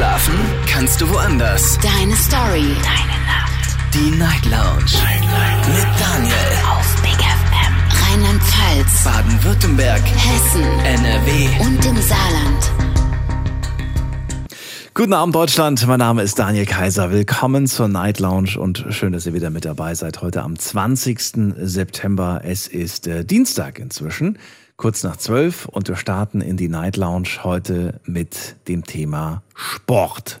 Schlafen 0.00 0.32
kannst 0.66 0.98
du 1.02 1.10
woanders. 1.10 1.78
Deine 1.82 2.16
Story. 2.16 2.74
Deine 2.82 3.18
Nacht. 3.26 3.76
Die 3.92 4.10
Night 4.16 4.46
Lounge. 4.46 4.90
Night, 4.94 5.20
Night. 5.20 5.68
Mit 5.68 6.00
Daniel. 6.00 6.34
Auf 6.70 7.02
Big 7.02 7.20
FM. 7.20 7.74
Rheinland-Pfalz. 8.08 9.04
Baden-Württemberg. 9.04 10.00
Hessen. 10.00 10.62
NRW. 10.86 11.48
Und 11.60 11.84
im 11.84 11.96
Saarland. 12.00 12.72
Guten 14.94 15.12
Abend 15.12 15.34
Deutschland, 15.34 15.86
mein 15.86 15.98
Name 15.98 16.22
ist 16.22 16.38
Daniel 16.38 16.64
Kaiser. 16.64 17.10
Willkommen 17.10 17.66
zur 17.66 17.88
Night 17.88 18.20
Lounge 18.20 18.58
und 18.58 18.86
schön, 18.88 19.12
dass 19.12 19.26
ihr 19.26 19.34
wieder 19.34 19.50
mit 19.50 19.66
dabei 19.66 19.94
seid. 19.94 20.22
Heute 20.22 20.42
am 20.42 20.58
20. 20.58 21.54
September. 21.58 22.40
Es 22.42 22.66
ist 22.68 23.06
äh, 23.06 23.22
Dienstag 23.26 23.78
inzwischen, 23.78 24.38
kurz 24.80 25.02
nach 25.02 25.18
12 25.18 25.66
und 25.66 25.88
wir 25.88 25.96
starten 25.96 26.40
in 26.40 26.56
die 26.56 26.70
Night 26.70 26.96
Lounge 26.96 27.28
heute 27.44 28.00
mit 28.06 28.56
dem 28.66 28.82
Thema 28.82 29.42
Sport. 29.54 30.40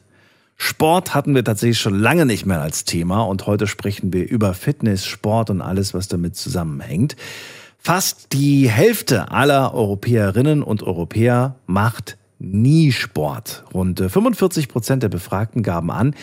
Sport 0.56 1.12
hatten 1.12 1.34
wir 1.34 1.44
tatsächlich 1.44 1.78
schon 1.78 2.00
lange 2.00 2.24
nicht 2.24 2.46
mehr 2.46 2.62
als 2.62 2.84
Thema 2.84 3.20
und 3.20 3.46
heute 3.46 3.66
sprechen 3.66 4.14
wir 4.14 4.26
über 4.26 4.54
Fitness, 4.54 5.04
Sport 5.04 5.50
und 5.50 5.60
alles, 5.60 5.92
was 5.92 6.08
damit 6.08 6.36
zusammenhängt. 6.36 7.16
Fast 7.76 8.32
die 8.32 8.70
Hälfte 8.70 9.30
aller 9.30 9.74
Europäerinnen 9.74 10.62
und 10.62 10.84
Europäer 10.84 11.56
macht 11.66 12.16
nie 12.38 12.92
Sport. 12.92 13.64
Rund 13.74 14.00
45 14.00 14.68
Prozent 14.68 15.02
der 15.02 15.10
Befragten 15.10 15.62
gaben 15.62 15.90
an, 15.90 16.14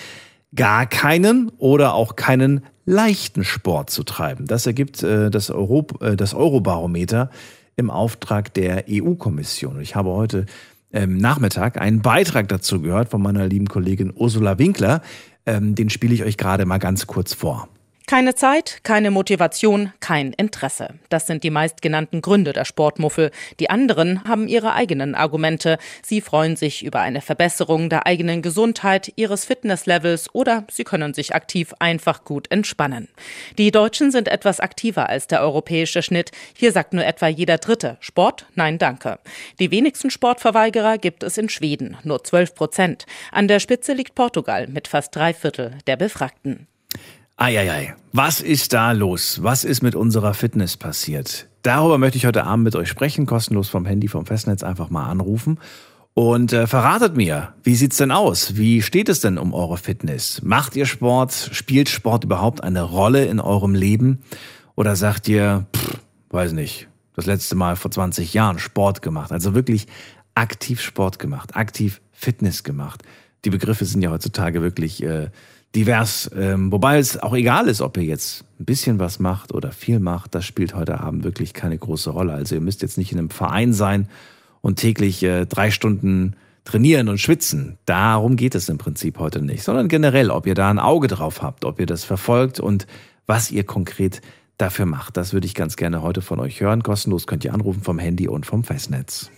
gar 0.55 0.87
keinen 0.87 1.51
oder 1.59 1.93
auch 1.93 2.15
keinen 2.15 2.61
leichten 2.87 3.43
Sport 3.43 3.91
zu 3.91 4.01
treiben. 4.03 4.47
Das 4.47 4.65
ergibt 4.65 5.03
äh, 5.03 5.29
das, 5.29 5.51
Euro, 5.51 5.85
äh, 5.99 6.15
das 6.15 6.33
Eurobarometer 6.33 7.29
im 7.77 7.89
Auftrag 7.89 8.53
der 8.55 8.85
EU-Kommission. 8.89 9.79
Ich 9.79 9.95
habe 9.95 10.09
heute 10.09 10.47
ähm, 10.91 11.17
Nachmittag 11.17 11.79
einen 11.79 12.01
Beitrag 12.01 12.49
dazu 12.49 12.81
gehört 12.81 13.09
von 13.09 13.21
meiner 13.21 13.47
lieben 13.47 13.67
Kollegin 13.67 14.11
Ursula 14.13 14.57
Winkler. 14.57 15.01
Ähm, 15.45 15.75
den 15.75 15.89
spiele 15.89 16.13
ich 16.13 16.23
euch 16.23 16.37
gerade 16.37 16.65
mal 16.65 16.79
ganz 16.79 17.07
kurz 17.07 17.33
vor. 17.33 17.69
Keine 18.09 18.35
Zeit, 18.35 18.79
keine 18.83 19.11
Motivation, 19.11 19.91
kein 19.99 20.31
Interesse. 20.31 20.93
Das 21.09 21.27
sind 21.27 21.43
die 21.43 21.49
meistgenannten 21.49 22.21
Gründe 22.21 22.53
der 22.53 22.63
Sportmuffel. 22.63 23.31
Die 23.59 23.69
anderen 23.69 24.23
haben 24.23 24.47
ihre 24.47 24.71
eigenen 24.71 25.13
Argumente. 25.13 25.77
Sie 26.01 26.21
freuen 26.21 26.55
sich 26.55 26.85
über 26.85 27.01
eine 27.01 27.19
Verbesserung 27.19 27.89
der 27.89 28.05
eigenen 28.05 28.41
Gesundheit, 28.41 29.11
ihres 29.17 29.43
Fitnesslevels 29.43 30.33
oder 30.33 30.63
sie 30.71 30.85
können 30.85 31.13
sich 31.13 31.35
aktiv 31.35 31.73
einfach 31.79 32.23
gut 32.23 32.49
entspannen. 32.49 33.09
Die 33.57 33.71
Deutschen 33.71 34.09
sind 34.09 34.29
etwas 34.29 34.61
aktiver 34.61 35.09
als 35.09 35.27
der 35.27 35.41
europäische 35.41 36.01
Schnitt. 36.01 36.31
Hier 36.55 36.71
sagt 36.71 36.93
nur 36.93 37.03
etwa 37.03 37.27
jeder 37.27 37.57
Dritte 37.57 37.97
Sport? 37.99 38.45
Nein, 38.55 38.77
danke. 38.77 39.19
Die 39.59 39.69
wenigsten 39.69 40.11
Sportverweigerer 40.11 40.97
gibt 40.97 41.23
es 41.23 41.37
in 41.37 41.49
Schweden, 41.49 41.97
nur 42.03 42.23
12 42.23 42.55
Prozent. 42.55 43.05
An 43.33 43.49
der 43.49 43.59
Spitze 43.59 43.91
liegt 43.91 44.15
Portugal 44.15 44.67
mit 44.67 44.87
fast 44.87 45.13
drei 45.13 45.33
Viertel 45.33 45.77
der 45.87 45.97
Befragten. 45.97 46.67
Eieiei, 47.39 47.93
was 48.13 48.41
ist 48.41 48.73
da 48.73 48.93
los? 48.93 49.43
Was 49.43 49.63
ist 49.63 49.83
mit 49.83 49.93
unserer 49.93 50.33
Fitness 50.33 50.75
passiert? 50.75 51.47
Darüber 51.61 51.99
möchte 51.99 52.17
ich 52.17 52.25
heute 52.25 52.45
Abend 52.45 52.63
mit 52.63 52.75
euch 52.75 52.89
sprechen, 52.89 53.27
kostenlos 53.27 53.69
vom 53.69 53.85
Handy, 53.85 54.07
vom 54.07 54.25
Festnetz 54.25 54.63
einfach 54.63 54.89
mal 54.89 55.05
anrufen. 55.05 55.59
Und 56.15 56.51
äh, 56.51 56.65
verratet 56.65 57.15
mir, 57.15 57.53
wie 57.61 57.75
sieht's 57.75 57.97
denn 57.97 58.09
aus? 58.09 58.57
Wie 58.57 58.81
steht 58.81 59.07
es 59.07 59.19
denn 59.19 59.37
um 59.37 59.53
eure 59.53 59.77
Fitness? 59.77 60.41
Macht 60.41 60.75
ihr 60.75 60.87
Sport? 60.87 61.51
Spielt 61.51 61.89
Sport 61.89 62.23
überhaupt 62.23 62.63
eine 62.63 62.81
Rolle 62.81 63.25
in 63.25 63.39
eurem 63.39 63.75
Leben? 63.75 64.23
Oder 64.73 64.95
sagt 64.95 65.27
ihr, 65.27 65.67
pff, 65.75 65.99
weiß 66.31 66.53
nicht, 66.53 66.87
das 67.15 67.27
letzte 67.27 67.53
Mal 67.53 67.75
vor 67.75 67.91
20 67.91 68.33
Jahren 68.33 68.57
Sport 68.57 69.03
gemacht? 69.03 69.31
Also 69.31 69.53
wirklich 69.53 69.85
aktiv 70.33 70.81
Sport 70.81 71.19
gemacht, 71.19 71.55
aktiv 71.55 72.01
Fitness 72.11 72.63
gemacht. 72.63 73.03
Die 73.45 73.51
Begriffe 73.51 73.85
sind 73.85 74.01
ja 74.01 74.09
heutzutage 74.09 74.63
wirklich 74.63 75.03
äh, 75.03 75.29
divers. 75.75 76.29
Ähm, 76.35 76.71
wobei 76.71 76.97
es 76.97 77.21
auch 77.21 77.33
egal 77.33 77.67
ist, 77.67 77.81
ob 77.81 77.97
ihr 77.97 78.03
jetzt 78.03 78.45
ein 78.59 78.65
bisschen 78.65 78.99
was 78.99 79.19
macht 79.19 79.53
oder 79.53 79.71
viel 79.71 79.99
macht. 79.99 80.35
Das 80.35 80.45
spielt 80.45 80.73
heute 80.73 80.99
Abend 80.99 81.23
wirklich 81.23 81.53
keine 81.53 81.77
große 81.77 82.09
Rolle. 82.09 82.33
Also 82.33 82.55
ihr 82.55 82.61
müsst 82.61 82.81
jetzt 82.81 82.97
nicht 82.97 83.11
in 83.11 83.19
einem 83.19 83.29
Verein 83.29 83.73
sein 83.73 84.07
und 84.61 84.77
täglich 84.77 85.23
äh, 85.23 85.45
drei 85.45 85.71
Stunden 85.71 86.35
trainieren 86.65 87.07
und 87.07 87.19
schwitzen. 87.19 87.77
Darum 87.85 88.35
geht 88.35 88.55
es 88.55 88.69
im 88.69 88.77
Prinzip 88.77 89.19
heute 89.19 89.41
nicht, 89.41 89.63
sondern 89.63 89.87
generell, 89.87 90.29
ob 90.31 90.47
ihr 90.47 90.55
da 90.55 90.69
ein 90.69 90.79
Auge 90.79 91.07
drauf 91.07 91.41
habt, 91.41 91.63
ob 91.63 91.79
ihr 91.79 91.85
das 91.85 92.03
verfolgt 92.03 92.59
und 92.59 92.87
was 93.25 93.51
ihr 93.51 93.63
konkret 93.63 94.21
dafür 94.57 94.85
macht. 94.85 95.15
Das 95.17 95.33
würde 95.33 95.45
ich 95.45 95.55
ganz 95.55 95.75
gerne 95.75 96.01
heute 96.01 96.21
von 96.21 96.39
euch 96.39 96.59
hören. 96.59 96.83
Kostenlos 96.83 97.27
könnt 97.27 97.45
ihr 97.45 97.53
anrufen 97.53 97.81
vom 97.83 97.99
Handy 97.99 98.27
und 98.27 98.45
vom 98.45 98.63
Festnetz. 98.63 99.31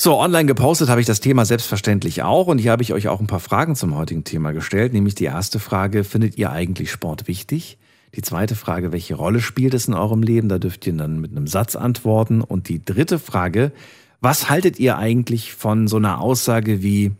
So, 0.00 0.16
online 0.16 0.46
gepostet 0.46 0.88
habe 0.88 1.00
ich 1.00 1.08
das 1.08 1.18
Thema 1.18 1.44
selbstverständlich 1.44 2.22
auch 2.22 2.46
und 2.46 2.58
hier 2.58 2.70
habe 2.70 2.84
ich 2.84 2.92
euch 2.92 3.08
auch 3.08 3.18
ein 3.18 3.26
paar 3.26 3.40
Fragen 3.40 3.74
zum 3.74 3.96
heutigen 3.96 4.22
Thema 4.22 4.52
gestellt, 4.52 4.92
nämlich 4.92 5.16
die 5.16 5.24
erste 5.24 5.58
Frage, 5.58 6.04
findet 6.04 6.38
ihr 6.38 6.52
eigentlich 6.52 6.92
Sport 6.92 7.26
wichtig? 7.26 7.78
Die 8.14 8.22
zweite 8.22 8.54
Frage, 8.54 8.92
welche 8.92 9.16
Rolle 9.16 9.40
spielt 9.40 9.74
es 9.74 9.88
in 9.88 9.94
eurem 9.94 10.22
Leben? 10.22 10.48
Da 10.48 10.60
dürft 10.60 10.86
ihr 10.86 10.92
dann 10.92 11.20
mit 11.20 11.32
einem 11.32 11.48
Satz 11.48 11.74
antworten. 11.74 12.42
Und 12.42 12.68
die 12.68 12.82
dritte 12.82 13.18
Frage, 13.18 13.72
was 14.20 14.48
haltet 14.48 14.78
ihr 14.78 14.98
eigentlich 14.98 15.52
von 15.52 15.88
so 15.88 15.96
einer 15.96 16.20
Aussage 16.20 16.80
wie, 16.80 17.10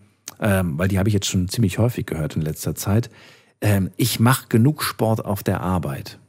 ähm, 0.41 0.79
weil 0.79 0.87
die 0.87 1.01
habe 1.01 1.09
ich 1.09 1.15
jetzt 1.15 1.27
schon 1.27 1.49
ziemlich 1.49 1.79
häufig 1.79 2.07
gehört 2.07 2.37
in 2.37 2.43
letzter 2.43 2.77
Zeit, 2.77 3.11
ähm, 3.61 3.91
ich 3.97 4.21
mache 4.21 4.47
genug 4.49 4.85
Sport 4.85 5.25
auf 5.25 5.43
der 5.43 5.63
Arbeit. 5.63 6.21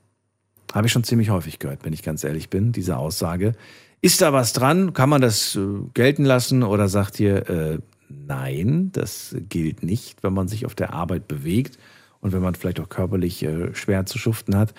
Habe 0.74 0.88
ich 0.88 0.94
schon 0.94 1.04
ziemlich 1.04 1.30
häufig 1.30 1.60
gehört, 1.60 1.86
wenn 1.86 1.94
ich 1.94 2.02
ganz 2.02 2.24
ehrlich 2.24 2.50
bin, 2.50 2.72
diese 2.72 2.98
Aussage. 2.98 3.54
Ist 4.02 4.22
da 4.22 4.32
was 4.32 4.54
dran? 4.54 4.94
Kann 4.94 5.10
man 5.10 5.22
das 5.22 5.56
äh, 5.56 5.60
gelten 5.94 6.24
lassen 6.26 6.64
oder 6.64 6.88
sagt 6.88 7.20
ihr, 7.20 7.50
äh, 7.50 7.80
nein, 8.08 8.92
das 8.94 9.36
gilt 9.50 9.84
nicht, 9.84 10.24
wenn 10.24 10.34
man 10.34 10.48
sich 10.48 10.66
auf 10.66 10.76
der 10.76 10.94
Arbeit 10.94 11.28
bewegt 11.28 11.78
und 12.22 12.32
wenn 12.32 12.42
man 12.42 12.56
vielleicht 12.56 12.80
auch 12.80 12.90
körperlich 12.90 13.44
äh, 13.44 13.74
schwer 13.74 14.06
zu 14.06 14.18
schuften 14.18 14.56
hat. 14.56 14.74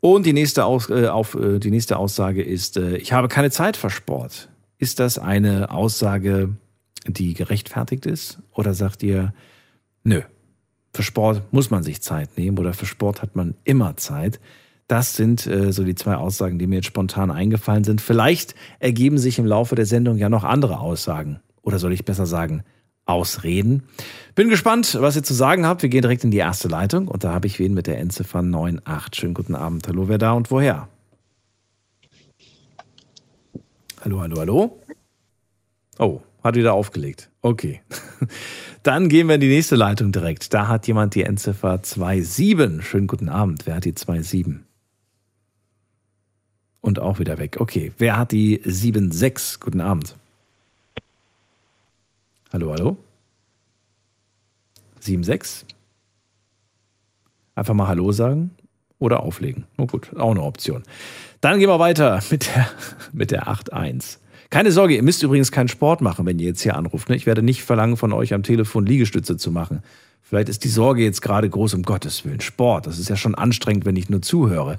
Und 0.00 0.26
die 0.26 0.32
nächste, 0.32 0.64
Aus, 0.64 0.90
äh, 0.90 1.06
auf, 1.06 1.34
äh, 1.34 1.58
die 1.58 1.70
nächste 1.70 1.96
Aussage 1.96 2.42
ist, 2.42 2.76
äh, 2.76 2.96
ich 2.96 3.12
habe 3.12 3.28
keine 3.28 3.50
Zeit 3.50 3.76
für 3.76 3.90
Sport. 3.90 4.48
Ist 4.78 5.00
das 5.00 5.18
eine 5.18 5.70
Aussage, 5.70 6.50
die 7.06 7.34
gerechtfertigt 7.34 8.04
ist? 8.04 8.38
Oder 8.52 8.74
sagt 8.74 9.02
ihr, 9.02 9.32
nö, 10.04 10.22
für 10.92 11.02
Sport 11.02 11.52
muss 11.52 11.70
man 11.70 11.82
sich 11.82 12.02
Zeit 12.02 12.36
nehmen 12.36 12.58
oder 12.58 12.72
für 12.72 12.86
Sport 12.86 13.22
hat 13.22 13.36
man 13.36 13.54
immer 13.64 13.96
Zeit? 13.96 14.40
Das 14.88 15.16
sind 15.16 15.46
äh, 15.46 15.72
so 15.72 15.82
die 15.82 15.94
zwei 15.94 16.16
Aussagen, 16.16 16.58
die 16.58 16.66
mir 16.66 16.76
jetzt 16.76 16.86
spontan 16.86 17.30
eingefallen 17.30 17.84
sind. 17.84 18.00
Vielleicht 18.00 18.54
ergeben 18.78 19.18
sich 19.18 19.38
im 19.38 19.46
Laufe 19.46 19.74
der 19.74 19.86
Sendung 19.86 20.16
ja 20.16 20.28
noch 20.28 20.44
andere 20.44 20.78
Aussagen. 20.78 21.40
Oder 21.62 21.78
soll 21.78 21.92
ich 21.92 22.04
besser 22.04 22.26
sagen, 22.26 22.62
Ausreden. 23.06 23.84
Bin 24.34 24.48
gespannt, 24.48 24.96
was 25.00 25.14
ihr 25.14 25.22
zu 25.22 25.32
sagen 25.32 25.64
habt. 25.64 25.82
Wir 25.82 25.88
gehen 25.88 26.02
direkt 26.02 26.24
in 26.24 26.32
die 26.32 26.38
erste 26.38 26.66
Leitung 26.66 27.06
und 27.06 27.22
da 27.22 27.32
habe 27.32 27.46
ich 27.46 27.58
wen 27.60 27.72
mit 27.72 27.86
der 27.86 27.98
Endziffer 27.98 28.40
98. 28.40 29.14
Schönen 29.14 29.34
guten 29.34 29.54
Abend. 29.54 29.86
Hallo, 29.86 30.08
wer 30.08 30.18
da 30.18 30.32
und 30.32 30.50
woher? 30.50 30.88
Hallo, 34.04 34.20
hallo, 34.20 34.36
hallo. 34.38 34.82
Oh, 35.98 36.20
hat 36.42 36.56
wieder 36.56 36.74
aufgelegt. 36.74 37.30
Okay. 37.42 37.80
Dann 38.82 39.08
gehen 39.08 39.28
wir 39.28 39.36
in 39.36 39.40
die 39.40 39.48
nächste 39.48 39.76
Leitung 39.76 40.10
direkt. 40.10 40.52
Da 40.52 40.68
hat 40.68 40.86
jemand 40.86 41.14
die 41.14 41.22
Endziffer 41.22 41.80
27. 41.82 42.84
Schönen 42.84 43.06
guten 43.06 43.28
Abend. 43.28 43.66
Wer 43.66 43.76
hat 43.76 43.84
die 43.84 43.94
27? 43.96 44.65
Und 46.86 47.00
auch 47.00 47.18
wieder 47.18 47.38
weg. 47.38 47.56
Okay. 47.58 47.90
Wer 47.98 48.16
hat 48.16 48.30
die 48.30 48.60
7-6? 48.60 49.58
Guten 49.58 49.80
Abend. 49.80 50.14
Hallo, 52.52 52.70
hallo? 52.70 52.96
7-6? 55.02 55.64
Einfach 57.56 57.74
mal 57.74 57.88
Hallo 57.88 58.12
sagen 58.12 58.52
oder 59.00 59.24
auflegen. 59.24 59.64
Oh 59.78 59.86
gut, 59.86 60.16
auch 60.16 60.30
eine 60.30 60.44
Option. 60.44 60.84
Dann 61.40 61.58
gehen 61.58 61.68
wir 61.68 61.80
weiter 61.80 62.22
mit 62.30 62.46
der, 62.46 62.68
mit 63.12 63.32
der 63.32 63.48
8-1. 63.48 64.18
Keine 64.50 64.70
Sorge, 64.70 64.94
ihr 64.94 65.02
müsst 65.02 65.24
übrigens 65.24 65.50
keinen 65.50 65.66
Sport 65.66 66.02
machen, 66.02 66.24
wenn 66.24 66.38
ihr 66.38 66.46
jetzt 66.46 66.60
hier 66.60 66.76
anruft. 66.76 67.08
Ne? 67.08 67.16
Ich 67.16 67.26
werde 67.26 67.42
nicht 67.42 67.64
verlangen 67.64 67.96
von 67.96 68.12
euch 68.12 68.32
am 68.32 68.44
Telefon 68.44 68.86
Liegestütze 68.86 69.36
zu 69.36 69.50
machen. 69.50 69.82
Vielleicht 70.22 70.48
ist 70.48 70.62
die 70.62 70.68
Sorge 70.68 71.02
jetzt 71.02 71.20
gerade 71.20 71.50
groß, 71.50 71.74
um 71.74 71.82
Gottes 71.82 72.24
Willen. 72.24 72.40
Sport, 72.40 72.86
das 72.86 73.00
ist 73.00 73.08
ja 73.08 73.16
schon 73.16 73.34
anstrengend, 73.34 73.86
wenn 73.86 73.96
ich 73.96 74.08
nur 74.08 74.22
zuhöre 74.22 74.78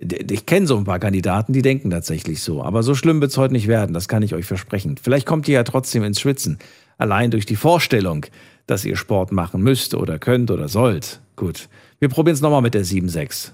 ich 0.00 0.46
kenne 0.46 0.66
so 0.66 0.76
ein 0.76 0.84
paar 0.84 0.98
Kandidaten, 0.98 1.52
die 1.52 1.62
denken 1.62 1.90
tatsächlich 1.90 2.42
so. 2.42 2.62
Aber 2.62 2.82
so 2.82 2.94
schlimm 2.94 3.20
wird 3.20 3.32
es 3.32 3.36
heute 3.38 3.52
nicht 3.52 3.68
werden, 3.68 3.92
das 3.92 4.08
kann 4.08 4.22
ich 4.22 4.34
euch 4.34 4.46
versprechen. 4.46 4.96
Vielleicht 5.02 5.26
kommt 5.26 5.46
ihr 5.46 5.54
ja 5.54 5.62
trotzdem 5.64 6.02
ins 6.04 6.20
Schwitzen. 6.20 6.58
Allein 6.96 7.30
durch 7.30 7.44
die 7.46 7.56
Vorstellung, 7.56 8.26
dass 8.66 8.84
ihr 8.84 8.96
Sport 8.96 9.32
machen 9.32 9.62
müsst 9.62 9.94
oder 9.94 10.18
könnt 10.18 10.50
oder 10.50 10.68
sollt. 10.68 11.20
Gut. 11.36 11.68
Wir 11.98 12.08
probieren 12.08 12.34
es 12.34 12.40
nochmal 12.40 12.62
mit 12.62 12.72
der 12.74 12.84
7-6. 12.84 13.50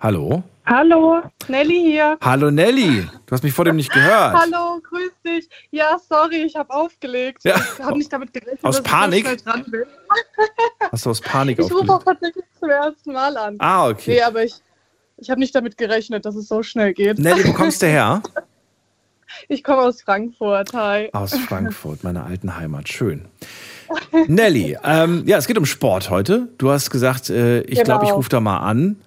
Hallo? 0.00 0.42
Hallo, 0.66 1.22
Nelly 1.48 1.80
hier. 1.90 2.16
Hallo 2.20 2.50
Nelly, 2.50 3.02
du 3.26 3.32
hast 3.32 3.42
mich 3.42 3.52
vor 3.52 3.64
dem 3.64 3.74
nicht 3.76 3.92
gehört. 3.92 4.34
Hallo, 4.34 4.80
grüß 4.88 5.10
dich. 5.26 5.48
Ja, 5.72 5.96
sorry, 6.08 6.42
ich 6.44 6.54
habe 6.54 6.70
aufgelegt. 6.72 7.42
Ja. 7.44 7.56
Ich 7.56 7.84
habe 7.84 7.98
nicht 7.98 8.12
damit 8.12 8.32
gerechnet, 8.32 8.64
aus 8.64 8.76
dass 8.76 8.84
Panik? 8.84 9.24
ich 9.26 9.40
so 9.40 9.44
dran 9.50 9.64
bin. 9.68 9.82
Hast 10.92 11.06
du 11.06 11.10
aus 11.10 11.20
Panik 11.20 11.58
Ich 11.58 11.64
rufe 11.64 11.74
aufgelegt? 11.74 11.90
auch 11.90 12.02
tatsächlich 12.04 12.44
zum 12.60 12.70
ersten 12.70 13.12
Mal 13.12 13.36
an. 13.36 13.56
Ah, 13.58 13.88
okay. 13.88 14.12
Nee, 14.14 14.22
aber 14.22 14.44
ich, 14.44 14.54
ich 15.22 15.30
habe 15.30 15.40
nicht 15.40 15.54
damit 15.54 15.76
gerechnet, 15.78 16.24
dass 16.26 16.34
es 16.34 16.48
so 16.48 16.62
schnell 16.62 16.92
geht. 16.92 17.18
Nelly, 17.18 17.46
wo 17.48 17.52
kommst 17.52 17.82
du 17.82 17.86
her? 17.86 18.22
Ich 19.48 19.64
komme 19.64 19.80
aus 19.80 20.02
Frankfurt. 20.02 20.74
Hi. 20.74 21.08
Aus 21.14 21.34
Frankfurt, 21.34 22.04
meiner 22.04 22.26
alten 22.26 22.54
Heimat. 22.54 22.86
Schön. 22.88 23.24
Nelly, 24.26 24.76
ähm, 24.84 25.22
ja, 25.26 25.38
es 25.38 25.46
geht 25.46 25.56
um 25.56 25.64
Sport 25.64 26.10
heute. 26.10 26.48
Du 26.58 26.70
hast 26.70 26.90
gesagt, 26.90 27.30
äh, 27.30 27.62
ich 27.62 27.76
Genau. 27.78 27.84
glaube, 27.84 28.04
ich 28.04 28.12
rufe 28.12 28.28
da 28.28 28.40
mal 28.40 28.58
an. 28.58 29.00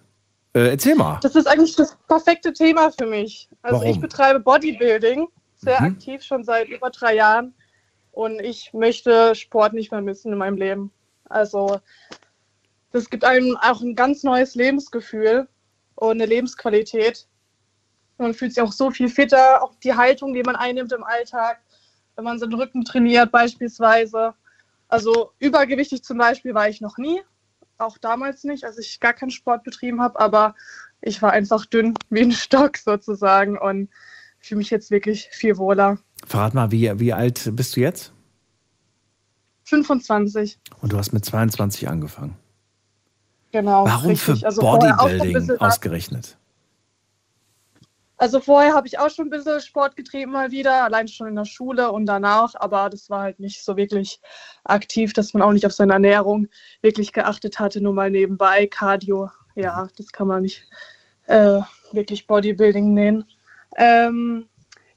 Äh, 0.54 0.70
erzähl 0.72 0.96
mal. 0.96 1.20
Das 1.22 1.36
ist 1.36 1.46
eigentlich 1.48 1.76
das 1.76 1.96
perfekte 2.08 2.54
Thema 2.54 2.92
für 2.92 3.06
mich. 3.06 3.48
Also 3.62 3.78
Warum? 3.78 3.92
ich 3.92 4.00
betreibe 4.00 4.40
Bodybuilding, 4.40 5.28
sehr 5.58 5.80
Mhm. 5.80 5.88
aktiv 5.88 6.24
schon 6.24 6.44
seit 6.44 6.70
über 6.70 6.90
drei 6.90 7.16
Jahren. 7.16 7.54
Und 8.12 8.40
ich 8.42 8.74
möchte 8.74 9.36
Sport 9.36 9.74
nicht 9.74 9.92
mehr 9.92 10.02
missen 10.02 10.32
in 10.34 10.40
meinem 10.40 10.58
Leben. 10.58 10.92
Also 11.30 11.80
das 12.92 13.10
gibt 13.12 13.24
einem 13.26 13.58
auch 13.62 13.82
ein 13.82 13.94
ganz 13.96 14.24
neues 14.24 14.56
Lebensgefühl 14.56 15.48
und 15.96 16.12
eine 16.12 16.26
Lebensqualität. 16.26 17.28
Man 18.18 18.34
fühlt 18.34 18.54
sich 18.54 18.64
auch 18.64 18.72
so 18.72 18.92
viel 18.92 19.10
fitter, 19.10 19.64
auch 19.64 19.76
die 19.84 19.94
Haltung, 19.94 20.34
die 20.34 20.44
man 20.44 20.56
einnimmt 20.56 20.92
im 20.94 21.04
Alltag, 21.04 21.62
wenn 22.16 22.24
man 22.24 22.40
seinen 22.40 22.54
Rücken 22.54 22.86
trainiert 22.86 23.32
beispielsweise. 23.32 24.34
Also 24.88 25.32
übergewichtig 25.40 26.04
zum 26.04 26.18
Beispiel 26.18 26.54
war 26.54 26.70
ich 26.70 26.80
noch 26.80 26.98
nie, 26.98 27.22
auch 27.78 27.98
damals 27.98 28.44
nicht, 28.44 28.64
als 28.64 28.78
ich 28.78 29.00
gar 29.00 29.14
keinen 29.14 29.32
Sport 29.32 29.64
betrieben 29.64 30.02
habe, 30.02 30.20
aber 30.20 30.56
ich 31.02 31.22
war 31.22 31.32
einfach 31.32 31.66
dünn 31.66 31.94
wie 32.10 32.22
ein 32.22 32.32
Stock 32.32 32.78
sozusagen 32.78 33.58
und 33.58 33.90
fühle 34.40 34.60
mich 34.60 34.70
jetzt 34.70 34.92
wirklich 34.92 35.28
viel 35.32 35.58
wohler. 35.58 35.98
Verrat 36.26 36.54
mal, 36.54 36.72
wie, 36.72 37.00
wie 37.00 37.14
alt 37.14 37.50
bist 37.54 37.76
du 37.76 37.82
jetzt? 37.82 38.14
25, 39.64 40.60
Und 40.82 40.94
du 40.94 40.98
hast 40.98 41.12
mit 41.12 41.26
22 41.26 41.90
angefangen. 41.90 42.38
Genau. 43.56 43.86
Warum 43.86 44.10
richtig. 44.10 44.40
für 44.40 44.46
Also 44.46 44.62
Bodybuilding 44.62 45.58
ausgerechnet? 45.60 46.38
Also 48.18 48.40
vorher 48.40 48.74
habe 48.74 48.88
ich 48.88 48.98
auch 48.98 49.10
schon 49.10 49.28
ein 49.28 49.30
bisschen 49.30 49.60
Sport 49.60 49.96
getrieben 49.96 50.32
mal 50.32 50.52
wieder, 50.52 50.84
allein 50.84 51.08
schon 51.08 51.28
in 51.28 51.36
der 51.36 51.46
Schule 51.46 51.92
und 51.92 52.06
danach, 52.06 52.56
aber 52.56 52.90
das 52.90 53.10
war 53.10 53.22
halt 53.24 53.40
nicht 53.40 53.64
so 53.64 53.76
wirklich 53.76 54.22
aktiv, 54.64 55.12
dass 55.12 55.34
man 55.34 55.44
auch 55.44 55.52
nicht 55.52 55.66
auf 55.66 55.74
seine 55.74 55.94
Ernährung 55.94 56.48
wirklich 56.82 57.12
geachtet 57.12 57.60
hatte, 57.60 57.82
nur 57.82 57.94
mal 57.94 58.10
nebenbei. 58.10 58.68
Cardio, 58.68 59.30
ja, 59.56 59.88
das 59.98 60.08
kann 60.14 60.28
man 60.28 60.44
nicht 60.44 60.64
äh, 61.28 61.60
wirklich 61.92 62.26
Bodybuilding 62.28 62.94
nennen. 62.94 63.26
Ähm, 63.78 64.48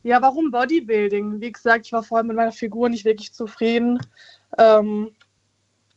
ja, 0.05 0.23
warum 0.23 0.53
Bodybuilding? 0.53 1.41
Wie 1.41 1.53
gesagt, 1.53 1.87
ich 1.87 1.93
war 1.93 2.05
vorher 2.05 2.25
mit 2.25 2.37
meiner 2.37 2.53
Figur 2.53 2.89
nicht 2.89 3.05
wirklich 3.05 3.33
zufrieden. 3.33 3.99
Ähm, 4.59 5.11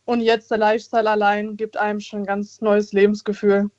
und 0.06 0.22
jetzt 0.22 0.52
der 0.52 0.58
Lifestyle 0.58 1.10
allein 1.10 1.58
gibt 1.58 1.78
einem 1.78 2.00
schon 2.00 2.20
ein 2.20 2.26
ganz 2.26 2.62
neues 2.62 2.92
Lebensgefühl. 2.92 3.70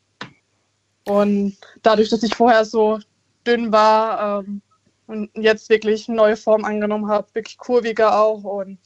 Und 1.05 1.57
dadurch, 1.83 2.11
dass 2.11 2.23
ich 2.23 2.35
vorher 2.35 2.65
so 2.65 3.01
dünn 3.47 3.73
war 3.73 4.41
ähm, 4.41 4.63
und 5.07 5.31
jetzt 5.35 5.69
wirklich 5.69 6.09
eine 6.09 6.17
neue 6.17 6.37
Form 6.37 6.65
angenommen 6.65 7.09
habe, 7.09 7.35
wirklich 7.35 7.59
kurviger 7.59 8.19
auch. 8.19 8.45
Und 8.45 8.79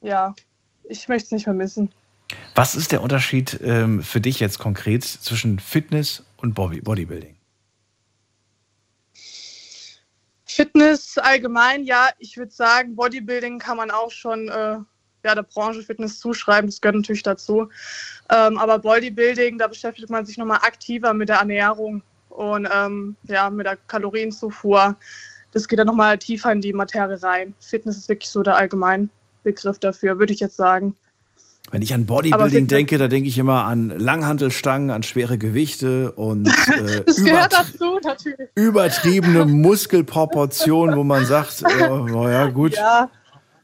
ja, 0.00 0.34
ich 0.84 1.08
möchte 1.08 1.26
es 1.26 1.32
nicht 1.32 1.46
mehr 1.46 1.54
missen. 1.54 1.92
Was 2.54 2.74
ist 2.74 2.92
der 2.92 3.02
Unterschied 3.02 3.60
ähm, 3.62 4.02
für 4.02 4.20
dich 4.20 4.40
jetzt 4.40 4.58
konkret 4.58 5.04
zwischen 5.04 5.58
Fitness 5.58 6.24
und 6.38 6.54
Body 6.54 6.80
Bodybuilding? 6.80 7.36
Fitness 10.46 11.16
allgemein, 11.16 11.84
ja, 11.84 12.10
ich 12.18 12.36
würde 12.36 12.52
sagen, 12.52 12.94
Bodybuilding 12.94 13.58
kann 13.58 13.78
man 13.78 13.90
auch 13.90 14.10
schon 14.10 14.48
äh, 14.48 14.78
ja, 15.24 15.34
der 15.34 15.42
Branche 15.42 15.82
Fitness 15.82 16.18
zuschreiben, 16.18 16.68
das 16.68 16.80
gehört 16.80 16.96
natürlich 16.96 17.22
dazu. 17.22 17.68
Ähm, 18.30 18.58
aber 18.58 18.78
Bodybuilding, 18.78 19.58
da 19.58 19.68
beschäftigt 19.68 20.10
man 20.10 20.26
sich 20.26 20.38
nochmal 20.38 20.58
aktiver 20.62 21.14
mit 21.14 21.28
der 21.28 21.36
Ernährung 21.36 22.02
und 22.28 22.68
ähm, 22.72 23.16
ja, 23.28 23.50
mit 23.50 23.66
der 23.66 23.76
Kalorienzufuhr. 23.86 24.96
Das 25.52 25.68
geht 25.68 25.78
dann 25.78 25.86
nochmal 25.86 26.18
tiefer 26.18 26.50
in 26.50 26.60
die 26.60 26.72
Materie 26.72 27.22
rein. 27.22 27.54
Fitness 27.60 27.98
ist 27.98 28.08
wirklich 28.08 28.30
so 28.30 28.42
der 28.42 28.56
Allgemeinbegriff 28.56 29.78
dafür, 29.78 30.18
würde 30.18 30.32
ich 30.32 30.40
jetzt 30.40 30.56
sagen. 30.56 30.96
Wenn 31.70 31.82
ich 31.82 31.94
an 31.94 32.06
Bodybuilding 32.06 32.66
denke, 32.66 32.98
da 32.98 33.08
denke 33.08 33.28
ich 33.28 33.38
immer 33.38 33.64
an 33.64 33.90
Langhantelstangen, 33.90 34.90
an 34.90 35.02
schwere 35.02 35.38
Gewichte 35.38 36.12
und 36.12 36.46
äh, 36.68 37.04
übert 37.16 37.52
dazu, 37.52 37.98
übertriebene 38.54 39.46
Muskelproportionen, 39.46 40.96
wo 40.96 41.04
man 41.04 41.24
sagt, 41.24 41.62
äh, 41.62 41.88
oh 41.88 42.28
ja 42.28 42.48
gut, 42.48 42.74
Ja, 42.74 43.08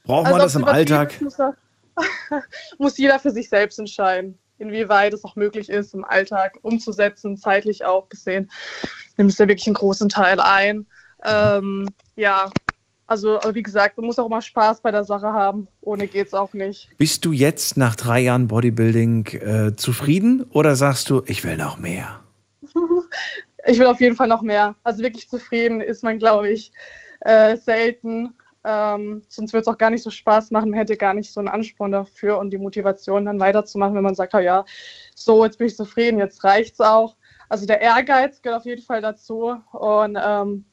braucht 0.08 0.24
man 0.24 0.40
Also 0.40 0.44
das 0.46 0.54
im 0.56 0.64
Alltag? 0.64 1.20
Muss, 1.20 1.38
er, 1.38 1.54
muss 2.78 2.98
jeder 2.98 3.18
für 3.18 3.30
sich 3.30 3.48
selbst 3.48 3.78
entscheiden, 3.78 4.38
inwieweit 4.58 5.12
es 5.12 5.22
auch 5.22 5.36
möglich 5.36 5.68
ist, 5.68 5.94
im 5.94 6.04
Alltag 6.04 6.58
umzusetzen, 6.62 7.36
zeitlich 7.36 7.84
auch 7.84 8.08
gesehen. 8.08 8.50
Nimmt 9.18 9.30
es 9.30 9.38
ja 9.38 9.46
wirklich 9.46 9.66
einen 9.66 9.74
großen 9.74 10.08
Teil 10.08 10.40
ein. 10.40 10.86
Ähm, 11.24 11.88
ja, 12.16 12.50
also 13.06 13.38
wie 13.52 13.62
gesagt, 13.62 13.98
man 13.98 14.06
muss 14.06 14.18
auch 14.18 14.26
immer 14.26 14.40
Spaß 14.40 14.80
bei 14.80 14.90
der 14.90 15.04
Sache 15.04 15.26
haben. 15.26 15.68
Ohne 15.82 16.06
geht's 16.06 16.32
auch 16.32 16.54
nicht. 16.54 16.88
Bist 16.96 17.26
du 17.26 17.32
jetzt 17.32 17.76
nach 17.76 17.94
drei 17.94 18.20
Jahren 18.20 18.48
Bodybuilding 18.48 19.26
äh, 19.26 19.76
zufrieden 19.76 20.44
oder 20.50 20.74
sagst 20.74 21.10
du, 21.10 21.22
ich 21.26 21.44
will 21.44 21.56
noch 21.56 21.78
mehr? 21.78 22.20
Ich 23.66 23.78
will 23.78 23.86
auf 23.86 24.00
jeden 24.00 24.16
Fall 24.16 24.28
noch 24.28 24.40
mehr. 24.40 24.76
Also 24.82 25.02
wirklich 25.02 25.28
zufrieden 25.28 25.82
ist 25.82 26.02
man, 26.02 26.18
glaube 26.18 26.48
ich, 26.48 26.72
äh, 27.20 27.56
selten. 27.56 28.32
Ähm, 28.68 29.22
sonst 29.28 29.54
würde 29.54 29.62
es 29.62 29.68
auch 29.68 29.78
gar 29.78 29.88
nicht 29.88 30.02
so 30.02 30.10
Spaß 30.10 30.50
machen. 30.50 30.70
Man 30.70 30.78
hätte 30.78 30.98
gar 30.98 31.14
nicht 31.14 31.32
so 31.32 31.40
einen 31.40 31.48
Ansporn 31.48 31.92
dafür 31.92 32.38
und 32.38 32.50
die 32.50 32.58
Motivation 32.58 33.24
dann 33.24 33.40
weiterzumachen, 33.40 33.94
wenn 33.94 34.02
man 34.02 34.14
sagt, 34.14 34.34
"Ah 34.34 34.40
ja, 34.40 34.64
so, 35.14 35.44
jetzt 35.44 35.56
bin 35.58 35.68
ich 35.68 35.76
zufrieden, 35.76 36.18
jetzt 36.18 36.44
reicht's 36.44 36.80
auch. 36.80 37.16
Also 37.48 37.64
der 37.66 37.80
Ehrgeiz 37.80 38.42
gehört 38.42 38.60
auf 38.60 38.66
jeden 38.66 38.82
Fall 38.82 39.00
dazu. 39.00 39.56
Und 39.72 40.18
ähm, 40.22 40.66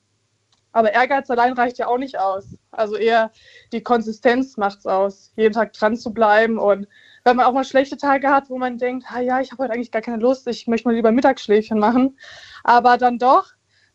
aber 0.74 0.92
Ehrgeiz 0.94 1.30
allein 1.30 1.54
reicht 1.54 1.78
ja 1.78 1.88
auch 1.88 1.98
nicht 1.98 2.20
aus. 2.20 2.58
Also 2.72 2.98
eher 2.98 3.32
die 3.72 3.82
Konsistenz 3.82 4.58
macht's 4.58 4.86
aus, 4.86 5.32
jeden 5.38 5.54
Tag 5.54 5.72
dran 5.72 5.96
zu 5.96 6.14
bleiben 6.14 6.60
und 6.60 6.88
wenn 7.24 7.38
man 7.38 7.46
auch 7.46 7.54
mal 7.54 7.64
schlechte 7.64 7.96
Tage 7.96 8.30
hat, 8.30 8.50
wo 8.50 8.58
man 8.58 8.78
denkt, 8.78 9.06
ah 9.10 9.22
ja, 9.22 9.40
ich 9.40 9.52
habe 9.54 9.64
heute 9.64 9.74
eigentlich 9.74 9.92
gar 9.92 10.02
keine 10.02 10.22
Lust, 10.22 10.48
ich 10.48 10.68
möchte 10.68 10.88
mal 10.90 10.94
lieber 10.96 11.14
Mittagsschläfchen 11.14 11.80
machen, 11.80 12.20
aber 12.66 12.98
dann 12.98 13.20
doch 13.20 13.54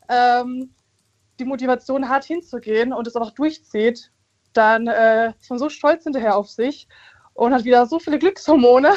ähm, 0.09 0.75
die 1.41 1.47
Motivation 1.47 2.09
hat 2.09 2.25
hinzugehen 2.25 2.93
und 2.93 3.07
es 3.07 3.17
auch 3.17 3.33
durchzieht, 3.33 4.13
dann 4.53 4.87
äh, 4.87 5.31
ist 5.41 5.51
man 5.51 5.59
so 5.59 5.69
stolz 5.69 6.05
hinterher 6.05 6.37
auf 6.37 6.49
sich 6.49 6.89
und 7.35 7.55
hat 7.55 7.65
wieder 7.65 7.87
so 7.87 7.99
viele 7.99 8.19
Glückshormone. 8.19 8.93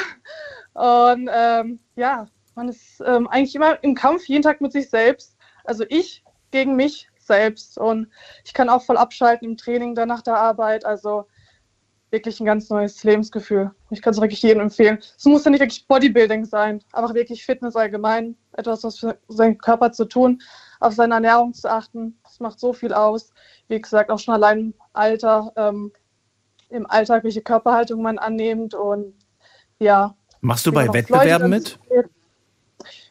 Und 0.74 1.30
ähm, 1.32 1.80
ja, 1.96 2.26
man 2.54 2.68
ist 2.68 3.00
ähm, 3.06 3.28
eigentlich 3.28 3.54
immer 3.54 3.82
im 3.82 3.94
Kampf 3.94 4.26
jeden 4.26 4.42
Tag 4.42 4.60
mit 4.60 4.72
sich 4.72 4.90
selbst. 4.90 5.36
Also 5.64 5.84
ich 5.88 6.24
gegen 6.50 6.76
mich 6.76 7.08
selbst. 7.18 7.78
Und 7.78 8.08
ich 8.44 8.54
kann 8.54 8.68
auch 8.68 8.82
voll 8.82 8.96
abschalten 8.96 9.48
im 9.48 9.56
Training 9.56 9.94
dann 9.94 10.08
nach 10.08 10.22
der 10.22 10.36
Arbeit. 10.36 10.84
Also 10.84 11.26
wirklich 12.10 12.38
ein 12.38 12.46
ganz 12.46 12.70
neues 12.70 13.02
Lebensgefühl. 13.02 13.72
Ich 13.90 14.00
kann 14.00 14.12
es 14.12 14.20
wirklich 14.20 14.42
jedem 14.42 14.62
empfehlen. 14.62 14.98
Es 15.18 15.24
muss 15.24 15.44
ja 15.44 15.50
nicht 15.50 15.60
wirklich 15.60 15.86
Bodybuilding 15.88 16.44
sein, 16.44 16.80
aber 16.92 17.12
wirklich 17.12 17.44
Fitness 17.44 17.74
allgemein. 17.74 18.36
Etwas, 18.52 18.84
was 18.84 19.00
für 19.00 19.18
seinen 19.26 19.58
Körper 19.58 19.90
zu 19.90 20.04
tun, 20.04 20.40
auf 20.84 20.94
seine 20.94 21.14
Ernährung 21.14 21.54
zu 21.54 21.70
achten. 21.70 22.18
Das 22.22 22.40
macht 22.40 22.60
so 22.60 22.72
viel 22.72 22.92
aus. 22.92 23.30
Wie 23.68 23.80
gesagt, 23.80 24.10
auch 24.10 24.18
schon 24.18 24.34
allein 24.34 24.58
im 24.58 24.74
Alter, 24.92 25.52
ähm, 25.56 25.92
im 26.68 26.88
Alltag, 26.90 27.24
welche 27.24 27.42
Körperhaltung 27.42 28.02
man 28.02 28.18
annimmt. 28.18 28.74
Und 28.74 29.14
ja, 29.78 30.14
Machst 30.40 30.66
du 30.66 30.72
bei 30.72 30.92
Wettbewerben 30.92 31.48
mit? 31.48 31.78
reagiert. 31.90 32.10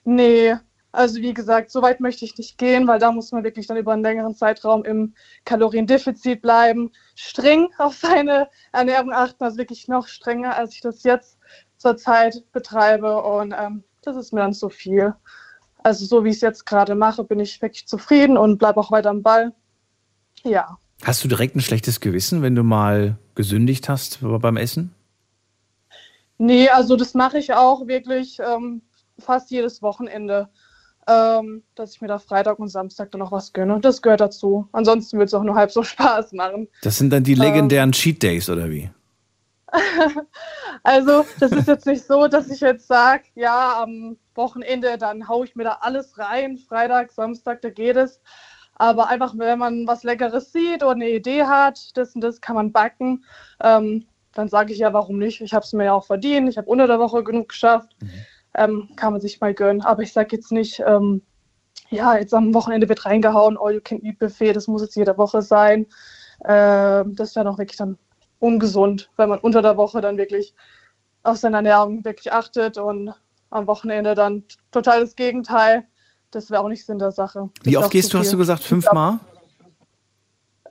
Nee, 0.06 0.56
also 0.92 1.20
wie 1.22 1.34
gesagt, 1.34 1.72
so 1.72 1.82
weit 1.82 2.00
möchte 2.00 2.24
ich 2.24 2.38
nicht 2.38 2.60
gehen, 2.60 2.88
weil 2.88 3.00
da 3.00 3.12
muss 3.12 3.32
man 3.32 3.44
wirklich 3.44 3.66
dann 3.66 3.78
über 3.78 3.94
einen 3.94 4.04
längeren 4.04 4.36
Zeitraum 4.36 4.86
im 4.86 5.16
Kaloriendefizit 5.44 6.44
bleiben, 6.44 6.92
streng 7.16 7.70
auf 7.80 7.96
seine 7.96 8.48
Ernährung 8.72 9.12
achten, 9.12 9.44
also 9.44 9.58
wirklich 9.58 9.88
noch 9.88 10.08
strenger, 10.08 10.56
als 10.56 10.76
ich 10.76 10.82
das 10.82 11.04
jetzt 11.04 11.40
zurzeit 11.78 12.44
betreibe. 12.52 13.24
Und 13.24 13.56
ähm, 13.58 13.84
das 14.04 14.16
ist 14.16 14.34
mir 14.34 14.42
dann 14.42 14.54
zu 14.54 14.70
viel. 14.70 15.16
Also 15.84 16.06
so 16.06 16.24
wie 16.24 16.30
ich 16.30 16.36
es 16.36 16.42
jetzt 16.42 16.66
gerade 16.66 16.96
mache, 16.96 17.24
bin 17.24 17.40
ich 17.40 17.62
wirklich 17.62 17.88
zufrieden 17.88 18.38
und 18.38 18.58
bleibe 18.58 18.80
auch 18.80 18.92
weiter 18.92 19.10
am 19.10 19.22
Ball. 19.22 19.54
Ja. 20.44 20.78
Hast 21.04 21.24
du 21.24 21.28
direkt 21.28 21.56
ein 21.56 21.62
schlechtes 21.62 22.00
Gewissen, 22.00 22.42
wenn 22.42 22.56
du 22.56 22.64
mal 22.64 23.18
gesündigt 23.36 23.90
hast 23.90 24.20
beim 24.22 24.58
Essen? 24.58 24.94
Nee, 26.38 26.70
also 26.70 26.96
das 26.96 27.14
mache 27.14 27.38
ich 27.38 27.54
auch 27.54 27.88
wirklich 27.88 28.40
ähm, 28.40 28.82
fast 29.20 29.52
jedes 29.52 29.82
Wochenende, 29.82 30.50
ähm, 31.08 31.64
dass 31.76 31.96
ich 31.96 32.02
mir 32.02 32.08
da 32.08 32.20
Freitag 32.20 32.60
und 32.60 32.70
Samstag 32.70 33.12
dann 33.12 33.20
noch 33.20 33.32
was 33.32 33.54
gönne. 33.54 33.80
Das 33.82 34.02
gehört 34.02 34.22
dazu. 34.22 34.68
Ansonsten 34.72 35.18
würde 35.18 35.26
es 35.28 35.34
auch 35.34 35.44
nur 35.44 35.56
halb 35.56 35.72
so 35.72 35.84
Spaß 35.84 36.34
machen. 36.34 36.68
Das 36.82 36.98
sind 36.98 37.12
dann 37.12 37.24
die 37.24 37.36
legendären 37.36 37.92
Cheat 37.92 38.24
Days 38.24 38.50
oder 38.50 38.70
wie? 38.70 38.90
Also 40.84 41.26
das 41.40 41.52
ist 41.52 41.68
jetzt 41.68 41.86
nicht 41.86 42.06
so, 42.06 42.28
dass 42.28 42.50
ich 42.50 42.60
jetzt 42.60 42.88
sage, 42.88 43.24
ja, 43.36 43.82
am 43.82 44.18
Wochenende, 44.36 44.98
dann 44.98 45.28
haue 45.28 45.46
ich 45.46 45.56
mir 45.56 45.64
da 45.64 45.78
alles 45.82 46.18
rein. 46.18 46.58
Freitag, 46.58 47.12
Samstag, 47.12 47.62
da 47.62 47.70
geht 47.70 47.96
es. 47.96 48.22
Aber 48.76 49.08
einfach, 49.08 49.34
wenn 49.38 49.60
man 49.60 49.88
was 49.88 50.04
Leckeres 50.04 50.52
sieht 50.52 50.84
oder 50.84 50.94
eine 50.94 51.10
Idee 51.10 51.44
hat, 51.44 51.96
das 51.96 52.16
und 52.16 52.22
das 52.22 52.42
kann 52.42 52.56
man 52.56 52.72
backen, 52.72 53.24
ähm, 53.62 54.06
dann 54.34 54.50
sage 54.50 54.74
ich 54.74 54.80
ja, 54.80 54.94
warum 54.94 55.20
nicht? 55.20 55.42
Ich 55.42 55.54
habe 55.54 55.64
es 55.64 55.74
mir 55.74 55.86
ja 55.86 55.94
auch 55.94 56.06
verdient. 56.06 56.50
Ich 56.50 56.58
habe 56.58 56.70
unter 56.70 56.88
der 56.88 57.00
Woche 57.00 57.24
genug 57.24 57.50
geschafft. 57.50 57.96
Ähm, 58.56 58.90
kann 58.96 59.14
man 59.14 59.22
sich 59.22 59.40
mal 59.42 59.54
gönnen. 59.54 59.82
Aber 59.82 60.02
ich 60.02 60.12
sage 60.12 60.36
jetzt 60.36 60.52
nicht, 60.52 60.82
ähm, 60.86 61.22
ja, 61.90 62.18
jetzt 62.18 62.34
am 62.34 62.54
Wochenende 62.54 62.90
wird 62.90 63.06
reingehauen, 63.06 63.58
All-You-Can-Eat-Buffet, 63.60 64.54
das 64.54 64.68
muss 64.68 64.82
jetzt 64.82 64.96
jede 64.96 65.18
Woche 65.18 65.42
sein. 65.42 65.86
Ähm, 66.46 67.16
das 67.16 67.36
wäre 67.36 67.46
doch 67.46 67.58
wirklich 67.58 67.78
dann 67.78 67.98
ungesund, 68.44 69.10
wenn 69.16 69.30
man 69.30 69.40
unter 69.40 69.62
der 69.62 69.78
Woche 69.78 70.02
dann 70.02 70.18
wirklich 70.18 70.54
auf 71.24 71.38
seine 71.38 71.58
Ernährung 71.58 72.04
wirklich 72.04 72.32
achtet 72.34 72.78
und 72.78 73.14
am 73.50 73.68
Wochenende 73.68 74.14
dann 74.16 74.44
total 74.72 75.00
das 75.00 75.16
Gegenteil. 75.16 75.86
Das 76.30 76.52
wäre 76.52 76.62
auch 76.62 76.68
nicht 76.68 76.86
Sinn 76.86 77.00
der 77.00 77.12
Sache. 77.12 77.50
Das 77.60 77.66
Wie 77.66 77.78
oft 77.78 77.92
gehst 77.92 78.14
du, 78.14 78.20
hast 78.20 78.34
du 78.34 78.38
gesagt, 78.38 78.64
fünfmal? 78.64 79.20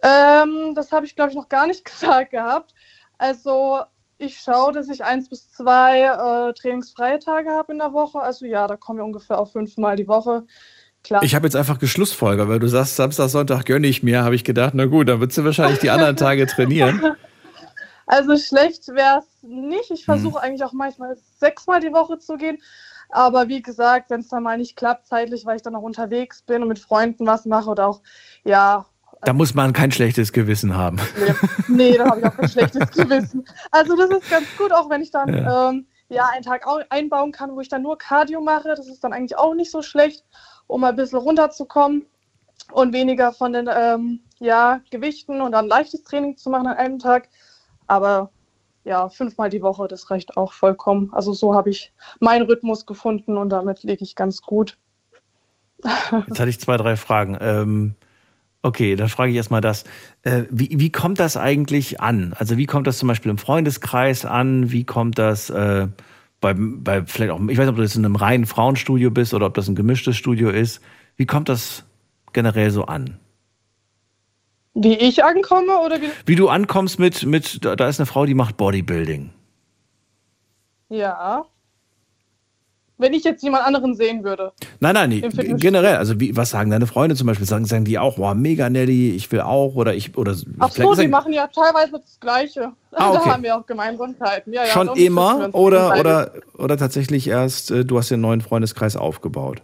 Ähm, 0.03 0.75
das 0.75 0.93
habe 0.93 1.07
ich, 1.07 1.17
glaube 1.17 1.31
ich, 1.31 1.37
noch 1.37 1.49
gar 1.49 1.67
nicht 1.67 1.85
gesagt 1.91 2.33
gehabt. 2.33 2.75
Also 3.17 3.81
ich 4.19 4.39
schaue, 4.39 4.73
dass 4.73 4.89
ich 4.89 5.03
eins 5.03 5.31
bis 5.31 5.51
zwei 5.51 6.03
äh, 6.03 6.53
trainingsfreie 6.53 7.21
Tage 7.21 7.51
habe 7.51 7.73
in 7.73 7.79
der 7.79 7.93
Woche. 7.95 8.21
Also 8.21 8.45
ja, 8.45 8.67
da 8.67 8.77
kommen 8.77 8.99
wir 8.99 9.05
ungefähr 9.05 9.39
auf 9.39 9.53
fünfmal 9.53 9.97
die 9.97 10.09
Woche. 10.09 10.45
Klar. 11.05 11.23
Ich 11.23 11.35
habe 11.35 11.47
jetzt 11.47 11.57
einfach 11.57 11.79
geschlussfolgert, 11.79 12.49
weil 12.49 12.59
du 12.59 12.69
sagst, 12.69 12.97
Samstag, 12.97 13.29
Sonntag 13.29 13.65
gönne 13.65 13.87
ich 13.87 14.03
mir, 14.03 14.23
habe 14.25 14.35
ich 14.35 14.45
gedacht, 14.45 14.75
na 14.75 14.85
gut, 14.85 15.09
dann 15.09 15.21
würdest 15.21 15.39
du 15.39 15.45
wahrscheinlich 15.45 15.81
die 15.81 15.91
anderen 15.91 16.17
Tage 16.17 16.47
trainieren. 16.47 17.17
Also 18.07 18.37
schlecht 18.37 18.89
wäre 18.89 19.21
es 19.21 19.43
nicht. 19.43 19.91
Ich 19.91 20.05
versuche 20.05 20.41
hm. 20.41 20.45
eigentlich 20.45 20.65
auch 20.65 20.73
manchmal 20.73 21.17
sechsmal 21.39 21.81
die 21.81 21.93
Woche 21.93 22.19
zu 22.19 22.37
gehen. 22.37 22.59
Aber 23.09 23.49
wie 23.49 23.63
gesagt, 23.63 24.11
wenn 24.11 24.21
es 24.21 24.29
dann 24.29 24.43
mal 24.43 24.57
nicht 24.57 24.77
klappt 24.77 25.07
zeitlich, 25.07 25.45
weil 25.45 25.57
ich 25.57 25.63
dann 25.63 25.75
noch 25.75 25.83
unterwegs 25.83 26.43
bin 26.43 26.63
und 26.63 26.69
mit 26.69 26.79
Freunden 26.79 27.27
was 27.27 27.45
mache 27.45 27.69
oder 27.69 27.87
auch, 27.87 28.01
ja. 28.45 28.87
Da 29.21 29.33
muss 29.33 29.55
man 29.55 29.73
kein 29.73 29.93
schlechtes 29.93 30.33
Gewissen 30.33 30.75
haben. 30.77 30.99
Nee, 31.69 31.93
nee 31.93 31.99
da 31.99 32.07
habe 32.07 32.21
ich 32.21 32.27
auch 32.27 32.37
kein 32.37 32.49
schlechtes 32.49 32.91
Gewissen. 32.97 33.45
Also 33.71 33.97
das 33.97 34.11
ist 34.11 34.31
ganz 34.31 34.47
gut, 34.57 34.73
auch 34.73 34.89
wenn 34.89 35.03
ich 35.03 35.11
dann 35.11 35.33
ja. 35.33 35.71
Ähm, 35.71 35.87
ja 36.09 36.29
einen 36.33 36.43
Tag 36.43 36.67
einbauen 36.91 37.33
kann, 37.33 37.55
wo 37.55 37.61
ich 37.61 37.69
dann 37.69 37.83
nur 37.83 37.99
Cardio 37.99 38.41
mache. 38.41 38.69
Das 38.75 38.87
ist 38.89 39.05
dann 39.05 39.13
eigentlich 39.13 39.37
auch 39.37 39.55
nicht 39.55 39.71
so 39.71 39.83
schlecht, 39.83 40.25
um 40.67 40.83
ein 40.85 40.97
bisschen 40.97 41.19
runterzukommen 41.19 42.07
und 42.73 42.93
weniger 42.93 43.33
von 43.33 43.53
den 43.53 43.69
ähm, 43.73 44.21
ja, 44.39 44.81
Gewichten 44.91 45.41
und 45.41 45.53
dann 45.53 45.69
leichtes 45.69 46.03
Training 46.03 46.37
zu 46.37 46.51
machen 46.51 46.67
an 46.67 46.77
einem 46.77 46.99
Tag. 46.99 47.29
Aber 47.93 48.31
ja, 48.85 49.11
fünfmal 49.11 49.51
die 49.51 49.61
Woche, 49.61 49.87
das 49.87 50.11
reicht 50.11 50.39
auch 50.39 50.55
vollkommen. 50.55 51.11
Also 51.13 51.35
so 51.35 51.55
habe 51.55 51.69
ich 51.69 51.93
meinen 52.21 52.47
Rhythmus 52.47 52.87
gefunden 52.87 53.37
und 53.37 53.51
damit 53.51 53.83
liege 53.83 54.03
ich 54.03 54.17
ganz 54.17 54.41
gut. 54.41 54.79
Jetzt 55.85 56.41
hatte 56.41 56.49
ich 56.49 56.59
zwei, 56.59 56.79
drei 56.79 56.97
Fragen. 56.97 57.37
Ähm, 57.39 57.95
okay, 58.63 58.97
dann 58.97 59.11
frage 59.11 59.31
ich 59.31 59.37
erstmal 59.37 59.61
das. 59.61 59.85
Äh, 60.23 60.45
wie, 60.51 60.71
wie 60.73 60.91
kommt 60.91 61.21
das 61.21 61.37
eigentlich 61.37 62.01
an? 62.01 62.35
Also 62.39 62.57
wie 62.57 62.65
kommt 62.65 62.87
das 62.87 62.97
zum 62.97 63.09
Beispiel 63.09 63.31
im 63.31 63.37
Freundeskreis 63.37 64.25
an? 64.25 64.73
Wie 64.73 64.85
kommt 64.85 65.19
das 65.19 65.51
äh, 65.51 65.89
bei, 66.41 66.55
bei 66.57 67.05
vielleicht 67.05 67.31
auch, 67.31 67.41
ich 67.41 67.59
weiß 67.59 67.67
nicht, 67.67 67.69
ob 67.69 67.77
du 67.77 67.83
jetzt 67.83 67.97
in 67.97 68.07
einem 68.07 68.17
reinen 68.17 68.47
Frauenstudio 68.47 69.11
bist 69.11 69.35
oder 69.35 69.45
ob 69.45 69.53
das 69.53 69.69
ein 69.69 69.75
gemischtes 69.75 70.17
Studio 70.17 70.49
ist. 70.49 70.81
Wie 71.17 71.27
kommt 71.27 71.51
das 71.51 71.85
generell 72.33 72.71
so 72.71 72.87
an? 72.87 73.19
Wie 74.75 74.95
ich 74.95 75.23
ankomme 75.23 75.79
oder 75.81 76.01
wie? 76.01 76.11
Wie 76.25 76.37
du 76.37 76.49
ankommst 76.49 76.99
mit, 76.99 77.25
mit 77.25 77.65
da 77.65 77.89
ist 77.89 78.01
eine 78.01 78.07
Frau, 78.07 78.25
die 78.25 78.35
macht 78.35 78.57
Bodybuilding. 78.57 79.31
Ja. 80.89 81.45
Wenn 82.99 83.15
ich 83.15 83.25
jetzt 83.25 83.43
jemand 83.43 83.67
anderen 83.67 83.95
sehen 83.97 84.23
würde. 84.23 84.53
Nein, 84.79 84.95
nein, 84.95 85.09
nee, 85.09 85.21
generell. 85.57 85.97
Also 85.97 86.21
wie, 86.21 86.37
was 86.37 86.51
sagen 86.51 86.71
deine 86.71 86.87
Freunde 86.87 87.17
zum 87.17 87.27
Beispiel? 87.27 87.47
Sagen, 87.47 87.65
sagen 87.65 87.85
die 87.85 87.99
auch, 87.99 88.17
wow, 88.17 88.33
mega 88.35 88.71
Nelly, 88.71 89.11
ich 89.11 89.33
will 89.33 89.41
auch 89.41 89.75
oder 89.75 89.95
ich 89.95 90.17
oder. 90.17 90.37
Ach 90.61 90.71
so, 90.71 90.95
die 90.95 91.09
machen 91.09 91.33
ja 91.33 91.49
teilweise 91.49 91.93
das 91.93 92.21
Gleiche. 92.21 92.73
Ah, 92.93 93.11
okay. 93.11 93.21
Da 93.25 93.33
haben 93.33 93.43
wir 93.43 93.57
auch 93.57 93.67
Gemeinsamkeiten. 93.67 94.53
Ja, 94.53 94.67
Schon 94.67 94.89
immer 94.91 95.53
oder 95.53 95.99
oder 95.99 96.33
oder 96.57 96.77
tatsächlich 96.77 97.27
erst? 97.27 97.73
Äh, 97.73 97.85
du 97.85 97.99
hast 97.99 98.11
den 98.11 98.21
neuen 98.21 98.41
Freundeskreis 98.41 98.97
aufgebaut. 98.97 99.63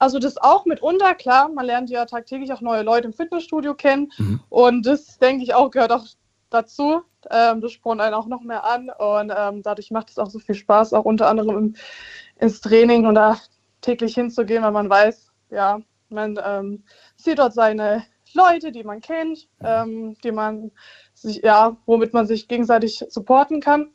Also 0.00 0.18
das 0.18 0.38
auch 0.38 0.64
mitunter, 0.64 1.14
klar, 1.14 1.50
man 1.50 1.66
lernt 1.66 1.90
ja 1.90 2.06
tagtäglich 2.06 2.50
auch 2.54 2.62
neue 2.62 2.82
Leute 2.82 3.06
im 3.06 3.12
Fitnessstudio 3.12 3.74
kennen 3.74 4.10
mhm. 4.16 4.40
und 4.48 4.86
das, 4.86 5.18
denke 5.18 5.44
ich, 5.44 5.52
auch 5.52 5.70
gehört 5.70 5.92
auch 5.92 6.06
dazu. 6.48 7.02
Ähm, 7.30 7.60
das 7.60 7.72
spornt 7.72 8.00
einen 8.00 8.14
auch 8.14 8.26
noch 8.26 8.40
mehr 8.40 8.64
an 8.64 8.90
und 8.98 9.30
ähm, 9.36 9.62
dadurch 9.62 9.90
macht 9.90 10.08
es 10.08 10.18
auch 10.18 10.30
so 10.30 10.38
viel 10.38 10.54
Spaß, 10.54 10.94
auch 10.94 11.04
unter 11.04 11.28
anderem 11.28 11.58
im, 11.58 11.76
ins 12.38 12.62
Training 12.62 13.04
und 13.04 13.14
da 13.14 13.36
täglich 13.82 14.14
hinzugehen, 14.14 14.62
weil 14.62 14.72
man 14.72 14.88
weiß, 14.88 15.32
ja, 15.50 15.80
man 16.08 16.40
ähm, 16.42 16.82
sieht 17.16 17.38
dort 17.38 17.52
seine 17.52 18.02
Leute, 18.32 18.72
die 18.72 18.84
man 18.84 19.02
kennt, 19.02 19.48
ähm, 19.62 20.16
die 20.24 20.32
man 20.32 20.70
sich, 21.12 21.42
ja, 21.42 21.76
womit 21.84 22.14
man 22.14 22.26
sich 22.26 22.48
gegenseitig 22.48 23.04
supporten 23.10 23.60
kann. 23.60 23.90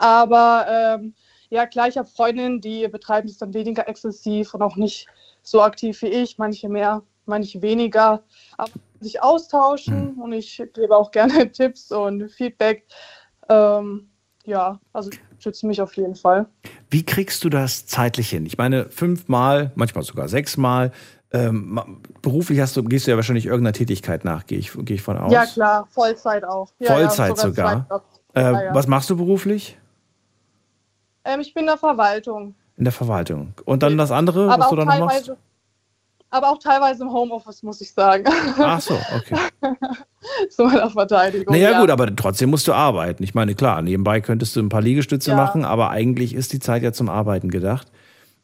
Aber 0.00 0.66
ähm, 0.68 1.14
ja, 1.52 1.66
klar, 1.66 1.86
ich 1.86 1.98
habe 1.98 2.08
Freundinnen, 2.08 2.62
die 2.62 2.88
betreiben 2.88 3.28
es 3.28 3.36
dann 3.36 3.52
weniger 3.52 3.86
exzessiv 3.86 4.54
und 4.54 4.62
auch 4.62 4.76
nicht 4.76 5.06
so 5.42 5.60
aktiv 5.60 6.00
wie 6.00 6.06
ich, 6.06 6.38
manche 6.38 6.66
mehr, 6.70 7.02
manche 7.26 7.60
weniger, 7.60 8.22
aber 8.56 8.70
sich 9.02 9.22
austauschen 9.22 10.14
mhm. 10.14 10.22
und 10.22 10.32
ich 10.32 10.62
gebe 10.72 10.96
auch 10.96 11.10
gerne 11.12 11.52
Tipps 11.52 11.92
und 11.92 12.30
Feedback. 12.30 12.86
Ähm, 13.50 14.08
ja, 14.46 14.80
also 14.94 15.10
schütze 15.38 15.66
mich 15.66 15.82
auf 15.82 15.94
jeden 15.94 16.14
Fall. 16.14 16.46
Wie 16.88 17.04
kriegst 17.04 17.44
du 17.44 17.50
das 17.50 17.84
zeitlich 17.84 18.30
hin? 18.30 18.46
Ich 18.46 18.56
meine, 18.56 18.88
fünfmal, 18.88 19.72
manchmal 19.74 20.04
sogar 20.04 20.28
sechsmal. 20.28 20.90
Ähm, 21.32 22.00
beruflich 22.22 22.60
hast 22.60 22.78
du, 22.78 22.82
gehst 22.82 23.06
du 23.06 23.10
ja 23.10 23.16
wahrscheinlich 23.16 23.44
irgendeiner 23.44 23.74
Tätigkeit 23.74 24.24
nach, 24.24 24.46
gehe 24.46 24.58
ich, 24.58 24.72
gehe 24.72 24.96
ich 24.96 25.02
von 25.02 25.18
aus. 25.18 25.30
Ja, 25.30 25.44
klar, 25.44 25.86
Vollzeit 25.90 26.44
auch. 26.44 26.72
Ja, 26.78 26.94
Vollzeit 26.94 27.36
ja, 27.36 27.36
sogar. 27.36 27.86
sogar. 27.90 28.04
Äh, 28.34 28.40
ja, 28.40 28.74
was 28.74 28.86
machst 28.86 29.10
du 29.10 29.16
beruflich? 29.18 29.76
Ähm, 31.24 31.40
ich 31.40 31.54
bin 31.54 31.62
in 31.62 31.66
der 31.68 31.76
Verwaltung. 31.78 32.54
In 32.76 32.84
der 32.84 32.92
Verwaltung. 32.92 33.54
Und 33.64 33.82
dann 33.82 33.96
das 33.98 34.10
andere, 34.10 34.50
aber 34.50 34.64
was 34.64 34.70
du 34.70 34.76
dann 34.76 34.88
noch 34.88 34.98
machst? 35.06 35.32
Aber 36.30 36.48
auch 36.48 36.58
teilweise 36.58 37.02
im 37.02 37.12
Homeoffice, 37.12 37.62
muss 37.62 37.82
ich 37.82 37.92
sagen. 37.92 38.24
Ach 38.58 38.80
so, 38.80 38.94
okay. 39.14 39.36
Zu 40.50 40.64
meiner 40.64 40.88
Verteidigung. 40.88 41.52
Naja, 41.52 41.72
ja. 41.72 41.80
gut, 41.80 41.90
aber 41.90 42.14
trotzdem 42.16 42.48
musst 42.48 42.66
du 42.66 42.72
arbeiten. 42.72 43.22
Ich 43.22 43.34
meine, 43.34 43.54
klar, 43.54 43.82
nebenbei 43.82 44.22
könntest 44.22 44.56
du 44.56 44.60
ein 44.60 44.70
paar 44.70 44.80
Liegestütze 44.80 45.32
ja. 45.32 45.36
machen, 45.36 45.66
aber 45.66 45.90
eigentlich 45.90 46.34
ist 46.34 46.54
die 46.54 46.58
Zeit 46.58 46.82
ja 46.82 46.92
zum 46.94 47.10
Arbeiten 47.10 47.50
gedacht. 47.50 47.88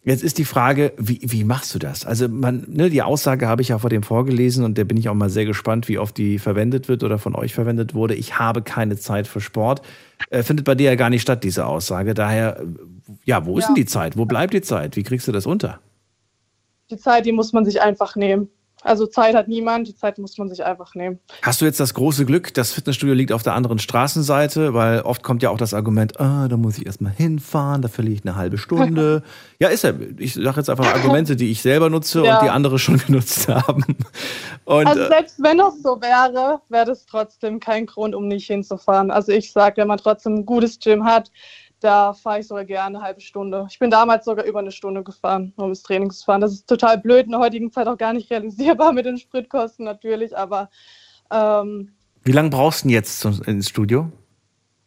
Jetzt 0.09 0.25
ist 0.25 0.39
die 0.39 0.47
Frage, 0.47 0.95
wie, 0.97 1.21
wie 1.23 1.45
machst 1.45 1.75
du 1.75 1.79
das? 1.79 2.07
Also 2.07 2.31
man, 2.31 2.65
ne, 2.67 2.89
die 2.89 3.03
Aussage 3.03 3.47
habe 3.47 3.61
ich 3.61 3.69
ja 3.69 3.79
vor 3.79 3.91
dem 3.91 4.03
vorgelesen 4.03 4.65
und 4.65 4.79
da 4.79 4.85
bin 4.85 4.97
ich 4.97 5.11
auch 5.11 5.15
mal 5.15 5.29
sehr 5.29 5.45
gespannt, 5.45 5.87
wie 5.87 5.99
oft 5.99 6.17
die 6.17 6.39
verwendet 6.39 6.89
wird 6.89 7.05
oder 7.05 7.19
von 7.19 7.35
euch 7.35 7.53
verwendet 7.53 7.93
wurde. 7.93 8.15
Ich 8.15 8.39
habe 8.39 8.63
keine 8.63 8.97
Zeit 8.97 9.27
für 9.27 9.43
Sport. 9.43 9.83
Äh, 10.31 10.43
findet 10.43 10.65
bei 10.65 10.75
dir 10.75 10.85
ja 10.85 10.95
gar 10.95 11.11
nicht 11.11 11.21
statt, 11.21 11.45
diese 11.45 11.67
Aussage. 11.67 12.15
Daher, 12.15 12.65
ja, 13.27 13.45
wo 13.45 13.59
ist 13.59 13.65
ja. 13.65 13.69
denn 13.69 13.75
die 13.75 13.85
Zeit? 13.85 14.17
Wo 14.17 14.25
bleibt 14.25 14.55
die 14.55 14.63
Zeit? 14.63 14.97
Wie 14.97 15.03
kriegst 15.03 15.29
du 15.29 15.33
das 15.33 15.45
unter? 15.45 15.79
Die 16.91 16.97
Zeit, 16.97 17.27
die 17.27 17.33
muss 17.33 17.53
man 17.53 17.67
sich 17.67 17.83
einfach 17.83 18.17
nehmen. 18.17 18.49
Also 18.83 19.07
Zeit 19.07 19.35
hat 19.35 19.49
niemand, 19.49 19.89
die 19.89 19.95
Zeit 19.97 20.19
muss 20.19 20.39
man 20.39 20.49
sich 20.49 20.65
einfach 20.65 20.95
nehmen. 20.95 21.19
Hast 21.43 21.61
du 21.61 21.65
jetzt 21.65 21.81
das 21.81 21.95
große 21.95 22.25
Glück, 22.25 22.55
das 22.55 22.73
Fitnessstudio 22.73 23.15
liegt 23.15 23.33
auf 23.33 23.43
der 23.43 23.55
anderen 23.55 23.81
Straßenseite, 23.81 24.73
weil 24.73 25.01
oft 25.01 25.25
kommt 25.25 25.43
ja 25.43 25.51
auch 25.51 25.59
das 25.59 25.75
Argument, 25.75 26.21
ah, 26.21 26.47
da 26.47 26.57
muss 26.57 26.79
ich 26.79 26.87
erstmal 26.87 27.13
hinfahren, 27.13 27.83
da 27.83 27.89
verliere 27.89 28.15
ich 28.15 28.25
eine 28.25 28.37
halbe 28.37 28.57
Stunde. 28.57 29.25
ja, 29.59 29.69
ist 29.69 29.83
ja. 29.83 29.93
Ich 30.19 30.35
sage 30.35 30.59
jetzt 30.59 30.71
einfach 30.71 30.87
Argumente, 30.87 31.35
die 31.35 31.51
ich 31.51 31.61
selber 31.61 31.91
nutze 31.91 32.25
ja. 32.25 32.39
und 32.39 32.45
die 32.45 32.51
andere 32.51 32.79
schon 32.79 32.99
genutzt 33.07 33.49
haben. 33.49 33.85
Und, 34.65 34.87
also 34.87 35.03
äh, 35.03 35.09
selbst 35.09 35.43
wenn 35.43 35.59
das 35.59 35.83
so 35.83 36.01
wäre, 36.01 36.61
wäre 36.69 36.87
das 36.87 37.05
trotzdem 37.07 37.59
kein 37.59 37.87
Grund, 37.87 38.15
um 38.15 38.29
nicht 38.29 38.47
hinzufahren. 38.47 39.11
Also 39.11 39.33
ich 39.33 39.51
sage, 39.51 39.79
wenn 39.79 39.89
man 39.89 39.99
trotzdem 39.99 40.37
ein 40.37 40.47
gutes 40.47 40.79
Gym 40.79 41.05
hat, 41.05 41.33
da 41.81 42.13
fahre 42.13 42.41
ich 42.41 42.49
sogar 42.49 42.65
gerne 42.65 42.99
eine 42.99 43.05
halbe 43.05 43.21
Stunde. 43.21 43.67
Ich 43.71 43.79
bin 43.79 43.91
damals 43.91 44.25
sogar 44.25 44.45
über 44.45 44.59
eine 44.59 44.73
Stunde 44.73 45.03
gefahren, 45.03 45.53
um 45.57 45.69
ins 45.71 45.83
Training 45.83 46.11
zu 46.11 46.25
fahren. 46.25 46.41
Das 46.41 46.53
ist 46.53 46.69
total 46.69 46.99
blöd, 46.99 47.27
in 47.27 47.33
der 47.33 47.41
heutigen 47.41 47.71
Zeit 47.71 47.87
auch 47.87 47.99
gar 47.99 48.13
nicht 48.13 48.31
realisierbar 48.31 48.93
mit 48.95 49.07
den 49.07 49.19
Spritkosten 49.19 49.85
natürlich, 49.85 50.37
aber. 50.37 50.71
Ähm, 51.31 51.93
Wie 52.25 52.33
lange 52.33 52.51
brauchst 52.51 52.81
du 52.81 52.89
denn 52.89 52.95
jetzt 52.95 53.21
zum, 53.21 53.43
ins 53.43 53.69
Studio? 53.69 54.11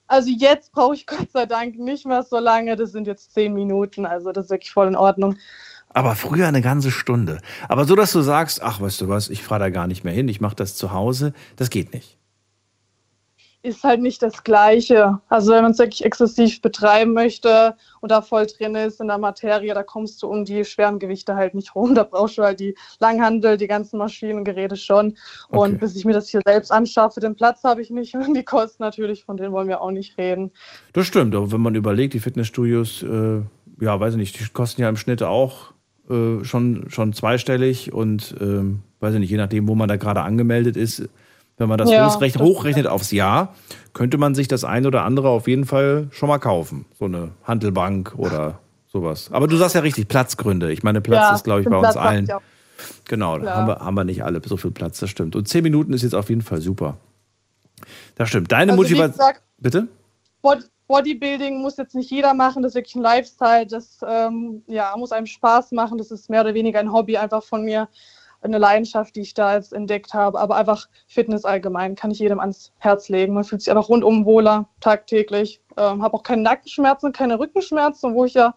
Also 0.07 0.29
jetzt 0.29 0.71
brauche 0.74 0.95
ich 0.95 1.05
Gott 1.07 1.31
sei 1.31 1.45
Dank 1.45 1.77
nicht 1.77 2.05
mehr 2.05 2.24
so 2.24 2.39
lange. 2.39 2.75
Das 2.75 2.91
sind 2.91 3.07
jetzt 3.07 3.33
zehn 3.33 3.53
Minuten, 3.53 4.05
also 4.05 4.31
das 4.31 4.45
ist 4.45 4.51
wirklich 4.51 4.71
voll 4.71 4.88
in 4.88 4.95
Ordnung. 4.95 5.38
Aber 5.93 6.15
früher 6.15 6.48
eine 6.48 6.62
ganze 6.62 6.89
Stunde. 6.89 7.39
Aber 7.67 7.83
so, 7.83 7.95
dass 7.95 8.13
du 8.13 8.21
sagst, 8.21 8.62
ach, 8.62 8.79
weißt 8.79 9.01
du 9.01 9.10
was, 9.10 9.29
ich 9.29 9.43
fahre 9.43 9.60
da 9.60 9.69
gar 9.69 9.88
nicht 9.88 10.05
mehr 10.05 10.13
hin, 10.13 10.29
ich 10.29 10.39
mache 10.39 10.55
das 10.55 10.75
zu 10.75 10.93
Hause, 10.93 11.33
das 11.57 11.69
geht 11.69 11.93
nicht 11.93 12.21
ist 13.63 13.84
halt 13.84 14.01
nicht 14.01 14.22
das 14.24 14.44
Gleiche. 14.44 15.20
Also 15.30 15.51
wenn 15.51 15.62
man 15.62 15.72
es 15.72 15.80
wirklich 15.80 16.03
exzessiv 16.03 16.62
betreiben 16.62 17.13
möchte 17.13 17.75
und 18.00 18.12
da 18.12 18.22
voll 18.22 18.48
drin 18.48 18.75
ist 18.75 19.00
in 19.00 19.08
der 19.08 19.20
Materie, 19.20 19.74
da 19.74 19.84
kommst 19.84 20.22
du 20.24 20.27
um 20.27 20.46
die 20.46 20.65
schweren 20.65 20.98
Gewichte 20.98 21.36
halt 21.36 21.53
nicht 21.53 21.75
rum. 21.75 21.96
Da 22.01 22.03
brauchst 22.03 22.38
du 22.38 22.44
halt 22.44 22.60
die 22.60 22.75
Langhandel, 23.00 23.58
die 23.58 23.68
ganzen 23.68 23.98
Maschinen 23.98 24.39
und 24.39 24.44
Geräte 24.46 24.75
schon. 24.75 25.18
Okay. 25.50 25.60
Und 25.60 25.80
bis 25.80 25.96
ich 25.96 26.06
mir 26.06 26.13
das 26.13 26.30
hier 26.30 26.41
selbst 26.46 26.72
anschaffe, 26.72 27.20
den 27.20 27.36
Platz 27.36 27.63
habe 27.63 27.82
ich 27.82 27.91
nicht 27.91 28.15
und 28.15 28.34
die 28.36 28.44
Kosten 28.44 28.82
natürlich, 28.82 29.24
von 29.24 29.38
denen 29.38 29.51
wollen 29.51 29.68
wir 29.68 29.82
auch 29.82 29.91
nicht 29.91 30.18
reden. 30.18 30.51
Das 30.94 31.06
stimmt, 31.06 31.36
aber 31.36 31.51
wenn 31.51 31.62
man 31.62 31.75
überlegt, 31.75 32.15
die 32.15 32.20
Fitnessstudios, 32.20 33.03
äh, 33.03 33.41
ja, 33.80 34.00
weiß 34.00 34.13
ich 34.13 34.20
nicht, 34.20 34.39
die 34.39 34.46
kosten 34.51 34.82
ja 34.82 34.89
im 34.89 34.98
Schnitt 34.98 35.22
auch 35.22 35.74
äh, 36.10 36.44
schon, 36.44 36.86
schon 36.89 37.13
zweistellig 37.13 37.94
und 37.94 38.36
äh, 38.39 38.63
weiß 39.00 39.13
ich 39.13 39.20
nicht, 39.20 39.30
je 39.30 39.38
nachdem, 39.38 39.68
wo 39.68 39.75
man 39.75 39.88
da 39.88 39.98
gerade 39.98 40.22
angemeldet 40.22 40.77
ist, 40.77 41.08
wenn 41.62 41.70
man 41.70 41.77
das 41.77 41.89
ja, 41.89 42.06
recht 42.08 42.39
hochrechnet 42.39 42.88
aufs 42.88 43.12
Jahr, 43.12 43.56
könnte 43.94 44.18
man 44.18 44.36
sich 44.36 44.50
das 44.50 44.63
ein 44.65 44.86
oder 44.86 45.03
andere 45.03 45.30
auf 45.30 45.48
jeden 45.48 45.65
Fall 45.65 46.08
schon 46.12 46.27
mal 46.27 46.39
kaufen. 46.39 46.86
So 47.00 47.06
eine 47.06 47.32
Handelbank 47.46 48.13
oder 48.18 48.60
sowas. 48.88 49.30
Aber 49.32 49.48
du 49.48 49.56
sagst 49.56 49.75
ja 49.75 49.82
richtig, 49.82 50.10
Platzgründe. 50.10 50.72
Ich 50.72 50.84
meine, 50.84 51.00
Platz 51.00 51.30
Ja, 51.30 51.36
ist, 51.36 51.44
glaube 51.44 51.62
ich, 51.62 51.70
bei 51.70 51.77
uns 51.77 51.84
Platz 51.84 51.96
hab 51.96 52.06
allen. 52.06 52.27
Genau, 53.06 53.38
da 53.38 53.56
haben 53.56 53.68
wir, 53.68 53.80
haben 53.80 53.96
wir 53.96 54.03
nicht 54.03 54.24
alle 54.24 54.41
so 54.44 54.58
viel 54.58 54.72
Platz, 54.72 55.00
das 55.00 55.10
stimmt. 55.10 55.36
Und 55.36 55.48
zehn 55.48 55.63
Minuten 55.63 55.94
ist 55.94 56.01
jetzt 56.01 56.15
auf 56.15 56.30
jeden 56.30 56.41
Fall 56.41 56.62
super. 56.62 56.98
Das 58.15 58.30
stimmt. 58.30 58.51
Deine 58.51 58.72
Also 58.72 58.84
Motivation. 58.84 59.34
Bitte? 59.60 59.88
Bod- 60.41 60.68
Bodybuilding 60.88 61.62
muss 61.62 61.77
jetzt 61.77 61.96
nicht 61.96 62.12
jeder 62.12 62.34
machen, 62.34 62.63
das 62.63 62.72
ist 62.72 62.75
wirklich 62.75 62.96
ein 62.96 63.01
Lifestyle, 63.01 63.65
das 63.65 64.00
ähm, 64.06 64.62
ja, 64.68 64.94
muss 64.98 65.13
einem 65.13 65.25
Spaß 65.25 65.72
machen, 65.72 65.98
das 65.98 66.12
ist 66.12 66.30
mehr 66.30 66.41
oder 66.41 66.53
weniger 66.53 66.80
ein 66.80 66.91
Hobby 66.91 67.15
einfach 67.15 67.44
von 67.44 67.63
mir, 67.63 67.88
eine 68.41 68.57
Leidenschaft, 68.57 69.15
die 69.15 69.21
ich 69.21 69.33
da 69.33 69.55
jetzt 69.55 69.74
entdeckt 69.74 70.13
habe, 70.13 70.39
aber 70.39 70.55
einfach 70.55 70.88
Fitness 71.07 71.45
allgemein 71.45 71.95
kann 71.95 72.12
ich 72.12 72.19
jedem 72.19 72.39
ans 72.39 72.71
Herz 72.79 73.10
legen. 73.10 73.33
Man 73.33 73.43
fühlt 73.43 73.62
sich 73.62 73.71
einfach 73.71 73.89
rundum 73.89 74.25
wohler, 74.25 74.67
tagtäglich, 74.79 75.62
ähm, 75.77 76.01
habe 76.01 76.15
auch 76.15 76.24
keine 76.24 76.41
Nackenschmerzen, 76.41 77.12
keine 77.12 77.39
Rückenschmerzen, 77.39 78.15
wo 78.15 78.25
ich 78.25 78.33
ja, 78.33 78.55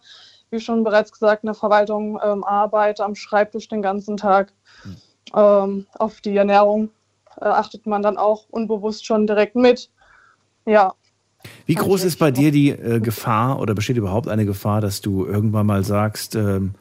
wie 0.49 0.59
schon 0.59 0.83
bereits 0.83 1.11
gesagt, 1.11 1.43
in 1.43 1.47
der 1.47 1.55
Verwaltung 1.55 2.19
ähm, 2.23 2.43
arbeite, 2.43 3.03
am 3.03 3.15
Schreibtisch 3.15 3.67
den 3.67 3.81
ganzen 3.81 4.17
Tag. 4.17 4.53
Ähm, 5.35 5.85
auf 5.97 6.21
die 6.21 6.35
Ernährung 6.35 6.89
äh, 7.41 7.45
achtet 7.45 7.85
man 7.85 8.01
dann 8.01 8.17
auch 8.17 8.45
unbewusst 8.49 9.05
schon 9.05 9.27
direkt 9.27 9.55
mit. 9.55 9.89
Ja, 10.65 10.93
Wie 11.65 11.75
groß 11.75 12.03
ist 12.03 12.17
bei 12.17 12.31
dir 12.31 12.51
die 12.51 12.69
äh, 12.69 12.99
Gefahr 12.99 13.59
oder 13.59 13.75
besteht 13.75 13.97
überhaupt 13.97 14.27
eine 14.27 14.45
Gefahr, 14.45 14.81
dass 14.81 15.01
du 15.01 15.25
irgendwann 15.25 15.65
mal 15.65 15.83
sagst, 15.83 16.35
ähm, 16.35 16.75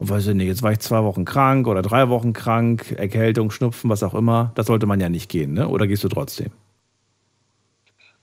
oh, 0.00 0.08
weiß 0.08 0.28
ich 0.28 0.34
nicht, 0.34 0.48
jetzt 0.48 0.62
war 0.62 0.72
ich 0.72 0.80
zwei 0.80 1.04
Wochen 1.04 1.24
krank 1.24 1.66
oder 1.66 1.82
drei 1.82 2.08
Wochen 2.08 2.32
krank, 2.32 2.92
Erkältung, 2.96 3.50
Schnupfen, 3.50 3.90
was 3.90 4.02
auch 4.02 4.14
immer. 4.14 4.52
Das 4.54 4.66
sollte 4.66 4.86
man 4.86 5.00
ja 5.00 5.08
nicht 5.08 5.28
gehen, 5.28 5.52
ne? 5.52 5.68
Oder 5.68 5.86
gehst 5.86 6.02
du 6.04 6.08
trotzdem? 6.08 6.50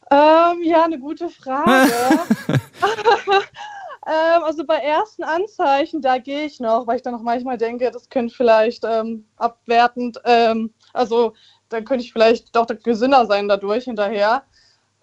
Ähm, 0.10 0.64
ja, 0.64 0.86
eine 0.86 1.00
gute 1.00 1.30
Frage. 1.30 1.70
ähm, 4.08 4.44
also 4.44 4.66
bei 4.66 4.78
ersten 4.78 5.24
Anzeichen, 5.24 6.02
da 6.02 6.18
gehe 6.18 6.46
ich 6.46 6.60
noch, 6.60 6.88
weil 6.88 6.98
ich 6.98 7.02
dann 7.02 7.14
noch 7.14 7.22
manchmal 7.22 7.58
denke, 7.58 7.92
das 7.92 8.10
könnte 8.10 8.34
vielleicht 8.34 8.84
ähm, 8.86 9.26
abwertend, 9.38 10.20
ähm, 10.26 10.74
also 10.94 11.34
dann 11.70 11.86
könnte 11.86 12.06
ich 12.06 12.14
vielleicht 12.14 12.56
doch 12.56 12.68
gesünder 12.84 13.26
sein 13.26 13.48
dadurch 13.48 13.84
hinterher. 13.84 14.44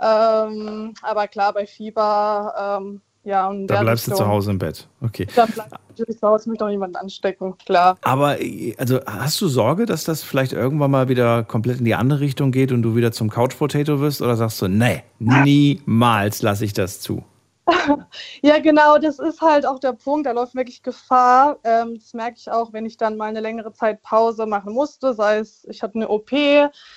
Ähm, 0.00 0.94
aber 1.02 1.28
klar, 1.28 1.52
bei 1.52 1.66
Fieber, 1.66 2.80
ähm, 2.80 3.00
ja, 3.24 3.48
und 3.48 3.66
Da 3.66 3.80
bleibst 3.80 4.06
du 4.06 4.14
zu 4.14 4.26
Hause 4.26 4.50
im 4.50 4.58
Bett. 4.58 4.86
Okay. 5.00 5.26
Dann 5.34 5.50
bleib 5.50 5.66
ich 5.66 5.88
natürlich 5.88 6.18
zu 6.18 6.28
Hause, 6.28 6.50
mich 6.50 6.58
doch 6.58 6.68
niemanden 6.68 6.96
anstecken, 6.96 7.56
klar. 7.58 7.96
Aber 8.02 8.36
also 8.76 9.00
hast 9.06 9.40
du 9.40 9.48
Sorge, 9.48 9.86
dass 9.86 10.04
das 10.04 10.22
vielleicht 10.22 10.52
irgendwann 10.52 10.90
mal 10.90 11.08
wieder 11.08 11.42
komplett 11.42 11.78
in 11.78 11.86
die 11.86 11.94
andere 11.94 12.20
Richtung 12.20 12.52
geht 12.52 12.70
und 12.70 12.82
du 12.82 12.96
wieder 12.96 13.12
zum 13.12 13.30
Couch 13.30 13.56
Potato 13.56 14.00
wirst? 14.00 14.20
Oder 14.20 14.36
sagst 14.36 14.60
du, 14.60 14.68
nee, 14.68 15.02
niemals 15.18 16.42
lasse 16.42 16.64
ich 16.64 16.74
das 16.74 17.00
zu? 17.00 17.24
Ja, 18.42 18.58
genau, 18.58 18.98
das 18.98 19.18
ist 19.18 19.40
halt 19.40 19.66
auch 19.66 19.78
der 19.78 19.92
Punkt, 19.92 20.26
da 20.26 20.32
läuft 20.32 20.54
wirklich 20.54 20.82
Gefahr. 20.82 21.58
Ähm, 21.64 21.94
das 21.98 22.12
merke 22.12 22.36
ich 22.38 22.50
auch, 22.50 22.72
wenn 22.72 22.84
ich 22.86 22.96
dann 22.96 23.16
mal 23.16 23.28
eine 23.28 23.40
längere 23.40 23.72
Zeit 23.72 24.02
Pause 24.02 24.46
machen 24.46 24.74
musste, 24.74 25.14
sei 25.14 25.38
es, 25.38 25.64
ich 25.70 25.82
hatte 25.82 25.94
eine 25.96 26.08
OP, 26.08 26.30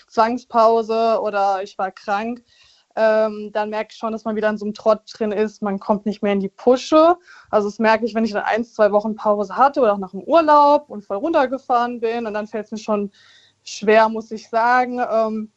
Zwangspause 0.08 1.20
oder 1.22 1.64
ich 1.64 1.78
war 1.78 1.92
krank. 1.92 2.44
Ähm, 3.00 3.52
dann 3.54 3.70
merke 3.70 3.90
ich 3.92 3.98
schon, 3.98 4.12
dass 4.12 4.26
man 4.26 4.36
wieder 4.36 4.50
in 4.50 4.58
so 4.58 4.66
einem 4.66 4.74
Trott 4.74 5.02
drin 5.14 5.32
ist. 5.32 5.62
Man 5.62 5.80
kommt 5.80 6.08
nicht 6.08 6.24
mehr 6.24 6.34
in 6.34 6.40
die 6.40 6.50
Pusche. 6.50 7.16
Also 7.52 7.68
das 7.68 7.78
merke 7.78 8.06
ich, 8.06 8.16
wenn 8.16 8.26
ich 8.26 8.32
dann 8.32 8.44
ein, 8.44 8.66
zwei 8.66 8.92
Wochen 8.92 9.16
Pause 9.16 9.56
hatte 9.56 9.82
oder 9.82 9.94
auch 9.94 10.00
nach 10.00 10.12
dem 10.12 10.24
Urlaub 10.24 10.90
und 10.90 11.06
voll 11.06 11.18
runtergefahren 11.18 12.00
bin. 12.00 12.26
Und 12.26 12.34
dann 12.34 12.48
fällt 12.48 12.66
es 12.66 12.72
mir 12.72 12.80
schon 12.80 13.12
schwer, 13.64 14.10
muss 14.10 14.32
ich 14.32 14.50
sagen. 14.50 15.00
Ähm, 15.12 15.52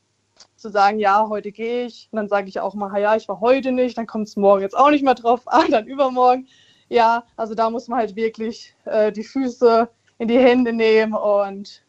zu 0.57 0.71
sagen, 0.71 0.99
ja, 0.99 1.27
heute 1.29 1.51
gehe 1.53 1.87
ich. 1.87 2.09
Und 2.13 2.17
dann 2.17 2.29
sage 2.29 2.49
ich 2.49 2.61
auch 2.61 2.75
mal, 2.75 3.01
ja, 3.01 3.17
ich 3.17 3.29
war 3.29 3.41
heute 3.41 3.73
nicht, 3.73 3.97
dann 3.97 4.07
kommt 4.07 4.29
es 4.29 4.37
morgen 4.37 4.63
jetzt 4.63 4.77
auch 4.77 4.91
nicht 4.91 5.05
mehr 5.05 5.15
drauf 5.15 5.43
an, 5.47 5.71
dann 5.71 5.87
übermorgen. 5.87 6.47
Ja, 6.89 7.25
also 7.37 7.55
da 7.55 7.71
muss 7.71 7.89
man 7.89 8.01
halt 8.01 8.17
wirklich 8.17 8.75
äh, 8.85 9.13
die 9.13 9.25
Füße 9.25 9.89
in 10.19 10.29
die 10.29 10.39
Hände 10.39 10.73
nehmen 10.73 11.15
und 11.15 11.83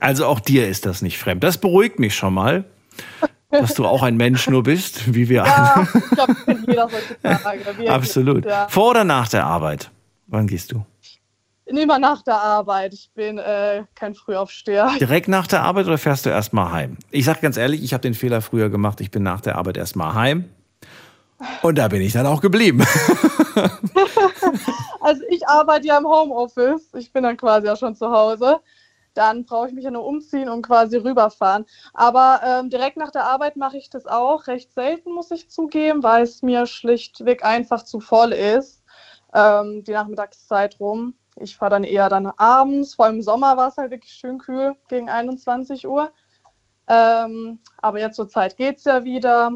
Also 0.00 0.26
auch 0.26 0.40
dir 0.40 0.68
ist 0.68 0.86
das 0.86 1.02
nicht 1.02 1.18
fremd. 1.18 1.44
Das 1.44 1.58
beruhigt 1.58 1.98
mich 1.98 2.14
schon 2.14 2.34
mal, 2.34 2.64
dass 3.60 3.74
du 3.74 3.86
auch 3.86 4.02
ein 4.02 4.16
Mensch 4.16 4.48
nur 4.48 4.62
bist, 4.62 5.14
wie 5.14 5.28
wir 5.28 5.44
alle. 5.44 5.86
ja, 5.86 5.88
ich 5.94 6.10
glaube, 6.10 6.36
jeder 6.66 6.84
heutzutage. 6.84 7.66
Wirklich, 7.66 7.90
Absolut. 7.90 8.44
Ja. 8.44 8.68
Vor 8.68 8.90
oder 8.90 9.04
nach 9.04 9.28
der 9.28 9.44
Arbeit? 9.44 9.90
Wann 10.26 10.46
gehst 10.46 10.72
du? 10.72 10.84
Immer 11.66 11.98
nach 11.98 12.22
der 12.22 12.36
Arbeit. 12.36 12.94
Ich 12.94 13.10
bin 13.14 13.38
äh, 13.38 13.82
kein 13.94 14.14
Frühaufsteher. 14.14 14.92
Direkt 15.00 15.26
nach 15.26 15.46
der 15.48 15.62
Arbeit 15.62 15.86
oder 15.86 15.98
fährst 15.98 16.24
du 16.24 16.30
erstmal 16.30 16.70
heim? 16.70 16.96
Ich 17.10 17.24
sag 17.24 17.40
ganz 17.40 17.56
ehrlich, 17.56 17.82
ich 17.82 17.92
habe 17.92 18.02
den 18.02 18.14
Fehler 18.14 18.40
früher 18.40 18.70
gemacht. 18.70 19.00
Ich 19.00 19.10
bin 19.10 19.24
nach 19.24 19.40
der 19.40 19.56
Arbeit 19.56 19.76
erstmal 19.76 20.14
heim. 20.14 20.44
Und 21.62 21.76
da 21.76 21.88
bin 21.88 22.00
ich 22.02 22.12
dann 22.12 22.26
auch 22.26 22.40
geblieben. 22.40 22.84
Also 25.06 25.22
ich 25.30 25.46
arbeite 25.46 25.86
ja 25.86 25.98
im 25.98 26.04
Homeoffice. 26.04 26.88
Ich 26.94 27.12
bin 27.12 27.22
dann 27.22 27.36
quasi 27.36 27.68
ja 27.68 27.76
schon 27.76 27.94
zu 27.94 28.10
Hause. 28.10 28.58
Dann 29.16 29.44
brauche 29.44 29.68
ich 29.68 29.74
mich 29.74 29.84
ja 29.84 29.90
nur 29.90 30.04
umziehen 30.04 30.48
und 30.48 30.62
quasi 30.62 30.98
rüberfahren. 30.98 31.64
Aber 31.94 32.40
ähm, 32.44 32.70
direkt 32.70 32.96
nach 32.96 33.10
der 33.10 33.24
Arbeit 33.24 33.56
mache 33.56 33.78
ich 33.78 33.88
das 33.88 34.06
auch. 34.06 34.46
Recht 34.46 34.72
selten, 34.74 35.12
muss 35.12 35.30
ich 35.30 35.50
zugeben, 35.50 36.02
weil 36.02 36.22
es 36.22 36.42
mir 36.42 36.66
schlichtweg 36.66 37.44
einfach 37.44 37.84
zu 37.84 38.00
voll 38.00 38.32
ist. 38.32 38.82
Ähm, 39.34 39.84
die 39.84 39.92
Nachmittagszeit 39.92 40.78
rum. 40.80 41.14
Ich 41.36 41.56
fahre 41.56 41.70
dann 41.70 41.84
eher 41.84 42.08
dann 42.08 42.26
abends. 42.26 42.94
Vor 42.94 43.06
allem 43.06 43.16
im 43.16 43.22
Sommer 43.22 43.56
war 43.56 43.68
es 43.68 43.76
halt 43.76 43.90
wirklich 43.90 44.12
schön 44.12 44.38
kühl 44.38 44.74
gegen 44.88 45.08
21 45.08 45.86
Uhr. 45.86 46.10
Ähm, 46.88 47.58
aber 47.78 48.00
jetzt 48.00 48.16
zur 48.16 48.28
Zeit 48.28 48.56
geht 48.56 48.78
es 48.78 48.84
ja 48.84 49.04
wieder. 49.04 49.52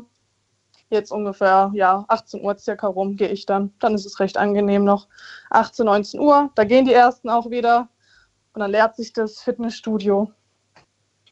Jetzt 0.90 1.12
ungefähr, 1.12 1.70
ja, 1.74 2.04
18 2.08 2.42
Uhr 2.44 2.58
circa 2.58 2.88
rum 2.88 3.16
gehe 3.16 3.28
ich 3.28 3.46
dann. 3.46 3.72
Dann 3.78 3.94
ist 3.94 4.06
es 4.06 4.18
recht 4.20 4.36
angenehm 4.36 4.84
noch. 4.84 5.06
18, 5.50 5.86
19 5.86 6.20
Uhr, 6.20 6.50
da 6.56 6.64
gehen 6.64 6.84
die 6.84 6.92
ersten 6.92 7.30
auch 7.30 7.50
wieder. 7.50 7.88
Und 8.52 8.60
dann 8.60 8.70
leert 8.70 8.96
sich 8.96 9.12
das 9.12 9.40
Fitnessstudio. 9.40 10.32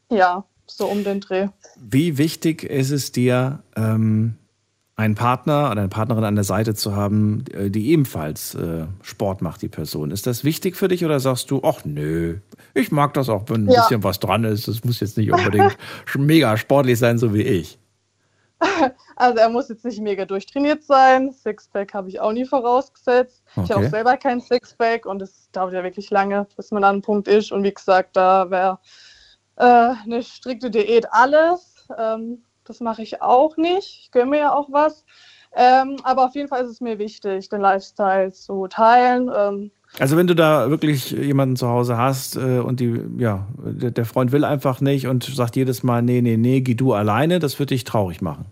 Ja, 0.09 0.45
so 0.65 0.87
um 0.87 1.03
den 1.03 1.19
Dreh. 1.19 1.47
Wie 1.77 2.17
wichtig 2.17 2.63
ist 2.63 2.91
es 2.91 3.11
dir, 3.11 3.61
ähm, 3.75 4.35
einen 4.95 5.15
Partner 5.15 5.71
oder 5.71 5.79
eine 5.81 5.87
Partnerin 5.87 6.23
an 6.25 6.35
der 6.35 6.43
Seite 6.43 6.75
zu 6.75 6.95
haben, 6.95 7.45
äh, 7.53 7.69
die 7.69 7.89
ebenfalls 7.91 8.53
äh, 8.55 8.85
Sport 9.01 9.41
macht, 9.41 9.61
die 9.61 9.69
Person? 9.69 10.11
Ist 10.11 10.27
das 10.27 10.43
wichtig 10.43 10.75
für 10.75 10.87
dich 10.87 11.05
oder 11.05 11.19
sagst 11.19 11.51
du, 11.51 11.61
ach 11.63 11.85
nö, 11.85 12.39
ich 12.73 12.91
mag 12.91 13.13
das 13.13 13.29
auch, 13.29 13.45
wenn 13.47 13.65
ein 13.67 13.69
Ja. 13.71 13.81
bisschen 13.81 14.03
was 14.03 14.19
dran 14.19 14.43
ist. 14.43 14.67
Das 14.67 14.83
muss 14.83 14.99
jetzt 14.99 15.17
nicht 15.17 15.31
unbedingt 15.31 15.77
mega 16.17 16.57
sportlich 16.57 16.99
sein, 16.99 17.17
so 17.17 17.33
wie 17.33 17.43
ich. 17.43 17.77
Also 19.19 19.37
er 19.37 19.49
muss 19.49 19.67
jetzt 19.67 19.83
nicht 19.83 19.99
mega 20.01 20.23
durchtrainiert 20.25 20.81
sein. 20.83 21.31
Sixpack 21.33 21.93
habe 21.93 22.07
ich 22.07 22.21
auch 22.21 22.31
nie 22.31 22.45
vorausgesetzt. 22.45 23.43
Ich 23.51 23.69
habe 23.69 23.75
Okay. 23.75 23.85
auch 23.87 23.89
selber 23.91 24.15
kein 24.17 24.39
Sixpack 24.39 25.05
und 25.05 25.21
es 25.21 25.49
dauert 25.51 25.73
ja 25.73 25.83
wirklich 25.83 26.09
lange, 26.09 26.47
bis 26.55 26.71
man 26.71 26.85
an 26.85 26.93
einem 26.95 27.01
Punkt 27.01 27.27
ist. 27.27 27.51
Und 27.51 27.63
wie 27.63 27.73
gesagt, 27.73 28.15
da 28.15 28.49
wäre 28.49 28.79
äh, 29.57 29.93
eine 30.05 30.23
strikte 30.23 30.71
Diät 30.71 31.05
alles. 31.11 31.85
Ähm, 31.97 32.43
das 32.63 32.79
mache 32.79 33.01
ich 33.01 33.21
auch 33.21 33.57
nicht. 33.57 34.03
Ich 34.03 34.11
gönne 34.11 34.29
mir 34.31 34.39
ja 34.39 34.53
auch 34.53 34.69
was. 34.71 35.03
Ähm, 35.53 35.97
aber 36.03 36.25
auf 36.25 36.35
jeden 36.35 36.47
Fall 36.47 36.63
ist 36.63 36.69
es 36.69 36.79
mir 36.79 36.97
wichtig, 36.97 37.49
den 37.49 37.59
Lifestyle 37.59 38.31
zu 38.31 38.67
teilen. 38.67 39.29
Ähm, 39.35 39.71
Also 39.99 40.15
wenn 40.15 40.27
du 40.27 40.35
da 40.35 40.69
wirklich 40.69 41.11
jemanden 41.11 41.57
zu 41.57 41.67
Hause 41.67 41.97
hast 41.97 42.37
äh, 42.37 42.59
und 42.59 42.79
die, 42.79 43.01
ja, 43.17 43.47
der, 43.57 43.91
der 43.91 44.05
Freund 44.05 44.31
will 44.31 44.45
einfach 44.45 44.79
nicht 44.79 45.07
und 45.07 45.23
sagt 45.25 45.57
jedes 45.57 45.83
Mal, 45.83 46.03
nee, 46.03 46.21
nee, 46.21 46.37
nee, 46.37 46.61
geh 46.61 46.75
du 46.75 46.93
alleine, 46.93 47.39
das 47.39 47.59
wird 47.59 47.71
dich 47.71 47.83
traurig 47.83 48.21
machen. 48.21 48.45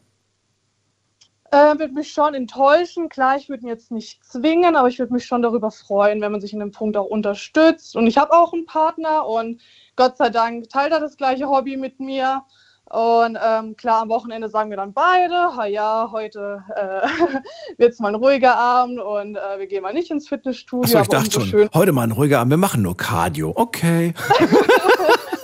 Äh, 1.51 1.79
würde 1.79 1.93
mich 1.93 2.11
schon 2.11 2.33
enttäuschen. 2.33 3.07
Klar, 3.07 3.37
ich 3.37 3.47
würde 3.47 3.63
ihn 3.63 3.69
jetzt 3.69 3.89
nicht 3.89 4.23
zwingen, 4.25 4.75
aber 4.75 4.89
ich 4.89 4.99
würde 4.99 5.13
mich 5.13 5.25
schon 5.25 5.41
darüber 5.41 5.71
freuen, 5.71 6.19
wenn 6.21 6.31
man 6.33 6.41
sich 6.41 6.51
in 6.53 6.59
dem 6.59 6.71
Punkt 6.71 6.97
auch 6.97 7.05
unterstützt. 7.05 7.95
Und 7.95 8.05
ich 8.07 8.17
habe 8.17 8.33
auch 8.33 8.51
einen 8.53 8.65
Partner 8.65 9.25
und 9.25 9.61
Gott 9.95 10.17
sei 10.17 10.29
Dank 10.29 10.69
teilt 10.69 10.91
er 10.91 10.99
das 10.99 11.15
gleiche 11.15 11.47
Hobby 11.47 11.77
mit 11.77 11.99
mir. 12.01 12.43
Und 12.89 13.37
ähm, 13.41 13.75
klar, 13.75 14.01
am 14.01 14.09
Wochenende 14.09 14.47
sagen 14.49 14.69
wir 14.69 14.77
dann 14.77 14.93
beide, 14.93 15.55
ha 15.57 15.65
ja, 15.65 16.09
heute 16.11 16.63
äh, 16.75 17.07
wird 17.77 17.91
es 17.93 17.99
mal 17.99 18.09
ein 18.09 18.15
ruhiger 18.15 18.55
Abend 18.55 18.99
und 18.99 19.35
äh, 19.35 19.59
wir 19.59 19.67
gehen 19.67 19.83
mal 19.83 19.93
nicht 19.93 20.09
ins 20.09 20.27
Fitnessstudio. 20.29 20.83
Achso, 20.97 21.01
ich 21.01 21.07
dachte 21.09 21.31
schon, 21.31 21.43
schön- 21.47 21.69
heute 21.73 21.91
mal 21.91 22.03
ein 22.03 22.11
ruhiger 22.13 22.39
Abend, 22.39 22.51
wir 22.51 22.57
machen 22.57 22.81
nur 22.83 22.95
Cardio. 22.95 23.51
Okay. 23.55 24.13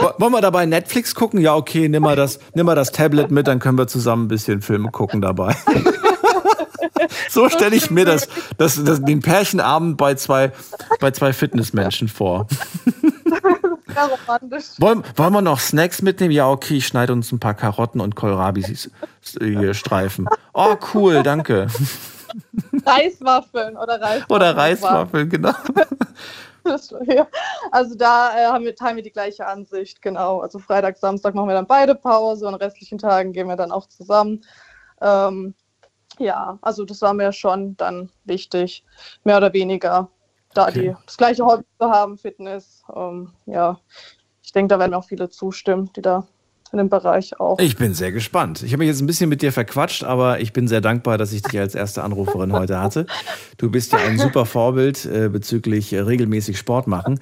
Wo- 0.00 0.12
Wollen 0.18 0.32
wir 0.32 0.40
dabei 0.40 0.66
Netflix 0.66 1.14
gucken? 1.14 1.40
Ja, 1.40 1.54
okay, 1.54 1.88
nimm 1.88 2.02
mal, 2.02 2.16
das, 2.16 2.38
nimm 2.54 2.66
mal 2.66 2.74
das 2.74 2.92
Tablet 2.92 3.30
mit, 3.30 3.46
dann 3.46 3.58
können 3.58 3.78
wir 3.78 3.86
zusammen 3.86 4.24
ein 4.24 4.28
bisschen 4.28 4.62
Filme 4.62 4.90
gucken 4.90 5.20
dabei. 5.20 5.56
so 7.28 7.48
stelle 7.48 7.76
ich 7.76 7.90
mir 7.90 8.04
das, 8.04 8.28
das, 8.58 8.82
das, 8.82 9.02
den 9.02 9.20
Pärchenabend 9.20 9.96
bei 9.96 10.14
zwei, 10.14 10.52
bei 11.00 11.10
zwei 11.10 11.32
Fitnessmenschen 11.32 12.08
vor. 12.08 12.46
Wollen, 14.78 15.02
wollen 15.16 15.32
wir 15.32 15.42
noch 15.42 15.58
Snacks 15.58 16.00
mitnehmen? 16.00 16.30
Ja, 16.32 16.48
okay, 16.48 16.76
ich 16.76 16.86
schneide 16.86 17.12
uns 17.12 17.32
ein 17.32 17.40
paar 17.40 17.54
Karotten 17.54 18.00
und 18.00 18.14
Kohlrabi 18.14 18.64
hier 19.38 19.74
Streifen. 19.74 20.28
Oh, 20.54 20.76
cool, 20.94 21.22
danke. 21.22 21.66
Reiswaffeln 22.86 23.76
oder 23.76 24.00
Reiswaffeln. 24.00 24.24
Oder 24.28 24.56
Reiswaffeln, 24.56 25.28
genau. 25.28 25.52
Ja. 27.06 27.26
Also 27.70 27.94
da 27.94 28.36
äh, 28.36 28.46
haben 28.46 28.64
wir, 28.64 28.74
teilen 28.74 28.96
wir 28.96 29.02
die 29.02 29.12
gleiche 29.12 29.46
Ansicht, 29.46 30.00
genau. 30.02 30.40
Also 30.40 30.58
Freitag, 30.58 30.96
Samstag 30.98 31.34
machen 31.34 31.48
wir 31.48 31.54
dann 31.54 31.66
beide 31.66 31.94
Pause 31.94 32.46
und 32.46 32.54
an 32.54 32.60
restlichen 32.60 32.98
Tagen 32.98 33.32
gehen 33.32 33.48
wir 33.48 33.56
dann 33.56 33.72
auch 33.72 33.86
zusammen. 33.88 34.44
Ähm, 35.00 35.54
Ja, 36.18 36.58
also 36.60 36.84
das 36.84 37.00
war 37.00 37.14
mir 37.14 37.32
schon 37.32 37.76
dann 37.76 38.10
wichtig, 38.24 38.84
mehr 39.24 39.38
oder 39.38 39.52
weniger, 39.52 40.10
da 40.54 40.68
Okay. 40.68 40.88
die, 40.88 40.96
das 41.06 41.16
gleiche 41.16 41.44
Hobby 41.46 41.64
zu 41.78 41.90
haben, 41.90 42.18
Fitness. 42.18 42.82
Ähm, 42.94 43.32
ja, 43.46 43.78
ich 44.42 44.52
denke, 44.52 44.68
da 44.74 44.78
werden 44.78 44.94
auch 44.94 45.04
viele 45.04 45.30
zustimmen, 45.30 45.90
die 45.96 46.02
da 46.02 46.26
in 46.72 46.78
dem 46.78 46.88
Bereich 46.88 47.38
auch. 47.40 47.58
Ich 47.58 47.76
bin 47.76 47.94
sehr 47.94 48.12
gespannt. 48.12 48.62
Ich 48.62 48.72
habe 48.72 48.78
mich 48.78 48.88
jetzt 48.88 49.00
ein 49.00 49.06
bisschen 49.06 49.28
mit 49.28 49.42
dir 49.42 49.52
verquatscht, 49.52 50.04
aber 50.04 50.40
ich 50.40 50.52
bin 50.52 50.68
sehr 50.68 50.80
dankbar, 50.80 51.18
dass 51.18 51.32
ich 51.32 51.42
dich 51.42 51.58
als 51.58 51.74
erste 51.74 52.02
Anruferin 52.02 52.52
heute 52.52 52.80
hatte. 52.80 53.06
Du 53.58 53.70
bist 53.70 53.92
ja 53.92 53.98
ein 53.98 54.18
super 54.18 54.46
Vorbild 54.46 55.04
äh, 55.04 55.28
bezüglich 55.28 55.92
äh, 55.92 56.00
regelmäßig 56.00 56.58
Sport 56.58 56.86
machen. 56.86 57.20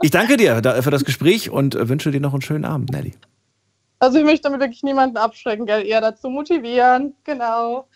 Ich 0.00 0.10
danke 0.10 0.36
dir 0.36 0.60
da, 0.60 0.80
für 0.82 0.90
das 0.90 1.04
Gespräch 1.04 1.50
und 1.50 1.74
äh, 1.74 1.88
wünsche 1.88 2.10
dir 2.10 2.20
noch 2.20 2.32
einen 2.32 2.42
schönen 2.42 2.64
Abend, 2.64 2.90
Nelly. 2.90 3.14
Also 3.98 4.18
ich 4.18 4.24
möchte 4.24 4.42
damit 4.42 4.60
wirklich 4.60 4.82
niemanden 4.82 5.16
abschrecken, 5.16 5.64
gell? 5.64 5.86
eher 5.86 6.00
dazu 6.00 6.28
motivieren. 6.28 7.14
Genau. 7.22 7.86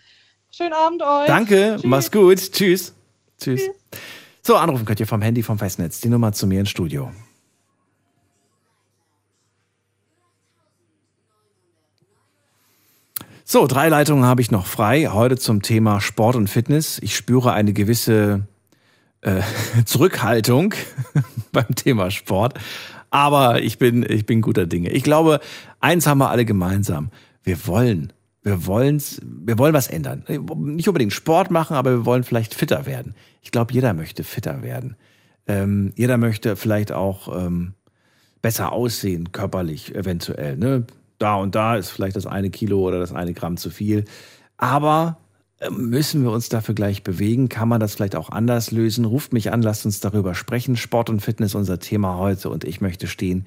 Schönen 0.50 0.72
Abend 0.72 1.02
euch. 1.02 1.26
Danke, 1.26 1.72
Tschüss. 1.76 1.84
mach's 1.84 2.12
gut. 2.12 2.52
Tschüss. 2.52 2.94
Tschüss. 3.40 3.62
So, 4.42 4.54
anrufen 4.54 4.84
könnt 4.84 5.00
ihr 5.00 5.06
vom 5.08 5.20
Handy 5.20 5.42
vom 5.42 5.58
Festnetz. 5.58 6.00
Die 6.00 6.08
Nummer 6.08 6.32
zu 6.32 6.46
mir 6.46 6.60
ins 6.60 6.70
Studio. 6.70 7.10
So, 13.48 13.68
drei 13.68 13.88
Leitungen 13.88 14.24
habe 14.24 14.40
ich 14.40 14.50
noch 14.50 14.66
frei. 14.66 15.06
Heute 15.06 15.36
zum 15.36 15.62
Thema 15.62 16.00
Sport 16.00 16.34
und 16.34 16.50
Fitness. 16.50 16.98
Ich 17.00 17.14
spüre 17.14 17.52
eine 17.52 17.72
gewisse 17.72 18.48
äh, 19.20 19.40
Zurückhaltung 19.84 20.74
beim 21.52 21.72
Thema 21.76 22.10
Sport. 22.10 22.58
Aber 23.10 23.62
ich 23.62 23.78
bin, 23.78 24.04
ich 24.08 24.26
bin 24.26 24.42
guter 24.42 24.66
Dinge. 24.66 24.90
Ich 24.90 25.04
glaube, 25.04 25.38
eins 25.78 26.08
haben 26.08 26.18
wir 26.18 26.28
alle 26.28 26.44
gemeinsam. 26.44 27.10
Wir 27.44 27.68
wollen, 27.68 28.12
wir 28.42 28.66
wollen's, 28.66 29.20
wir 29.22 29.58
wollen 29.58 29.74
was 29.74 29.86
ändern. 29.86 30.24
Nicht 30.26 30.88
unbedingt 30.88 31.12
Sport 31.12 31.52
machen, 31.52 31.76
aber 31.76 31.92
wir 31.92 32.04
wollen 32.04 32.24
vielleicht 32.24 32.52
fitter 32.52 32.84
werden. 32.84 33.14
Ich 33.42 33.52
glaube, 33.52 33.72
jeder 33.72 33.94
möchte 33.94 34.24
fitter 34.24 34.64
werden. 34.64 34.96
Ähm, 35.46 35.92
jeder 35.94 36.16
möchte 36.16 36.56
vielleicht 36.56 36.90
auch 36.90 37.46
ähm, 37.46 37.74
besser 38.42 38.72
aussehen, 38.72 39.30
körperlich 39.30 39.94
eventuell. 39.94 40.56
Ne? 40.56 40.84
Da 41.18 41.36
und 41.36 41.54
da 41.54 41.76
ist 41.76 41.90
vielleicht 41.90 42.16
das 42.16 42.26
eine 42.26 42.50
Kilo 42.50 42.80
oder 42.80 42.98
das 42.98 43.12
eine 43.12 43.32
Gramm 43.32 43.56
zu 43.56 43.70
viel. 43.70 44.04
Aber 44.56 45.18
äh, 45.58 45.70
müssen 45.70 46.22
wir 46.22 46.30
uns 46.30 46.48
dafür 46.48 46.74
gleich 46.74 47.02
bewegen? 47.02 47.48
Kann 47.48 47.68
man 47.68 47.80
das 47.80 47.94
vielleicht 47.94 48.16
auch 48.16 48.30
anders 48.30 48.70
lösen? 48.70 49.04
Ruft 49.04 49.32
mich 49.32 49.52
an, 49.52 49.62
lasst 49.62 49.86
uns 49.86 50.00
darüber 50.00 50.34
sprechen. 50.34 50.76
Sport 50.76 51.10
und 51.10 51.20
Fitness 51.20 51.54
unser 51.54 51.78
Thema 51.78 52.18
heute 52.18 52.50
und 52.50 52.64
ich 52.64 52.80
möchte 52.80 53.06
stehen. 53.06 53.46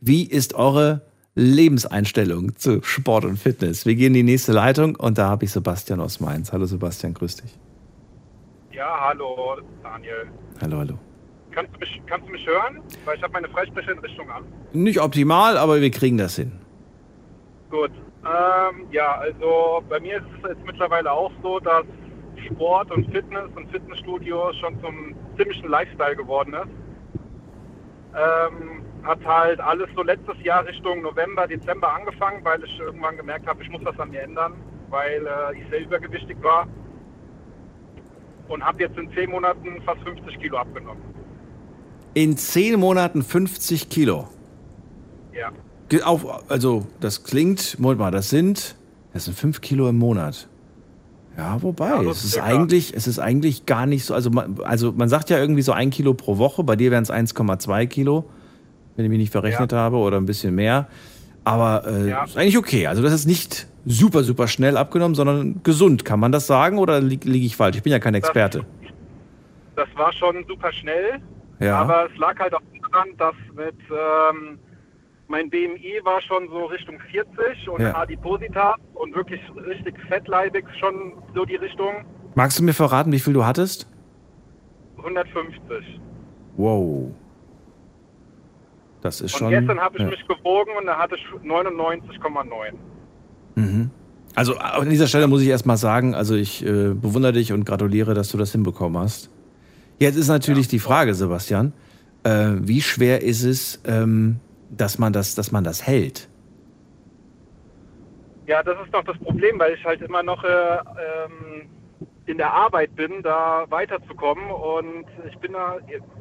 Wie 0.00 0.24
ist 0.24 0.54
eure 0.54 1.02
Lebenseinstellung 1.34 2.56
zu 2.56 2.82
Sport 2.82 3.26
und 3.26 3.36
Fitness? 3.36 3.84
Wir 3.84 3.94
gehen 3.94 4.08
in 4.08 4.14
die 4.14 4.22
nächste 4.22 4.52
Leitung 4.52 4.96
und 4.96 5.18
da 5.18 5.28
habe 5.28 5.44
ich 5.44 5.52
Sebastian 5.52 6.00
aus 6.00 6.20
Mainz. 6.20 6.52
Hallo 6.52 6.64
Sebastian, 6.64 7.12
grüß 7.12 7.36
dich. 7.36 7.58
Ja, 8.72 9.08
hallo 9.08 9.58
Daniel. 9.82 10.30
Hallo, 10.62 10.78
hallo. 10.78 10.98
Kannst 11.50 11.74
du 11.74 11.78
mich, 11.80 12.00
kannst 12.06 12.26
du 12.26 12.32
mich 12.32 12.46
hören? 12.46 12.80
Weil 13.04 13.16
ich 13.16 13.22
habe 13.22 13.32
meine 13.32 13.48
Freisprecheinrichtung 13.48 14.30
an. 14.30 14.44
Nicht 14.72 15.00
optimal, 15.00 15.58
aber 15.58 15.80
wir 15.80 15.90
kriegen 15.90 16.16
das 16.16 16.36
hin. 16.36 16.52
Gut. 17.70 17.92
Ähm, 18.24 18.86
ja, 18.90 19.14
also 19.14 19.82
bei 19.88 20.00
mir 20.00 20.18
ist 20.18 20.26
es 20.42 20.50
jetzt 20.50 20.66
mittlerweile 20.66 21.10
auch 21.10 21.32
so, 21.42 21.60
dass 21.60 21.84
Sport 22.46 22.90
und 22.90 23.10
Fitness 23.12 23.48
und 23.54 23.70
Fitnessstudio 23.70 24.52
schon 24.60 24.80
zum 24.80 25.14
ziemlichen 25.36 25.68
Lifestyle 25.68 26.16
geworden 26.16 26.54
ist. 26.54 26.68
Ähm, 28.14 28.82
hat 29.04 29.24
halt 29.24 29.60
alles 29.60 29.88
so 29.94 30.02
letztes 30.02 30.36
Jahr 30.42 30.66
Richtung 30.66 31.02
November, 31.02 31.46
Dezember 31.46 31.94
angefangen, 31.94 32.44
weil 32.44 32.62
ich 32.64 32.78
irgendwann 32.78 33.16
gemerkt 33.16 33.46
habe, 33.46 33.62
ich 33.62 33.70
muss 33.70 33.84
was 33.84 33.98
an 33.98 34.10
mir 34.10 34.22
ändern, 34.22 34.54
weil 34.90 35.26
äh, 35.26 35.58
ich 35.58 35.68
sehr 35.70 35.82
übergewichtig 35.82 36.36
war. 36.42 36.66
Und 38.48 38.64
habe 38.64 38.82
jetzt 38.82 38.98
in 38.98 39.10
zehn 39.12 39.30
Monaten 39.30 39.80
fast 39.82 40.02
50 40.02 40.40
Kilo 40.40 40.58
abgenommen. 40.58 41.02
In 42.14 42.36
zehn 42.36 42.78
Monaten 42.80 43.22
50 43.22 43.88
Kilo. 43.88 44.28
Ja. 45.32 45.52
Auf, 46.04 46.48
also, 46.50 46.86
das 47.00 47.24
klingt, 47.24 47.78
Moment 47.78 48.00
mal, 48.00 48.10
das 48.10 48.30
sind, 48.30 48.76
das 49.12 49.24
sind 49.24 49.36
fünf 49.36 49.60
Kilo 49.60 49.88
im 49.88 49.98
Monat. 49.98 50.48
Ja, 51.36 51.60
wobei, 51.62 51.88
Ja, 51.88 52.02
es 52.10 52.24
ist 52.24 52.32
circa. 52.32 52.46
eigentlich, 52.46 52.94
es 52.94 53.06
ist 53.06 53.18
eigentlich 53.18 53.66
gar 53.66 53.86
nicht 53.86 54.04
so, 54.04 54.14
also 54.14 54.30
man, 54.30 54.58
also 54.64 54.92
man 54.92 55.08
sagt 55.08 55.30
ja 55.30 55.38
irgendwie 55.38 55.62
so 55.62 55.72
ein 55.72 55.90
Kilo 55.90 56.14
pro 56.14 56.38
Woche, 56.38 56.62
bei 56.64 56.76
dir 56.76 56.90
wären 56.90 57.02
es 57.02 57.10
1,2 57.10 57.86
Kilo, 57.86 58.24
wenn 58.96 59.04
ich 59.04 59.08
mich 59.10 59.18
nicht 59.18 59.32
verrechnet 59.32 59.72
Ja. 59.72 59.78
habe, 59.78 59.96
oder 59.96 60.16
ein 60.18 60.26
bisschen 60.26 60.54
mehr. 60.54 60.88
Aber 61.44 61.84
äh, 61.86 62.10
Ja. 62.10 62.24
ist 62.24 62.36
eigentlich 62.36 62.58
okay. 62.58 62.86
Also 62.86 63.02
das 63.02 63.12
ist 63.12 63.26
nicht 63.26 63.66
super, 63.86 64.22
super 64.24 64.46
schnell 64.48 64.76
abgenommen, 64.76 65.14
sondern 65.14 65.62
gesund. 65.62 66.04
Kann 66.04 66.20
man 66.20 66.30
das 66.32 66.46
sagen 66.46 66.78
oder 66.78 67.00
liege 67.00 67.28
lieg 67.28 67.42
ich 67.44 67.56
falsch? 67.56 67.76
Ich 67.76 67.82
bin 67.82 67.92
ja 67.92 67.98
kein 67.98 68.14
Experte. 68.14 68.66
Das 69.76 69.88
war 69.96 70.12
schon 70.12 70.44
super 70.46 70.70
schnell, 70.72 71.20
Ja. 71.60 71.78
aber 71.80 72.06
es 72.12 72.18
lag 72.18 72.38
halt 72.38 72.52
auch 72.54 72.60
daran, 72.92 73.08
dass 73.16 73.34
mit 73.56 73.76
ähm, 73.90 74.58
mein 75.30 75.48
BMI 75.48 76.00
war 76.02 76.20
schon 76.22 76.48
so 76.48 76.64
Richtung 76.66 76.98
40 77.10 77.68
und 77.68 77.80
Ja. 77.80 77.96
Adipositas 77.96 78.76
und 78.94 79.14
wirklich 79.14 79.40
richtig 79.64 79.94
fettleibig 80.08 80.64
schon 80.80 81.12
so 81.34 81.44
die 81.44 81.54
Richtung 81.56 82.04
Magst 82.34 82.58
du 82.58 82.62
mir 82.64 82.74
verraten, 82.74 83.10
wie 83.12 83.18
viel 83.18 83.32
du 83.32 83.44
hattest? 83.44 83.88
150. 84.98 86.00
Wow. 86.56 87.10
Das 89.02 89.20
ist 89.20 89.34
Und 89.34 89.38
schon. 89.38 89.50
gestern 89.50 89.80
habe 89.80 89.96
ich 89.98 90.02
ja. 90.04 90.10
mich 90.10 90.26
gewogen 90.28 90.70
und 90.78 90.86
da 90.86 90.98
hatte 90.98 91.16
ich 91.16 91.24
99,9. 91.48 92.72
Mhm. 93.56 93.90
Also 94.34 94.56
an 94.58 94.88
dieser 94.90 95.06
Stelle 95.06 95.26
muss 95.26 95.42
ich 95.42 95.48
erstmal 95.48 95.76
sagen, 95.76 96.14
also 96.14 96.34
ich 96.34 96.64
äh, 96.64 96.92
bewundere 96.94 97.32
dich 97.32 97.52
und 97.52 97.64
gratuliere, 97.64 98.14
dass 98.14 98.30
du 98.30 98.38
das 98.38 98.52
hinbekommen 98.52 99.00
hast. 99.02 99.30
Jetzt 99.98 100.16
ist 100.16 100.28
natürlich 100.28 100.68
die 100.68 100.78
Frage, 100.78 101.14
Sebastian, 101.14 101.72
äh, 102.22 102.52
wie 102.60 102.80
schwer 102.80 103.22
ist 103.22 103.42
es, 103.42 103.80
ähm, 103.84 104.36
dass 104.70 104.98
man 104.98 105.12
das, 105.12 105.34
dass 105.34 105.52
man 105.52 105.64
das 105.64 105.86
hält? 105.86 106.28
Ja, 108.46 108.62
das 108.62 108.76
ist 108.84 108.92
noch 108.92 109.04
das 109.04 109.18
Problem, 109.18 109.58
weil 109.58 109.74
ich 109.74 109.84
halt 109.84 110.02
immer 110.02 110.22
noch 110.22 110.42
äh, 110.42 110.48
ähm, 110.48 111.70
in 112.26 112.36
der 112.36 112.52
Arbeit 112.52 112.94
bin, 112.96 113.22
da 113.22 113.64
weiterzukommen. 113.68 114.50
Und 114.50 115.06
ich 115.28 115.38
bin 115.38 115.52
da, 115.52 115.78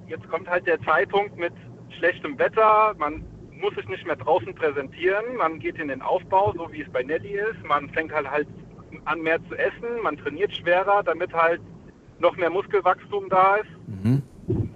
jetzt 0.07 0.29
kommt 0.29 0.49
halt 0.49 0.67
der 0.67 0.81
Zeitpunkt 0.81 1.37
mit 1.37 1.53
schlechtem 1.97 2.37
Wetter. 2.37 2.93
Man 2.97 3.23
muss 3.59 3.75
sich 3.75 3.87
nicht 3.87 4.05
mehr 4.05 4.15
draußen 4.15 4.53
präsentieren. 4.53 5.37
Man 5.37 5.59
geht 5.59 5.77
in 5.77 5.87
den 5.87 6.01
Aufbau, 6.01 6.53
so 6.55 6.71
wie 6.71 6.81
es 6.81 6.91
bei 6.91 7.03
Nelly 7.03 7.39
ist. 7.39 7.63
Man 7.67 7.89
fängt 7.89 8.11
halt 8.13 8.29
halt 8.29 8.47
an 9.05 9.21
mehr 9.21 9.39
zu 9.47 9.55
essen. 9.55 10.01
Man 10.03 10.17
trainiert 10.17 10.53
schwerer, 10.53 11.03
damit 11.03 11.33
halt 11.33 11.61
noch 12.19 12.35
mehr 12.37 12.49
Muskelwachstum 12.49 13.29
da 13.29 13.57
ist. 13.57 13.69
Mhm. 13.87 14.23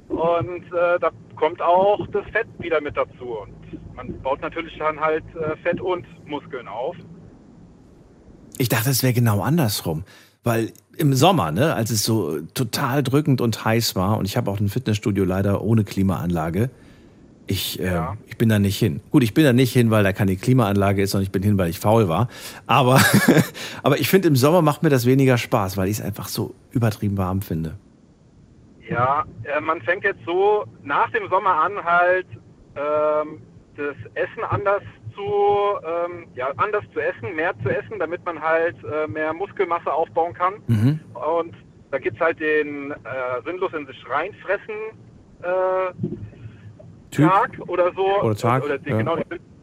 Und 0.10 0.66
äh, 0.66 1.00
da 1.00 1.10
kommt 1.36 1.62
auch 1.62 2.06
das 2.08 2.26
Fett 2.28 2.48
wieder 2.60 2.80
mit 2.82 2.96
dazu. 2.96 3.48
Man 3.96 4.22
baut 4.22 4.42
natürlich 4.42 4.78
dann 4.78 5.00
halt 5.00 5.24
äh, 5.36 5.56
Fett 5.58 5.80
und 5.80 6.06
Muskeln 6.28 6.68
auf. 6.68 6.96
Ich 8.58 8.70
dachte, 8.70 8.90
es 8.90 9.04
wäre 9.04 9.14
genau 9.14 9.42
andersrum. 9.42 10.04
Weil 10.44 10.72
im 10.98 11.14
Sommer, 11.14 11.52
ne, 11.52 11.74
als 11.74 11.90
es 11.90 12.04
so 12.04 12.42
total 12.54 13.02
drückend 13.04 13.40
und 13.42 13.64
heiß 13.66 13.96
war, 13.96 14.18
und 14.18 14.26
ich 14.26 14.36
habe 14.38 14.52
auch 14.52 14.60
ein 14.60 14.70
Fitnessstudio 14.70 15.24
leider 15.26 15.62
ohne 15.62 15.84
Klimaanlage, 15.84 16.70
ich, 17.48 17.80
äh, 17.80 17.86
Ja. 17.94 18.18
ich 18.28 18.38
bin 18.38 18.50
da 18.50 18.58
nicht 18.60 18.78
hin. 18.78 19.02
Gut, 19.12 19.24
ich 19.24 19.34
bin 19.34 19.44
da 19.44 19.54
nicht 19.54 19.74
hin, 19.74 19.90
weil 19.92 20.04
da 20.04 20.14
keine 20.14 20.36
Klimaanlage 20.36 21.02
ist 21.02 21.14
und 21.16 21.22
ich 21.22 21.32
bin 21.32 21.44
hin, 21.44 21.58
weil 21.58 21.70
ich 21.70 21.80
faul 21.80 22.08
war. 22.08 22.30
Aber, 22.68 23.00
aber 23.84 24.00
ich 24.00 24.10
finde, 24.10 24.28
im 24.28 24.36
Sommer 24.36 24.62
macht 24.62 24.82
mir 24.84 24.90
das 24.90 25.06
weniger 25.06 25.38
Spaß, 25.38 25.76
weil 25.78 25.88
ich 25.90 26.00
es 26.00 26.06
einfach 26.06 26.28
so 26.30 26.56
übertrieben 26.72 27.18
warm 27.18 27.42
finde. 27.42 27.76
Ja, 28.90 29.24
äh, 29.44 29.60
man 29.62 29.82
fängt 29.82 30.04
jetzt 30.04 30.22
so 30.26 30.66
nach 30.84 31.10
dem 31.12 31.28
Sommer 31.30 31.56
an, 31.56 31.84
halt 31.84 32.28
ähm, 32.76 33.42
das 33.78 33.96
Essen 34.16 34.44
anders 34.50 34.82
zu, 35.16 35.22
ähm, 35.86 36.28
ja, 36.36 36.52
anders 36.58 36.84
zu 36.94 37.00
essen, 37.00 37.36
mehr 37.36 37.54
zu 37.64 37.70
essen, 37.70 38.00
damit 38.00 38.26
man 38.26 38.42
halt 38.42 38.76
äh, 38.84 39.08
mehr 39.08 39.34
Muskelmasse 39.34 39.92
aufbauen 39.92 40.34
kann. 40.34 40.56
Mhm. 40.68 41.00
Und 41.14 41.56
da 41.92 42.00
gibt's 42.00 42.20
halt 42.20 42.40
den 42.40 42.92
äh, 42.92 42.96
sinnlos 43.46 43.74
in 43.74 43.86
sich 43.86 44.10
reinfressen 44.10 44.76
äh. 45.44 45.94
Tag 47.12 47.60
oder 47.68 47.92
so. 47.94 48.22
Oder 48.22 48.36
Tag, 48.36 48.64
Oder 48.64 48.78
den, 48.80 48.92
ja. 48.92 48.98
genau, 48.98 49.18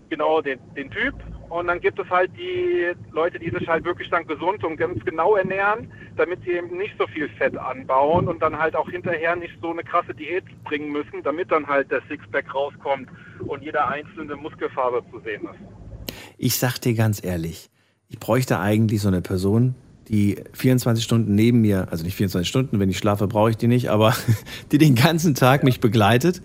genau 0.09 0.41
den, 0.41 0.61
den 0.77 0.91
Typ. 0.91 1.15
Und 1.51 1.67
dann 1.67 1.81
gibt 1.81 1.99
es 1.99 2.09
halt 2.09 2.31
die 2.39 2.93
Leute, 3.11 3.41
die 3.41 3.51
sich 3.51 3.67
halt 3.67 3.85
wirklich 3.85 4.09
dann 4.09 4.25
gesund 4.25 4.63
und 4.63 4.77
ganz 4.77 5.05
genau 5.05 5.35
ernähren, 5.35 5.91
damit 6.17 6.39
sie 6.45 6.53
eben 6.53 6.79
nicht 6.79 6.95
so 6.97 7.09
viel 7.09 7.29
Fett 7.31 7.57
anbauen 7.57 8.29
und 8.29 8.41
dann 8.41 8.57
halt 8.57 8.77
auch 8.77 8.89
hinterher 8.89 9.35
nicht 9.35 9.55
so 9.61 9.73
eine 9.73 9.83
krasse 9.83 10.15
Diät 10.15 10.45
bringen 10.63 10.93
müssen, 10.93 11.25
damit 11.25 11.51
dann 11.51 11.67
halt 11.67 11.91
der 11.91 12.03
Sixpack 12.09 12.55
rauskommt 12.55 13.09
und 13.41 13.65
jeder 13.65 13.89
einzelne 13.89 14.37
Muskelfaser 14.37 15.03
zu 15.11 15.19
sehen 15.21 15.43
ist. 15.43 16.15
Ich 16.39 16.57
sag 16.57 16.79
dir 16.79 16.95
ganz 16.95 17.23
ehrlich, 17.23 17.69
ich 18.09 18.21
bräuchte 18.21 18.61
eigentlich 18.61 19.03
so 19.03 19.09
eine 19.09 19.21
Person, 19.21 19.75
die 20.09 20.37
24 20.53 21.03
Stunden 21.03 21.35
neben 21.35 21.63
mir, 21.63 21.89
also 21.91 22.05
nicht 22.05 22.15
24 22.15 22.49
Stunden, 22.49 22.79
wenn 22.79 22.91
ich 22.91 22.99
schlafe, 22.99 23.27
brauche 23.27 23.51
ich 23.51 23.57
die 23.57 23.67
nicht, 23.67 23.91
aber 23.91 24.15
die 24.71 24.79
den 24.79 24.95
ganzen 24.95 25.35
Tag 25.35 25.65
mich 25.65 25.81
begleitet 25.81 26.43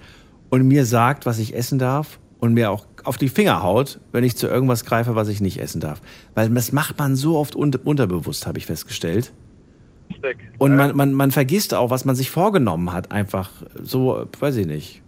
und 0.50 0.68
mir 0.68 0.84
sagt, 0.84 1.28
was 1.28 1.38
ich 1.38 1.56
essen 1.56 1.78
darf 1.78 2.20
und 2.40 2.54
mir 2.54 2.72
auch 2.72 2.95
auf 3.06 3.18
die 3.18 3.30
Finger 3.30 3.64
haut, 3.64 4.00
wenn 4.12 4.24
ich 4.24 4.36
zu 4.36 4.48
irgendwas 4.48 4.86
greife, 4.86 5.16
was 5.16 5.28
ich 5.28 5.42
nicht 5.42 5.60
essen 5.60 5.82
darf. 5.82 6.02
Weil 6.34 6.50
das 6.50 6.72
macht 6.72 6.98
man 7.00 7.16
so 7.16 7.38
oft 7.38 7.56
un 7.56 7.74
unterbewusst, 7.84 8.48
habe 8.48 8.58
ich 8.58 8.66
festgestellt. 8.66 9.32
Und 10.58 10.76
man, 10.76 10.96
man, 10.96 11.14
man 11.14 11.32
vergisst 11.32 11.74
auch, 11.74 11.90
was 11.90 12.06
man 12.06 12.16
sich 12.16 12.30
vorgenommen 12.30 12.94
hat. 12.94 13.12
Einfach 13.12 13.50
so, 13.82 14.28
weiß 14.40 14.58
ich 14.58 14.68
nicht. 14.68 15.02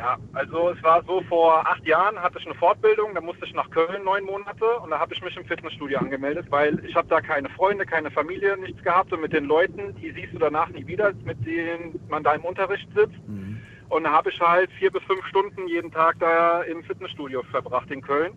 Ja, 0.00 0.16
also 0.32 0.70
es 0.70 0.82
war 0.82 1.04
so, 1.04 1.20
vor 1.28 1.66
acht 1.66 1.86
Jahren 1.86 2.18
hatte 2.18 2.38
ich 2.38 2.46
eine 2.46 2.54
Fortbildung, 2.54 3.14
da 3.14 3.20
musste 3.20 3.44
ich 3.44 3.52
nach 3.52 3.68
Köln 3.68 4.02
neun 4.02 4.24
Monate 4.24 4.64
und 4.82 4.90
da 4.90 4.98
habe 4.98 5.12
ich 5.12 5.22
mich 5.22 5.36
im 5.36 5.44
Fitnessstudio 5.44 5.98
angemeldet, 5.98 6.46
weil 6.48 6.82
ich 6.86 6.94
habe 6.94 7.06
da 7.08 7.20
keine 7.20 7.50
Freunde, 7.50 7.84
keine 7.84 8.10
Familie, 8.10 8.56
nichts 8.56 8.82
gehabt 8.82 9.12
und 9.12 9.20
mit 9.20 9.34
den 9.34 9.44
Leuten, 9.44 9.94
die 10.00 10.10
siehst 10.12 10.32
du 10.32 10.38
danach 10.38 10.70
nie 10.70 10.86
wieder, 10.86 11.12
mit 11.26 11.44
denen 11.44 12.00
man 12.08 12.22
da 12.22 12.32
im 12.32 12.46
Unterricht 12.46 12.88
sitzt. 12.94 13.12
Und 13.90 14.08
habe 14.08 14.30
ich 14.30 14.40
halt 14.40 14.70
vier 14.78 14.90
bis 14.90 15.02
fünf 15.02 15.24
Stunden 15.26 15.68
jeden 15.68 15.90
Tag 15.90 16.16
da 16.20 16.62
im 16.62 16.82
Fitnessstudio 16.84 17.42
verbracht 17.50 17.90
in 17.90 18.00
Köln 18.00 18.32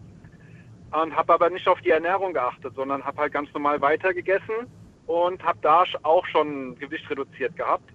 und 0.91 1.15
habe 1.15 1.33
aber 1.33 1.49
nicht 1.49 1.67
auf 1.67 1.79
die 1.81 1.89
Ernährung 1.89 2.33
geachtet, 2.33 2.73
sondern 2.75 3.03
habe 3.03 3.21
halt 3.21 3.33
ganz 3.33 3.51
normal 3.53 3.81
weiter 3.81 4.13
gegessen 4.13 4.67
und 5.07 5.43
habe 5.43 5.59
da 5.61 5.83
auch 6.03 6.25
schon 6.27 6.77
Gewicht 6.77 7.09
reduziert 7.09 7.55
gehabt. 7.55 7.89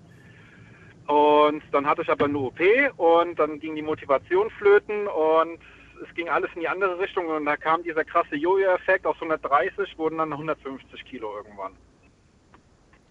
Und 1.07 1.63
dann 1.73 1.87
hatte 1.87 2.03
ich 2.03 2.11
aber 2.11 2.27
eine 2.27 2.39
OP 2.39 2.61
und 2.97 3.39
dann 3.39 3.59
ging 3.61 3.75
die 3.75 3.83
Motivation 3.83 4.51
flöten 4.51 5.07
und 5.07 5.59
es 6.07 6.15
ging 6.15 6.29
alles 6.29 6.51
in 6.55 6.61
die 6.61 6.69
andere 6.69 6.99
Richtung 6.99 7.27
und 7.27 7.47
da 7.47 7.57
kam 7.57 7.83
dieser 7.83 8.05
krasse 8.05 8.37
Jojo-Effekt. 8.37 9.07
Aus 9.07 9.17
130 9.17 9.97
wurden 9.97 10.19
dann 10.19 10.33
150 10.33 11.05
Kilo 11.05 11.35
irgendwann. 11.37 11.73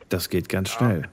Das 0.10 0.30
geht 0.30 0.48
ganz 0.48 0.70
schnell. 0.70 1.10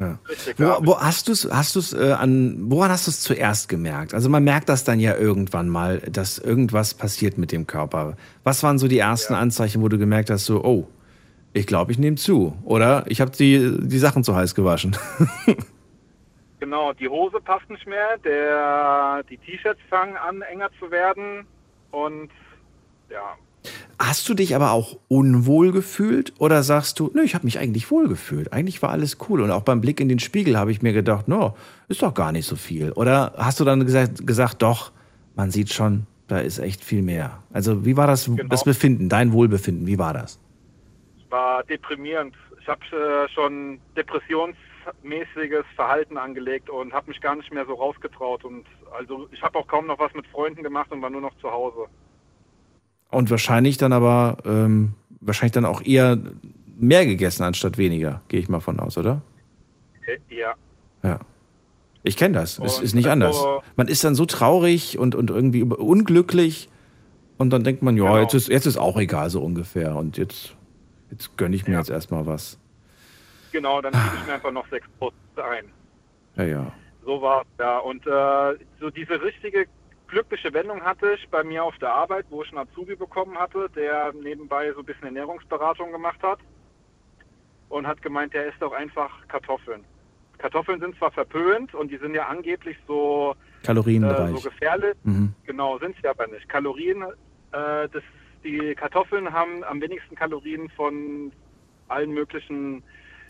Richtig, 0.00 0.58
Wo, 0.58 0.64
ja. 0.64 0.78
wo 0.82 0.98
hast 0.98 1.28
du 1.28 1.32
es, 1.32 1.48
hast 1.50 1.76
du's, 1.76 1.92
äh, 1.92 2.12
an, 2.12 2.56
woran 2.70 2.90
hast 2.90 3.06
du 3.06 3.10
es 3.10 3.20
zuerst 3.20 3.68
gemerkt? 3.68 4.12
Also 4.12 4.28
man 4.28 4.42
merkt 4.42 4.68
das 4.68 4.84
dann 4.84 4.98
ja 4.98 5.16
irgendwann 5.16 5.68
mal, 5.68 5.98
dass 6.00 6.38
irgendwas 6.38 6.94
passiert 6.94 7.38
mit 7.38 7.52
dem 7.52 7.66
Körper. 7.66 8.16
Was 8.42 8.62
waren 8.62 8.78
so 8.78 8.88
die 8.88 8.98
ersten 8.98 9.34
Anzeichen, 9.34 9.82
wo 9.82 9.88
du 9.88 9.96
gemerkt 9.96 10.30
hast, 10.30 10.46
so, 10.46 10.64
oh, 10.64 10.88
ich 11.52 11.66
glaube, 11.66 11.92
ich 11.92 11.98
nehme 11.98 12.16
zu. 12.16 12.58
Oder 12.64 13.04
ich 13.06 13.20
habe 13.20 13.30
die, 13.30 13.78
die 13.80 13.98
Sachen 13.98 14.24
zu 14.24 14.34
heiß 14.34 14.54
gewaschen. 14.54 14.96
Genau, 16.60 16.94
die 16.94 17.10
Hose 17.10 17.40
passt 17.40 17.68
nicht 17.68 17.86
mehr, 17.86 18.16
der, 18.24 19.22
die 19.28 19.36
T-Shirts 19.36 19.82
fangen 19.90 20.16
an 20.16 20.40
enger 20.40 20.70
zu 20.78 20.90
werden 20.90 21.46
und 21.90 22.30
ja, 23.10 23.36
Hast 23.98 24.28
du 24.28 24.34
dich 24.34 24.54
aber 24.54 24.72
auch 24.72 24.98
unwohl 25.08 25.72
gefühlt 25.72 26.32
oder 26.38 26.62
sagst 26.62 26.98
du, 27.00 27.10
nö, 27.14 27.22
ich 27.22 27.34
habe 27.34 27.44
mich 27.44 27.58
eigentlich 27.58 27.90
wohl 27.90 28.08
gefühlt. 28.08 28.52
Eigentlich 28.52 28.82
war 28.82 28.90
alles 28.90 29.18
cool. 29.28 29.40
Und 29.40 29.50
auch 29.50 29.62
beim 29.62 29.80
Blick 29.80 30.00
in 30.00 30.08
den 30.08 30.18
Spiegel 30.18 30.58
habe 30.58 30.70
ich 30.72 30.82
mir 30.82 30.92
gedacht, 30.92 31.28
no, 31.28 31.56
ist 31.88 32.02
doch 32.02 32.12
gar 32.14 32.32
nicht 32.32 32.46
so 32.46 32.56
viel. 32.56 32.92
Oder 32.92 33.32
hast 33.36 33.60
du 33.60 33.64
dann 33.64 33.84
gesagt, 33.84 34.26
gesagt 34.26 34.62
doch, 34.62 34.92
man 35.36 35.50
sieht 35.50 35.72
schon, 35.72 36.06
da 36.28 36.38
ist 36.40 36.58
echt 36.58 36.84
viel 36.84 37.02
mehr. 37.02 37.42
Also 37.52 37.86
wie 37.86 37.96
war 37.96 38.06
das, 38.06 38.26
Genau. 38.26 38.48
das 38.48 38.64
Befinden, 38.64 39.08
dein 39.08 39.32
Wohlbefinden, 39.32 39.86
wie 39.86 39.98
war 39.98 40.12
das? 40.12 40.38
es 41.24 41.30
war 41.30 41.62
deprimierend. 41.64 42.34
Ich 42.60 42.68
habe 42.68 42.80
äh, 42.92 43.28
schon 43.32 43.78
depressionsmäßiges 43.96 45.64
Verhalten 45.76 46.16
angelegt 46.16 46.70
und 46.70 46.92
habe 46.92 47.08
mich 47.08 47.20
gar 47.20 47.34
nicht 47.36 47.52
mehr 47.52 47.66
so 47.66 47.74
rausgetraut 47.74 48.44
und 48.44 48.64
also 48.96 49.28
ich 49.32 49.42
habe 49.42 49.58
auch 49.58 49.66
kaum 49.66 49.86
noch 49.86 49.98
was 49.98 50.14
mit 50.14 50.26
Freunden 50.28 50.62
gemacht 50.62 50.90
und 50.92 51.02
war 51.02 51.10
nur 51.10 51.20
noch 51.20 51.36
zu 51.40 51.50
Hause. 51.50 51.86
Und 53.14 53.30
wahrscheinlich 53.30 53.76
dann 53.78 53.92
aber, 53.92 54.38
ähm, 54.44 54.92
wahrscheinlich 55.20 55.52
dann 55.52 55.64
auch 55.64 55.82
eher 55.82 56.18
mehr 56.76 57.06
gegessen 57.06 57.42
anstatt 57.44 57.78
weniger, 57.78 58.20
gehe 58.28 58.40
ich 58.40 58.48
mal 58.48 58.60
von 58.60 58.78
aus, 58.80 58.98
oder? 58.98 59.22
Äh, 60.06 60.18
Ja, 60.34 60.54
Ja. 61.02 61.20
Ich 62.06 62.18
kenne 62.18 62.34
das. 62.34 62.58
Es 62.58 62.80
ist 62.80 62.94
nicht 62.94 63.08
anders. 63.08 63.42
Man 63.76 63.88
ist 63.88 64.04
dann 64.04 64.14
so 64.14 64.26
traurig 64.26 64.98
und, 64.98 65.14
und 65.14 65.30
irgendwie 65.30 65.62
unglücklich 65.62 66.68
und 67.38 67.48
dann 67.50 67.64
denkt 67.64 67.82
man, 67.82 67.96
ja, 67.96 68.04
Genau. 68.04 68.18
jetzt, 68.18 68.34
ist, 68.34 68.48
jetzt 68.48 68.66
ist 68.66 68.76
auch 68.76 68.98
egal 68.98 69.30
so 69.30 69.40
ungefähr 69.42 69.96
und 69.96 70.18
jetzt, 70.18 70.54
jetzt 71.10 71.34
gönne 71.38 71.56
ich 71.56 71.66
mir 71.66 71.72
Ja. 71.74 71.78
jetzt 71.78 71.88
erstmal 71.88 72.26
was. 72.26 72.58
genau, 73.52 73.80
dann 73.80 73.92
lege 73.94 74.04
ich 74.20 74.26
mir 74.26 74.34
einfach 74.34 74.52
noch 74.52 74.68
sechs 74.68 74.86
Posts 74.98 75.16
ein. 75.36 75.64
Ja, 76.36 76.44
ja. 76.44 76.72
So 77.06 77.22
war 77.22 77.44
ja. 77.58 77.78
Und 77.78 78.06
äh, 78.06 78.58
so 78.80 78.90
diese 78.90 79.22
richtige 79.22 79.64
glückliche 80.14 80.52
Wendung 80.54 80.80
hatte 80.82 81.12
ich 81.14 81.28
bei 81.28 81.42
mir 81.42 81.64
auf 81.64 81.76
der 81.78 81.92
Arbeit, 81.92 82.26
wo 82.30 82.42
ich 82.44 82.48
einen 82.50 82.58
Azubi 82.68 82.94
bekommen 82.94 83.36
hatte, 83.36 83.68
der 83.74 84.12
nebenbei 84.12 84.72
so 84.72 84.78
ein 84.78 84.84
bisschen 84.84 85.06
Ernährungsberatung 85.06 85.90
gemacht 85.90 86.22
hat 86.22 86.38
und 87.68 87.84
hat 87.86 88.00
gemeint, 88.00 88.32
der 88.32 88.46
isst 88.46 88.62
doch 88.62 88.72
einfach 88.72 89.10
Kartoffeln. 89.26 89.84
Kartoffeln 90.38 90.78
sind 90.78 90.96
zwar 90.98 91.10
verpönt 91.10 91.74
und 91.74 91.90
die 91.90 91.96
sind 91.96 92.14
ja 92.14 92.28
angeblich 92.28 92.76
so, 92.86 93.32
äh, 93.32 93.58
so 93.60 93.66
Kalorienbereich. 93.66 94.42
gefährlich, 94.42 94.94
mhm. 95.02 95.34
genau, 95.46 95.78
sind 95.80 95.96
sie 96.00 96.06
aber 96.06 96.28
nicht. 96.28 96.48
Kalorien, 96.48 97.02
äh, 97.02 97.88
das, 97.88 98.02
die 98.44 98.74
Kartoffeln 98.76 99.32
haben 99.32 99.64
am 99.64 99.80
wenigsten 99.80 100.14
Kalorien 100.14 100.68
von 100.76 101.32
allen 101.88 102.12
möglichen 102.12 102.84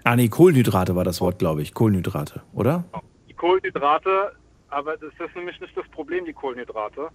Ah, 0.07 0.16
nee, 0.16 0.29
Kohlenhydrate 0.29 0.94
war 0.94 1.05
das 1.05 1.23
Wort, 1.23 1.38
glaube 1.38 1.62
ich. 1.62 1.73
Kohlenhydrate, 1.73 2.42
oder? 2.53 2.85
die 3.27 3.33
Kohlenhydrate, 3.33 4.33
aber 4.74 4.96
das 4.96 5.12
ist 5.12 5.34
nämlich 5.37 5.60
nicht 5.60 5.76
das 5.76 5.87
Problem, 5.88 6.24
die 6.24 6.32
Kohlenhydrate. 6.32 7.08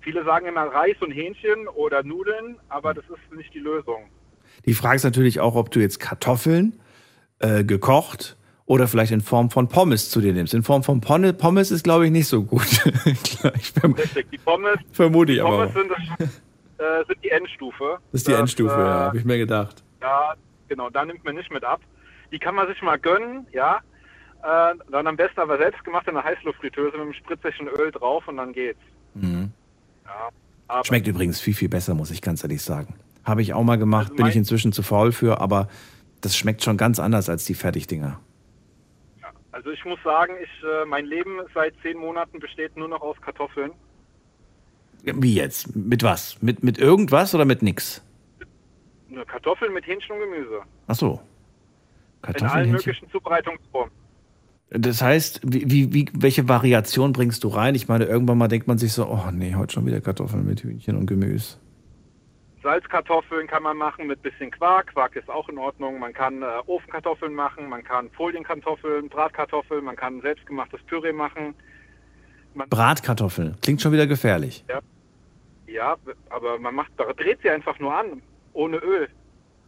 Viele 0.00 0.24
sagen 0.24 0.46
immer 0.46 0.62
Reis 0.64 0.96
und 1.00 1.12
Hähnchen 1.12 1.68
oder 1.68 2.02
Nudeln, 2.02 2.56
aber 2.68 2.92
das 2.94 3.04
ist 3.04 3.36
nicht 3.36 3.54
die 3.54 3.60
Lösung. 3.60 4.08
Die 4.66 4.74
Frage 4.74 4.96
ist 4.96 5.04
natürlich 5.04 5.40
auch, 5.40 5.54
ob 5.54 5.70
du 5.70 5.80
jetzt 5.80 6.00
Kartoffeln 6.00 6.80
äh, 7.38 7.62
gekocht 7.64 8.36
oder 8.66 8.88
vielleicht 8.88 9.12
in 9.12 9.20
Form 9.20 9.50
von 9.50 9.68
Pommes 9.68 10.10
zu 10.10 10.20
dir 10.20 10.32
nimmst. 10.32 10.54
In 10.54 10.62
Form 10.62 10.82
von 10.82 11.00
Ponne- 11.00 11.32
Pommes 11.32 11.70
ist, 11.70 11.84
glaube 11.84 12.06
ich, 12.06 12.10
nicht 12.10 12.26
so 12.28 12.42
gut. 12.44 12.62
Richtig, 13.06 14.30
die 14.30 14.38
Pommes, 14.38 14.78
vermute 14.92 15.32
ich 15.32 15.42
aber. 15.42 15.66
Pommes 15.68 15.74
sind, 15.74 15.90
das, 15.90 16.28
äh, 16.78 17.04
sind 17.06 17.24
die 17.24 17.30
Endstufe. 17.30 17.98
Das 18.12 18.20
ist 18.22 18.28
die 18.28 18.32
Endstufe, 18.32 18.74
äh, 18.74 18.78
ja, 18.78 18.94
habe 19.06 19.18
ich 19.18 19.24
mir 19.24 19.38
gedacht. 19.38 19.82
Ja, 20.00 20.34
genau, 20.68 20.90
da 20.90 21.04
nimmt 21.04 21.24
man 21.24 21.34
nicht 21.36 21.50
mit 21.52 21.64
ab. 21.64 21.80
Die 22.32 22.38
kann 22.38 22.54
man 22.54 22.66
sich 22.68 22.80
mal 22.82 22.98
gönnen, 22.98 23.46
ja. 23.52 23.80
Äh, 24.42 24.74
dann 24.90 25.06
am 25.06 25.16
besten 25.16 25.40
aber 25.40 25.56
selbst 25.58 25.84
gemacht 25.84 26.06
in 26.08 26.16
einer 26.16 26.24
Heißluftfritteuse 26.24 26.92
mit 26.92 27.00
einem 27.00 27.14
spritzigen 27.14 27.68
Öl 27.68 27.90
drauf 27.92 28.26
und 28.26 28.36
dann 28.38 28.52
geht's. 28.52 28.80
Mhm. 29.14 29.52
Ja, 30.04 30.84
Schmeckt 30.84 31.06
übrigens 31.06 31.40
viel, 31.40 31.54
viel 31.54 31.68
besser, 31.68 31.94
muss 31.94 32.10
ich 32.10 32.22
ganz 32.22 32.42
ehrlich 32.42 32.62
sagen. 32.62 32.94
Habe 33.24 33.42
ich 33.42 33.54
auch 33.54 33.62
mal 33.62 33.76
gemacht, 33.78 34.04
Also 34.10 34.14
bin 34.16 34.26
ich 34.26 34.36
inzwischen 34.36 34.72
zu 34.72 34.82
faul 34.82 35.12
für, 35.12 35.40
aber 35.40 35.68
das 36.22 36.36
schmeckt 36.36 36.64
schon 36.64 36.76
ganz 36.76 36.98
anders 36.98 37.28
als 37.28 37.44
die 37.44 37.54
Fertigdinger. 37.54 38.18
Ja, 39.20 39.28
also 39.52 39.70
ich 39.70 39.84
muss 39.84 39.98
sagen, 40.02 40.32
ich, 40.42 40.50
äh, 40.64 40.84
mein 40.86 41.04
Leben 41.06 41.40
seit 41.54 41.74
zehn 41.82 41.98
Monaten 41.98 42.40
besteht 42.40 42.76
nur 42.76 42.88
noch 42.88 43.00
aus 43.02 43.20
Kartoffeln. 43.20 43.70
Wie 45.04 45.34
jetzt? 45.34 45.74
Mit 45.76 46.02
was? 46.02 46.40
Mit, 46.42 46.62
mit 46.64 46.78
irgendwas 46.78 47.34
oder 47.34 47.44
mit 47.44 47.62
nix? 47.62 48.02
Kartoffeln 49.26 49.72
mit 49.74 49.86
Hähnchen 49.86 50.16
und 50.16 50.20
Gemüse. 50.20 50.62
Ach 50.86 50.94
so. 50.94 51.12
In 51.12 52.22
Kartoffeln, 52.22 52.50
allen 52.50 52.64
Hähnchen. 52.70 52.72
möglichen 52.72 53.10
Zubereitungsformen. 53.10 53.92
Das 54.74 55.02
heißt, 55.02 55.40
wie, 55.44 55.92
wie, 55.92 56.08
welche 56.14 56.48
Variation 56.48 57.12
bringst 57.12 57.44
du 57.44 57.48
rein? 57.48 57.74
Ich 57.74 57.88
meine, 57.88 58.04
irgendwann 58.04 58.38
mal 58.38 58.48
denkt 58.48 58.68
man 58.68 58.78
sich 58.78 58.92
so, 58.92 59.06
oh 59.06 59.30
nee, 59.30 59.54
heute 59.54 59.74
schon 59.74 59.84
wieder 59.86 60.00
Kartoffeln 60.00 60.46
mit 60.46 60.62
Hühnchen 60.62 60.96
und 60.96 61.06
Gemüse. 61.06 61.58
Salzkartoffeln 62.62 63.48
kann 63.48 63.64
man 63.64 63.76
machen 63.76 64.06
mit 64.06 64.22
bisschen 64.22 64.50
Quark. 64.50 64.94
Quark 64.94 65.16
ist 65.16 65.28
auch 65.28 65.48
in 65.48 65.58
Ordnung. 65.58 65.98
Man 65.98 66.12
kann 66.12 66.42
äh, 66.42 66.46
Ofenkartoffeln 66.66 67.34
machen, 67.34 67.68
man 67.68 67.82
kann 67.82 68.08
Folienkartoffeln, 68.10 69.08
Bratkartoffeln, 69.08 69.84
man 69.84 69.96
kann 69.96 70.20
selbstgemachtes 70.22 70.80
Püree 70.84 71.12
machen. 71.12 71.54
Man, 72.54 72.68
Bratkartoffeln. 72.68 73.56
Klingt 73.60 73.82
schon 73.82 73.92
wieder 73.92 74.06
gefährlich. 74.06 74.64
ja, 75.66 75.96
aber 76.30 76.58
man 76.58 76.74
macht, 76.74 76.92
dreht 77.16 77.40
sie 77.42 77.50
einfach 77.50 77.78
nur 77.78 77.94
an, 77.94 78.22
ohne 78.52 78.76
Öl. 78.78 79.08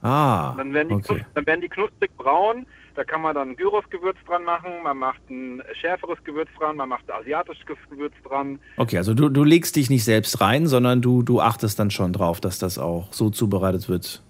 Ah, 0.03 0.55
Dann 0.57 0.73
werden, 0.73 0.89
die 0.91 0.95
okay. 0.95 1.25
dann 1.35 1.47
werden 1.47 1.63
die 1.63 1.69
knusprig 1.69 2.15
braun. 2.17 2.67
Da 2.95 3.03
kann 3.05 3.23
man 3.23 3.35
dann 3.35 3.57
Gyros-Gewürz 3.57 4.17
dran 4.27 4.45
machen. 4.45 4.71
Man 4.85 4.97
macht 4.99 5.21
ein 5.29 5.63
schärferes 5.81 6.23
Gewürz 6.25 6.49
dran. 6.59 6.77
Man 6.77 6.89
macht 6.89 7.11
asiatisches 7.11 7.65
Gewürz 7.91 8.15
dran. 8.27 8.61
Okay, 8.77 8.99
also 8.99 9.15
du, 9.15 9.29
du 9.29 9.43
legst 9.43 9.75
dich 9.77 9.91
nicht 9.91 10.05
selbst 10.05 10.41
rein, 10.41 10.67
sondern 10.69 11.03
du, 11.03 11.23
du 11.23 11.41
achtest 11.41 11.79
dann 11.79 11.91
schon 11.91 12.13
drauf, 12.13 12.41
dass 12.41 12.59
das 12.59 12.79
auch 12.79 13.13
so 13.13 13.31
zubereitet 13.31 13.89
wird, 13.89 14.23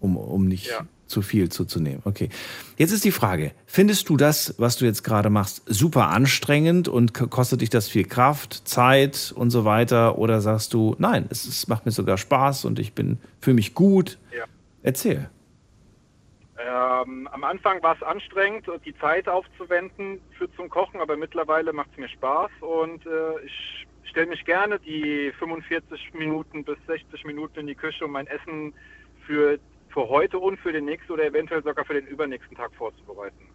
um, 0.00 0.16
um 0.18 0.46
nicht 0.46 0.66
Ja. 0.68 0.86
zu 1.06 1.22
viel 1.22 1.48
zuzunehmen. 1.50 2.02
Okay. 2.04 2.28
Jetzt 2.76 2.92
ist 2.92 3.04
die 3.06 3.10
Frage, 3.10 3.52
findest 3.64 4.08
du 4.10 4.18
das, 4.18 4.54
was 4.58 4.76
du 4.76 4.84
jetzt 4.84 5.02
gerade 5.02 5.30
machst, 5.30 5.62
super 5.66 6.08
anstrengend 6.08 6.88
und 6.88 7.14
kostet 7.14 7.62
dich 7.62 7.70
das 7.70 7.88
viel 7.88 8.04
Kraft, 8.04 8.68
Zeit 8.68 9.32
und 9.34 9.48
so 9.50 9.64
weiter? 9.64 10.18
Oder 10.18 10.42
sagst 10.42 10.74
du, 10.74 10.94
nein, 10.98 11.24
es, 11.30 11.46
es 11.46 11.68
macht 11.68 11.86
mir 11.86 11.92
sogar 11.92 12.18
Spaß 12.18 12.66
und 12.66 12.78
ich 12.78 12.92
bin 12.92 13.18
fühle 13.40 13.54
mich 13.54 13.72
gut? 13.72 14.18
Ja. 14.36 14.44
Erzähl. 14.82 15.30
Ähm, 16.66 17.28
am 17.30 17.44
Anfang 17.44 17.82
war 17.82 17.94
es 17.94 18.02
anstrengend, 18.02 18.66
die 18.86 18.96
Zeit 18.96 19.28
aufzuwenden 19.28 20.20
für 20.38 20.50
zum 20.54 20.70
Kochen, 20.70 21.00
aber 21.00 21.16
mittlerweile 21.16 21.72
macht 21.74 21.90
es 21.92 21.98
mir 21.98 22.08
Spaß 22.08 22.50
und 22.60 23.04
äh, 23.04 23.40
ich 23.44 23.86
stelle 24.04 24.28
mich 24.28 24.44
gerne 24.44 24.78
die 24.78 25.30
45 25.38 26.14
Minuten 26.14 26.64
bis 26.64 26.78
60 26.86 27.24
Minuten 27.24 27.60
in 27.60 27.66
die 27.66 27.74
Küche, 27.74 28.06
um 28.06 28.12
mein 28.12 28.26
Essen 28.28 28.72
für, 29.26 29.58
für 29.90 30.08
heute 30.08 30.38
und 30.38 30.58
für 30.58 30.72
den 30.72 30.86
nächsten 30.86 31.12
oder 31.12 31.26
eventuell 31.26 31.62
sogar 31.62 31.84
für 31.84 31.94
den 31.94 32.06
übernächsten 32.06 32.56
Tag 32.56 32.72
vorzubereiten. 32.76 33.48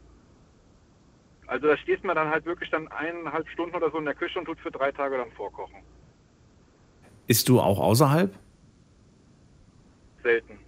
Also 1.47 1.67
da 1.67 1.77
stehst 1.77 2.03
man 2.03 2.15
dann 2.15 2.29
halt 2.29 2.45
wirklich 2.45 2.69
dann 2.69 2.87
eineinhalb 2.89 3.49
Stunden 3.49 3.75
oder 3.75 3.89
so 3.89 3.97
in 3.97 4.05
der 4.05 4.13
Küche 4.13 4.37
und 4.37 4.45
tut 4.45 4.59
für 4.59 4.69
drei 4.69 4.91
Tage 4.91 5.17
dann 5.17 5.31
vorkochen. 5.31 5.81
Isst 7.25 7.49
du 7.49 7.59
auch 7.59 7.79
außerhalb? 7.79 8.31
Selten. 10.21 10.59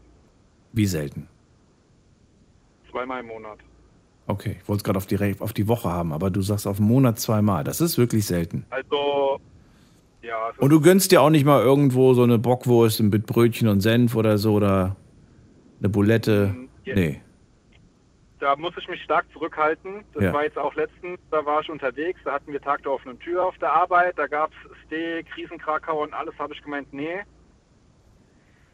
Wie 0.73 0.87
selten? 0.87 1.27
Zweimal 2.91 3.21
im 3.21 3.27
Monat. 3.27 3.57
Okay, 4.27 4.57
ich 4.61 4.67
wollte 4.67 4.79
es 4.79 4.83
gerade 4.83 4.97
auf 4.97 5.05
die, 5.07 5.35
auf 5.39 5.53
die 5.53 5.67
Woche 5.67 5.89
haben, 5.89 6.13
aber 6.13 6.29
du 6.29 6.41
sagst 6.41 6.67
auf 6.67 6.77
den 6.77 6.85
Monat 6.85 7.19
zweimal. 7.19 7.63
Das 7.63 7.81
ist 7.81 7.97
wirklich 7.97 8.25
selten. 8.25 8.65
Also, 8.69 9.39
ja, 10.21 10.51
Und 10.59 10.69
du 10.69 10.79
gönnst 10.79 11.11
dir 11.11 11.21
auch 11.21 11.29
nicht 11.31 11.45
mal 11.45 11.61
irgendwo 11.61 12.13
so 12.13 12.23
eine 12.23 12.37
Bockwurst 12.37 13.01
mit 13.01 13.25
Brötchen 13.25 13.67
und 13.67 13.81
Senf 13.81 14.15
oder 14.15 14.37
so 14.37 14.53
oder 14.53 14.95
eine 15.79 15.89
Bulette. 15.89 16.55
ja. 16.85 16.95
Nee. 16.95 17.21
da 18.39 18.55
muss 18.55 18.73
ich 18.77 18.87
mich 18.87 19.01
stark 19.03 19.25
zurückhalten. 19.33 20.03
Das 20.13 20.23
Ja. 20.23 20.33
war 20.33 20.43
jetzt 20.43 20.57
auch 20.57 20.73
letztens, 20.75 21.19
da 21.29 21.45
war 21.45 21.61
ich 21.61 21.69
unterwegs, 21.69 22.19
da 22.23 22.33
hatten 22.33 22.51
wir 22.51 22.59
Tag 22.61 22.81
der 22.83 22.91
offenen 22.91 23.19
Tür 23.19 23.45
auf 23.45 23.55
der 23.59 23.71
Arbeit, 23.71 24.17
da 24.17 24.25
gab 24.27 24.51
es 24.51 24.85
Steak, 24.87 25.25
Riesenkrakau 25.37 26.01
und 26.03 26.11
alles, 26.13 26.33
habe 26.39 26.53
ich 26.53 26.61
gemeint, 26.63 26.91
nee. 26.91 27.19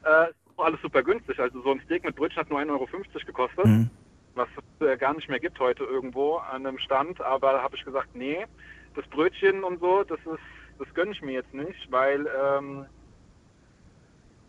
Äh, 0.03 0.29
ist 0.29 0.35
auch 0.57 0.65
alles 0.65 0.81
super 0.81 1.03
günstig, 1.03 1.37
also 1.39 1.61
so 1.61 1.71
ein 1.71 1.81
Steak 1.85 2.05
mit 2.05 2.15
Brötchen 2.15 2.39
hat 2.39 2.49
nur 2.49 2.59
1,50 2.59 2.69
Euro 2.71 2.87
gekostet, 3.25 3.65
Mhm. 3.65 3.89
Was 4.37 4.47
es 4.55 4.87
äh, 4.87 4.97
gar 4.97 5.13
nicht 5.13 5.29
mehr 5.29 5.39
gibt 5.39 5.59
heute 5.59 5.83
irgendwo 5.83 6.37
an 6.37 6.65
einem 6.65 6.79
Stand, 6.79 7.19
aber 7.21 7.53
da 7.53 7.63
habe 7.63 7.75
ich 7.75 7.83
gesagt, 7.83 8.15
nee, 8.15 8.45
das 8.95 9.05
Brötchen 9.07 9.63
und 9.63 9.79
so, 9.79 10.03
das 10.03 10.19
ist, 10.19 10.79
das 10.79 10.93
gönne 10.93 11.11
ich 11.11 11.21
mir 11.21 11.33
jetzt 11.33 11.53
nicht, 11.53 11.91
weil 11.91 12.27
ähm, 12.41 12.85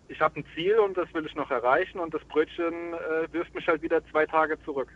ich 0.08 0.20
habe 0.20 0.40
ein 0.40 0.44
Ziel 0.54 0.78
und 0.78 0.96
das 0.96 1.12
will 1.14 1.26
ich 1.26 1.34
noch 1.34 1.50
erreichen 1.50 1.98
und 1.98 2.14
das 2.14 2.24
Brötchen 2.24 2.94
äh, 2.94 3.32
wirft 3.32 3.54
mich 3.54 3.66
halt 3.66 3.82
wieder 3.82 4.04
zwei 4.10 4.26
Tage 4.26 4.58
zurück. 4.64 4.88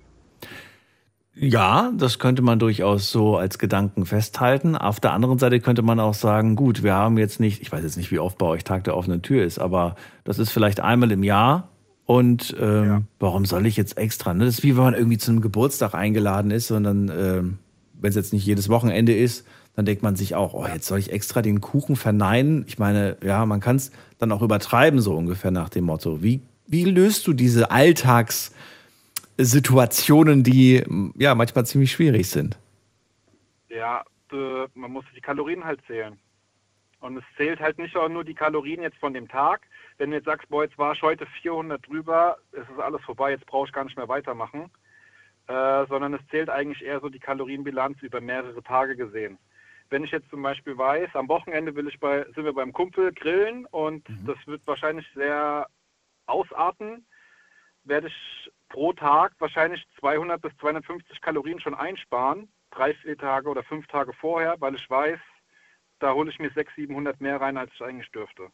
Ja, 1.35 1.91
das 1.97 2.19
könnte 2.19 2.43
man 2.43 2.59
durchaus 2.59 3.11
so 3.11 3.39
als 3.39 3.59
Gedanken 3.59 4.05
festhalten. 4.05 4.77
Auf 4.77 5.01
der 5.01 5.13
anderen 5.13 5.39
Seite 5.39 5.61
könnte 5.61 5.81
man 5.81 5.99
auch 5.99 6.13
sagen, 6.13 6.57
gut, 6.57 6.83
wir 6.83 6.95
haben 6.95 7.17
jetzt 7.17 7.41
nicht, 7.41 7.63
ich 7.63 7.73
weiß 7.73 7.83
jetzt 7.83 7.97
nicht, 7.97 8.11
wie 8.11 8.19
oft 8.19 8.37
bei 8.37 8.47
euch 8.47 8.65
Tag 8.65 8.85
der 8.85 8.97
offenen 8.97 9.23
Tür 9.23 9.43
ist, 9.43 9.59
aber 9.59 9.97
das 10.25 10.39
ist 10.39 10.51
vielleicht 10.51 10.81
einmal 10.81 11.11
im 11.11 11.23
Jahr. 11.23 11.72
Und 12.05 12.55
ähm, 12.61 12.85
Ja. 12.85 13.03
warum 13.21 13.45
soll 13.45 13.67
ich 13.67 13.77
jetzt 13.77 13.97
extra? 13.97 14.35
Ne? 14.35 14.45
Das 14.45 14.59
ist 14.59 14.65
wie 14.65 14.77
wenn 14.77 14.85
man 14.85 14.95
irgendwie 14.95 15.19
zu 15.19 15.31
einem 15.31 15.41
Geburtstag 15.41 15.95
eingeladen 15.95 16.51
ist 16.51 16.71
und 16.71 16.85
dann, 16.85 17.09
ähm, 17.09 17.59
wenn 17.95 18.11
es 18.11 18.17
jetzt 18.17 18.33
nicht 18.33 18.45
jedes 18.45 18.69
Wochenende 18.69 19.17
ist, 19.17 19.47
dann 19.75 19.87
denkt 19.87 20.03
man 20.03 20.17
sich 20.17 20.35
auch, 20.35 20.53
oh, 20.53 20.67
jetzt 20.67 20.87
soll 20.87 20.99
ich 20.99 21.13
extra 21.13 21.41
den 21.41 21.63
Kuchen 21.63 21.97
verneinen. 21.97 22.65
Ich 22.67 22.79
meine, 22.79 23.17
ja, 23.23 23.47
man 23.47 23.61
kann 23.61 23.77
es 23.77 23.91
dann 24.19 24.31
auch 24.33 24.43
übertreiben, 24.43 25.01
so 25.01 25.17
ungefähr 25.17 25.51
nach 25.51 25.71
dem 25.71 25.85
Motto. 25.85 26.23
Wie, 26.23 26.43
wie 26.67 26.85
löst 26.85 27.27
du 27.27 27.33
diese 27.33 27.71
Alltagssituationen, 27.71 30.43
die 30.43 30.85
ja 31.17 31.35
manchmal 31.35 31.65
ziemlich 31.67 31.93
schwierig 31.93 32.29
sind? 32.29 32.59
Ja, 33.71 34.03
äh, 34.33 34.67
man 34.75 34.91
muss 34.93 35.05
die 35.17 35.21
Kalorien 35.21 35.65
halt 35.65 35.81
zählen. 35.87 36.19
Und 37.01 37.17
es 37.17 37.25
zählt 37.37 37.61
halt 37.61 37.79
nicht 37.79 37.97
auch 37.97 38.09
nur 38.09 38.25
die 38.25 38.35
Kalorien 38.35 38.83
jetzt 38.83 38.99
von 38.99 39.15
dem 39.15 39.29
Tag. 39.29 39.63
Wenn 39.99 40.11
du 40.11 40.17
jetzt 40.17 40.27
sagst, 40.27 40.49
boah, 40.49 40.65
jetzt 40.65 40.79
war 40.79 40.93
ich 40.93 41.03
heute 41.03 41.27
400 41.43 41.87
drüber, 41.87 42.39
es 42.53 42.69
ist 42.69 42.81
alles 42.81 43.03
vorbei, 43.03 43.31
jetzt 43.31 43.47
brauche 43.47 43.67
ich 43.67 43.73
gar 43.73 43.85
nicht 43.85 43.97
mehr 43.97 44.09
weitermachen. 44.09 44.71
Äh, 45.49 45.87
sondern 45.89 46.15
es 46.15 46.21
zählt 46.31 46.49
eigentlich 46.49 46.85
eher 46.85 47.01
so 47.01 47.09
die 47.09 47.19
Kalorienbilanz 47.19 48.01
über 48.03 48.21
mehrere 48.21 48.63
Tage 48.63 48.95
gesehen. 48.95 49.39
Wenn 49.91 50.05
ich 50.05 50.13
jetzt 50.13 50.31
zum 50.31 50.41
Beispiel 50.41 50.79
weiß, 50.79 51.11
am 51.15 51.29
Wochenende 51.29 51.75
will 51.75 51.89
ich 51.89 51.99
bei, 51.99 52.25
sind 52.35 52.45
wir 52.45 52.55
beim 52.55 52.73
Kumpel 52.73 53.13
grillen 53.13 53.67
und 53.67 54.07
das 54.25 54.39
wird 54.47 54.63
wahrscheinlich 54.67 55.07
sehr 55.15 55.67
ausarten, 56.27 57.05
werde 57.85 58.07
ich 58.07 58.51
pro 58.69 58.93
Tag 58.93 59.35
wahrscheinlich 59.41 59.85
200 59.99 60.41
bis 60.41 60.57
250 60.59 61.21
Kalorien 61.21 61.61
schon 61.61 61.75
einsparen, 61.75 62.51
drei, 62.71 62.95
vier 62.95 63.19
Tage 63.19 63.49
oder 63.49 63.65
fünf 63.65 63.87
Tage 63.89 64.13
vorher, 64.15 64.55
weil 64.61 64.77
ich 64.77 64.89
weiß, 64.89 65.19
da 65.99 66.15
hole 66.15 66.31
ich 66.31 66.39
mir 66.39 66.51
600, 66.51 66.75
700 66.77 67.21
mehr 67.21 67.41
rein, 67.41 67.59
als 67.59 67.73
ich 67.75 67.83
eigentlich 67.83 68.11
dürfte. 68.13 68.49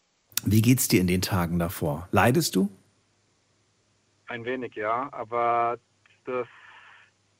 Wie 0.45 0.63
geht's 0.63 0.89
dir 0.89 1.01
in 1.01 1.07
den 1.07 1.23
Tagen 1.23 1.59
davor? 1.59 2.09
Leidest 2.13 2.57
du? 2.57 2.69
Ein 4.27 4.45
wenig, 4.45 4.75
ja, 4.75 5.09
aber 5.13 5.79
das, 6.25 6.47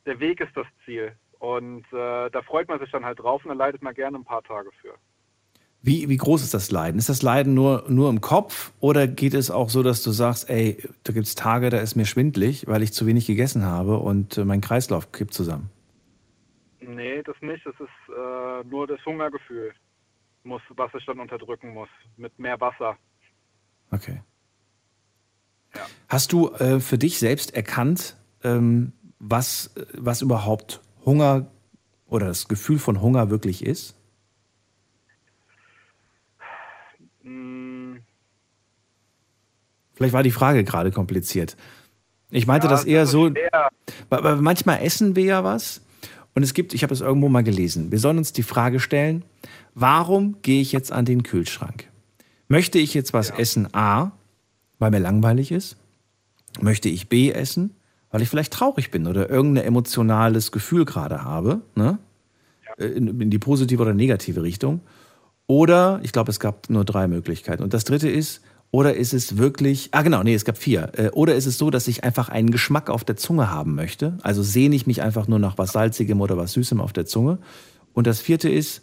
der 0.07 0.19
Weg 0.21 0.41
ist 0.41 0.57
das 0.57 0.67
Ziel. 0.85 1.13
Und 1.39 1.85
äh, 1.93 2.31
da 2.31 2.43
freut 2.43 2.69
man 2.69 2.81
sich 2.81 2.91
dann 2.91 3.05
halt 3.05 3.21
drauf 3.21 3.45
und 3.45 3.51
da 3.51 3.55
leidet 3.55 3.83
man 3.83 3.95
gerne 3.95 4.19
ein 4.19 4.25
paar 4.25 4.43
Tage 4.43 4.71
für. 4.81 4.95
Wie, 5.81 6.09
wie 6.09 6.17
groß 6.17 6.43
ist 6.43 6.55
das 6.55 6.73
Leiden? 6.73 6.99
Ist 6.99 7.09
das 7.09 7.23
Leiden 7.23 7.55
nur, 7.55 7.85
nur 7.89 8.11
im 8.11 8.21
Kopf 8.21 8.73
oder 8.81 9.07
geht 9.07 9.35
es 9.35 9.51
auch 9.51 9.69
so, 9.69 9.85
dass 9.85 10.03
du 10.03 10.11
sagst, 10.11 10.51
ey, 10.51 10.83
da 11.05 11.13
gibt's 11.13 11.37
Tage, 11.37 11.71
da 11.71 11.79
ist 11.79 11.95
mir 11.95 12.05
schwindlig, 12.05 12.67
weil 12.67 12.83
ich 12.83 12.93
zu 12.93 13.07
wenig 13.07 13.27
gegessen 13.27 13.65
habe 13.65 13.99
und 13.99 14.39
äh, 14.39 14.45
mein 14.45 14.61
Kreislauf 14.61 15.13
kippt 15.13 15.35
zusammen? 15.35 15.71
Nee, 16.81 17.23
das 17.23 17.37
nicht. 17.43 17.65
Es 17.65 17.79
ist 17.79 17.89
äh, 18.09 18.65
nur 18.69 18.89
das 18.89 19.05
Hungergefühl, 19.07 19.73
muss, 20.49 20.63
was 20.71 20.91
ich 20.95 21.05
dann 21.07 21.21
unterdrücken 21.21 21.73
muss, 21.73 21.89
mit 22.17 22.39
mehr 22.39 22.61
Wasser. 22.61 22.97
Okay. 23.91 24.23
Ja. 25.75 25.83
Hast 26.09 26.33
du 26.33 26.51
äh, 26.55 26.81
für 26.81 26.99
dich 26.99 27.19
selbst 27.19 27.55
erkannt, 27.55 28.17
ähm, 28.43 28.93
was, 29.19 29.75
was 29.93 30.23
überhaupt 30.23 30.81
Hunger 31.05 31.51
oder 32.07 32.27
das 32.27 32.49
Gefühl 32.49 32.79
von 32.79 33.01
Hunger 33.01 33.31
wirklich 33.31 33.65
ist? 33.65 33.95
Mm, 37.23 37.97
Vielleicht 39.95 40.15
war 40.15 40.23
die 40.23 40.31
Frage 40.31 40.63
gerade 40.63 40.93
kompliziert. 40.93 41.57
Ich 42.31 42.47
meinte 42.47 42.67
ja, 42.67 42.71
das 42.71 42.85
eher 42.85 43.07
so, 43.07 43.31
schwer. 43.31 43.71
Manchmal 44.41 44.83
essen 44.83 45.17
wir 45.17 45.25
ja 45.25 45.45
was 45.45 45.81
und 46.35 46.43
es 46.43 46.55
gibt, 46.55 46.75
ich 46.75 46.83
habe 46.83 46.95
es 46.95 47.01
irgendwo 47.01 47.29
mal 47.29 47.43
gelesen, 47.43 47.91
wir 47.91 47.99
sollen 47.99 48.19
uns 48.19 48.33
die 48.33 48.43
Frage 48.43 48.81
stellen, 48.81 49.25
warum 49.75 50.37
gehe 50.43 50.61
ich 50.61 50.73
jetzt 50.73 50.93
an 50.93 51.05
den 51.05 51.23
Kühlschrank? 51.23 51.89
Möchte 52.49 52.79
ich 52.79 52.95
jetzt 52.95 53.13
was 53.13 53.31
essen 53.31 53.73
A, 53.75 54.13
weil 54.79 54.91
mir 54.91 55.01
langweilig 55.01 55.53
ist? 55.53 55.77
Möchte 56.61 56.89
ich 56.89 57.09
B 57.09 57.31
essen, 57.31 57.75
weil 58.11 58.23
ich 58.23 58.29
vielleicht 58.29 58.53
traurig 58.53 58.91
bin 58.91 59.07
oder 59.07 59.29
irgendein 59.29 59.65
emotionales 59.65 60.53
Gefühl 60.53 60.85
gerade 60.85 61.25
habe, 61.25 61.61
ne? 61.75 61.99
In, 62.79 63.21
in 63.21 63.31
die 63.31 63.39
positive 63.41 63.83
oder 63.83 63.93
negative 63.93 64.43
Richtung? 64.43 64.81
Oder, 65.49 66.01
ich 66.03 66.13
glaube, 66.13 66.31
es 66.31 66.39
gab 66.39 66.71
nur 66.71 66.85
drei 66.85 67.09
Möglichkeiten. 67.09 67.63
Und 67.63 67.75
das 67.75 67.85
dritte 67.85 68.09
ist, 68.09 68.43
oder 68.71 68.95
ist 68.95 69.15
es 69.15 69.39
wirklich, 69.39 69.89
ah 69.93 70.03
genau, 70.03 70.23
nee, 70.23 70.35
es 70.35 70.45
gab 70.45 70.59
vier. 70.59 70.91
Äh, 70.95 71.09
Oder 71.11 71.35
ist 71.35 71.47
es 71.47 71.57
so, 71.57 71.71
dass 71.71 71.89
ich 71.89 72.05
einfach 72.05 72.29
einen 72.29 72.51
Geschmack 72.51 72.91
auf 72.91 73.03
der 73.03 73.17
Zunge 73.17 73.51
haben 73.51 73.75
möchte? 73.75 74.19
Also 74.23 74.43
sehne 74.43 74.77
ich 74.77 74.87
mich 74.87 75.01
einfach 75.01 75.27
nur 75.27 75.39
nach 75.39 75.57
was 75.57 75.73
Salzigem 75.73 76.21
oder 76.21 76.37
was 76.37 76.53
Süßem 76.53 76.81
auf 76.81 76.93
der 76.93 77.07
Zunge. 77.07 77.39
Und 77.95 78.07
das 78.07 78.21
vierte 78.21 78.51
ist, 78.51 78.83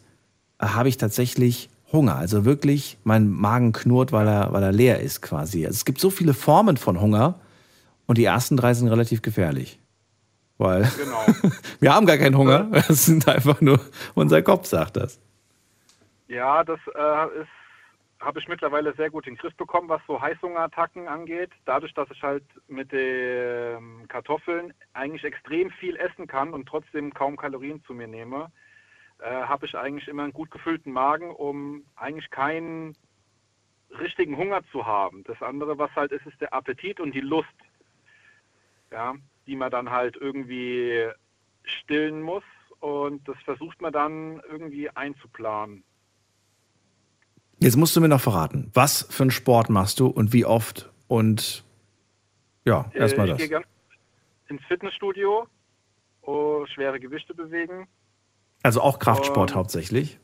äh, 0.60 0.65
habe 0.67 0.89
ich 0.89 0.98
tatsächlich 0.98 1.69
Hunger? 1.91 2.15
Also 2.15 2.45
wirklich, 2.45 2.98
mein 3.04 3.30
Magen 3.30 3.74
knurrt, 3.74 4.12
weil 4.12 4.28
er, 4.28 4.52
weil 4.54 4.63
er 4.63 4.71
leer 4.71 5.02
ist 5.02 5.21
quasi. 5.21 5.65
Also 5.65 5.76
es 5.76 5.86
gibt 5.86 6.00
so 6.00 6.10
viele 6.10 6.34
Formen 6.34 6.78
von 6.78 7.00
Hunger 7.00 7.39
und 8.08 8.17
die 8.17 8.26
ersten 8.26 8.58
drei 8.58 8.74
sind 8.74 8.88
relativ 8.88 9.21
gefährlich. 9.21 9.80
Weil 10.58 10.89
Genau. 10.98 11.52
wir 11.80 11.93
haben 11.93 12.08
gar 12.08 12.17
keinen 12.17 12.38
Hunger. 12.38 12.69
Es 12.89 13.06
sind 13.06 13.28
einfach 13.28 13.62
nur, 13.62 13.80
unser 14.15 14.41
Kopf 14.41 14.65
sagt 14.65 14.98
das. 14.98 15.19
Ja, 16.28 16.63
das 16.63 16.80
äh, 16.95 17.41
ist, 17.41 17.50
habe 18.19 18.39
ich 18.39 18.47
mittlerweile 18.47 18.93
sehr 18.95 19.10
gut 19.10 19.28
in 19.28 19.34
den 19.34 19.39
Griff 19.39 19.56
bekommen, 19.56 19.89
was 19.89 20.01
so 20.08 20.21
Heißhungerattacken 20.21 21.08
angeht. 21.08 21.51
Dadurch, 21.65 21.93
dass 21.93 22.10
ich 22.12 22.21
halt 22.23 22.45
mit 22.67 22.91
den 22.91 24.08
Kartoffeln 24.08 24.73
eigentlich 24.93 25.23
extrem 25.23 25.69
viel 25.71 25.95
essen 25.97 26.28
kann 26.28 26.54
und 26.54 26.65
trotzdem 26.67 27.13
kaum 27.13 27.36
Kalorien 27.36 27.84
zu 27.84 27.93
mir 27.93 28.08
nehme, 28.08 28.51
äh, 29.19 29.30
habe 29.30 29.65
ich 29.65 29.75
eigentlich 29.75 30.08
immer 30.08 30.23
einen 30.23 30.34
gut 30.34 30.51
gefüllten 30.51 30.91
Magen, 30.91 31.32
um 31.32 31.86
eigentlich 31.95 32.30
keinen 32.30 32.95
richtigen 33.99 34.38
Hunger 34.38 34.62
zu 34.71 34.86
haben. 34.86 35.23
Das 35.25 35.41
andere, 35.41 35.78
was 35.78 35.91
halt 35.95 36.12
ist, 36.12 36.25
ist 36.25 36.39
der 36.41 36.54
Appetit 36.54 36.99
und 36.99 37.13
die 37.13 37.21
Lust, 37.21 37.47
ja, 38.91 39.15
die 39.47 39.56
man 39.56 39.71
dann 39.71 39.89
halt 39.89 40.15
irgendwie 40.15 41.10
stillen 41.63 42.21
muss. 42.21 42.43
Und 42.80 43.28
das 43.28 43.38
versucht 43.43 43.82
man 43.82 43.93
dann 43.93 44.41
irgendwie 44.49 44.89
einzuplanen. 44.89 45.84
Jetzt 47.59 47.77
musst 47.77 47.95
du 47.95 48.01
mir 48.01 48.09
noch 48.09 48.21
verraten, 48.21 48.69
was 48.73 49.07
für 49.09 49.23
einen 49.23 49.31
Sport 49.31 49.69
machst 49.69 49.99
du 49.99 50.07
und 50.07 50.33
wie 50.33 50.45
oft 50.45 50.91
und 51.07 51.63
ja, 52.65 52.91
erstmal 52.93 53.27
Äh, 53.27 53.31
das. 53.31 53.41
Ich 53.41 53.49
gehe 53.49 53.60
ganz 53.60 53.67
ins 54.49 54.62
Fitnessstudio, 54.67 55.47
oh, 56.21 56.65
schwere 56.73 56.99
Gewichte 56.99 57.33
bewegen. 57.33 57.87
Also 58.63 58.81
auch 58.81 58.99
Kraftsport 58.99 59.51
Ähm, 59.51 59.58
hauptsächlich. 59.58 60.19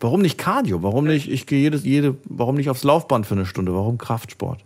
Warum 0.00 0.20
nicht 0.20 0.38
Cardio? 0.38 0.82
Warum 0.82 1.06
nicht, 1.06 1.30
ich 1.30 1.46
gehe 1.46 1.60
jedes, 1.60 1.84
jede, 1.84 2.16
warum 2.24 2.56
nicht 2.56 2.68
aufs 2.68 2.84
Laufband 2.84 3.26
für 3.26 3.34
eine 3.34 3.46
Stunde? 3.46 3.74
Warum 3.74 3.96
Kraftsport? 3.96 4.64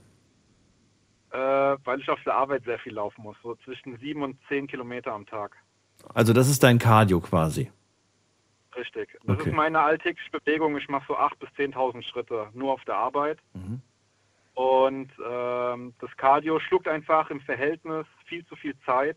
Äh, 1.31 1.37
weil 1.37 2.01
ich 2.01 2.09
auf 2.09 2.19
der 2.25 2.35
Arbeit 2.35 2.65
sehr 2.65 2.79
viel 2.79 2.95
laufen 2.95 3.23
muss, 3.23 3.37
so 3.43 3.55
zwischen 3.65 3.97
sieben 3.99 4.23
und 4.23 4.37
zehn 4.49 4.67
Kilometer 4.67 5.13
am 5.13 5.27
Tag. 5.27 5.57
Also 6.13 6.33
das 6.33 6.49
ist 6.49 6.63
dein 6.63 6.79
Cardio 6.79 7.21
quasi. 7.21 7.71
Richtig. 8.77 9.17
Das 9.25 9.39
Okay. 9.39 9.51
ist 9.51 9.55
meine 9.55 9.81
alltägliche 9.81 10.31
Bewegung. 10.31 10.77
Ich 10.77 10.89
mache 10.89 11.05
so 11.09 11.17
8.000 11.17 11.39
bis 11.39 11.49
10.000 11.51 12.03
Schritte 12.03 12.49
nur 12.55 12.73
auf 12.73 12.85
der 12.85 12.97
Arbeit. 12.97 13.39
Mhm. 13.55 13.81
Und 14.55 15.11
ähm, 15.29 15.95
das 16.01 16.17
Cardio 16.17 16.61
schluckt 16.61 16.87
einfach 16.89 17.31
im 17.31 17.41
Verhältnis 17.41 18.07
viel 18.27 18.45
zu 18.47 18.57
viel 18.57 18.75
Zeit. 18.87 19.17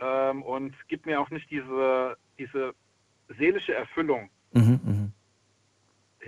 ähm, 0.00 0.42
und 0.42 0.74
gibt 0.88 1.06
mir 1.06 1.20
auch 1.20 1.30
nicht 1.30 1.48
diese, 1.50 2.16
diese 2.38 2.74
seelische 3.38 3.74
Erfüllung. 3.74 4.30
Mhm, 4.52 4.80
mhm. 4.84 5.12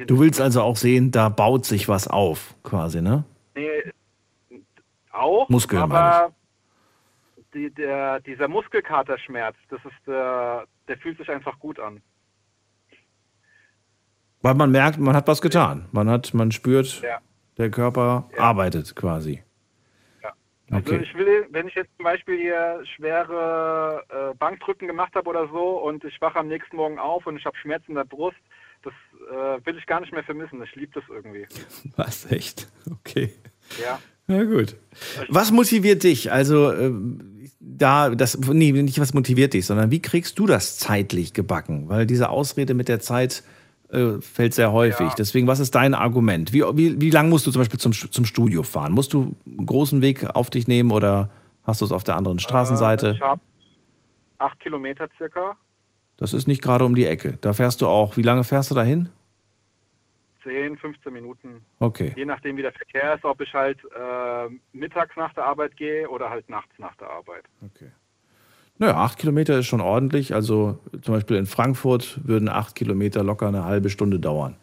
Du 0.07 0.19
willst 0.21 0.41
also 0.41 0.63
auch 0.63 0.77
sehen, 0.77 1.11
da 1.11 1.29
baut 1.29 1.65
sich 1.65 1.89
was 1.89 2.09
auf, 2.09 2.55
quasi, 2.65 3.01
ne? 3.01 3.25
Nee, 3.55 3.93
auch, 5.13 5.49
Muskeln, 5.49 5.83
aber 5.83 6.33
die, 7.55 7.71
der, 7.71 8.21
dieser 8.21 8.49
Muskelkaterschmerz, 8.49 9.57
das 9.71 9.81
ist, 9.85 10.09
äh, 10.09 10.67
der 10.89 10.99
fühlt 11.01 11.19
sich 11.19 11.31
einfach 11.31 11.59
gut 11.59 11.79
an. 11.81 12.03
Weil 14.43 14.55
man 14.55 14.71
merkt, 14.71 14.99
man 14.99 15.17
hat 15.17 15.27
was 15.27 15.41
getan. 15.41 15.87
Man 15.93 16.09
hat, 16.11 16.35
man 16.35 16.53
spürt, 16.53 17.01
Ja. 17.03 17.19
der 17.57 17.71
Körper 17.71 18.29
Ja. 18.37 18.43
arbeitet 18.43 18.95
quasi. 18.95 19.43
Also 20.71 20.95
Okay. 20.95 21.03
ich 21.05 21.15
will, 21.15 21.47
wenn 21.51 21.69
ich 21.69 21.75
jetzt 21.75 21.91
zum 21.97 22.05
Beispiel 22.05 22.39
hier 22.41 22.83
schwere 22.97 24.03
äh, 24.09 24.35
Bankdrücken 24.37 24.89
gemacht 24.89 25.15
habe 25.15 25.29
oder 25.29 25.47
so 25.49 25.79
und 25.79 26.03
ich 26.05 26.19
wache 26.23 26.39
am 26.39 26.49
nächsten 26.49 26.77
Morgen 26.77 26.99
auf 26.99 27.27
und 27.27 27.37
ich 27.37 27.45
habe 27.45 27.55
Schmerzen 27.59 27.91
in 27.91 27.97
der 27.97 28.05
Brust, 28.05 28.39
das 28.83 28.95
äh, 29.31 29.67
will 29.67 29.77
ich 29.77 29.85
gar 29.87 30.01
nicht 30.01 30.13
mehr 30.13 30.25
vermissen. 30.25 30.63
Ich 30.63 30.75
liebe 30.75 30.93
das 30.99 31.05
irgendwie. 31.11 31.47
Was, 31.97 32.31
echt? 32.33 32.67
Okay. 32.91 33.35
Ja. 33.81 33.99
Na 34.27 34.43
gut. 34.45 34.75
Was 35.29 35.53
motiviert 35.53 36.03
dich? 36.03 36.33
Also, 36.33 36.73
ähm, 36.73 37.34
da, 37.67 38.11
das, 38.11 38.39
nee, 38.39 38.73
nicht 38.73 39.01
was 39.01 39.15
motiviert 39.15 39.55
dich, 39.55 39.67
sondern 39.67 39.91
wie 39.91 40.01
kriegst 40.01 40.39
du 40.39 40.47
das 40.47 40.79
zeitlich 40.79 41.33
gebacken? 41.33 41.89
Weil 41.89 42.07
diese 42.07 42.29
Ausrede 42.29 42.75
mit 42.75 42.89
der 42.89 43.01
Zeit 43.01 43.43
äh, 43.91 44.21
fällt 44.21 44.55
sehr 44.55 44.73
häufig. 44.73 45.09
Ja. 45.09 45.15
Deswegen, 45.17 45.47
was 45.47 45.61
ist 45.61 45.75
dein 45.75 45.95
Argument? 45.95 46.53
Wie, 46.53 46.63
wie, 46.75 47.01
wie 47.01 47.11
lang 47.11 47.29
musst 47.29 47.47
du 47.47 47.51
zum 47.51 47.61
Beispiel 47.61 47.81
zum, 47.81 47.93
zum 47.93 48.25
Studio 48.25 48.63
fahren? 48.63 48.93
Musst 48.93 49.13
du 49.13 49.35
einen 49.47 49.67
großen 49.67 50.03
Weg 50.03 50.25
auf 50.35 50.51
dich 50.51 50.69
nehmen 50.69 50.91
oder 50.91 51.31
hast 51.63 51.81
du 51.81 51.85
es 51.85 51.93
auf 51.93 52.05
der 52.05 52.17
anderen 52.17 52.39
Äh, 52.39 52.43
Straßenseite? 52.43 53.13
ich 53.17 53.21
habe 53.21 53.41
acht 54.39 54.61
Kilometer 54.61 55.09
circa, 55.17 55.57
Das 56.17 56.35
ist 56.35 56.47
nicht 56.47 56.63
gerade 56.63 56.85
um 56.85 56.95
die 56.95 57.07
Ecke. 57.07 57.39
Da 57.41 57.53
fährst 57.55 57.81
du 57.81 57.87
auch. 57.87 58.17
Wie 58.17 58.23
lange 58.23 58.45
fährst 58.45 58.71
du 58.71 58.75
dahin? 58.75 59.09
10, 60.45 60.77
15 60.79 61.13
Minuten. 61.13 61.65
Okay. 61.81 62.13
Je 62.17 62.25
nachdem, 62.25 62.57
wie 62.57 62.63
der 62.63 62.73
Verkehr 62.73 63.15
ist, 63.15 63.25
ob 63.25 63.41
ich 63.41 63.53
halt 63.53 63.79
äh, 63.85 64.49
mittags 64.73 65.17
nach 65.17 65.33
der 65.35 65.45
Arbeit 65.45 65.77
gehe 65.77 66.09
oder 66.09 66.31
halt 66.31 66.49
nachts 66.49 66.73
nach 66.79 66.95
der 66.97 67.11
Arbeit. 67.11 67.45
Okay. 67.65 67.91
Naja, 68.79 68.97
acht 68.97 69.19
Kilometer 69.19 69.59
ist 69.59 69.67
schon 69.67 69.81
ordentlich. 69.81 70.35
Also 70.35 70.79
zum 71.03 71.15
Beispiel 71.15 71.37
in 71.37 71.47
Frankfurt 71.47 72.21
würden 72.27 72.49
acht 72.49 72.75
Kilometer 72.75 73.23
locker 73.25 73.49
eine 73.49 73.65
halbe 73.65 73.89
Stunde 73.91 74.21
dauern. 74.21 74.57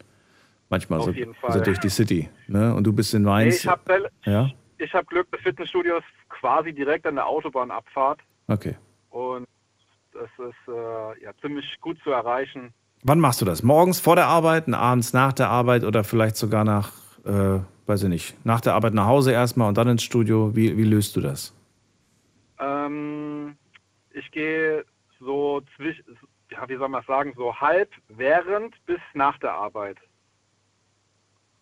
Manchmal 0.68 1.00
Auf 1.00 1.06
so, 1.06 1.10
jeden 1.12 1.34
also 1.42 1.58
Fall. 1.58 1.62
durch 1.62 1.80
die 1.80 1.88
City. 1.90 2.30
Ne? 2.46 2.74
Und 2.74 2.84
du 2.84 2.92
bist 2.92 3.12
in 3.14 3.22
Nee, 3.22 3.28
Mainz. 3.28 3.56
ich 3.56 3.66
habe 3.66 4.08
ja, 4.24 4.50
ich 4.78 4.92
hab 4.94 5.06
Glück, 5.06 5.26
das 5.30 5.40
Fitnessstudio 5.42 5.98
ist 5.98 6.04
quasi 6.28 6.72
direkt 6.72 7.06
an 7.06 7.16
der 7.16 7.26
Autobahnabfahrt 7.26 8.20
okay. 8.48 8.76
und 9.10 9.46
das 10.12 10.30
ist 10.38 10.68
äh, 10.68 11.22
ja 11.22 11.32
ziemlich 11.40 11.64
gut 11.80 11.98
zu 12.02 12.10
erreichen. 12.10 12.72
Wann 13.04 13.18
machst 13.18 13.40
du 13.40 13.44
das? 13.44 13.64
Morgens 13.64 13.98
vor 13.98 14.14
der 14.14 14.26
Arbeit, 14.26 14.72
abends 14.72 15.12
nach 15.12 15.32
der 15.32 15.48
Arbeit 15.48 15.82
oder 15.82 16.04
vielleicht 16.04 16.36
sogar 16.36 16.62
nach, 16.62 16.92
äh, 17.24 17.58
weiß 17.86 18.04
ich 18.04 18.08
nicht, 18.08 18.46
nach 18.46 18.60
der 18.60 18.74
Arbeit 18.74 18.94
nach 18.94 19.06
Hause 19.06 19.32
erstmal 19.32 19.68
und 19.68 19.76
dann 19.76 19.88
ins 19.88 20.04
Studio? 20.04 20.54
Wie, 20.54 20.76
wie 20.76 20.84
löst 20.84 21.16
du 21.16 21.20
das? 21.20 21.52
Ähm, 22.60 23.56
ich 24.12 24.30
gehe 24.30 24.84
so 25.18 25.62
zwischen, 25.76 26.04
ja, 26.52 26.68
wie 26.68 26.76
soll 26.76 26.88
man 26.88 27.02
sagen, 27.04 27.32
so 27.36 27.56
halb 27.56 27.90
während 28.08 28.74
bis 28.86 29.00
nach 29.14 29.36
der 29.38 29.52
Arbeit. 29.52 29.96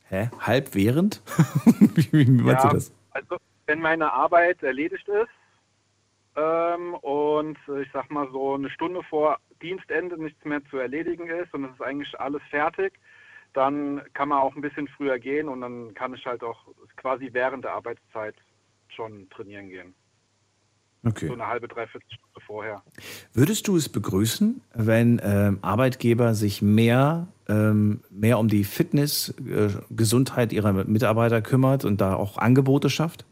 Hä? 0.09 0.29
Halb 0.41 0.75
während? 0.75 1.23
wie, 1.95 2.13
wie 2.13 2.31
meinst 2.31 2.65
ja, 2.65 2.69
du 2.69 2.77
das? 2.77 2.93
Also, 3.13 3.37
wenn 3.65 3.81
meine 3.81 4.13
Arbeit 4.13 4.63
erledigt 4.63 5.09
ist 5.09 5.40
ähm, 6.37 6.95
und 6.95 7.59
äh, 7.69 7.83
ich 7.83 7.89
sag 7.93 8.11
mal 8.11 8.29
so 8.31 8.55
eine 8.55 8.71
Stunde 8.71 9.03
vor 9.05 9.39
Dienstende 9.63 10.23
nichts 10.23 10.45
mehr 10.45 10.65
zu 10.71 10.79
erledigen 10.79 11.29
ist 11.29 11.53
und 11.53 11.65
es 11.65 11.73
ist 11.73 11.83
eigentlich 11.83 12.19
alles 12.19 12.43
fertig, 12.51 12.95
dann 13.53 14.01
kann 14.15 14.29
man 14.29 14.39
auch 14.39 14.55
ein 14.55 14.63
bisschen 14.63 14.89
früher 14.89 15.19
gehen 15.19 15.49
und 15.49 15.61
dann 15.61 15.93
kann 15.95 16.15
ich 16.15 16.25
halt 16.25 16.43
auch 16.43 16.59
quasi 16.97 17.31
während 17.33 17.65
der 17.65 17.73
Arbeitszeit 17.73 18.37
schon 18.89 19.29
trainieren 19.31 19.69
gehen. 19.69 19.95
Okay. 21.03 21.29
So 21.29 21.33
eine 21.33 21.47
halbe, 21.47 21.67
dreiviertel 21.67 22.07
Stunde 22.09 22.47
vorher. 22.47 22.83
Würdest 23.33 23.67
du 23.69 23.77
es 23.77 23.89
begrüßen, 23.89 24.61
wenn 24.75 25.21
ähm, 25.25 25.59
Arbeitgeber 25.63 26.35
sich 26.35 26.61
mehr, 26.61 27.29
ähm, 27.49 28.03
mehr 28.11 28.39
um 28.39 28.49
die 28.49 28.65
Fitness, 28.65 29.35
äh, 29.39 29.71
Gesundheit 29.89 30.53
ihrer 30.53 30.73
Mitarbeiter 30.85 31.41
kümmert 31.41 31.87
und 31.87 32.03
da 32.03 32.15
auch 32.15 32.37
Angebote 32.37 32.91
schafft? 32.91 33.25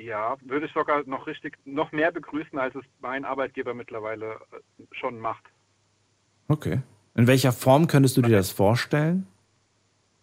Ja, 0.00 0.36
würde 0.40 0.64
ich 0.64 0.72
sogar 0.72 1.02
noch 1.06 1.26
richtig, 1.26 1.58
noch 1.66 1.92
mehr 1.92 2.10
begrüßen, 2.10 2.58
als 2.58 2.74
es 2.74 2.84
mein 3.00 3.26
Arbeitgeber 3.26 3.74
mittlerweile 3.74 4.40
äh, 4.52 4.84
schon 4.92 5.20
macht. 5.20 5.44
Okay. 6.48 6.80
In 7.14 7.26
welcher 7.26 7.52
Form 7.52 7.86
könntest 7.86 8.16
du 8.16 8.22
dir 8.22 8.36
das 8.36 8.50
vorstellen? 8.50 9.26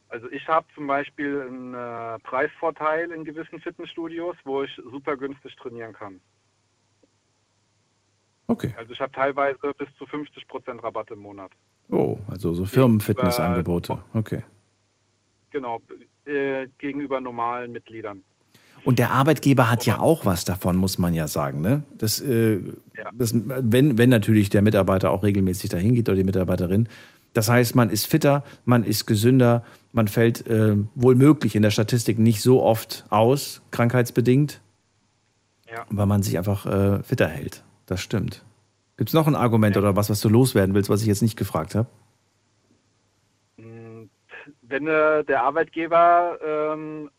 Also 0.09 0.31
ich 0.31 0.47
habe 0.47 0.65
zum 0.73 0.87
Beispiel 0.87 1.41
einen 1.41 1.75
äh, 1.75 2.17
Preisvorteil 2.19 3.11
in 3.11 3.23
gewissen 3.23 3.59
Fitnessstudios, 3.59 4.35
wo 4.45 4.63
ich 4.63 4.71
super 4.91 5.15
günstig 5.15 5.55
trainieren 5.57 5.93
kann. 5.93 6.21
Okay. 8.47 8.73
Also 8.77 8.93
ich 8.93 8.99
habe 8.99 9.11
teilweise 9.11 9.73
bis 9.77 9.89
zu 9.99 10.05
50% 10.05 10.81
Rabatt 10.81 11.11
im 11.11 11.19
Monat. 11.19 11.51
Oh, 11.89 12.17
also 12.27 12.53
so 12.53 12.65
Firmenfitnessangebote. 12.65 13.99
Okay. 14.13 14.43
Genau, 15.51 15.81
äh, 16.25 16.67
gegenüber 16.79 17.21
normalen 17.21 17.71
Mitgliedern. 17.73 18.23
Und 18.87 18.99
der 18.99 19.11
Arbeitgeber 19.11 19.69
hat 19.69 19.85
ja 19.85 19.99
auch 19.99 20.25
was 20.25 20.45
davon, 20.45 20.77
muss 20.77 20.97
man 20.97 21.13
ja 21.13 21.27
sagen. 21.27 21.59
Ne? 21.59 21.83
Das, 21.97 22.21
äh, 22.21 22.53
Ja. 22.95 23.09
das, 23.13 23.33
wenn, 23.35 23.97
wenn 23.97 24.09
natürlich 24.09 24.49
der 24.49 24.61
Mitarbeiter 24.61 25.11
auch 25.11 25.23
regelmäßig 25.23 25.69
dahin 25.69 25.93
geht 25.93 26.07
oder 26.07 26.15
die 26.15 26.23
Mitarbeiterin. 26.23 26.87
Das 27.33 27.49
heißt, 27.49 27.75
man 27.75 27.89
ist 27.89 28.07
fitter, 28.07 28.45
man 28.63 28.85
ist 28.85 29.05
gesünder, 29.05 29.65
man 29.91 30.07
fällt 30.07 30.47
äh, 30.47 30.77
wohl 30.95 31.15
möglich 31.15 31.53
in 31.57 31.63
der 31.63 31.71
Statistik 31.71 32.17
nicht 32.17 32.41
so 32.41 32.63
oft 32.63 33.05
aus, 33.09 33.61
krankheitsbedingt, 33.71 34.61
Ja. 35.69 35.85
weil 35.89 36.05
man 36.05 36.23
sich 36.23 36.37
einfach 36.37 36.65
äh, 36.65 37.03
fitter 37.03 37.27
hält. 37.27 37.65
Das 37.87 37.99
stimmt. 37.99 38.45
Gibt 38.95 39.09
es 39.09 39.13
noch 39.13 39.27
ein 39.27 39.35
Argument 39.35 39.75
oder 39.75 39.97
was, 39.97 40.09
was 40.09 40.21
du 40.21 40.29
loswerden 40.29 40.73
willst, 40.73 40.89
was 40.89 41.01
ich 41.01 41.07
jetzt 41.07 41.21
nicht 41.21 41.35
gefragt 41.35 41.75
habe? 41.75 41.89
Mm, 43.57 44.05
Wenn 44.61 44.87
äh, 44.87 45.25
der 45.25 45.43
Arbeitgeber 45.43 46.37
ähm, 46.41 47.09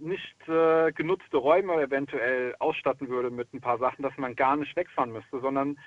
nicht 0.00 0.48
äh, 0.48 0.92
genutzte 0.92 1.38
Räume 1.38 1.80
eventuell 1.80 2.54
ausstatten 2.58 3.08
würde 3.08 3.30
mit 3.30 3.52
ein 3.54 3.60
paar 3.60 3.78
Sachen, 3.78 4.02
dass 4.02 4.16
man 4.18 4.36
gar 4.36 4.56
nicht 4.56 4.76
wegfahren 4.76 5.12
müsste, 5.12 5.40
sondern 5.40 5.78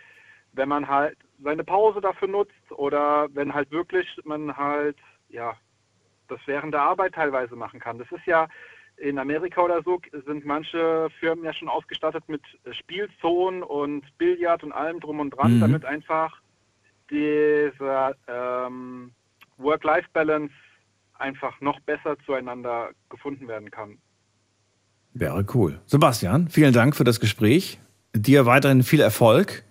wenn 0.53 0.67
man 0.69 0.87
halt 0.87 1.17
seine 1.41 1.63
Pause 1.63 2.01
dafür 2.01 2.27
nutzt 2.27 2.71
oder 2.71 3.27
wenn 3.33 3.53
halt 3.53 3.71
wirklich 3.71 4.07
man 4.23 4.57
halt, 4.57 4.97
ja, 5.29 5.55
das 6.27 6.39
während 6.45 6.73
der 6.73 6.81
Arbeit 6.81 7.13
teilweise 7.13 7.55
machen 7.55 7.79
kann. 7.79 7.99
Das 7.99 8.11
ist 8.11 8.25
ja 8.25 8.47
in 8.97 9.17
Amerika 9.17 9.61
oder 9.61 9.81
so 9.83 9.99
sind 10.25 10.45
manche 10.45 11.09
Firmen 11.19 11.45
ja 11.45 11.53
schon 11.53 11.69
ausgestattet 11.69 12.23
mit 12.27 12.41
Spielzonen 12.71 13.63
und 13.63 14.05
Billard 14.17 14.63
und 14.63 14.71
allem 14.71 14.99
drum 14.99 15.19
und 15.19 15.31
dran, 15.31 15.55
Mhm. 15.55 15.61
damit 15.61 15.85
einfach 15.85 16.41
diese 17.09 18.15
ähm, 18.27 19.11
Work-Life-Balance 19.57 20.53
einfach 21.21 21.61
noch 21.61 21.79
besser 21.81 22.17
zueinander 22.25 22.89
gefunden 23.09 23.47
werden 23.47 23.71
kann. 23.71 23.97
Wäre 25.13 25.45
cool. 25.53 25.79
Sebastian, 25.85 26.47
vielen 26.49 26.73
Dank 26.73 26.95
für 26.95 27.03
das 27.03 27.19
Gespräch. 27.19 27.79
Dir 28.13 28.45
weiterhin 28.45 28.83
viel 28.83 29.01
Erfolg 29.01 29.63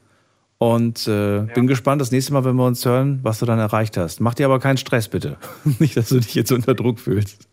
und 0.58 1.06
äh, 1.08 1.46
bin 1.54 1.66
gespannt, 1.66 2.00
das 2.00 2.12
nächste 2.12 2.32
Mal, 2.32 2.44
wenn 2.44 2.56
wir 2.56 2.66
uns 2.66 2.84
hören, 2.84 3.20
was 3.22 3.38
du 3.38 3.46
dann 3.46 3.58
erreicht 3.58 3.96
hast. 3.96 4.20
Mach 4.20 4.34
dir 4.34 4.46
aber 4.46 4.58
keinen 4.60 4.76
Stress, 4.76 5.08
bitte. 5.08 5.38
Nicht, 5.78 5.96
dass 5.96 6.10
du 6.10 6.16
dich 6.20 6.34
jetzt 6.34 6.52
unter 6.52 6.74
Druck 6.74 6.98
fühlst. 7.00 7.48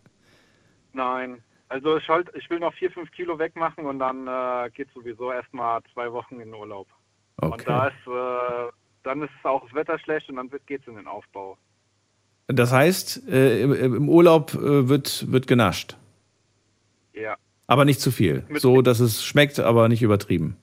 Nein, 0.92 1.42
also 1.68 1.96
ich, 1.96 2.08
halt, 2.08 2.30
ich 2.34 2.48
will 2.50 2.58
noch 2.58 2.74
vier, 2.74 2.90
fünf 2.90 3.10
Kilo 3.12 3.38
wegmachen 3.38 3.86
und 3.86 3.98
dann 3.98 4.26
äh, 4.26 4.70
geht 4.70 4.88
sowieso 4.94 5.32
erstmal 5.32 5.80
zwei 5.92 6.12
Wochen 6.12 6.34
in 6.34 6.50
den 6.50 6.54
Urlaub. 6.54 6.88
Und 7.36 7.52
Okay. 7.52 7.64
da 7.66 7.88
ist, 7.88 8.06
äh, 8.06 8.72
dann 9.04 9.22
ist 9.22 9.30
auch 9.44 9.62
das 9.64 9.74
Wetter 9.74 9.98
schlecht 9.98 10.28
und 10.28 10.36
dann 10.36 10.50
geht 10.66 10.82
es 10.82 10.88
in 10.88 10.96
den 10.96 11.06
Aufbau. 11.06 11.56
Das 12.48 12.72
heißt, 12.72 13.28
äh, 13.28 13.62
im, 13.62 14.08
Urlaub 14.08 14.54
äh, 14.54 14.88
wird, 14.88 15.30
wird 15.30 15.46
genascht. 15.46 15.96
Ja, 17.12 17.36
Aber 17.66 17.84
nicht 17.84 18.00
zu 18.00 18.10
viel. 18.10 18.44
Mit- 18.48 18.62
So, 18.62 18.80
dass 18.82 19.00
es 19.00 19.22
schmeckt, 19.24 19.60
aber 19.60 19.88
nicht 19.88 20.02
übertrieben. 20.02 20.56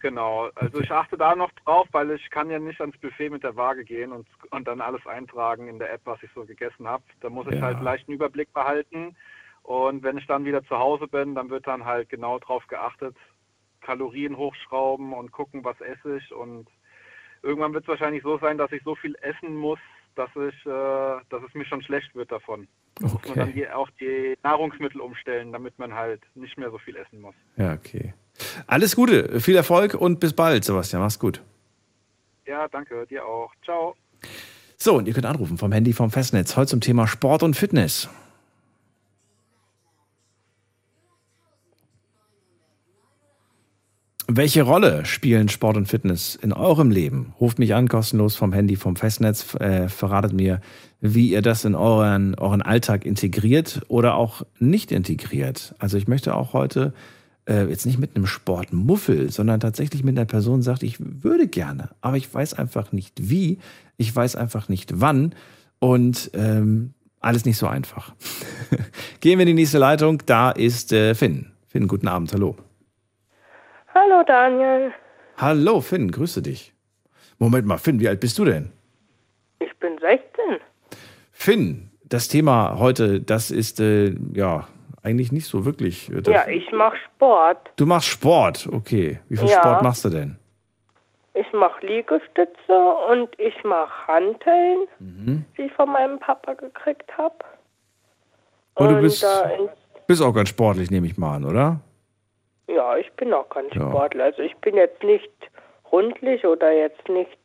genau. 0.00 0.48
Also 0.54 0.76
Okay. 0.78 0.84
ich 0.84 0.90
achte 0.92 1.16
da 1.16 1.34
noch 1.34 1.50
drauf, 1.64 1.86
weil 1.92 2.10
ich 2.12 2.28
kann 2.30 2.50
ja 2.50 2.58
nicht 2.58 2.80
ans 2.80 2.96
Buffet 2.98 3.30
mit 3.30 3.42
der 3.42 3.56
Waage 3.56 3.84
gehen 3.84 4.12
und, 4.12 4.26
und 4.50 4.66
dann 4.68 4.80
alles 4.80 5.06
eintragen 5.06 5.68
in 5.68 5.78
der 5.78 5.92
App, 5.92 6.02
was 6.04 6.22
ich 6.22 6.30
so 6.34 6.44
gegessen 6.44 6.86
habe. 6.86 7.02
Da 7.20 7.30
muss 7.30 7.46
ich 7.48 7.54
Ja. 7.56 7.62
halt 7.62 7.76
einen 7.76 7.84
leichten 7.84 8.12
Überblick 8.12 8.52
behalten. 8.52 9.16
Und 9.62 10.02
wenn 10.02 10.18
ich 10.18 10.26
dann 10.26 10.44
wieder 10.44 10.64
zu 10.64 10.78
Hause 10.78 11.06
bin, 11.06 11.34
dann 11.34 11.48
wird 11.50 11.66
dann 11.66 11.84
halt 11.84 12.08
genau 12.10 12.38
drauf 12.38 12.66
geachtet, 12.66 13.14
Kalorien 13.82 14.36
hochschrauben 14.36 15.12
und 15.14 15.32
gucken, 15.32 15.64
was 15.64 15.80
esse 15.80 16.16
ich. 16.18 16.32
Und 16.32 16.66
irgendwann 17.42 17.72
wird 17.72 17.84
es 17.84 17.88
wahrscheinlich 17.88 18.22
so 18.22 18.38
sein, 18.38 18.58
dass 18.58 18.72
ich 18.72 18.82
so 18.84 18.94
viel 18.94 19.16
essen 19.22 19.54
muss, 19.56 19.78
dass 20.20 20.30
ich, 20.36 20.66
äh, 20.66 21.24
dass 21.30 21.42
es 21.48 21.54
mir 21.54 21.64
schon 21.64 21.82
schlecht 21.82 22.14
wird 22.14 22.30
davon. 22.30 22.68
Da 22.96 23.06
muss 23.08 23.12
man 23.28 23.34
dann 23.34 23.48
Okay. 23.48 23.52
die, 23.54 23.68
auch 23.70 23.88
die 23.98 24.36
Nahrungsmittel 24.42 25.00
umstellen, 25.00 25.52
damit 25.52 25.78
man 25.78 25.94
halt 25.94 26.20
nicht 26.34 26.58
mehr 26.58 26.70
so 26.70 26.78
viel 26.78 26.96
essen 26.96 27.20
muss. 27.20 27.34
Ja, 27.56 27.72
okay. 27.72 28.12
Alles 28.66 28.96
Gute, 28.96 29.40
viel 29.40 29.56
Erfolg 29.56 29.94
und 29.94 30.20
bis 30.20 30.32
bald, 30.34 30.64
Sebastian. 30.64 31.02
Mach's 31.02 31.18
gut. 31.18 31.42
Ja, 32.46 32.68
danke, 32.68 33.06
dir 33.06 33.24
auch. 33.24 33.52
Ciao. 33.64 33.94
So, 34.76 34.94
und 34.96 35.06
ihr 35.08 35.14
könnt 35.14 35.26
anrufen 35.26 35.56
vom 35.58 35.72
Handy 35.72 35.92
vom 35.92 36.10
Festnetz. 36.10 36.56
Heute 36.56 36.68
zum 36.70 36.80
Thema 36.80 37.06
Sport 37.06 37.42
und 37.42 37.54
Fitness. 37.54 38.08
Welche 44.32 44.62
Rolle 44.62 45.06
spielen 45.06 45.48
Sport 45.48 45.76
und 45.76 45.86
Fitness 45.86 46.36
in 46.36 46.52
eurem 46.52 46.92
Leben? 46.92 47.34
Ruft 47.40 47.58
mich 47.58 47.74
an, 47.74 47.88
kostenlos 47.88 48.36
vom 48.36 48.52
Handy, 48.52 48.76
vom 48.76 48.94
Festnetz. 48.94 49.56
Äh, 49.56 49.88
verratet 49.88 50.32
mir, 50.34 50.60
wie 51.00 51.32
ihr 51.32 51.42
das 51.42 51.64
in 51.64 51.74
euren, 51.74 52.36
euren 52.36 52.62
Alltag 52.62 53.04
integriert 53.04 53.82
oder 53.88 54.14
auch 54.14 54.42
nicht 54.60 54.92
integriert. 54.92 55.74
Also 55.80 55.98
ich 55.98 56.06
möchte 56.06 56.36
auch 56.36 56.52
heute 56.52 56.94
äh, 57.48 57.64
jetzt 57.64 57.86
nicht 57.86 57.98
mit 57.98 58.14
einem 58.14 58.26
Sportmuffel, 58.26 59.32
sondern 59.32 59.58
tatsächlich 59.58 60.04
mit 60.04 60.16
einer 60.16 60.26
Person 60.26 60.62
sagt, 60.62 60.84
ich 60.84 60.98
würde 61.00 61.48
gerne, 61.48 61.90
aber 62.00 62.16
ich 62.16 62.32
weiß 62.32 62.54
einfach 62.54 62.92
nicht 62.92 63.14
wie, 63.28 63.58
ich 63.96 64.14
weiß 64.14 64.36
einfach 64.36 64.68
nicht 64.68 65.00
wann 65.00 65.34
und 65.80 66.30
ähm, 66.34 66.94
alles 67.18 67.46
nicht 67.46 67.56
so 67.56 67.66
einfach. 67.66 68.14
Gehen 69.20 69.40
wir 69.40 69.42
in 69.42 69.56
die 69.56 69.60
nächste 69.60 69.78
Leitung, 69.78 70.22
da 70.24 70.52
ist 70.52 70.92
äh, 70.92 71.16
Finn. 71.16 71.46
Finn, 71.66 71.88
guten 71.88 72.06
Abend, 72.06 72.32
hallo. 72.32 72.56
Hallo 73.94 74.22
Daniel, 74.26 74.92
Hallo 75.36 75.80
Finn, 75.80 76.10
grüße 76.10 76.42
dich. 76.42 76.72
Moment 77.38 77.66
mal, 77.66 77.78
Finn, 77.78 77.98
wie 78.00 78.08
alt 78.08 78.20
bist 78.20 78.38
du 78.38 78.44
denn? 78.44 78.72
ich 79.58 79.74
bin 79.78 79.98
16. 79.98 80.28
Finn, 81.32 81.90
das 82.04 82.28
Thema 82.28 82.78
heute, 82.78 83.20
das 83.20 83.50
ist 83.50 83.80
äh, 83.80 84.14
ja 84.34 84.68
eigentlich 85.02 85.32
nicht 85.32 85.46
so 85.46 85.64
wirklich. 85.64 86.10
äh, 86.10 86.20
Das, 86.22 86.34
Ja, 86.34 86.48
ich 86.48 86.70
mache 86.72 86.96
Sport. 87.14 87.70
Du 87.76 87.86
machst 87.86 88.08
Sport, 88.08 88.68
okay. 88.70 89.20
Wie 89.28 89.36
viel 89.38 89.48
Ja. 89.48 89.60
Sport 89.60 89.82
machst 89.82 90.04
du 90.04 90.10
denn? 90.10 90.36
Ich 91.34 91.50
mache 91.54 91.86
Liegestütze 91.86 92.78
und 93.10 93.28
ich 93.38 93.54
mache 93.64 94.06
Hanteln, 94.08 94.86
Mhm. 94.98 95.44
die 95.56 95.62
ich 95.62 95.72
von 95.72 95.90
meinem 95.90 96.18
Papa 96.18 96.52
gekriegt 96.54 97.10
habe. 97.16 97.36
Und 98.74 98.90
du 98.90 99.00
bist- 99.00 99.24
Bist 100.06 100.22
auch 100.22 100.32
ganz 100.34 100.48
sportlich, 100.50 100.90
nehme 100.90 101.06
ich 101.06 101.16
mal 101.16 101.36
an, 101.36 101.44
oder? 101.44 101.80
Ja, 102.74 102.96
ich 102.96 103.10
bin 103.12 103.32
auch 103.32 103.48
ganz 103.48 103.74
Ja. 103.74 103.88
Sportler. 103.88 104.24
Also 104.24 104.42
ich 104.42 104.56
bin 104.56 104.76
jetzt 104.76 105.02
nicht 105.02 105.30
rundlich 105.92 106.44
oder 106.46 106.72
jetzt 106.72 107.08
nicht 107.08 107.38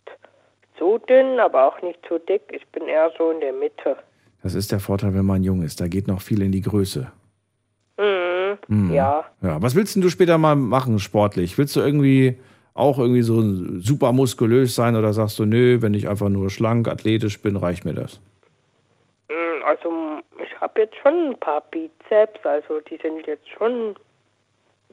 zu 0.78 1.00
dünn, 1.10 1.40
aber 1.40 1.66
auch 1.68 1.82
nicht 1.82 2.00
zu 2.08 2.20
dick. 2.20 2.42
Ich 2.52 2.66
bin 2.68 2.88
eher 2.88 3.12
so 3.18 3.32
in 3.32 3.40
der 3.40 3.54
Mitte. 3.54 3.98
Das 4.44 4.54
ist 4.54 4.72
der 4.72 4.80
Vorteil, 4.80 5.14
wenn 5.14 5.26
man 5.26 5.44
jung 5.44 5.64
ist. 5.64 5.82
Da 5.82 5.88
geht 5.88 6.08
noch 6.08 6.22
viel 6.22 6.42
in 6.42 6.52
die 6.52 6.62
Größe. 6.62 7.12
Mhm. 7.98 8.58
Mhm. 8.68 8.94
Ja, 8.94 9.26
Ja, 9.42 9.62
was 9.62 9.76
willst 9.76 9.96
denn 9.96 10.02
du 10.02 10.10
später 10.10 10.38
mal 10.38 10.56
machen 10.56 11.00
sportlich? 11.00 11.58
Willst 11.58 11.76
du 11.76 11.80
irgendwie 11.82 12.38
auch 12.74 13.00
irgendwie 13.00 13.22
so 13.22 13.42
super 13.80 14.12
muskulös 14.12 14.76
sein 14.76 14.96
oder 14.98 15.14
sagst 15.14 15.40
du, 15.40 15.46
nö, 15.46 15.82
wenn 15.82 15.94
ich 15.94 16.10
einfach 16.10 16.30
nur 16.30 16.50
schlank, 16.50 16.88
athletisch 16.90 17.42
bin, 17.42 17.56
reicht 17.56 17.86
mir 17.86 17.94
das? 17.94 18.20
Mm, 19.30 19.64
also 19.66 20.20
ich 20.44 20.60
habe 20.60 20.82
jetzt 20.82 20.96
schon 21.02 21.32
ein 21.32 21.40
paar 21.40 21.62
Bizeps, 21.72 22.46
also 22.46 22.82
die 22.82 22.98
sind 23.02 23.26
jetzt 23.28 23.48
schon, 23.58 23.96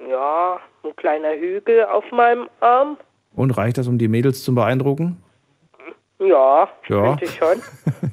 ja, 0.09 0.61
ein 0.85 0.97
kleiner 0.97 1.35
Hügel 1.35 1.85
auf 1.87 2.05
meinem 2.13 2.49
Arm. 2.61 2.97
Und 3.35 3.51
reicht 3.53 3.79
das, 3.79 3.89
um 3.89 3.99
die 3.99 4.09
Mädels 4.09 4.43
zu 4.45 4.55
beeindrucken? 4.55 5.23
Ja, 6.19 6.69
Ja. 6.89 7.17
finde 7.17 7.25
ich 7.25 7.35
schon. 7.35 7.63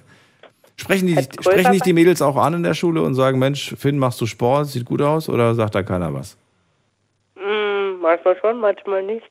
Sprechen, 0.77 1.07
die, 1.07 1.21
sprechen 1.21 1.73
dich 1.73 1.81
die 1.81 1.91
Mädels 1.93 2.21
auch 2.21 2.37
an 2.37 2.53
in 2.53 2.63
der 2.63 2.73
Schule 2.73 3.01
und 3.01 3.13
sagen, 3.13 3.37
Mensch, 3.37 3.75
Finn, 3.77 3.97
machst 3.99 4.21
du 4.21 4.25
Sport, 4.25 4.67
sieht 4.67 4.85
gut 4.85 5.01
aus? 5.01 5.27
Oder 5.27 5.53
sagt 5.53 5.75
da 5.75 5.83
keiner 5.83 6.13
was? 6.13 6.37
Mm, 7.35 7.99
manchmal 8.01 8.37
schon, 8.39 8.59
manchmal 8.61 9.03
nicht. 9.03 9.29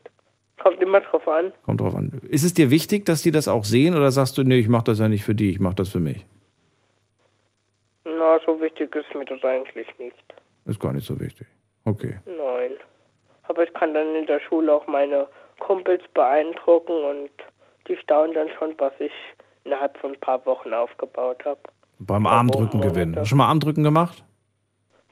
Kommt 0.62 0.80
immer 0.82 1.00
drauf 1.00 1.26
an. 1.26 1.52
Kommt 1.64 1.80
drauf 1.80 1.94
an. 1.94 2.20
Ist 2.28 2.44
es 2.44 2.52
dir 2.52 2.70
wichtig, 2.70 3.06
dass 3.06 3.22
die 3.22 3.30
das 3.30 3.48
auch 3.48 3.64
sehen 3.64 3.96
oder 3.96 4.10
sagst 4.10 4.36
du, 4.36 4.42
nee, 4.42 4.58
ich 4.58 4.68
mache 4.68 4.84
das 4.84 4.98
ja 4.98 5.08
nicht 5.08 5.24
für 5.24 5.34
die, 5.34 5.50
ich 5.50 5.58
mache 5.60 5.76
das 5.76 5.88
für 5.88 6.00
mich? 6.00 6.26
Na, 8.04 8.38
so 8.44 8.60
wichtig 8.60 8.94
ist 8.94 9.14
mir 9.14 9.24
das 9.24 9.42
eigentlich 9.42 9.86
nicht. 9.98 10.16
Ist 10.66 10.80
gar 10.80 10.92
nicht 10.92 11.06
so 11.06 11.18
wichtig. 11.18 11.46
Okay. 11.88 12.18
Nein. 12.26 12.72
Aber 13.44 13.62
ich 13.62 13.72
kann 13.74 13.94
dann 13.94 14.14
in 14.14 14.26
der 14.26 14.40
Schule 14.40 14.72
auch 14.72 14.86
meine 14.86 15.26
Kumpels 15.60 16.02
beeindrucken 16.14 16.92
und 16.92 17.30
die 17.88 17.96
staunen 17.96 18.34
dann 18.34 18.48
schon, 18.58 18.74
was 18.78 18.92
ich 18.98 19.12
innerhalb 19.64 19.96
von 19.98 20.12
ein 20.12 20.20
paar 20.20 20.44
Wochen 20.46 20.72
aufgebaut 20.74 21.44
habe. 21.44 21.60
Beim 21.98 22.26
Armdrücken 22.26 22.80
gewinnen. 22.80 23.16
Hast 23.16 23.22
du 23.24 23.28
schon 23.30 23.38
mal 23.38 23.48
Armdrücken 23.48 23.82
gemacht? 23.84 24.22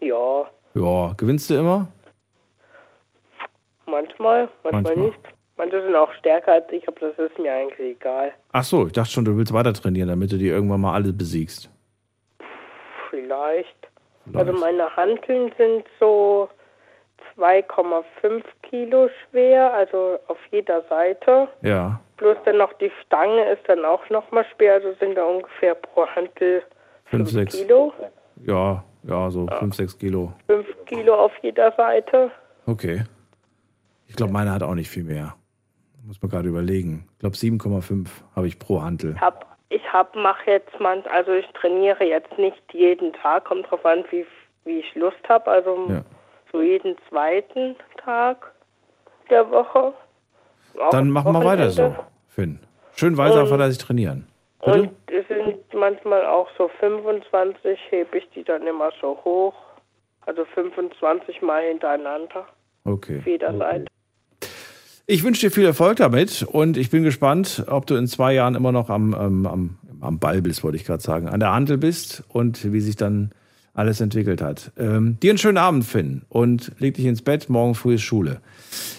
Ja, 0.01 0.47
Ja. 0.75 1.15
Gewinnst 1.17 1.49
du 1.51 1.55
immer? 1.55 1.89
manchmal, 3.87 4.49
manchmal, 4.63 4.83
Manchmal. 4.83 5.07
nicht. 5.07 5.19
Manche 5.57 5.83
sind 5.83 5.95
auch 5.97 6.13
stärker 6.15 6.53
als 6.53 6.71
ich, 6.71 6.87
aber 6.87 7.01
das 7.01 7.19
ist 7.19 7.39
mir 7.39 7.51
eigentlich 7.53 7.97
egal. 7.97 8.33
Ach 8.53 8.63
so, 8.65 8.87
ich 8.87 8.93
dachte 8.93 9.11
schon, 9.11 9.25
du 9.25 9.37
willst 9.39 9.55
weiter 9.55 9.73
trainieren, 9.73 10.09
damit 10.09 10.31
du 10.33 10.37
die 10.37 10.49
irgendwann 10.49 10.83
mal 10.83 10.93
alle 10.93 11.13
besiegst. 11.15 11.71
Vielleicht. 13.09 13.67
Vielleicht. 14.25 14.37
Also 14.37 14.53
meine 14.53 14.95
Hanteln 14.97 15.53
sind 15.57 15.85
so 15.99 16.49
2,5 17.37 18.43
Kilo 18.63 19.09
schwer, 19.31 19.73
also 19.75 20.19
auf 20.29 20.39
jeder 20.51 20.83
Seite. 20.89 21.49
Ja. 21.63 22.01
Plus 22.17 22.37
dann 22.45 22.59
noch 22.59 22.73
die 22.75 22.91
Stange 23.05 23.51
ist 23.51 23.69
dann 23.69 23.85
auch 23.85 24.09
nochmal 24.11 24.47
schwer, 24.57 24.75
also 24.75 24.93
sind 25.01 25.17
da 25.17 25.25
ungefähr 25.25 25.75
pro 25.75 26.07
Hantel 26.07 26.63
Fünf, 27.05 27.31
5 27.31 27.31
sechs. 27.31 27.57
Kilo. 27.57 27.93
Ja, 28.45 28.85
ja, 29.05 29.31
so 29.31 29.47
5, 29.47 29.75
6 29.75 29.99
Kilo. 29.99 30.33
5 30.47 30.67
Kilo 30.87 31.15
auf 31.15 31.33
jeder 31.43 31.73
Seite. 31.73 32.31
Okay. 32.67 33.05
Ich 34.09 34.17
glaube, 34.17 34.33
meine 34.33 34.53
hat 34.53 34.63
auch 34.63 34.75
nicht 34.75 34.91
viel 34.91 35.05
mehr. 35.05 35.35
Muss 36.05 36.21
man 36.23 36.31
gerade 36.31 36.49
überlegen. 36.49 37.09
Ich 37.13 37.19
glaube, 37.21 37.37
7,5 37.37 38.09
habe 38.35 38.47
ich 38.47 38.59
pro 38.59 38.83
Hantel. 38.83 39.21
Hab, 39.21 39.57
ich 39.69 39.93
hab, 39.93 40.15
mache 40.15 40.51
jetzt 40.51 40.79
man, 40.81 41.03
also 41.13 41.33
ich 41.33 41.47
trainiere 41.49 42.05
jetzt 42.05 42.39
nicht 42.39 42.63
jeden 42.73 43.13
Tag, 43.13 43.45
kommt 43.45 43.71
drauf 43.71 43.85
an, 43.85 44.05
wie, 44.11 44.25
wie 44.65 44.81
ich 44.81 44.95
Lust 44.95 45.29
habe. 45.29 45.51
Also 45.51 45.87
Ja. 45.89 46.03
So 46.57 46.63
jeden 46.63 46.97
zweiten 47.09 47.77
Tag 48.03 48.53
der 49.31 49.51
Woche. 49.51 49.93
Dann 50.91 51.11
machen 51.11 51.33
wir 51.33 51.45
weiter 51.45 51.71
so. 51.71 51.95
Finn. 52.29 52.61
Schön 52.95 53.17
weiter 53.17 53.47
fleißig 53.47 53.79
trainieren. 53.79 54.27
Bitte? 54.65 54.81
Und 54.81 54.91
es 55.07 55.27
sind 55.29 55.59
manchmal 55.75 56.25
auch 56.25 56.49
so 56.57 56.71
25, 56.81 57.79
hebe 57.91 58.19
ich 58.19 58.29
die 58.35 58.43
dann 58.43 58.67
immer 58.67 58.91
so 59.01 59.19
hoch. 59.25 59.55
Also 60.25 60.45
25 60.55 61.43
Mal 61.43 61.63
hintereinander 61.69 62.47
Okay. 62.85 63.19
auf 63.19 63.27
jeder 63.27 63.57
Seite. 63.57 63.85
Ich 65.07 65.23
wünsche 65.23 65.47
dir 65.47 65.53
viel 65.53 65.67
Erfolg 65.67 65.99
damit 65.99 66.43
und 66.43 66.77
ich 66.77 66.91
bin 66.91 67.05
gespannt, 67.05 67.65
ob 67.69 67.87
du 67.87 67.95
in 67.95 68.09
zwei 68.09 68.35
Jahren 68.35 68.57
immer 68.57 68.73
noch 68.73 68.91
am, 68.91 69.15
am, 69.15 69.47
am, 69.47 69.79
am 70.01 70.19
Ball 70.19 70.43
bist, 70.43 70.65
wollte 70.65 70.77
ich 70.77 70.85
gerade 70.85 71.03
sagen, 71.03 71.29
an 71.29 71.39
der 71.39 71.53
Handel 71.53 71.79
bist 71.79 72.25
und 72.29 72.73
wie 72.73 72.81
sich 72.81 72.97
dann 72.97 73.31
alles 73.77 74.01
entwickelt 74.01 74.41
hat. 74.41 74.73
Ähm, 74.79 75.19
dir 75.21 75.31
einen 75.31 75.39
schönen 75.39 75.59
Abend, 75.59 75.85
Finn, 75.85 76.23
und 76.29 76.73
leg 76.79 76.95
dich 76.95 77.05
ins 77.05 77.23
Bett. 77.23 77.49
Morgen 77.49 77.75
früh 77.75 77.95
ist 77.95 78.03
Schule. 78.03 78.41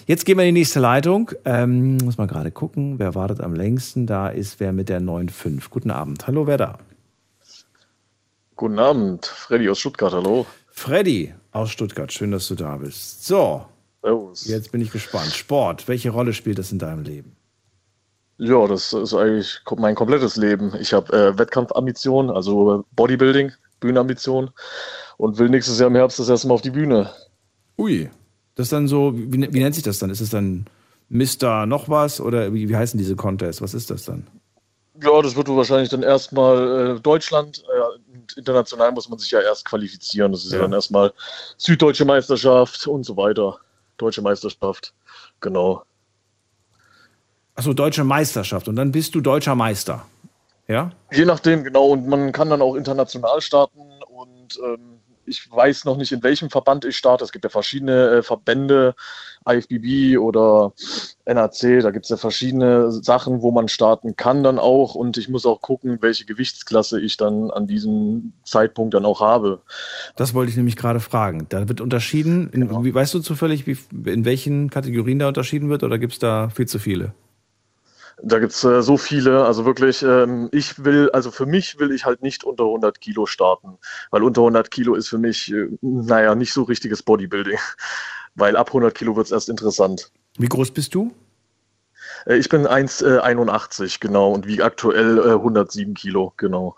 Jetzt 0.05 0.25
gehen 0.25 0.37
wir 0.37 0.45
in 0.45 0.53
die 0.53 0.61
nächste 0.61 0.79
Leitung. 0.79 1.31
Ähm, 1.45 1.97
muss 1.97 2.17
mal 2.17 2.27
gerade 2.27 2.51
gucken, 2.51 2.99
wer 2.99 3.15
wartet 3.15 3.41
am 3.41 3.55
längsten. 3.55 4.05
Da 4.05 4.29
ist 4.29 4.59
wer 4.59 4.71
mit 4.71 4.87
der 4.87 5.01
9.5. 5.01 5.69
Guten 5.69 5.91
Abend. 5.91 6.27
Hallo, 6.27 6.45
wer 6.45 6.57
da? 6.57 6.77
Guten 8.55 8.79
Abend, 8.79 9.25
Freddy 9.25 9.69
aus 9.69 9.79
Stuttgart, 9.79 10.13
hallo. 10.13 10.45
Freddy 10.69 11.33
aus 11.51 11.71
Stuttgart. 11.71 12.11
Schön, 12.13 12.31
dass 12.31 12.47
du 12.47 12.55
da 12.55 12.77
bist. 12.77 13.25
So, 13.25 13.65
Servus. 14.01 14.47
jetzt 14.47 14.71
bin 14.71 14.81
ich 14.81 14.91
gespannt. 14.91 15.31
Sport, 15.31 15.87
welche 15.87 16.11
Rolle 16.11 16.33
spielt 16.33 16.59
das 16.59 16.71
in 16.71 16.79
deinem 16.79 17.03
Leben? 17.03 17.35
Ja, 18.37 18.67
das 18.67 18.93
ist 18.93 19.13
eigentlich 19.15 19.59
mein 19.77 19.95
komplettes 19.95 20.37
Leben. 20.37 20.73
Ich 20.79 20.93
habe 20.93 21.11
äh, 21.11 21.37
Wettkampfambitionen, 21.37 22.29
also 22.29 22.85
Bodybuilding, 22.95 23.51
Bühnenambitionen 23.79 24.49
und 25.17 25.37
will 25.37 25.49
nächstes 25.49 25.79
Jahr 25.79 25.87
im 25.89 25.95
Herbst 25.95 26.19
das 26.19 26.29
erste 26.29 26.47
Mal 26.47 26.53
auf 26.55 26.61
die 26.61 26.71
Bühne. 26.71 27.11
Ui, 27.77 28.09
das 28.55 28.65
ist 28.67 28.71
dann 28.73 28.87
so, 28.87 29.13
wie, 29.15 29.53
wie 29.53 29.59
nennt 29.59 29.75
sich 29.75 29.83
das 29.83 29.99
dann? 29.99 30.09
Ist 30.09 30.21
es 30.21 30.29
dann 30.29 30.65
Mr. 31.09 31.65
noch 31.65 31.89
was 31.89 32.19
oder 32.19 32.53
wie, 32.53 32.69
wie 32.69 32.75
heißen 32.75 32.97
diese 32.97 33.15
Contests? 33.15 33.61
Was 33.61 33.73
ist 33.73 33.89
das 33.89 34.05
dann? 34.05 34.27
Ja, 35.01 35.21
das 35.21 35.35
wird 35.35 35.47
wahrscheinlich 35.47 35.89
dann 35.89 36.01
erstmal 36.01 36.97
äh, 36.97 36.99
Deutschland. 36.99 37.63
Äh, 37.63 38.39
international 38.39 38.91
muss 38.91 39.07
man 39.09 39.19
sich 39.19 39.29
ja 39.31 39.41
erst 39.41 39.63
qualifizieren. 39.65 40.31
Das 40.31 40.43
ist 40.43 40.51
ja, 40.51 40.57
Ja. 40.57 40.63
dann 40.63 40.73
erstmal 40.73 41.13
Süddeutsche 41.57 42.03
Meisterschaft 42.03 42.87
und 42.87 43.03
so 43.05 43.15
weiter. 43.15 43.59
Deutsche 43.97 44.21
Meisterschaft, 44.21 44.93
genau. 45.39 45.83
Achso, 47.55 47.73
Deutsche 47.73 48.03
Meisterschaft 48.03 48.67
und 48.67 48.75
dann 48.75 48.91
bist 48.91 49.15
du 49.15 49.21
deutscher 49.21 49.55
Meister. 49.55 50.05
Ja? 50.67 50.91
Je 51.11 51.25
nachdem, 51.25 51.63
genau. 51.63 51.87
Und 51.87 52.07
man 52.07 52.31
kann 52.31 52.49
dann 52.49 52.61
auch 52.61 52.75
international 52.75 53.41
starten 53.41 53.79
und 54.09 54.59
ähm, 54.63 54.99
ich 55.27 55.51
weiß 55.51 55.85
noch 55.85 55.97
nicht, 55.97 56.11
in 56.11 56.23
welchem 56.23 56.49
Verband 56.49 56.85
ich 56.85 56.97
starte. 56.97 57.23
Es 57.23 57.31
gibt 57.31 57.43
ja 57.43 57.49
verschiedene 57.49 58.07
äh, 58.07 58.23
Verbände, 58.23 58.95
IFBB 59.47 60.17
oder 60.17 60.73
NAC, 61.25 61.81
da 61.81 61.91
gibt 61.91 62.05
es 62.05 62.09
ja 62.09 62.17
verschiedene 62.17 62.91
Sachen, 62.91 63.41
wo 63.41 63.51
man 63.51 63.67
starten 63.67 64.15
kann 64.15 64.43
dann 64.43 64.59
auch. 64.59 64.95
Und 64.95 65.17
ich 65.17 65.29
muss 65.29 65.45
auch 65.45 65.61
gucken, 65.61 65.99
welche 66.01 66.25
Gewichtsklasse 66.25 66.99
ich 66.99 67.17
dann 67.17 67.51
an 67.51 67.67
diesem 67.67 68.33
Zeitpunkt 68.43 68.93
dann 68.93 69.05
auch 69.05 69.21
habe. 69.21 69.61
Das 70.15 70.33
wollte 70.33 70.49
ich 70.49 70.57
nämlich 70.57 70.75
gerade 70.75 70.99
fragen. 70.99 71.47
Da 71.49 71.67
wird 71.67 71.81
unterschieden. 71.81 72.49
In, 72.51 72.67
Genau. 72.67 72.83
wie, 72.83 72.93
weißt 72.93 73.13
du 73.13 73.19
zufällig, 73.19 73.67
wie, 73.67 73.77
in 74.09 74.25
welchen 74.25 74.69
Kategorien 74.69 75.19
da 75.19 75.27
unterschieden 75.29 75.69
wird 75.69 75.83
oder 75.83 75.97
gibt 75.97 76.13
es 76.13 76.19
da 76.19 76.49
viel 76.49 76.67
zu 76.67 76.79
viele? 76.79 77.13
Da 78.23 78.39
gibt's 78.39 78.63
äh, 78.63 78.81
so 78.81 78.97
viele, 78.97 79.45
also 79.45 79.65
wirklich, 79.65 80.01
ähm, 80.01 80.49
ich 80.51 80.83
will, 80.83 81.09
also 81.11 81.29
für 81.29 81.45
mich 81.45 81.79
will 81.79 81.91
ich 81.91 82.05
halt 82.05 82.23
nicht 82.23 82.43
unter 82.43 82.63
100 82.63 82.99
Kilo 82.99 83.27
starten, 83.27 83.77
weil 84.09 84.23
unter 84.23 84.41
100 84.41 84.71
Kilo 84.71 84.95
ist 84.95 85.07
für 85.07 85.19
mich, 85.19 85.53
äh, 85.53 85.67
naja, 85.81 86.33
nicht 86.33 86.51
so 86.51 86.63
richtiges 86.63 87.03
Bodybuilding, 87.03 87.59
weil 88.35 88.57
ab 88.57 88.69
100 88.69 88.95
Kilo 88.95 89.15
wird's 89.15 89.31
erst 89.31 89.49
interessant. 89.49 90.11
Wie 90.37 90.47
groß 90.47 90.71
bist 90.71 90.95
du? 90.95 91.13
Äh, 92.25 92.37
ich 92.37 92.49
bin 92.49 92.67
1,81 92.67 93.99
genau 93.99 94.31
und 94.31 94.47
wiege 94.47 94.65
aktuell 94.65 95.19
äh, 95.19 95.33
107 95.33 95.93
Kilo, 95.93 96.33
genau. 96.37 96.75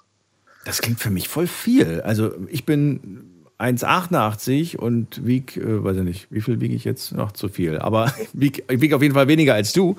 Das 0.65 0.81
klingt 0.81 0.99
für 0.99 1.09
mich 1.09 1.29
voll 1.29 1.47
viel. 1.47 2.01
Also 2.01 2.33
ich 2.47 2.65
bin 2.65 3.38
1,88 3.59 4.77
und 4.77 5.25
wieg, 5.25 5.57
äh, 5.57 5.83
weiß 5.83 5.97
ich 5.97 6.03
nicht, 6.03 6.27
wie 6.29 6.41
viel 6.41 6.61
wiege 6.61 6.73
ich 6.73 6.85
jetzt? 6.85 7.11
Noch 7.13 7.33
zu 7.33 7.49
viel. 7.49 7.77
Aber 7.77 8.13
wieg, 8.33 8.63
ich 8.69 8.81
wiege 8.81 8.95
auf 8.95 9.01
jeden 9.01 9.13
Fall 9.13 9.27
weniger 9.27 9.53
als 9.53 9.73
du 9.73 9.97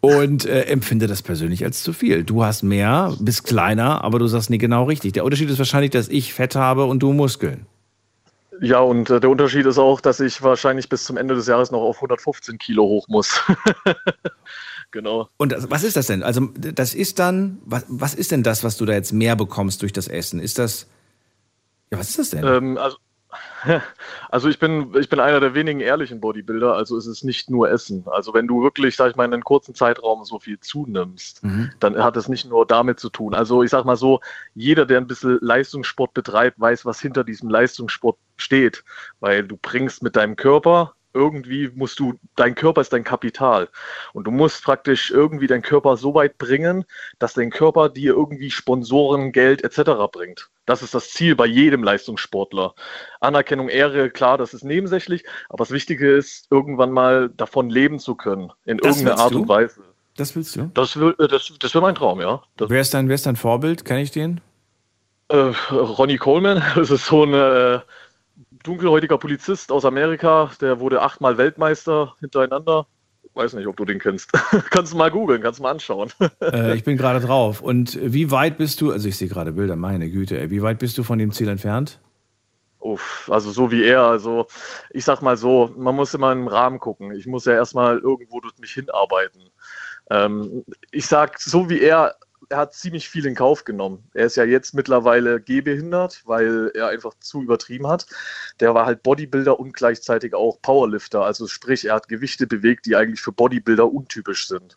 und 0.00 0.44
äh, 0.44 0.62
empfinde 0.62 1.06
das 1.06 1.22
persönlich 1.22 1.64
als 1.64 1.82
zu 1.82 1.92
viel. 1.92 2.24
Du 2.24 2.44
hast 2.44 2.62
mehr, 2.62 3.14
bist 3.18 3.44
kleiner, 3.44 4.04
aber 4.04 4.18
du 4.18 4.26
sagst 4.26 4.50
nie 4.50 4.58
genau 4.58 4.84
richtig. 4.84 5.12
Der 5.12 5.24
Unterschied 5.24 5.48
ist 5.48 5.58
wahrscheinlich, 5.58 5.90
dass 5.90 6.08
ich 6.08 6.34
Fett 6.34 6.54
habe 6.56 6.84
und 6.84 7.00
du 7.00 7.12
Muskeln. 7.12 7.66
Ja, 8.60 8.80
und 8.80 9.08
äh, 9.08 9.20
der 9.20 9.30
Unterschied 9.30 9.64
ist 9.64 9.78
auch, 9.78 10.02
dass 10.02 10.20
ich 10.20 10.42
wahrscheinlich 10.42 10.90
bis 10.90 11.04
zum 11.04 11.16
Ende 11.16 11.34
des 11.34 11.46
Jahres 11.46 11.70
noch 11.70 11.80
auf 11.80 11.96
115 11.96 12.58
Kilo 12.58 12.82
hoch 12.82 13.08
muss. 13.08 13.40
genau. 14.90 15.30
Und 15.38 15.52
das, 15.52 15.70
was 15.70 15.82
ist 15.82 15.96
das 15.96 16.08
denn? 16.08 16.22
Also 16.22 16.48
das 16.54 16.94
ist 16.94 17.18
dann, 17.18 17.58
was, 17.64 17.86
was 17.88 18.14
ist 18.14 18.30
denn 18.30 18.42
das, 18.42 18.62
was 18.62 18.76
du 18.76 18.84
da 18.84 18.92
jetzt 18.92 19.14
mehr 19.14 19.34
bekommst 19.34 19.80
durch 19.80 19.94
das 19.94 20.08
Essen? 20.08 20.40
Ist 20.40 20.58
das, 20.58 20.86
ja, 21.90 21.98
was 21.98 22.10
ist 22.10 22.18
das 22.18 22.30
denn? 22.30 22.44
Ähm, 22.44 22.78
also, 22.78 22.96
also 24.28 24.48
ich 24.48 24.58
bin, 24.58 24.92
ich 24.98 25.08
bin 25.08 25.20
einer 25.20 25.38
der 25.38 25.54
wenigen 25.54 25.80
ehrlichen 25.80 26.20
Bodybuilder, 26.20 26.74
also 26.74 26.96
es 26.96 27.06
ist 27.06 27.22
nicht 27.22 27.48
nur 27.50 27.70
Essen. 27.70 28.04
Also 28.06 28.34
wenn 28.34 28.48
du 28.48 28.62
wirklich, 28.62 28.96
sag 28.96 29.10
ich 29.10 29.16
mal, 29.16 29.24
in 29.24 29.32
einem 29.32 29.44
kurzen 29.44 29.74
Zeitraum 29.74 30.24
so 30.24 30.38
viel 30.40 30.58
zunimmst, 30.58 31.44
Mhm. 31.44 31.70
dann 31.78 32.02
hat 32.02 32.16
es 32.16 32.28
nicht 32.28 32.48
nur 32.48 32.66
damit 32.66 32.98
zu 32.98 33.08
tun. 33.10 33.34
Also 33.34 33.62
ich 33.62 33.70
sag 33.70 33.84
mal 33.84 33.96
so, 33.96 34.20
jeder, 34.54 34.84
der 34.86 34.98
ein 34.98 35.06
bisschen 35.06 35.38
Leistungssport 35.40 36.12
betreibt, 36.14 36.58
weiß, 36.60 36.84
was 36.86 37.00
hinter 37.00 37.22
diesem 37.24 37.48
Leistungssport 37.50 38.18
steht. 38.36 38.84
Weil 39.20 39.46
du 39.46 39.56
bringst 39.56 40.02
mit 40.02 40.16
deinem 40.16 40.36
Körper, 40.36 40.94
irgendwie 41.14 41.70
musst 41.74 41.98
du, 41.98 42.14
dein 42.36 42.54
Körper 42.54 42.80
ist 42.80 42.92
dein 42.92 43.04
Kapital. 43.04 43.68
Und 44.12 44.24
du 44.26 44.30
musst 44.30 44.62
praktisch 44.64 45.10
irgendwie 45.10 45.46
deinen 45.46 45.62
Körper 45.62 45.96
so 45.96 46.14
weit 46.14 46.38
bringen, 46.38 46.84
dass 47.18 47.34
dein 47.34 47.50
Körper 47.50 47.88
dir 47.88 48.14
irgendwie 48.14 48.50
Sponsoren, 48.50 49.32
Geld 49.32 49.62
etc. 49.64 49.90
bringt. 50.12 50.48
Das 50.66 50.82
ist 50.82 50.94
das 50.94 51.10
Ziel 51.10 51.34
bei 51.36 51.46
jedem 51.46 51.82
Leistungssportler. 51.82 52.74
Anerkennung, 53.20 53.68
Ehre, 53.68 54.10
klar, 54.10 54.38
das 54.38 54.54
ist 54.54 54.64
nebensächlich, 54.64 55.24
aber 55.48 55.58
das 55.64 55.70
Wichtige 55.70 56.10
ist, 56.10 56.46
irgendwann 56.50 56.92
mal 56.92 57.30
davon 57.30 57.70
leben 57.70 57.98
zu 57.98 58.14
können, 58.14 58.52
in 58.64 58.78
Das 58.78 58.98
irgendeiner 58.98 59.18
Art 59.22 59.34
du? 59.34 59.42
und 59.42 59.48
Weise. 59.48 59.82
Das 60.16 60.36
willst 60.36 60.56
du? 60.56 60.70
Das, 60.74 60.96
will, 60.98 61.14
äh, 61.18 61.28
das, 61.28 61.52
das 61.58 61.74
wäre 61.74 61.82
mein 61.82 61.94
Traum, 61.94 62.20
ja. 62.20 62.42
Das, 62.56 62.70
Wer 62.70 62.80
ist 62.80 62.94
dein, 62.94 63.08
wer 63.08 63.14
ist 63.14 63.26
dein 63.26 63.36
Vorbild? 63.36 63.84
Kenn 63.84 63.98
ich 63.98 64.10
den? 64.10 64.40
äh, 65.30 65.52
Ronnie 65.72 66.18
Coleman, 66.18 66.62
das 66.74 66.90
ist 66.90 67.06
so 67.06 67.24
ein 67.24 67.32
äh, 67.34 67.80
dunkelhäutiger 68.62 69.18
Polizist 69.18 69.72
aus 69.72 69.84
Amerika, 69.84 70.50
der 70.60 70.80
wurde 70.80 71.02
achtmal 71.02 71.38
Weltmeister 71.38 72.14
hintereinander. 72.20 72.86
Weiß 73.34 73.52
nicht, 73.54 73.66
ob 73.66 73.76
du 73.76 73.84
den 73.84 73.98
kennst. 73.98 74.32
kannst 74.70 74.92
du 74.92 74.96
mal 74.96 75.10
googeln, 75.10 75.40
kannst 75.42 75.60
du 75.60 75.62
mal 75.62 75.70
anschauen. 75.70 76.10
Äh, 76.40 76.74
ich 76.76 76.84
bin 76.84 76.96
gerade 76.96 77.20
drauf. 77.20 77.60
Und 77.60 77.98
wie 78.02 78.30
weit 78.30 78.58
bist 78.58 78.80
du, 78.80 78.90
also 78.90 79.08
ich 79.08 79.16
sehe 79.16 79.28
gerade 79.28 79.52
Bilder, 79.52 79.76
meine 79.76 80.10
Güte, 80.10 80.38
ey, 80.38 80.50
wie 80.50 80.62
weit 80.62 80.78
bist 80.78 80.98
du 80.98 81.04
von 81.04 81.18
dem 81.18 81.32
Ziel 81.32 81.48
entfernt? 81.48 82.00
Uff, 82.80 83.28
also 83.30 83.50
so 83.50 83.70
wie 83.70 83.84
er, 83.84 84.02
also 84.02 84.46
ich 84.90 85.04
sag 85.04 85.20
mal 85.20 85.36
so, 85.36 85.70
man 85.76 85.94
muss 85.94 86.14
immer 86.14 86.32
im 86.32 86.48
Rahmen 86.48 86.80
gucken. 86.80 87.12
Ich 87.12 87.26
muss 87.26 87.44
ja 87.44 87.52
erstmal 87.52 87.98
irgendwo 87.98 88.40
durch 88.40 88.58
mich 88.58 88.72
hinarbeiten. 88.72 89.42
Ähm, 90.10 90.64
ich 90.90 91.06
sag, 91.06 91.38
so 91.38 91.68
wie 91.68 91.80
er, 91.80 92.16
er 92.50 92.58
hat 92.58 92.74
ziemlich 92.74 93.08
viel 93.08 93.26
in 93.26 93.34
Kauf 93.34 93.64
genommen. 93.64 94.04
Er 94.12 94.26
ist 94.26 94.36
ja 94.36 94.44
jetzt 94.44 94.74
mittlerweile 94.74 95.40
gehbehindert, 95.40 96.22
weil 96.26 96.70
er 96.74 96.88
einfach 96.88 97.14
zu 97.20 97.42
übertrieben 97.42 97.86
hat. 97.86 98.06
Der 98.58 98.74
war 98.74 98.86
halt 98.86 99.02
Bodybuilder 99.02 99.58
und 99.58 99.72
gleichzeitig 99.72 100.34
auch 100.34 100.60
Powerlifter. 100.60 101.22
Also 101.24 101.46
sprich, 101.46 101.86
er 101.86 101.94
hat 101.94 102.08
Gewichte 102.08 102.46
bewegt, 102.46 102.86
die 102.86 102.96
eigentlich 102.96 103.20
für 103.20 103.32
Bodybuilder 103.32 103.90
untypisch 103.90 104.48
sind. 104.48 104.76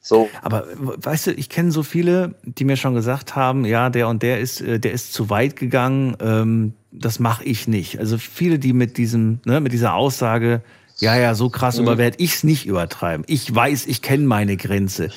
So, 0.00 0.28
Aber 0.42 0.66
weißt 0.76 1.28
du, 1.28 1.32
ich 1.32 1.48
kenne 1.48 1.72
so 1.72 1.82
viele, 1.82 2.36
die 2.44 2.64
mir 2.64 2.76
schon 2.76 2.94
gesagt 2.94 3.34
haben, 3.34 3.64
ja, 3.64 3.90
der 3.90 4.06
und 4.06 4.22
der 4.22 4.38
ist, 4.38 4.60
äh, 4.60 4.78
der 4.78 4.92
ist 4.92 5.12
zu 5.12 5.30
weit 5.30 5.56
gegangen, 5.56 6.16
ähm, 6.20 6.74
das 6.92 7.18
mache 7.18 7.42
ich 7.42 7.66
nicht. 7.66 7.98
Also 7.98 8.16
viele, 8.16 8.60
die 8.60 8.72
mit 8.72 8.98
diesem, 8.98 9.40
ne, 9.44 9.60
mit 9.60 9.72
dieser 9.72 9.94
Aussage, 9.94 10.62
ja, 10.98 11.16
ja, 11.16 11.34
so 11.34 11.50
krass 11.50 11.78
über 11.78 11.98
werde 11.98 12.16
ich 12.20 12.34
es 12.34 12.44
nicht 12.44 12.66
übertreiben. 12.66 13.24
Ich 13.28 13.52
weiß, 13.52 13.86
ich 13.86 14.00
kenne 14.00 14.26
meine 14.26 14.56
Grenze. 14.56 15.10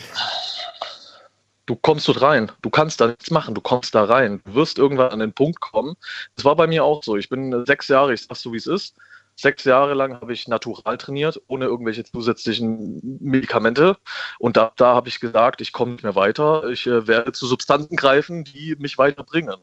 Du 1.70 1.76
kommst 1.76 2.08
dort 2.08 2.22
rein. 2.24 2.52
Du 2.64 2.72
kannst 2.72 3.00
da 3.00 3.08
nichts 3.08 3.30
machen. 3.30 3.54
Du 3.54 3.62
kommst 3.62 3.94
da 3.94 4.04
rein. 4.04 4.42
Du 4.44 4.56
wirst 4.56 4.80
irgendwann 4.80 5.12
an 5.12 5.20
den 5.20 5.34
Punkt 5.34 5.60
kommen. 5.62 5.96
Das 6.36 6.44
war 6.44 6.56
bei 6.56 6.66
mir 6.66 6.84
auch 6.84 7.04
so. 7.04 7.16
Ich 7.16 7.30
bin 7.30 7.54
äh, 7.54 7.64
sechs 7.66 7.88
Jahre, 7.88 8.14
ich 8.14 8.24
sag's 8.24 8.42
so 8.42 8.52
wie 8.52 8.58
es 8.58 8.66
ist. 8.66 8.96
Sechs 9.36 9.64
Jahre 9.64 9.94
lang 9.94 10.20
habe 10.20 10.34
ich 10.34 10.48
natural 10.48 10.98
trainiert, 10.98 11.40
ohne 11.48 11.66
irgendwelche 11.66 12.04
zusätzlichen 12.04 13.20
Medikamente. 13.22 13.98
Und 14.40 14.58
da, 14.58 14.74
da 14.76 14.96
habe 14.96 15.08
ich 15.10 15.20
gesagt, 15.20 15.62
ich 15.62 15.72
komme 15.72 15.94
nicht 15.94 16.04
mehr 16.04 16.16
weiter. 16.16 16.68
Ich 16.70 16.88
äh, 16.88 17.08
werde 17.08 17.32
zu 17.34 17.46
Substanzen 17.46 17.96
greifen, 17.96 18.44
die 18.44 18.76
mich 18.80 18.98
weiterbringen. 18.98 19.58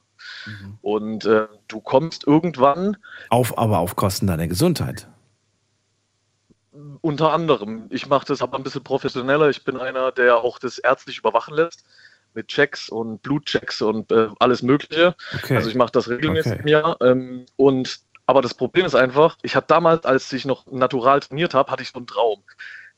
Und 0.82 1.24
äh, 1.24 1.48
du 1.66 1.80
kommst 1.80 2.26
irgendwann 2.26 2.96
Auf, 3.30 3.58
aber 3.58 3.80
auf 3.80 3.96
Kosten 3.96 4.28
deiner 4.28 4.46
Gesundheit. 4.46 5.08
Unter 7.00 7.32
anderem. 7.32 7.86
Ich 7.90 8.06
mache 8.06 8.26
das 8.26 8.42
aber 8.42 8.56
ein 8.56 8.62
bisschen 8.62 8.84
professioneller. 8.84 9.48
Ich 9.50 9.64
bin 9.64 9.76
einer, 9.76 10.12
der 10.12 10.38
auch 10.38 10.58
das 10.58 10.78
ärztlich 10.78 11.18
überwachen 11.18 11.54
lässt 11.54 11.84
mit 12.34 12.48
Checks 12.48 12.88
und 12.88 13.22
Blutchecks 13.22 13.80
und 13.82 14.12
äh, 14.12 14.28
alles 14.38 14.62
Mögliche. 14.62 15.14
Okay. 15.34 15.56
Also 15.56 15.70
ich 15.70 15.74
mache 15.74 15.92
das 15.92 16.08
regelmäßig 16.08 16.52
Okay. 16.52 16.62
im 16.62 16.68
Jahr. 16.68 16.96
Ähm, 17.00 17.46
und 17.56 18.00
aber 18.26 18.42
das 18.42 18.54
Problem 18.54 18.84
ist 18.84 18.94
einfach, 18.94 19.38
ich 19.42 19.56
hatte 19.56 19.68
damals, 19.68 20.04
als 20.04 20.32
ich 20.32 20.44
noch 20.44 20.66
natural 20.66 21.20
trainiert 21.20 21.54
habe, 21.54 21.70
hatte 21.70 21.82
ich 21.82 21.90
so 21.90 21.98
einen 21.98 22.06
Traum. 22.06 22.42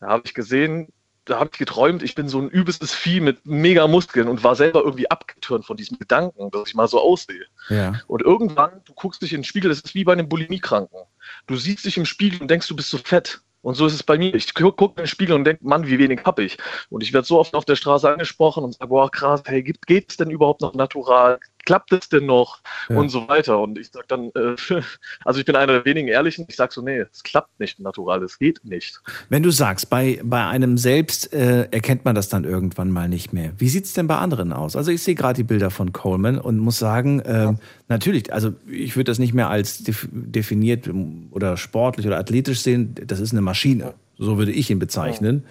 Da 0.01 0.09
habe 0.09 0.23
ich 0.25 0.35
gesehen, 0.35 0.93
da 1.27 1.39
habe 1.39 1.51
ich 1.53 1.59
geträumt, 1.59 2.03
ich 2.03 2.15
bin 2.15 2.29
so 2.29 2.41
ein 2.41 2.49
übelstes 2.49 2.95
Vieh 2.95 3.21
mit 3.21 3.45
mega 3.45 3.87
Muskeln 3.87 4.29
und 4.29 4.43
war 4.43 4.57
selber 4.57 4.81
irgendwie 4.81 5.11
abgetürnt 5.11 5.67
von 5.67 5.77
diesem 5.77 5.99
Gedanken, 5.99 6.51
dass 6.51 6.69
ich 6.69 6.75
mal 6.75 6.89
so 6.89 7.01
aussehe. 7.01 7.45
Ja. 7.69 8.01
Und 8.07 8.23
irgendwann, 8.23 8.81
du 8.87 8.95
guckst 8.95 9.21
dich 9.21 9.33
in 9.35 9.41
den 9.41 9.45
Spiegel, 9.45 9.69
das 9.69 9.81
ist 9.81 9.95
wie 9.95 10.05
bei 10.05 10.13
einem 10.13 10.29
Bulimiekranken. 10.29 11.01
Du 11.47 11.57
siehst 11.57 11.85
dich 11.85 11.99
im 11.99 12.07
Spiegel 12.07 12.41
und 12.41 12.51
denkst, 12.51 12.67
du 12.69 12.77
bist 12.77 12.91
so 12.91 12.99
fett. 12.99 13.41
Und 13.63 13.75
so 13.75 13.87
ist 13.87 13.95
es 13.95 14.03
bei 14.03 14.19
mir. 14.19 14.35
Ich 14.35 14.55
gucke 14.55 14.77
guck 14.77 14.99
in 14.99 15.05
den 15.05 15.07
Spiegel 15.09 15.35
und 15.35 15.45
denke, 15.45 15.67
Mann, 15.67 15.87
wie 15.87 15.99
wenig 15.99 16.21
habe 16.25 16.45
ich. 16.45 16.59
Und 16.91 17.03
ich 17.03 17.13
werde 17.13 17.27
so 17.27 17.39
oft 17.39 17.55
auf 17.55 17.65
der 17.65 17.77
Straße 17.77 18.09
angesprochen 18.09 18.65
und 18.65 18.75
sage, 18.75 18.89
boah, 18.89 19.11
krass, 19.11 19.43
hey, 19.47 19.63
geht, 19.63 20.11
es 20.11 20.17
denn 20.17 20.31
überhaupt 20.31 20.61
noch 20.61 20.75
natural? 20.75 21.41
Klappt 21.69 21.93
es 21.93 22.09
denn 22.09 22.25
noch? 22.25 22.61
Ja. 22.89 22.97
Und 22.97 23.11
so 23.11 23.29
weiter. 23.29 23.59
Und 23.59 23.79
ich 23.79 23.91
sage 23.91 24.07
dann, 24.09 24.31
äh, 24.35 24.57
also 25.27 25.39
ich 25.39 25.45
bin 25.45 25.55
einer 25.55 25.75
der 25.75 25.85
wenigen 25.85 26.09
Ehrlichen, 26.09 26.47
ich 26.49 26.57
sage 26.57 26.73
so, 26.73 26.81
nee, 26.81 27.01
es 27.01 27.23
klappt 27.23 27.61
nicht 27.61 27.79
natural, 27.79 28.23
es 28.23 28.39
geht 28.39 28.65
nicht. 28.65 29.03
Wenn 29.29 29.43
du 29.43 29.51
sagst, 29.51 29.91
bei, 29.91 30.19
bei 30.25 30.47
einem 30.47 30.79
selbst 30.79 31.31
äh, 31.35 31.69
erkennt 31.71 32.07
man 32.07 32.15
das 32.15 32.31
dann 32.31 32.45
irgendwann 32.45 32.91
mal 32.91 33.07
nicht 33.07 33.35
mehr. 33.35 33.53
Wie 33.59 33.69
sieht's 33.69 33.93
denn 33.93 34.07
bei 34.07 34.17
anderen 34.17 34.55
aus? 34.55 34.77
Also 34.77 34.91
ich 34.91 35.03
sehe 35.03 35.15
gerade 35.15 35.37
die 35.37 35.43
Bilder 35.43 35.71
von 35.71 35.93
Coleman 35.93 36.39
und 36.39 36.59
muss 36.59 36.79
sagen, 36.79 37.21
ähm, 37.27 37.59
natürlich, 37.89 38.33
also 38.33 38.55
ich 38.67 38.97
würde 38.97 39.11
das 39.11 39.19
nicht 39.19 39.35
mehr 39.35 39.51
als 39.51 39.85
def 39.85 40.09
definiert 40.11 40.89
oder 41.33 41.59
sportlich 41.59 42.07
oder 42.07 42.19
athletisch 42.19 42.63
sehen. 42.63 42.95
Das 42.95 43.21
ist 43.21 43.33
eine 43.33 43.43
Maschine. 43.43 43.93
So 44.17 44.39
würde 44.39 44.53
ich 44.53 44.71
ihn 44.71 44.79
bezeichnen. 44.79 45.45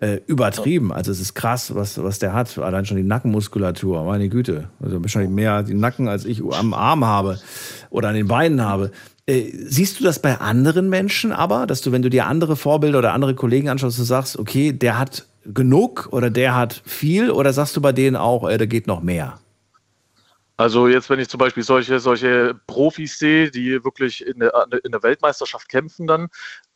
Äh, 0.00 0.22
übertrieben. 0.26 0.94
Also 0.94 1.12
es 1.12 1.20
ist 1.20 1.34
krass, 1.34 1.74
was, 1.74 2.02
was 2.02 2.18
der 2.18 2.32
hat. 2.32 2.56
Allein 2.56 2.86
schon 2.86 2.96
die 2.96 3.02
Nackenmuskulatur, 3.02 4.02
meine 4.04 4.30
Güte. 4.30 4.70
Also 4.82 5.02
wahrscheinlich 5.02 5.30
mehr 5.30 5.62
den 5.62 5.78
Nacken, 5.78 6.08
als 6.08 6.24
ich 6.24 6.42
am 6.42 6.72
Arm 6.72 7.04
habe 7.04 7.38
oder 7.90 8.08
an 8.08 8.14
den 8.14 8.26
Beinen 8.26 8.62
habe. 8.62 8.92
Äh, 9.26 9.50
siehst 9.52 10.00
du 10.00 10.04
das 10.04 10.22
bei 10.22 10.40
anderen 10.40 10.88
Menschen 10.88 11.32
aber, 11.32 11.66
dass 11.66 11.82
du, 11.82 11.92
wenn 11.92 12.00
du 12.00 12.08
dir 12.08 12.24
andere 12.26 12.56
Vorbilder 12.56 12.98
oder 12.98 13.12
andere 13.12 13.34
Kollegen 13.34 13.68
anschaust, 13.68 13.98
du 13.98 14.02
sagst, 14.02 14.38
okay, 14.38 14.72
der 14.72 14.98
hat 14.98 15.26
genug 15.44 16.08
oder 16.12 16.30
der 16.30 16.56
hat 16.56 16.80
viel 16.86 17.30
oder 17.30 17.52
sagst 17.52 17.76
du 17.76 17.82
bei 17.82 17.92
denen 17.92 18.16
auch, 18.16 18.48
äh, 18.48 18.56
da 18.56 18.64
geht 18.64 18.86
noch 18.86 19.02
mehr? 19.02 19.38
Also 20.56 20.88
jetzt, 20.88 21.10
wenn 21.10 21.20
ich 21.20 21.28
zum 21.28 21.38
Beispiel 21.38 21.62
solche, 21.62 22.00
solche 22.00 22.54
Profis 22.66 23.18
sehe, 23.18 23.50
die 23.50 23.84
wirklich 23.84 24.26
in 24.26 24.40
der, 24.40 24.52
in 24.82 24.92
der 24.92 25.02
Weltmeisterschaft 25.02 25.68
kämpfen 25.68 26.06
dann, 26.06 26.28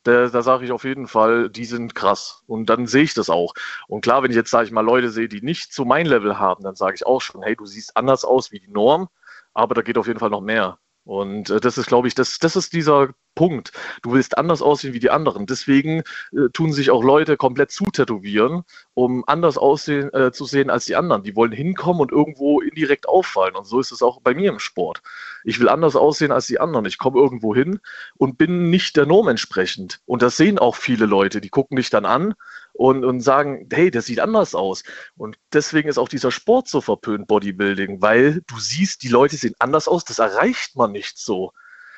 da, 0.04 0.28
da 0.28 0.42
sage 0.42 0.64
ich 0.64 0.72
auf 0.72 0.84
jeden 0.84 1.08
Fall, 1.08 1.50
die 1.50 1.64
sind 1.64 1.94
krass. 1.94 2.42
Und 2.46 2.66
dann 2.70 2.86
sehe 2.86 3.02
ich 3.02 3.14
das 3.14 3.30
auch. 3.30 3.54
Und 3.88 4.02
klar, 4.02 4.22
wenn 4.22 4.30
ich 4.30 4.36
jetzt, 4.36 4.50
sage 4.50 4.66
ich 4.66 4.72
mal, 4.72 4.82
Leute 4.82 5.10
sehe, 5.10 5.28
die 5.28 5.42
nicht 5.42 5.72
so 5.72 5.84
mein 5.84 6.06
Level 6.06 6.38
haben, 6.38 6.62
dann 6.62 6.76
sage 6.76 6.94
ich 6.94 7.06
auch 7.06 7.20
schon, 7.20 7.42
hey, 7.42 7.56
du 7.56 7.66
siehst 7.66 7.96
anders 7.96 8.24
aus 8.24 8.52
wie 8.52 8.60
die 8.60 8.70
Norm, 8.70 9.08
aber 9.54 9.74
da 9.74 9.82
geht 9.82 9.98
auf 9.98 10.06
jeden 10.06 10.20
Fall 10.20 10.30
noch 10.30 10.40
mehr. 10.40 10.78
Und 11.04 11.50
äh, 11.50 11.60
das 11.60 11.78
ist, 11.78 11.86
glaube 11.86 12.08
ich, 12.08 12.14
das, 12.14 12.38
das 12.38 12.56
ist 12.56 12.72
dieser 12.72 13.10
Punkt. 13.34 13.72
Du 14.02 14.12
willst 14.12 14.38
anders 14.38 14.62
aussehen 14.62 14.94
wie 14.94 15.00
die 15.00 15.10
anderen. 15.10 15.46
Deswegen 15.46 16.02
äh, 16.32 16.48
tun 16.52 16.72
sich 16.72 16.90
auch 16.90 17.02
Leute 17.02 17.36
komplett 17.36 17.70
zutätowieren, 17.72 18.62
um 18.94 19.24
anders 19.26 19.58
aussehen 19.58 20.12
äh, 20.14 20.32
zu 20.32 20.44
sehen 20.44 20.70
als 20.70 20.86
die 20.86 20.96
anderen. 20.96 21.22
Die 21.22 21.36
wollen 21.36 21.52
hinkommen 21.52 22.00
und 22.00 22.12
irgendwo 22.12 22.60
indirekt 22.60 23.08
auffallen. 23.08 23.56
Und 23.56 23.66
so 23.66 23.80
ist 23.80 23.92
es 23.92 24.02
auch 24.02 24.20
bei 24.20 24.34
mir 24.34 24.50
im 24.50 24.58
Sport. 24.58 25.02
Ich 25.44 25.60
will 25.60 25.68
anders 25.68 25.96
aussehen 25.96 26.32
als 26.32 26.46
die 26.46 26.60
anderen. 26.60 26.86
Ich 26.86 26.98
komme 26.98 27.20
irgendwo 27.20 27.54
hin 27.54 27.80
und 28.16 28.38
bin 28.38 28.70
nicht 28.70 28.96
der 28.96 29.06
Norm 29.06 29.28
entsprechend. 29.28 30.00
Und 30.06 30.22
das 30.22 30.36
sehen 30.36 30.58
auch 30.58 30.76
viele 30.76 31.06
Leute. 31.06 31.40
Die 31.40 31.50
gucken 31.50 31.76
dich 31.76 31.90
dann 31.90 32.06
an 32.06 32.34
und, 32.74 33.04
und 33.04 33.20
sagen, 33.20 33.68
hey, 33.72 33.90
der 33.90 34.02
sieht 34.02 34.20
anders 34.20 34.54
aus. 34.54 34.82
Und 35.16 35.38
deswegen 35.52 35.88
ist 35.88 35.98
auch 35.98 36.08
dieser 36.08 36.30
Sport 36.30 36.68
so 36.68 36.80
verpönt, 36.80 37.26
Bodybuilding, 37.26 38.02
weil 38.02 38.42
du 38.46 38.58
siehst, 38.58 39.02
die 39.02 39.08
Leute 39.08 39.36
sehen 39.36 39.54
anders 39.58 39.88
aus, 39.88 40.04
das 40.04 40.18
erreicht 40.18 40.76
man 40.76 40.92
nicht 40.92 41.16
so. 41.16 41.52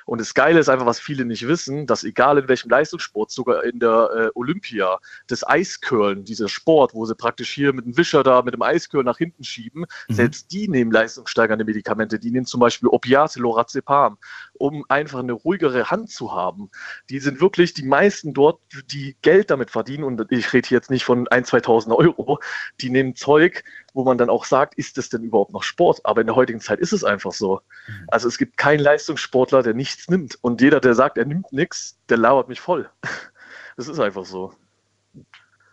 Und 0.06 0.20
das 0.20 0.34
Geile 0.34 0.60
ist 0.60 0.68
einfach, 0.68 0.86
was 0.86 1.00
viele 1.00 1.24
nicht 1.24 1.48
wissen, 1.48 1.86
dass 1.86 2.04
egal 2.04 2.38
in 2.38 2.48
welchem 2.48 2.70
Leistungssport, 2.70 3.32
sogar 3.32 3.64
in 3.64 3.80
der 3.80 4.10
äh, 4.14 4.38
Olympia, 4.38 4.98
das 5.26 5.46
Eiscurlen, 5.46 6.24
dieser 6.24 6.48
Sport, 6.48 6.94
wo 6.94 7.04
sie 7.06 7.16
praktisch 7.16 7.52
hier 7.52 7.72
mit 7.72 7.84
dem 7.84 7.96
Wischer 7.96 8.22
da, 8.22 8.42
mit 8.42 8.54
dem 8.54 8.62
Eiscurl 8.62 9.02
nach 9.02 9.18
hinten 9.18 9.42
schieben, 9.42 9.84
mhm. 10.08 10.14
selbst 10.14 10.52
die 10.52 10.68
nehmen 10.68 10.92
leistungssteigernde 10.92 11.64
Medikamente. 11.64 12.20
Die 12.20 12.30
nehmen 12.30 12.46
zum 12.46 12.60
Beispiel 12.60 12.88
Opiate, 12.88 13.40
Lorazepam, 13.40 14.16
um 14.58 14.84
einfach 14.88 15.20
eine 15.20 15.32
ruhigere 15.32 15.90
Hand 15.90 16.10
zu 16.10 16.32
haben. 16.32 16.70
Die 17.10 17.20
sind 17.20 17.40
wirklich 17.40 17.74
die 17.74 17.84
meisten 17.84 18.34
dort, 18.34 18.60
die 18.90 19.16
Geld 19.22 19.50
damit 19.50 19.70
verdienen, 19.70 20.04
und 20.04 20.26
ich 20.30 20.52
rede 20.52 20.68
jetzt 20.70 20.90
nicht 20.90 21.04
von 21.04 21.26
1.000, 21.26 21.64
2.000 21.64 21.96
Euro, 21.96 22.38
die 22.80 22.90
nehmen 22.90 23.14
Zeug, 23.14 23.64
wo 23.94 24.04
man 24.04 24.18
dann 24.18 24.30
auch 24.30 24.44
sagt, 24.44 24.74
ist 24.74 24.98
das 24.98 25.08
denn 25.08 25.22
überhaupt 25.22 25.52
noch 25.52 25.62
Sport? 25.62 26.00
Aber 26.04 26.20
in 26.20 26.26
der 26.26 26.36
heutigen 26.36 26.60
Zeit 26.60 26.80
ist 26.80 26.92
es 26.92 27.04
einfach 27.04 27.32
so. 27.32 27.60
Mhm. 27.86 28.04
Also 28.08 28.28
es 28.28 28.38
gibt 28.38 28.56
keinen 28.56 28.80
Leistungssportler, 28.80 29.62
der 29.62 29.74
nichts 29.74 30.08
nimmt. 30.08 30.36
Und 30.42 30.60
jeder, 30.60 30.80
der 30.80 30.94
sagt, 30.94 31.18
er 31.18 31.24
nimmt 31.24 31.52
nichts, 31.52 31.98
der 32.08 32.18
lauert 32.18 32.48
mich 32.48 32.60
voll. 32.60 32.88
Das 33.78 33.88
ist 33.88 34.00
einfach 34.00 34.24
so. 34.24 34.54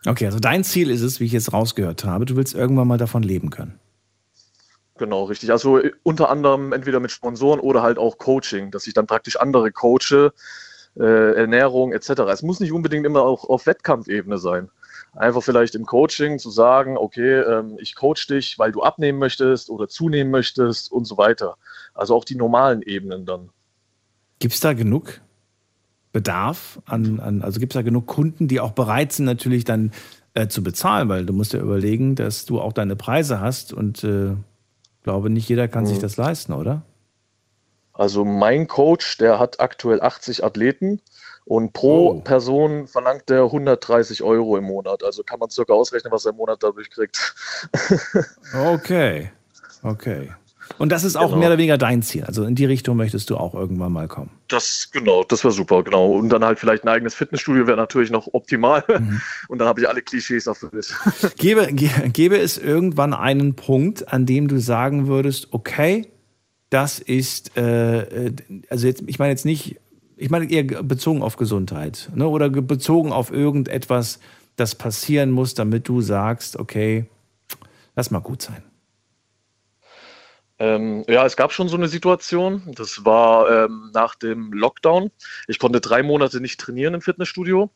Okay, 0.06 0.26
also 0.26 0.38
dein 0.38 0.62
Ziel 0.62 0.90
ist 0.90 1.00
es, 1.00 1.20
wie 1.20 1.24
ich 1.24 1.32
jetzt 1.32 1.54
rausgehört 1.54 2.04
habe, 2.04 2.26
du 2.26 2.36
willst 2.36 2.54
irgendwann 2.54 2.86
mal 2.86 2.98
davon 2.98 3.22
leben 3.22 3.48
können. 3.48 3.80
Genau, 4.98 5.24
richtig. 5.24 5.50
Also 5.50 5.78
äh, 5.78 5.92
unter 6.02 6.30
anderem 6.30 6.72
entweder 6.72 7.00
mit 7.00 7.10
Sponsoren 7.10 7.60
oder 7.60 7.82
halt 7.82 7.98
auch 7.98 8.18
Coaching, 8.18 8.70
dass 8.70 8.86
ich 8.86 8.94
dann 8.94 9.06
praktisch 9.06 9.36
andere 9.36 9.72
coache, 9.72 10.32
äh, 10.96 11.34
Ernährung 11.34 11.92
etc. 11.92 12.10
Es 12.30 12.42
muss 12.42 12.60
nicht 12.60 12.72
unbedingt 12.72 13.04
immer 13.04 13.22
auch 13.22 13.48
auf 13.48 13.66
Wettkampfebene 13.66 14.38
sein 14.38 14.70
einfach 15.16 15.42
vielleicht 15.42 15.74
im 15.74 15.86
Coaching 15.86 16.38
zu 16.38 16.50
sagen, 16.50 16.96
okay, 16.96 17.40
ähm, 17.40 17.76
ich 17.78 17.94
coach 17.94 18.26
dich, 18.26 18.58
weil 18.58 18.72
du 18.72 18.82
abnehmen 18.82 19.18
möchtest 19.18 19.70
oder 19.70 19.88
zunehmen 19.88 20.30
möchtest 20.30 20.90
und 20.90 21.04
so 21.04 21.16
weiter. 21.16 21.56
Also 21.94 22.14
auch 22.14 22.24
die 22.24 22.36
normalen 22.36 22.82
Ebenen 22.82 23.26
dann. 23.26 23.50
Gibt 24.38 24.54
es 24.54 24.60
da 24.60 24.72
genug 24.72 25.20
Bedarf 26.12 26.80
an, 26.86 27.20
an 27.20 27.42
also 27.42 27.60
gibt 27.60 27.72
es 27.72 27.74
da 27.74 27.82
genug 27.82 28.06
Kunden, 28.06 28.48
die 28.48 28.60
auch 28.60 28.72
bereit 28.72 29.12
sind, 29.12 29.24
natürlich 29.24 29.64
dann 29.64 29.92
äh, 30.34 30.48
zu 30.48 30.62
bezahlen, 30.62 31.08
weil 31.08 31.26
du 31.26 31.32
musst 31.32 31.52
ja 31.52 31.60
überlegen, 31.60 32.14
dass 32.14 32.44
du 32.44 32.60
auch 32.60 32.72
deine 32.72 32.96
Preise 32.96 33.40
hast 33.40 33.72
und 33.72 34.04
äh, 34.04 34.34
glaube, 35.04 35.30
nicht 35.30 35.48
jeder 35.48 35.68
kann 35.68 35.84
mhm. 35.84 35.88
sich 35.88 36.00
das 36.00 36.16
leisten, 36.16 36.52
oder? 36.52 36.82
Also 37.92 38.24
mein 38.24 38.66
Coach, 38.66 39.18
der 39.18 39.38
hat 39.38 39.60
aktuell 39.60 40.02
80 40.02 40.42
Athleten 40.42 41.00
und 41.44 41.72
pro 41.72 42.10
oh. 42.10 42.20
Person 42.20 42.88
verlangt 42.88 43.30
er 43.30 43.44
130 43.44 44.22
Euro 44.24 44.56
im 44.56 44.64
Monat. 44.64 45.04
Also 45.04 45.22
kann 45.22 45.38
man 45.38 45.50
circa 45.50 45.74
ausrechnen, 45.74 46.12
was 46.12 46.24
er 46.24 46.32
im 46.32 46.38
Monat 46.38 46.62
dadurch 46.62 46.90
kriegt. 46.90 47.34
okay, 48.54 49.30
okay. 49.84 50.32
Und 50.78 50.90
das 50.90 51.04
ist 51.04 51.16
auch 51.16 51.28
genau. 51.28 51.38
mehr 51.38 51.48
oder 51.48 51.58
weniger 51.58 51.78
dein 51.78 52.02
Ziel. 52.02 52.24
Also 52.24 52.44
in 52.44 52.54
die 52.54 52.64
Richtung 52.64 52.96
möchtest 52.96 53.30
du 53.30 53.36
auch 53.36 53.54
irgendwann 53.54 53.92
mal 53.92 54.08
kommen. 54.08 54.30
Das, 54.48 54.90
genau, 54.90 55.24
das 55.24 55.44
wäre 55.44 55.52
super, 55.52 55.82
genau. 55.82 56.12
Und 56.12 56.30
dann 56.30 56.44
halt 56.44 56.58
vielleicht 56.58 56.84
ein 56.84 56.88
eigenes 56.88 57.14
Fitnessstudio 57.14 57.66
wäre 57.66 57.76
natürlich 57.76 58.10
noch 58.10 58.28
optimal. 58.32 58.84
Mhm. 58.88 59.20
Und 59.48 59.58
dann 59.58 59.68
habe 59.68 59.80
ich 59.80 59.88
alle 59.88 60.02
Klischees 60.02 60.46
erfüllt. 60.46 60.94
Gäbe, 61.36 61.72
gäbe 61.72 62.38
es 62.38 62.58
irgendwann 62.58 63.14
einen 63.14 63.54
Punkt, 63.54 64.12
an 64.12 64.26
dem 64.26 64.48
du 64.48 64.58
sagen 64.58 65.06
würdest, 65.06 65.48
okay, 65.52 66.08
das 66.70 66.98
ist, 66.98 67.56
äh, 67.56 68.26
äh 68.26 68.32
also 68.68 68.86
jetzt, 68.86 69.04
ich 69.06 69.18
meine 69.18 69.30
jetzt 69.30 69.44
nicht 69.44 69.76
ich 70.16 70.30
meine 70.30 70.50
eher 70.50 70.64
bezogen 70.64 71.22
auf 71.22 71.36
Gesundheit 71.36 72.10
ne? 72.14 72.28
oder 72.28 72.48
bezogen 72.48 73.12
auf 73.12 73.32
irgendetwas, 73.32 74.20
das 74.56 74.74
passieren 74.74 75.30
muss, 75.30 75.54
damit 75.54 75.88
du 75.88 76.00
sagst, 76.00 76.56
okay, 76.56 77.06
lass 77.96 78.10
mal 78.10 78.20
gut 78.20 78.42
sein. 78.42 78.62
Ähm, 80.58 81.04
ja, 81.08 81.26
es 81.26 81.36
gab 81.36 81.52
schon 81.52 81.68
so 81.68 81.76
eine 81.76 81.88
Situation. 81.88 82.62
Das 82.76 83.04
war 83.04 83.50
ähm, 83.50 83.90
nach 83.92 84.14
dem 84.14 84.52
Lockdown. 84.52 85.10
Ich 85.48 85.58
konnte 85.58 85.80
drei 85.80 86.02
Monate 86.02 86.40
nicht 86.40 86.60
trainieren 86.60 86.94
im 86.94 87.00
Fitnessstudio. 87.00 87.70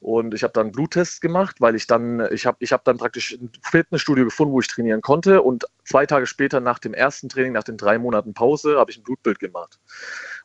Und 0.00 0.32
ich 0.32 0.42
habe 0.42 0.54
dann 0.54 0.72
Bluttests 0.72 1.20
gemacht, 1.20 1.56
weil 1.60 1.74
ich 1.74 1.86
dann, 1.86 2.26
ich 2.32 2.46
habe 2.46 2.56
ich 2.60 2.72
hab 2.72 2.84
dann 2.84 2.96
praktisch 2.96 3.32
ein 3.32 3.52
Fitnessstudio 3.62 4.24
gefunden, 4.24 4.54
wo 4.54 4.60
ich 4.60 4.66
trainieren 4.66 5.02
konnte. 5.02 5.42
Und 5.42 5.66
zwei 5.84 6.06
Tage 6.06 6.26
später 6.26 6.58
nach 6.58 6.78
dem 6.78 6.94
ersten 6.94 7.28
Training, 7.28 7.52
nach 7.52 7.64
den 7.64 7.76
drei 7.76 7.98
Monaten 7.98 8.32
Pause, 8.32 8.78
habe 8.78 8.90
ich 8.90 8.96
ein 8.96 9.02
Blutbild 9.02 9.38
gemacht. 9.38 9.78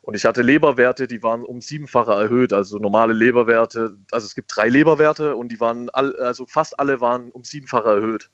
Und 0.02 0.14
ich 0.14 0.26
hatte 0.26 0.42
Leberwerte, 0.42 1.08
die 1.08 1.22
waren 1.22 1.42
um 1.42 1.62
siebenfache 1.62 2.12
erhöht, 2.12 2.52
also 2.52 2.78
normale 2.78 3.14
Leberwerte. 3.14 3.96
Also 4.10 4.26
es 4.26 4.34
gibt 4.34 4.54
drei 4.54 4.68
Leberwerte 4.68 5.36
und 5.36 5.48
die 5.48 5.58
waren, 5.58 5.88
all, 5.88 6.14
also 6.16 6.44
fast 6.44 6.78
alle 6.78 7.00
waren 7.00 7.30
um 7.30 7.42
siebenfache 7.42 7.88
erhöht. 7.88 8.30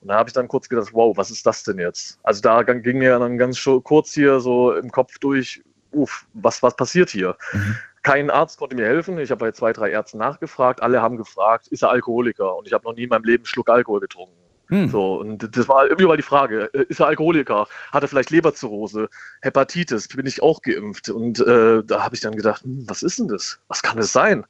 Und 0.00 0.08
da 0.08 0.14
habe 0.16 0.28
ich 0.28 0.34
dann 0.34 0.48
kurz 0.48 0.68
gedacht, 0.68 0.90
wow, 0.92 1.16
was 1.16 1.30
ist 1.30 1.44
das 1.46 1.64
denn 1.64 1.78
jetzt? 1.78 2.18
Also 2.22 2.40
da 2.40 2.62
ging 2.62 2.98
mir 2.98 3.18
dann 3.18 3.38
ganz 3.38 3.62
kurz 3.82 4.12
hier 4.12 4.40
so 4.40 4.74
im 4.74 4.90
Kopf 4.90 5.18
durch, 5.18 5.62
uff, 5.90 6.26
was, 6.34 6.62
was 6.62 6.76
passiert 6.76 7.10
hier? 7.10 7.36
Mhm. 7.52 7.76
Kein 8.02 8.30
Arzt 8.30 8.58
konnte 8.58 8.76
mir 8.76 8.86
helfen. 8.86 9.18
Ich 9.18 9.30
habe 9.30 9.44
bei 9.44 9.52
zwei, 9.52 9.72
drei 9.72 9.90
Ärzten 9.90 10.18
nachgefragt. 10.18 10.82
Alle 10.82 11.02
haben 11.02 11.16
gefragt, 11.16 11.68
ist 11.68 11.82
er 11.82 11.90
Alkoholiker? 11.90 12.56
Und 12.56 12.66
ich 12.66 12.72
habe 12.72 12.84
noch 12.84 12.94
nie 12.94 13.02
in 13.04 13.08
meinem 13.08 13.24
Leben 13.24 13.42
einen 13.42 13.46
Schluck 13.46 13.68
Alkohol 13.68 14.00
getrunken. 14.00 14.34
Hm. 14.68 14.88
So, 14.90 15.14
und 15.20 15.56
das 15.56 15.66
war 15.68 15.88
irgendwie 15.88 16.16
die 16.16 16.22
Frage, 16.22 16.70
äh, 16.74 16.84
ist 16.88 17.00
er 17.00 17.06
Alkoholiker? 17.06 17.66
Hat 17.90 18.02
er 18.02 18.08
vielleicht 18.08 18.30
Leberzirrhose? 18.30 19.08
Hepatitis? 19.40 20.08
Bin 20.08 20.26
ich 20.26 20.42
auch 20.42 20.60
geimpft? 20.60 21.08
Und 21.08 21.40
äh, 21.40 21.82
da 21.84 22.04
habe 22.04 22.14
ich 22.14 22.20
dann 22.20 22.36
gedacht, 22.36 22.62
hm, 22.62 22.84
was 22.86 23.02
ist 23.02 23.18
denn 23.18 23.28
das? 23.28 23.60
Was 23.68 23.82
kann 23.82 23.96
das 23.96 24.12
sein? 24.12 24.44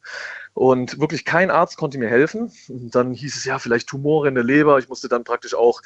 Und 0.59 0.99
wirklich 0.99 1.25
kein 1.25 1.53
Arzt 1.53 1.77
konnte 1.77 1.99
mir 1.99 2.09
helfen. 2.09 2.51
Und 2.69 2.93
dann 2.93 3.15
hieß 3.15 3.37
es 3.37 3.45
ja, 3.45 3.61
vielleicht 3.61 3.89
Tumore 3.89 4.27
in 4.27 4.35
der 4.35 4.43
Leber. 4.43 4.81
Ich 4.81 4.89
musste 4.89 5.07
dann 5.09 5.23
praktisch 5.23 5.55
auch 5.55 5.81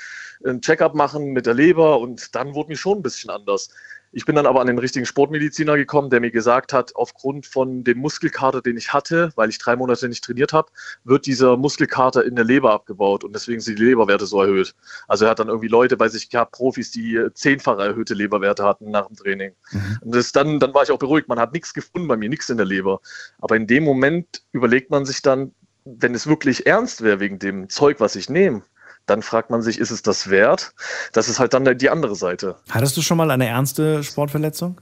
ein 0.47 0.63
Checkup 0.63 0.95
machen 0.95 1.33
mit 1.33 1.45
der 1.45 1.53
Leber 1.53 2.01
und 2.01 2.35
dann 2.35 2.55
wurde 2.55 2.71
mir 2.71 2.77
schon 2.77 2.99
ein 2.99 3.03
bisschen 3.03 3.29
anders. 3.29 3.69
Ich 4.13 4.27
bin 4.27 4.37
dann 4.37 4.47
aber 4.47 4.61
an 4.61 4.67
den 4.67 4.79
richtigen 4.79 5.07
Sportmediziner 5.07 5.77
gekommen, 5.77 6.11
der 6.11 6.21
mir 6.21 6.31
gesagt 6.31 6.75
hat, 6.75 6.95
aufgrund 6.95 7.47
von 7.47 7.83
dem 7.83 7.99
Muskelkater, 7.99 8.61
den 8.61 8.77
ich 8.77 8.93
hatte, 8.93 9.33
weil 9.37 9.49
ich 9.49 9.59
drei 9.59 9.75
Monate 9.75 10.09
nicht 10.09 10.23
trainiert 10.23 10.53
habe, 10.53 10.71
wird 11.05 11.25
dieser 11.25 11.57
Muskelkater 11.57 12.23
in 12.25 12.37
der 12.37 12.45
Leber 12.45 12.73
abgebaut 12.73 13.25
und 13.25 13.35
deswegen 13.35 13.61
sind 13.61 13.79
die 13.79 13.85
Leberwerte 13.85 14.27
so 14.27 14.43
erhöht. 14.43 14.75
Also 15.09 15.25
er 15.25 15.31
hat 15.31 15.39
dann 15.39 15.49
irgendwie 15.49 15.69
Leute 15.69 15.97
bei 15.97 16.09
sich 16.09 16.29
gehabt, 16.29 16.53
Profis, 16.53 16.91
die 16.91 17.27
zehnfach 17.33 17.79
erhöhte 17.79 18.13
Leberwerte 18.13 18.65
hatten 18.65 18.91
nach 18.91 19.07
dem 19.07 19.17
Training. 19.17 19.53
Mhm. 19.71 19.99
Und 20.03 20.15
das 20.15 20.33
dann, 20.33 20.61
dann 20.61 20.75
war 20.75 20.83
ich 20.83 20.91
auch 20.91 20.99
beruhigt. 20.99 21.29
Man 21.29 21.41
hat 21.41 21.55
nichts 21.55 21.73
gefunden 21.73 22.07
bei 22.07 22.17
mir, 22.17 22.29
nichts 22.29 22.51
in 22.51 22.59
der 22.59 22.67
Leber. 22.67 23.01
Aber 23.41 23.57
in 23.57 23.67
dem 23.67 23.83
Moment 23.83 24.43
überlegt 24.53 24.91
man 24.91 25.07
sich 25.07 25.23
dann, 25.23 25.53
wenn 25.85 26.15
es 26.15 26.27
wirklich 26.27 26.67
ernst 26.67 27.03
wäre 27.03 27.21
wegen 27.21 27.39
dem 27.39 27.69
Zeug, 27.69 27.99
was 27.99 28.15
ich 28.15 28.29
nehme, 28.29 28.63
dann 29.07 29.23
fragt 29.23 29.51
man 29.51 29.63
sich, 29.63 29.79
ist 29.79 29.91
es 29.91 30.03
das 30.03 30.31
wert? 30.31 30.75
Das 31.13 31.29
ist 31.29 31.39
halt 31.39 31.55
dann 31.55 31.79
die 31.79 31.91
andere 31.91 32.15
Seite. 32.15 32.57
Hattest 32.71 32.97
du 32.97 33.03
schon 33.03 33.17
mal 33.17 33.31
eine 33.31 33.47
ernste 33.47 34.03
Sportverletzung? 34.05 34.81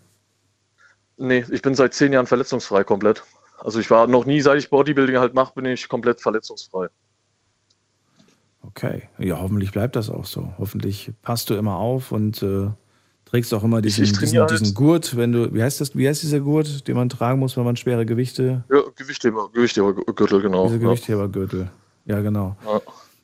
Nee, 1.17 1.45
ich 1.51 1.63
bin 1.63 1.75
seit 1.75 1.95
zehn 1.95 2.13
Jahren 2.13 2.27
verletzungsfrei 2.27 2.85
komplett. 2.85 3.23
Also 3.59 3.79
ich 3.79 3.91
war 3.91 4.07
noch 4.07 4.25
nie, 4.25 4.41
seit 4.41 4.59
ich 4.59 4.71
Bodybuilding 4.71 5.19
halt 5.19 5.35
mache, 5.35 5.55
bin 5.55 5.67
ich 5.67 5.89
komplett 5.89 6.21
verletzungsfrei. 6.21 6.89
Okay, 8.63 9.09
ja, 9.19 9.39
hoffentlich 9.41 9.73
bleibt 9.73 9.97
das 9.97 10.11
auch 10.11 10.25
so. 10.25 10.53
Hoffentlich 10.59 11.13
passt 11.23 11.51
du 11.51 11.55
immer 11.55 11.77
auf 11.77 12.13
und 12.13 12.43
äh, 12.43 12.69
trägst 13.25 13.53
auch 13.55 13.65
immer 13.65 13.81
diesen, 13.81 14.05
diesen, 14.05 14.21
diesen, 14.21 14.41
halt. 14.41 14.75
Gurt, 14.75 15.17
wenn 15.17 15.33
du, 15.33 15.53
wie 15.55 15.63
heißt 15.63 15.81
das, 15.81 15.97
wie 15.97 16.09
heißt 16.09 16.23
dieser 16.23 16.41
Gurt, 16.41 16.87
den 16.89 16.97
man 16.97 17.09
tragen 17.09 17.39
muss, 17.39 17.57
wenn 17.57 17.65
man 17.65 17.77
schwere 17.77 18.05
Gewichte. 18.05 18.65
Ja, 18.71 18.83
Gewichtheber, 18.97 19.51
Gewichthebergürtel, 19.53 20.43
genau. 20.43 20.67
Dieser 20.67 20.79
Gewichthebergürtel. 20.79 21.71
Ja, 22.05 22.21
genau. 22.21 22.57
Ja 22.67 22.81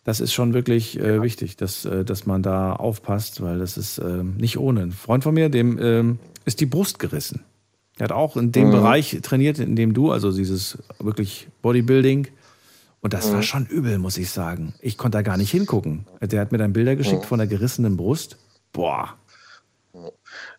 das 0.06 0.20
ist 0.20 0.32
schon 0.32 0.54
wirklich 0.54 1.00
äh, 1.00 1.20
wichtig, 1.20 1.56
dass, 1.56 1.84
äh, 1.84 2.04
dass 2.04 2.26
man 2.26 2.40
da 2.40 2.72
aufpasst, 2.74 3.42
weil 3.42 3.58
das 3.58 3.76
ist 3.76 3.98
äh, 3.98 4.22
nicht 4.22 4.56
ohne. 4.56 4.82
Ein 4.82 4.92
Freund 4.92 5.24
von 5.24 5.34
mir, 5.34 5.48
dem 5.48 5.78
ähm, 5.82 6.18
ist 6.44 6.60
die 6.60 6.66
Brust 6.66 7.00
gerissen. 7.00 7.40
Er 7.98 8.04
hat 8.04 8.12
auch 8.12 8.36
in 8.36 8.52
dem 8.52 8.68
mhm. 8.68 8.72
Bereich 8.72 9.18
trainiert, 9.22 9.58
in 9.58 9.74
dem 9.74 9.94
du, 9.94 10.12
also 10.12 10.30
dieses 10.30 10.78
wirklich 11.00 11.48
Bodybuilding. 11.60 12.28
Und 13.00 13.14
das 13.14 13.28
mhm. 13.28 13.34
war 13.34 13.42
schon 13.42 13.66
übel, 13.66 13.98
muss 13.98 14.16
ich 14.16 14.30
sagen. 14.30 14.74
Ich 14.80 14.96
konnte 14.96 15.18
da 15.18 15.22
gar 15.22 15.36
nicht 15.36 15.50
hingucken. 15.50 16.06
Der 16.20 16.40
hat 16.40 16.52
mir 16.52 16.58
dann 16.58 16.72
Bilder 16.72 16.94
geschickt 16.94 17.22
mhm. 17.22 17.26
von 17.26 17.38
der 17.38 17.48
gerissenen 17.48 17.96
Brust. 17.96 18.36
Boah. 18.72 19.14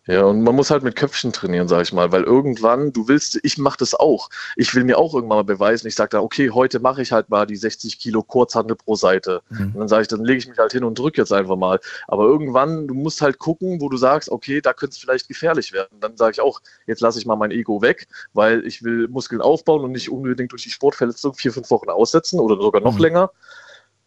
Ja, 0.08 0.24
und 0.24 0.42
man 0.42 0.56
muss 0.56 0.72
halt 0.72 0.84
mit 0.84 0.96
Köpfchen 0.96 1.34
trainieren, 1.34 1.68
sag 1.68 1.82
ich 1.82 1.92
mal, 1.92 2.14
weil 2.14 2.24
irgendwann, 2.24 2.94
du 2.94 3.10
willst, 3.10 3.40
ich 3.44 3.58
mache 3.58 3.78
das 3.78 3.94
auch. 3.94 4.30
Ich 4.56 4.74
will 4.74 4.86
mir 4.86 4.98
auch 4.98 5.14
irgendwann 5.14 5.40
mal 5.40 5.44
beweisen. 5.44 5.86
Ich 5.88 5.96
sage 5.96 6.10
da, 6.10 6.22
okay, 6.22 6.50
heute 6.50 6.80
mache 6.80 7.02
ich 7.02 7.12
halt 7.12 7.30
mal 7.30 7.46
die 7.46 7.58
60 7.58 8.00
Kilo 8.00 8.24
Kurzhandel 8.24 8.78
pro 8.78 8.96
Seite. 8.96 9.42
Mhm. 9.50 9.74
Und 9.74 9.80
dann 9.80 9.88
sage 9.90 10.04
ich, 10.04 10.08
dann 10.08 10.24
lege 10.24 10.40
ich 10.40 10.48
mich 10.48 10.58
halt 10.58 10.72
hin 10.72 10.86
und 10.86 10.98
drücke 10.98 11.20
jetzt 11.20 11.34
einfach 11.34 11.58
mal. 11.58 11.80
Aber 12.08 12.24
irgendwann, 12.24 12.88
du 12.88 12.94
musst 12.94 13.22
halt 13.22 13.38
gucken, 13.38 13.82
wo 13.82 13.90
du 13.90 13.98
sagst, 13.98 14.30
okay, 14.30 14.62
da 14.62 14.72
könnte 14.72 14.94
es 14.94 14.98
vielleicht 14.98 15.28
gefährlich 15.28 15.74
werden. 15.74 16.00
Dann 16.00 16.16
sage 16.16 16.32
ich 16.32 16.42
auch, 16.42 16.62
jetzt 16.86 17.02
lasse 17.02 17.20
ich 17.20 17.26
mal 17.26 17.36
mein 17.36 17.52
Ego 17.52 17.82
weg, 17.82 18.08
weil 18.34 18.66
ich 18.66 18.84
will 18.84 19.10
Muskeln 19.10 19.42
aufbauen 19.42 19.84
und 19.84 19.92
nicht 19.92 20.10
unbedingt 20.10 20.54
durch 20.54 20.64
die 20.64 20.72
Sportverletzung 20.72 21.34
vier, 21.34 21.52
fünf 21.52 21.70
Wochen 21.70 21.90
aussetzen 21.90 22.40
oder 22.40 22.56
sogar 22.62 22.82
noch 22.82 22.96
mhm. 22.96 23.02
länger. 23.02 23.32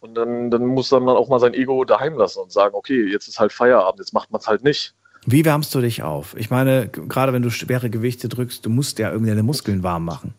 Und 0.00 0.14
dann, 0.14 0.50
dann 0.50 0.64
muss 0.64 0.88
dann 0.88 1.06
auch 1.10 1.28
mal 1.28 1.40
sein 1.40 1.52
Ego 1.52 1.84
daheim 1.84 2.14
lassen 2.14 2.40
und 2.40 2.50
sagen, 2.50 2.74
okay, 2.74 3.04
jetzt 3.04 3.28
ist 3.28 3.38
halt 3.38 3.52
Feierabend, 3.52 4.00
jetzt 4.00 4.14
macht 4.14 4.30
man 4.30 4.40
es 4.40 4.46
halt 4.46 4.64
nicht. 4.64 4.94
Wie 5.26 5.44
wärmst 5.44 5.74
du 5.74 5.80
dich 5.80 6.02
auf? 6.02 6.34
Ich 6.36 6.50
meine, 6.50 6.88
gerade 6.88 7.32
wenn 7.32 7.42
du 7.42 7.50
schwere 7.50 7.90
Gewichte 7.90 8.28
drückst, 8.28 8.64
du 8.64 8.70
musst 8.70 8.98
ja 8.98 9.10
irgendwie 9.10 9.30
deine 9.30 9.42
Muskeln 9.42 9.82
warm 9.82 10.04
machen. 10.04 10.34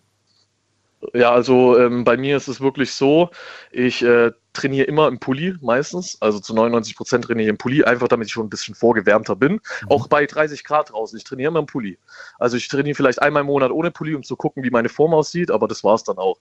Ja, 1.14 1.32
also 1.32 1.78
ähm, 1.80 2.04
bei 2.04 2.16
mir 2.16 2.38
ist 2.38 2.48
es 2.48 2.62
wirklich 2.62 2.94
so, 2.94 3.32
ich 3.72 4.04
äh, 4.04 4.32
trainiere 4.54 4.86
immer 4.86 5.08
im 5.08 5.20
Pulli 5.20 5.56
meistens, 5.62 6.22
also 6.22 6.40
zu 6.40 6.54
99 6.54 6.96
Prozent 6.96 7.26
trainiere 7.26 7.46
ich 7.46 7.50
im 7.50 7.58
Pulli, 7.58 7.84
einfach 7.84 8.08
damit 8.08 8.28
ich 8.28 8.34
schon 8.34 8.46
ein 8.46 8.50
bisschen 8.50 8.76
vorgewärmter 8.76 9.36
bin. 9.36 9.54
Mhm. 9.54 9.60
Auch 9.90 10.08
bei 10.08 10.26
30 10.26 10.64
Grad 10.64 10.92
draußen, 10.92 11.18
ich 11.18 11.24
trainiere 11.24 11.50
immer 11.50 11.60
im 11.60 11.66
Pulli. 11.66 11.98
Also 12.38 12.58
ich 12.58 12.68
trainiere 12.68 12.96
vielleicht 12.96 13.22
einmal 13.22 13.42
im 13.42 13.48
Monat 13.48 13.72
ohne 13.72 13.92
Pulli, 13.92 14.14
um 14.14 14.24
zu 14.24 14.36
gucken, 14.36 14.64
wie 14.64 14.70
meine 14.70 14.90
Form 14.90 15.14
aussieht, 15.14 15.50
aber 15.50 15.68
das 15.68 15.84
war 15.84 15.96
es 15.96 16.04
dann 16.04 16.18
auch. 16.18 16.38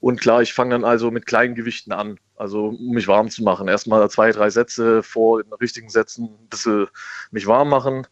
Und 0.00 0.20
klar, 0.20 0.42
ich 0.42 0.52
fange 0.52 0.72
dann 0.72 0.84
also 0.84 1.10
mit 1.10 1.26
kleinen 1.26 1.54
Gewichten 1.54 1.92
an, 1.92 2.18
also 2.36 2.66
um 2.66 2.90
mich 2.90 3.08
warm 3.08 3.30
zu 3.30 3.42
machen. 3.42 3.68
Erstmal 3.68 4.08
zwei, 4.10 4.32
drei 4.32 4.50
Sätze 4.50 5.02
vor 5.02 5.42
den 5.42 5.52
richtigen 5.54 5.88
Sätzen, 5.88 6.24
ein 6.24 6.48
bisschen 6.48 6.88
mich 7.30 7.46
warm 7.46 7.68
machen 7.68 8.06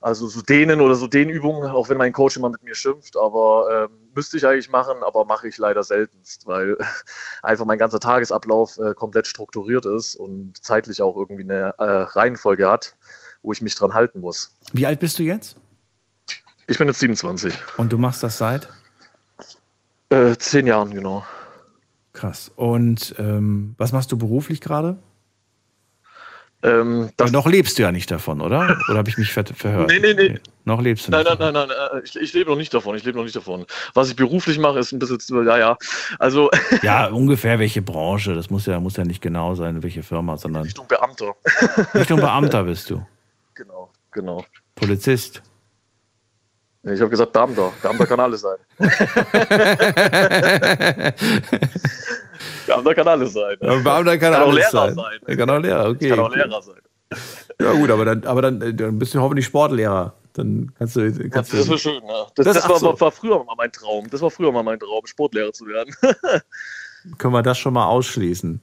also 0.00 0.28
so 0.28 0.40
dehnen 0.40 0.80
oder 0.80 0.94
so 0.94 1.06
Dehnübungen, 1.06 1.70
auch 1.70 1.88
wenn 1.88 1.98
mein 1.98 2.12
Coach 2.12 2.36
immer 2.36 2.48
mit 2.48 2.62
mir 2.62 2.74
schimpft, 2.74 3.16
aber 3.16 3.88
ähm, 3.90 3.98
müsste 4.14 4.38
ich 4.38 4.46
eigentlich 4.46 4.70
machen, 4.70 5.02
aber 5.02 5.24
mache 5.26 5.48
ich 5.48 5.58
leider 5.58 5.82
seltenst, 5.82 6.46
weil 6.46 6.76
einfach 7.42 7.66
mein 7.66 7.78
ganzer 7.78 8.00
Tagesablauf 8.00 8.78
äh, 8.78 8.94
komplett 8.94 9.26
strukturiert 9.26 9.84
ist 9.84 10.16
und 10.16 10.56
zeitlich 10.62 11.02
auch 11.02 11.16
irgendwie 11.16 11.44
eine 11.44 11.74
äh, 11.78 11.84
Reihenfolge 11.84 12.70
hat, 12.70 12.96
wo 13.42 13.52
ich 13.52 13.60
mich 13.60 13.74
dran 13.74 13.92
halten 13.92 14.20
muss. 14.20 14.56
Wie 14.72 14.86
alt 14.86 15.00
bist 15.00 15.18
du 15.18 15.22
jetzt? 15.22 15.56
Ich 16.66 16.78
bin 16.78 16.86
jetzt 16.86 17.00
27. 17.00 17.52
Und 17.76 17.92
du 17.92 17.98
machst 17.98 18.22
das 18.22 18.38
seit? 18.38 18.68
Äh, 20.08 20.36
zehn 20.36 20.66
Jahren, 20.66 20.92
genau. 20.92 21.24
Krass. 22.12 22.50
Und 22.56 23.14
ähm, 23.18 23.74
was 23.76 23.92
machst 23.92 24.10
du 24.12 24.18
beruflich 24.18 24.60
gerade? 24.60 24.98
Ähm, 26.62 27.08
Aber 27.16 27.30
noch 27.30 27.46
lebst 27.46 27.78
du 27.78 27.82
ja 27.82 27.90
nicht 27.90 28.10
davon, 28.10 28.42
oder? 28.42 28.76
Oder 28.88 28.98
habe 28.98 29.08
ich 29.08 29.16
mich 29.16 29.32
ver 29.32 29.46
verhört? 29.46 29.88
Nee, 29.88 29.98
nee, 29.98 30.12
nee. 30.12 30.38
Noch 30.66 30.82
lebst 30.82 31.06
du 31.06 31.10
nein, 31.10 31.24
nicht. 31.24 31.38
Nein, 31.38 31.54
nein, 31.54 31.68
nein, 31.68 31.76
nein. 31.92 32.02
Ich, 32.04 32.16
ich 32.16 32.34
lebe 32.34 32.50
noch 32.50 32.58
nicht 32.58 32.74
davon. 32.74 32.94
Ich 32.96 33.04
lebe 33.04 33.16
noch 33.16 33.24
nicht 33.24 33.34
davon. 33.34 33.64
Was 33.94 34.10
ich 34.10 34.16
beruflich 34.16 34.58
mache, 34.58 34.78
ist 34.78 34.92
ein 34.92 34.98
bisschen, 34.98 35.18
ja, 35.46 35.58
ja. 35.58 35.78
Also. 36.18 36.50
Ja, 36.82 37.08
ungefähr 37.08 37.58
welche 37.58 37.82
Branche. 37.82 38.34
Das 38.34 38.50
muss 38.50 38.66
ja, 38.66 38.78
muss 38.78 38.96
ja 38.96 39.04
nicht 39.04 39.22
genau 39.22 39.54
sein, 39.54 39.82
welche 39.82 40.02
Firma, 40.02 40.36
sondern. 40.36 40.64
Richtung 40.64 40.86
Beamter. 40.86 41.34
Richtung 41.94 42.20
Beamter 42.20 42.64
bist 42.64 42.90
du. 42.90 43.02
Genau, 43.54 43.90
genau. 44.10 44.44
Polizist. 44.74 45.42
Ich 46.82 47.00
habe 47.00 47.10
gesagt 47.10 47.32
Beamter. 47.32 47.72
Beamter 47.82 48.06
kann 48.06 48.20
alles 48.20 48.42
sein. 48.42 48.58
Beamter 52.70 52.94
kann 52.94 53.08
alles 53.08 53.32
sein. 53.32 53.56
Ja, 53.60 53.74
Beamter 53.74 54.18
kann, 54.18 54.32
kann 54.32 54.34
alles 54.34 54.46
auch 54.46 54.52
Lehrer 54.52 54.70
sein. 54.70 54.94
sein. 54.94 55.20
Er 55.26 55.36
kann 55.36 55.50
auch 55.50 55.58
Lehrer, 55.58 55.88
okay. 55.90 56.08
Kann 56.08 56.20
auch 56.20 56.34
Lehrer 56.34 56.62
sein. 56.62 56.80
Ja 57.60 57.72
gut, 57.72 57.90
aber 57.90 58.04
dann, 58.04 58.24
aber 58.24 58.42
dann, 58.42 58.76
dann 58.76 58.98
bist 58.98 59.14
du 59.14 59.20
hoffentlich 59.20 59.46
Sportlehrer. 59.46 60.14
Dann 60.34 60.72
kannst 60.78 60.96
du. 60.96 61.28
Kannst 61.28 61.52
das 61.52 61.68
wäre 61.68 61.78
schön, 61.78 62.02
ja. 62.06 62.26
Das, 62.34 62.46
das, 62.46 62.56
das 62.56 62.68
war, 62.68 62.78
so. 62.78 63.00
war, 63.00 63.10
früher 63.10 63.42
mal 63.44 63.54
mein 63.56 63.72
Traum. 63.72 64.08
Das 64.10 64.22
war 64.22 64.30
früher 64.30 64.52
mal 64.52 64.62
mein 64.62 64.78
Traum, 64.78 65.04
Sportlehrer 65.04 65.52
zu 65.52 65.66
werden. 65.66 65.94
Können 67.18 67.34
wir 67.34 67.42
das 67.42 67.58
schon 67.58 67.74
mal 67.74 67.86
ausschließen? 67.86 68.60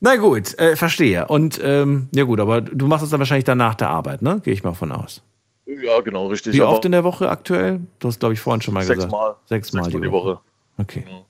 Na 0.00 0.16
gut, 0.16 0.58
äh, 0.58 0.76
verstehe. 0.76 1.26
Und 1.26 1.60
ähm, 1.62 2.08
ja 2.14 2.24
gut, 2.24 2.40
aber 2.40 2.62
du 2.62 2.86
machst 2.86 3.04
es 3.04 3.10
dann 3.10 3.20
wahrscheinlich 3.20 3.44
dann 3.44 3.58
nach 3.58 3.74
der 3.74 3.90
Arbeit, 3.90 4.22
ne? 4.22 4.40
Gehe 4.42 4.54
ich 4.54 4.64
mal 4.64 4.72
von 4.72 4.92
aus. 4.92 5.22
Ja, 5.66 6.00
genau, 6.00 6.28
richtig. 6.28 6.54
Wie 6.54 6.62
oft 6.62 6.84
in 6.84 6.92
der 6.92 7.04
Woche 7.04 7.28
aktuell? 7.28 7.80
Du 7.98 8.08
hast, 8.08 8.18
glaube 8.18 8.32
ich, 8.32 8.40
vorhin 8.40 8.62
schon 8.62 8.74
mal 8.74 8.82
sechs 8.82 8.96
gesagt. 8.96 9.12
Mal. 9.12 9.36
Sechs 9.46 9.72
Mal. 9.72 9.84
Sechs 9.84 9.94
Mal 9.94 10.00
die 10.00 10.10
Woche. 10.10 10.28
Woche. 10.30 10.40
Okay. 10.78 11.04
Ja. 11.06 11.24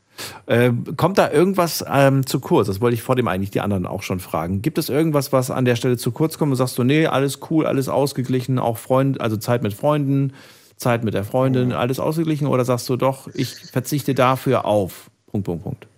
Ähm, 0.46 0.84
kommt 0.96 1.18
da 1.18 1.30
irgendwas 1.30 1.84
ähm, 1.90 2.26
zu 2.26 2.40
kurz? 2.40 2.66
Das 2.66 2.80
wollte 2.80 2.94
ich 2.94 3.02
vor 3.02 3.16
dem 3.16 3.28
eigentlich 3.28 3.50
die 3.50 3.60
anderen 3.60 3.86
auch 3.86 4.02
schon 4.02 4.20
fragen. 4.20 4.62
Gibt 4.62 4.78
es 4.78 4.88
irgendwas, 4.88 5.32
was 5.32 5.50
an 5.50 5.64
der 5.64 5.76
Stelle 5.76 5.96
zu 5.96 6.12
kurz 6.12 6.38
kommt 6.38 6.52
und 6.52 6.56
sagst 6.56 6.78
du, 6.78 6.84
nee, 6.84 7.06
alles 7.06 7.40
cool, 7.50 7.66
alles 7.66 7.88
ausgeglichen, 7.88 8.58
auch 8.58 8.78
Freund, 8.78 9.20
also 9.20 9.36
Zeit 9.36 9.62
mit 9.62 9.74
Freunden, 9.74 10.32
Zeit 10.76 11.04
mit 11.04 11.14
der 11.14 11.24
Freundin, 11.24 11.72
alles 11.72 12.00
ausgeglichen? 12.00 12.46
Oder 12.46 12.64
sagst 12.64 12.88
du 12.88 12.96
doch, 12.96 13.28
ich 13.34 13.54
verzichte 13.54 14.14
dafür 14.14 14.64
auf? 14.64 15.10
Punkt, 15.26 15.46
Punkt, 15.46 15.62
Punkt. 15.62 15.89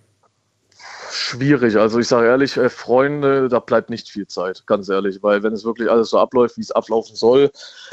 Schwierig. 1.15 1.77
Also 1.77 1.99
ich 1.99 2.07
sage 2.07 2.25
ehrlich, 2.25 2.57
äh, 2.57 2.69
Freunde, 2.69 3.47
da 3.47 3.59
bleibt 3.59 3.91
nicht 3.91 4.09
viel 4.09 4.25
Zeit, 4.25 4.65
ganz 4.65 4.89
ehrlich, 4.89 5.21
weil 5.21 5.43
wenn 5.43 5.53
es 5.53 5.63
wirklich 5.63 5.87
alles 5.87 6.09
so 6.09 6.17
abläuft, 6.17 6.57
wie 6.57 6.61
es 6.61 6.71
ablaufen 6.71 7.15
soll, 7.15 7.51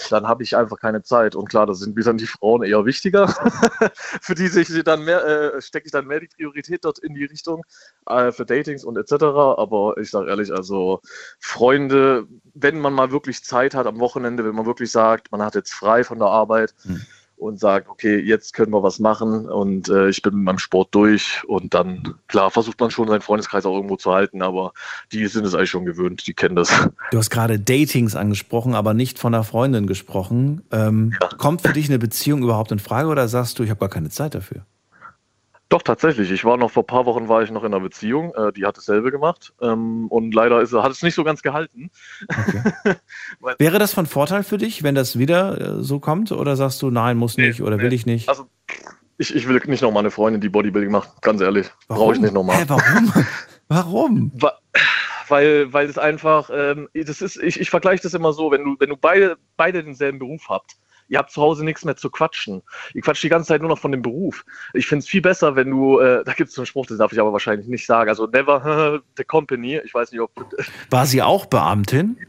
dann 0.08 0.26
habe 0.26 0.42
ich 0.42 0.56
einfach 0.56 0.78
keine 0.78 1.02
Zeit. 1.02 1.36
Und 1.36 1.50
klar, 1.50 1.66
da 1.66 1.74
sind 1.74 1.94
mir 1.94 2.02
dann 2.02 2.16
die 2.16 2.26
Frauen 2.26 2.62
eher 2.62 2.86
wichtiger. 2.86 3.28
für 4.22 4.34
die 4.34 4.48
sich 4.48 4.68
dann 4.84 5.04
mehr, 5.04 5.22
äh, 5.26 5.60
stecke 5.60 5.84
ich 5.84 5.92
dann 5.92 6.06
mehr 6.06 6.20
die 6.20 6.28
Priorität 6.28 6.82
dort 6.82 6.98
in 6.98 7.12
die 7.12 7.26
Richtung 7.26 7.62
äh, 8.06 8.32
für 8.32 8.46
Datings 8.46 8.84
und 8.84 8.96
etc. 8.96 9.22
Aber 9.22 9.96
ich 9.98 10.10
sage 10.10 10.30
ehrlich, 10.30 10.50
also 10.50 11.02
Freunde, 11.38 12.26
wenn 12.54 12.80
man 12.80 12.94
mal 12.94 13.12
wirklich 13.12 13.44
Zeit 13.44 13.74
hat 13.74 13.86
am 13.86 14.00
Wochenende, 14.00 14.46
wenn 14.46 14.54
man 14.54 14.64
wirklich 14.64 14.90
sagt, 14.90 15.30
man 15.30 15.42
hat 15.42 15.54
jetzt 15.54 15.74
frei 15.74 16.04
von 16.04 16.18
der 16.18 16.28
Arbeit. 16.28 16.74
Hm 16.84 17.04
und 17.40 17.58
sagt, 17.58 17.88
okay, 17.88 18.18
jetzt 18.18 18.52
können 18.52 18.72
wir 18.72 18.82
was 18.82 18.98
machen 18.98 19.48
und 19.48 19.88
äh, 19.88 20.08
ich 20.08 20.20
bin 20.22 20.34
mit 20.34 20.44
meinem 20.44 20.58
Sport 20.58 20.94
durch 20.94 21.42
und 21.46 21.72
dann, 21.72 22.14
klar, 22.28 22.50
versucht 22.50 22.78
man 22.78 22.90
schon 22.90 23.08
seinen 23.08 23.22
Freundeskreis 23.22 23.64
auch 23.64 23.74
irgendwo 23.74 23.96
zu 23.96 24.12
halten, 24.12 24.42
aber 24.42 24.72
die 25.10 25.26
sind 25.26 25.46
es 25.46 25.54
eigentlich 25.54 25.70
schon 25.70 25.86
gewöhnt, 25.86 26.26
die 26.26 26.34
kennen 26.34 26.56
das. 26.56 26.70
Du 27.10 27.18
hast 27.18 27.30
gerade 27.30 27.58
Datings 27.58 28.14
angesprochen, 28.14 28.74
aber 28.74 28.94
nicht 28.94 29.18
von 29.18 29.34
einer 29.34 29.44
Freundin 29.44 29.86
gesprochen. 29.86 30.62
Ähm, 30.70 31.12
ja. 31.20 31.28
Kommt 31.38 31.62
für 31.62 31.72
dich 31.72 31.88
eine 31.88 31.98
Beziehung 31.98 32.42
überhaupt 32.42 32.72
in 32.72 32.78
Frage 32.78 33.08
oder 33.08 33.26
sagst 33.26 33.58
du, 33.58 33.62
ich 33.62 33.70
habe 33.70 33.80
gar 33.80 33.88
keine 33.88 34.10
Zeit 34.10 34.34
dafür? 34.34 34.66
Doch, 35.70 35.82
tatsächlich. 35.82 36.32
Ich 36.32 36.44
war 36.44 36.56
noch 36.56 36.72
vor 36.72 36.82
ein 36.82 36.88
paar 36.88 37.06
Wochen 37.06 37.28
war 37.28 37.42
ich 37.42 37.50
noch 37.52 37.62
in 37.62 37.72
einer 37.72 37.80
Beziehung, 37.80 38.34
äh, 38.34 38.52
die 38.52 38.66
hat 38.66 38.76
dasselbe 38.76 39.12
gemacht. 39.12 39.54
Ähm, 39.62 40.08
und 40.08 40.34
leider 40.34 40.60
ist, 40.60 40.74
hat 40.74 40.90
es 40.90 41.02
nicht 41.02 41.14
so 41.14 41.22
ganz 41.22 41.42
gehalten. 41.42 41.90
Okay. 42.28 42.96
Wäre 43.58 43.78
das 43.78 43.94
von 43.94 44.06
Vorteil 44.06 44.42
für 44.42 44.58
dich, 44.58 44.82
wenn 44.82 44.96
das 44.96 45.16
wieder 45.16 45.78
äh, 45.78 45.82
so 45.82 46.00
kommt? 46.00 46.32
Oder 46.32 46.56
sagst 46.56 46.82
du, 46.82 46.90
nein, 46.90 47.16
muss 47.16 47.36
nicht 47.36 47.60
nee, 47.60 47.64
oder 47.64 47.78
will 47.78 47.90
nee. 47.90 47.94
ich 47.94 48.04
nicht? 48.04 48.28
Also 48.28 48.48
ich, 49.16 49.32
ich 49.32 49.46
will 49.46 49.62
nicht 49.66 49.82
nochmal 49.82 50.00
eine 50.00 50.10
Freundin, 50.10 50.40
die 50.40 50.48
Bodybuilding 50.48 50.90
macht, 50.90 51.22
ganz 51.22 51.40
ehrlich. 51.40 51.70
Brauche 51.86 52.14
ich 52.14 52.20
nicht 52.20 52.34
nochmal. 52.34 52.56
Hä, 52.56 52.64
warum? 52.66 53.12
warum? 53.68 54.32
Weil, 55.28 55.72
weil 55.72 55.88
es 55.88 55.98
einfach, 55.98 56.50
ähm, 56.52 56.88
das 56.94 57.22
ist, 57.22 57.36
ich, 57.36 57.60
ich 57.60 57.70
vergleiche 57.70 58.02
das 58.02 58.14
immer 58.14 58.32
so, 58.32 58.50
wenn 58.50 58.64
du, 58.64 58.76
wenn 58.80 58.88
du 58.88 58.96
beide, 58.96 59.36
beide 59.56 59.84
denselben 59.84 60.18
Beruf 60.18 60.48
habt, 60.48 60.78
ihr 61.10 61.18
habt 61.18 61.30
zu 61.30 61.42
Hause 61.42 61.64
nichts 61.64 61.84
mehr 61.84 61.96
zu 61.96 62.08
quatschen. 62.08 62.62
Ihr 62.94 63.02
quatscht 63.02 63.22
die 63.22 63.28
ganze 63.28 63.48
Zeit 63.48 63.60
nur 63.60 63.68
noch 63.68 63.78
von 63.78 63.92
dem 63.92 64.00
Beruf. 64.00 64.44
Ich 64.72 64.86
finde 64.86 65.00
es 65.00 65.08
viel 65.08 65.20
besser, 65.20 65.56
wenn 65.56 65.70
du, 65.70 65.98
äh, 65.98 66.24
da 66.24 66.32
gibt 66.32 66.50
es 66.50 66.58
einen 66.58 66.66
Spruch, 66.66 66.86
den 66.86 66.96
darf 66.96 67.12
ich 67.12 67.20
aber 67.20 67.32
wahrscheinlich 67.32 67.68
nicht 67.68 67.84
sagen. 67.84 68.08
Also 68.08 68.26
never 68.26 69.02
the 69.16 69.24
company. 69.24 69.80
Ich 69.84 69.92
weiß 69.92 70.12
nicht, 70.12 70.20
ob. 70.20 70.30
War 70.88 71.06
sie 71.06 71.20
auch 71.20 71.46
Beamtin? 71.46 72.16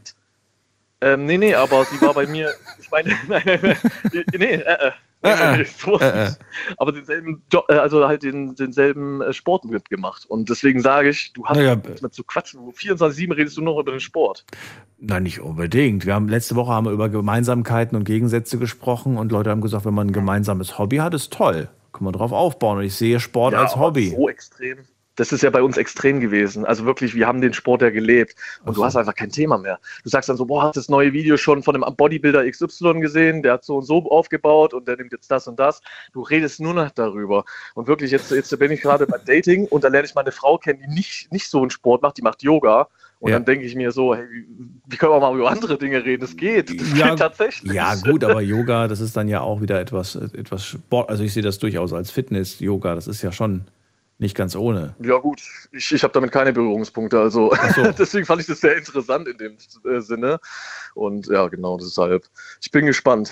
Ähm, 1.04 1.26
nee, 1.26 1.36
nee, 1.36 1.52
aber 1.52 1.84
sie 1.84 2.00
war 2.00 2.14
bei 2.14 2.28
mir, 2.28 2.54
ich 3.00 3.28
meine, 3.28 3.76
nee, 4.38 4.54
äh, 4.54 4.88
äh. 4.88 4.90
Äh, 5.24 5.62
äh, 5.62 5.62
äh, 5.62 6.24
äh, 6.24 6.30
aber 6.78 6.90
denselben 6.90 7.44
Job, 7.50 7.66
äh, 7.68 7.74
also 7.74 8.08
halt 8.08 8.24
den, 8.24 8.56
denselben 8.56 9.22
Sport 9.32 9.64
mitgemacht. 9.64 10.26
Und 10.26 10.48
deswegen 10.48 10.80
sage 10.80 11.10
ich, 11.10 11.32
du 11.32 11.46
hast 11.46 11.56
naja, 11.56 11.76
nichts 11.76 12.02
mehr 12.02 12.10
zu 12.10 12.24
quatschen. 12.24 12.60
24-7 12.60 13.36
redest 13.36 13.56
du 13.56 13.62
noch 13.62 13.78
über 13.78 13.92
den 13.92 14.00
Sport. 14.00 14.44
Nein, 14.98 15.22
nicht 15.22 15.40
unbedingt. 15.40 16.06
Wir 16.06 16.14
haben 16.14 16.28
letzte 16.28 16.56
Woche 16.56 16.72
haben 16.72 16.86
wir 16.86 16.92
über 16.92 17.08
Gemeinsamkeiten 17.08 17.96
und 17.96 18.02
Gegensätze 18.02 18.58
gesprochen 18.58 19.16
und 19.16 19.30
Leute 19.30 19.50
haben 19.50 19.60
gesagt, 19.60 19.84
wenn 19.84 19.94
man 19.94 20.08
ein 20.08 20.12
gemeinsames 20.12 20.78
Hobby 20.78 20.96
hat, 20.96 21.14
ist 21.14 21.32
toll. 21.32 21.68
Kann 21.92 22.04
man 22.04 22.12
drauf 22.12 22.32
aufbauen. 22.32 22.78
Und 22.78 22.84
ich 22.84 22.94
sehe 22.96 23.20
Sport 23.20 23.52
ja, 23.52 23.60
als 23.60 23.76
Hobby. 23.76 24.10
So 24.10 24.28
extrem 24.28 24.78
das 25.16 25.32
ist 25.32 25.42
ja 25.42 25.50
bei 25.50 25.62
uns 25.62 25.76
extrem 25.76 26.20
gewesen. 26.20 26.64
Also 26.64 26.84
wirklich, 26.84 27.14
wir 27.14 27.26
haben 27.26 27.40
den 27.40 27.52
Sport 27.52 27.82
ja 27.82 27.90
gelebt 27.90 28.34
und 28.60 28.70
okay. 28.70 28.76
du 28.76 28.84
hast 28.84 28.96
einfach 28.96 29.14
kein 29.14 29.30
Thema 29.30 29.58
mehr. 29.58 29.78
Du 30.02 30.08
sagst 30.08 30.28
dann 30.28 30.36
so, 30.36 30.46
boah, 30.46 30.64
hast 30.64 30.76
das 30.76 30.88
neue 30.88 31.12
Video 31.12 31.36
schon 31.36 31.62
von 31.62 31.74
dem 31.74 31.84
Bodybuilder 31.96 32.48
XY 32.50 33.00
gesehen, 33.00 33.42
der 33.42 33.54
hat 33.54 33.64
so 33.64 33.76
und 33.76 33.84
so 33.84 34.10
aufgebaut 34.10 34.74
und 34.74 34.88
der 34.88 34.96
nimmt 34.96 35.12
jetzt 35.12 35.30
das 35.30 35.46
und 35.46 35.58
das. 35.58 35.80
Du 36.12 36.22
redest 36.22 36.60
nur 36.60 36.74
noch 36.74 36.90
darüber. 36.90 37.44
Und 37.74 37.86
wirklich, 37.86 38.10
jetzt, 38.10 38.30
jetzt 38.30 38.56
bin 38.58 38.72
ich 38.72 38.80
gerade 38.80 39.06
beim 39.06 39.24
Dating 39.24 39.66
und 39.66 39.84
da 39.84 39.88
lerne 39.88 40.06
ich 40.06 40.14
mal 40.14 40.22
eine 40.22 40.32
Frau 40.32 40.58
kennen, 40.58 40.80
die 40.86 40.94
nicht, 40.94 41.30
nicht 41.32 41.48
so 41.48 41.60
einen 41.60 41.70
Sport 41.70 42.02
macht, 42.02 42.16
die 42.16 42.22
macht 42.22 42.42
Yoga. 42.42 42.88
Und 43.20 43.30
ja. 43.30 43.36
dann 43.36 43.44
denke 43.44 43.64
ich 43.64 43.76
mir 43.76 43.92
so, 43.92 44.16
hey, 44.16 44.24
wie 44.86 44.96
können 44.96 45.12
wir 45.12 45.20
mal 45.20 45.32
über 45.36 45.48
andere 45.48 45.78
Dinge 45.78 46.04
reden? 46.04 46.22
Das 46.22 46.36
geht. 46.36 46.80
Das 46.80 46.98
ja, 46.98 47.10
geht 47.10 47.20
tatsächlich. 47.20 47.72
Ja, 47.72 47.94
gut, 47.94 48.24
aber 48.24 48.40
Yoga, 48.40 48.88
das 48.88 48.98
ist 48.98 49.16
dann 49.16 49.28
ja 49.28 49.42
auch 49.42 49.60
wieder 49.60 49.78
etwas, 49.78 50.16
etwas 50.16 50.64
Sport. 50.64 51.08
Also 51.08 51.22
ich 51.22 51.32
sehe 51.32 51.42
das 51.42 51.60
durchaus 51.60 51.92
als 51.92 52.10
Fitness-Yoga. 52.10 52.96
Das 52.96 53.06
ist 53.06 53.22
ja 53.22 53.30
schon 53.30 53.66
nicht 54.22 54.34
ganz 54.34 54.56
ohne. 54.56 54.94
Ja 55.02 55.18
gut, 55.18 55.42
ich, 55.72 55.92
ich 55.92 56.02
habe 56.02 56.14
damit 56.14 56.32
keine 56.32 56.52
Berührungspunkte, 56.52 57.20
also 57.20 57.52
so. 57.74 57.82
deswegen 57.98 58.24
fand 58.24 58.40
ich 58.40 58.46
das 58.46 58.60
sehr 58.60 58.76
interessant 58.76 59.28
in 59.28 59.36
dem 59.36 59.56
äh, 59.84 60.00
Sinne. 60.00 60.40
Und 60.94 61.26
ja, 61.26 61.48
genau 61.48 61.76
deshalb. 61.76 62.24
Ich 62.60 62.70
bin 62.70 62.86
gespannt. 62.86 63.30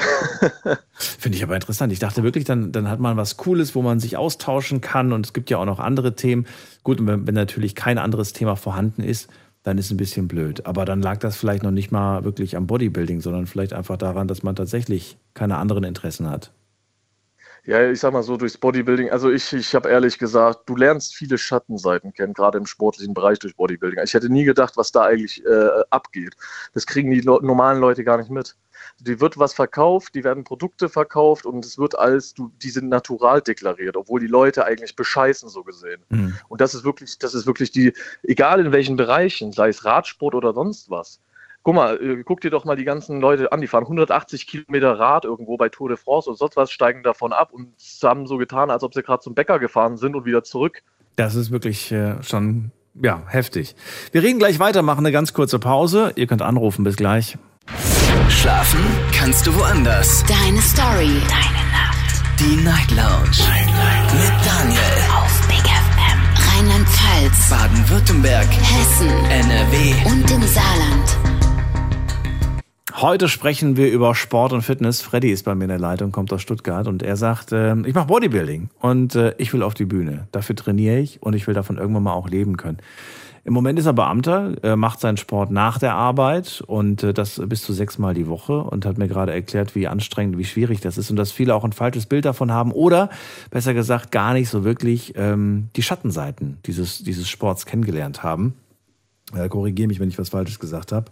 Finde 0.92 1.36
ich 1.36 1.42
aber 1.42 1.54
interessant. 1.54 1.92
Ich 1.92 1.98
dachte 1.98 2.22
wirklich, 2.22 2.44
dann, 2.44 2.72
dann 2.72 2.88
hat 2.88 3.00
man 3.00 3.16
was 3.16 3.36
Cooles, 3.36 3.74
wo 3.74 3.82
man 3.82 4.00
sich 4.00 4.16
austauschen 4.16 4.80
kann 4.80 5.12
und 5.12 5.26
es 5.26 5.32
gibt 5.32 5.48
ja 5.48 5.58
auch 5.58 5.64
noch 5.64 5.78
andere 5.78 6.14
Themen. 6.14 6.46
Gut, 6.82 7.00
und 7.00 7.06
wenn, 7.06 7.26
wenn 7.26 7.34
natürlich 7.34 7.74
kein 7.74 7.98
anderes 7.98 8.32
Thema 8.32 8.56
vorhanden 8.56 9.02
ist, 9.02 9.30
dann 9.62 9.78
ist 9.78 9.86
es 9.86 9.90
ein 9.90 9.96
bisschen 9.96 10.26
blöd. 10.26 10.66
Aber 10.66 10.84
dann 10.84 11.02
lag 11.02 11.18
das 11.18 11.36
vielleicht 11.36 11.62
noch 11.62 11.70
nicht 11.70 11.92
mal 11.92 12.24
wirklich 12.24 12.56
am 12.56 12.66
Bodybuilding, 12.66 13.20
sondern 13.20 13.46
vielleicht 13.46 13.72
einfach 13.72 13.96
daran, 13.96 14.26
dass 14.26 14.42
man 14.42 14.56
tatsächlich 14.56 15.18
keine 15.34 15.58
anderen 15.58 15.84
Interessen 15.84 16.28
hat. 16.30 16.52
Ja, 17.70 17.88
ich 17.88 18.00
sag 18.00 18.12
mal 18.12 18.24
so, 18.24 18.36
durchs 18.36 18.58
Bodybuilding, 18.58 19.10
also 19.10 19.30
ich, 19.30 19.52
ich 19.52 19.76
habe 19.76 19.88
ehrlich 19.88 20.18
gesagt, 20.18 20.68
du 20.68 20.74
lernst 20.74 21.14
viele 21.14 21.38
Schattenseiten 21.38 22.12
kennen, 22.12 22.32
gerade 22.34 22.58
im 22.58 22.66
sportlichen 22.66 23.14
Bereich 23.14 23.38
durch 23.38 23.54
Bodybuilding. 23.54 24.02
Ich 24.02 24.12
hätte 24.12 24.28
nie 24.28 24.42
gedacht, 24.42 24.76
was 24.76 24.90
da 24.90 25.04
eigentlich 25.04 25.46
äh, 25.46 25.68
abgeht. 25.88 26.34
Das 26.74 26.84
kriegen 26.84 27.12
die 27.12 27.22
normalen 27.22 27.78
Leute 27.78 28.02
gar 28.02 28.18
nicht 28.18 28.28
mit. 28.28 28.56
Die 28.98 29.20
wird 29.20 29.38
was 29.38 29.54
verkauft, 29.54 30.16
die 30.16 30.24
werden 30.24 30.42
Produkte 30.42 30.88
verkauft 30.88 31.46
und 31.46 31.64
es 31.64 31.78
wird 31.78 31.96
alles, 31.96 32.34
du, 32.34 32.50
die 32.60 32.70
sind 32.70 32.88
natural 32.88 33.40
deklariert, 33.40 33.96
obwohl 33.96 34.18
die 34.18 34.26
Leute 34.26 34.64
eigentlich 34.64 34.96
bescheißen, 34.96 35.48
so 35.48 35.62
gesehen. 35.62 36.02
Mhm. 36.08 36.36
Und 36.48 36.60
das 36.60 36.74
ist 36.74 36.82
wirklich, 36.82 37.20
das 37.20 37.34
ist 37.34 37.46
wirklich 37.46 37.70
die, 37.70 37.92
egal 38.24 38.58
in 38.58 38.72
welchen 38.72 38.96
Bereichen, 38.96 39.52
sei 39.52 39.68
es 39.68 39.84
Radsport 39.84 40.34
oder 40.34 40.54
sonst 40.54 40.90
was, 40.90 41.20
Guck 41.62 41.74
mal, 41.74 42.00
äh, 42.02 42.22
guck 42.24 42.40
dir 42.40 42.50
doch 42.50 42.64
mal 42.64 42.76
die 42.76 42.84
ganzen 42.84 43.20
Leute 43.20 43.52
an, 43.52 43.60
die 43.60 43.66
fahren 43.66 43.84
180 43.84 44.46
Kilometer 44.46 44.98
Rad 44.98 45.24
irgendwo 45.24 45.56
bei 45.56 45.68
Tour 45.68 45.88
de 45.88 45.98
France 45.98 46.30
und 46.30 46.36
sonst 46.36 46.56
was, 46.56 46.70
steigen 46.70 47.02
davon 47.02 47.32
ab 47.32 47.52
und 47.52 47.74
haben 48.02 48.26
so 48.26 48.38
getan, 48.38 48.70
als 48.70 48.82
ob 48.82 48.94
sie 48.94 49.02
gerade 49.02 49.22
zum 49.22 49.34
Bäcker 49.34 49.58
gefahren 49.58 49.96
sind 49.96 50.16
und 50.16 50.24
wieder 50.24 50.42
zurück. 50.42 50.82
Das 51.16 51.34
ist 51.34 51.50
wirklich 51.50 51.92
äh, 51.92 52.22
schon, 52.22 52.70
ja, 52.94 53.22
heftig. 53.26 53.74
Wir 54.12 54.22
reden 54.22 54.38
gleich 54.38 54.58
weiter, 54.58 54.80
machen 54.80 55.00
eine 55.00 55.12
ganz 55.12 55.34
kurze 55.34 55.58
Pause. 55.58 56.12
Ihr 56.16 56.26
könnt 56.26 56.40
anrufen, 56.40 56.82
bis 56.82 56.96
gleich. 56.96 57.36
Schlafen 58.28 58.80
kannst 59.12 59.46
du 59.46 59.54
woanders. 59.54 60.24
Deine 60.24 60.62
Story. 60.62 61.20
Deine 61.28 61.64
Nacht. 61.72 62.22
Die 62.40 62.56
Night 62.64 62.90
Lounge. 62.90 63.36
Night, 63.48 63.66
Night. 63.66 64.14
Mit 64.14 64.46
Daniel. 64.46 64.80
Auf 65.12 65.46
Big 65.46 65.58
FM. 65.58 66.20
Rheinland-Pfalz. 66.56 67.50
Baden-Württemberg. 67.50 68.48
Hessen. 68.50 69.08
NRW. 69.30 70.10
Und 70.10 70.30
im 70.30 70.42
Saarland. 70.42 71.29
Heute 73.00 73.30
sprechen 73.30 73.78
wir 73.78 73.90
über 73.90 74.14
Sport 74.14 74.52
und 74.52 74.60
Fitness. 74.60 75.00
Freddy 75.00 75.32
ist 75.32 75.44
bei 75.44 75.54
mir 75.54 75.64
in 75.64 75.70
der 75.70 75.78
Leitung, 75.78 76.12
kommt 76.12 76.34
aus 76.34 76.42
Stuttgart 76.42 76.86
und 76.86 77.02
er 77.02 77.16
sagt, 77.16 77.50
äh, 77.50 77.74
ich 77.86 77.94
mache 77.94 78.08
Bodybuilding 78.08 78.68
und 78.78 79.14
äh, 79.14 79.34
ich 79.38 79.54
will 79.54 79.62
auf 79.62 79.72
die 79.72 79.86
Bühne. 79.86 80.28
Dafür 80.32 80.54
trainiere 80.54 80.98
ich 80.98 81.22
und 81.22 81.32
ich 81.32 81.46
will 81.46 81.54
davon 81.54 81.78
irgendwann 81.78 82.02
mal 82.02 82.12
auch 82.12 82.28
leben 82.28 82.58
können. 82.58 82.76
Im 83.42 83.54
Moment 83.54 83.78
ist 83.78 83.86
er 83.86 83.94
Beamter, 83.94 84.62
äh, 84.62 84.76
macht 84.76 85.00
seinen 85.00 85.16
Sport 85.16 85.50
nach 85.50 85.78
der 85.78 85.94
Arbeit 85.94 86.62
und 86.66 87.02
äh, 87.02 87.14
das 87.14 87.40
bis 87.46 87.62
zu 87.62 87.72
sechsmal 87.72 88.12
die 88.12 88.26
Woche 88.26 88.62
und 88.62 88.84
hat 88.84 88.98
mir 88.98 89.08
gerade 89.08 89.32
erklärt, 89.32 89.74
wie 89.74 89.88
anstrengend, 89.88 90.36
wie 90.36 90.44
schwierig 90.44 90.82
das 90.82 90.98
ist 90.98 91.08
und 91.08 91.16
dass 91.16 91.32
viele 91.32 91.54
auch 91.54 91.64
ein 91.64 91.72
falsches 91.72 92.04
Bild 92.04 92.26
davon 92.26 92.52
haben 92.52 92.70
oder 92.70 93.08
besser 93.50 93.72
gesagt 93.72 94.10
gar 94.10 94.34
nicht 94.34 94.50
so 94.50 94.62
wirklich 94.62 95.14
ähm, 95.16 95.68
die 95.74 95.82
Schattenseiten 95.82 96.58
dieses, 96.66 97.02
dieses 97.02 97.30
Sports 97.30 97.64
kennengelernt 97.64 98.22
haben. 98.22 98.56
Äh, 99.34 99.48
Korrigiere 99.48 99.88
mich, 99.88 100.00
wenn 100.00 100.10
ich 100.10 100.18
was 100.18 100.28
Falsches 100.28 100.58
gesagt 100.58 100.92
habe. 100.92 101.10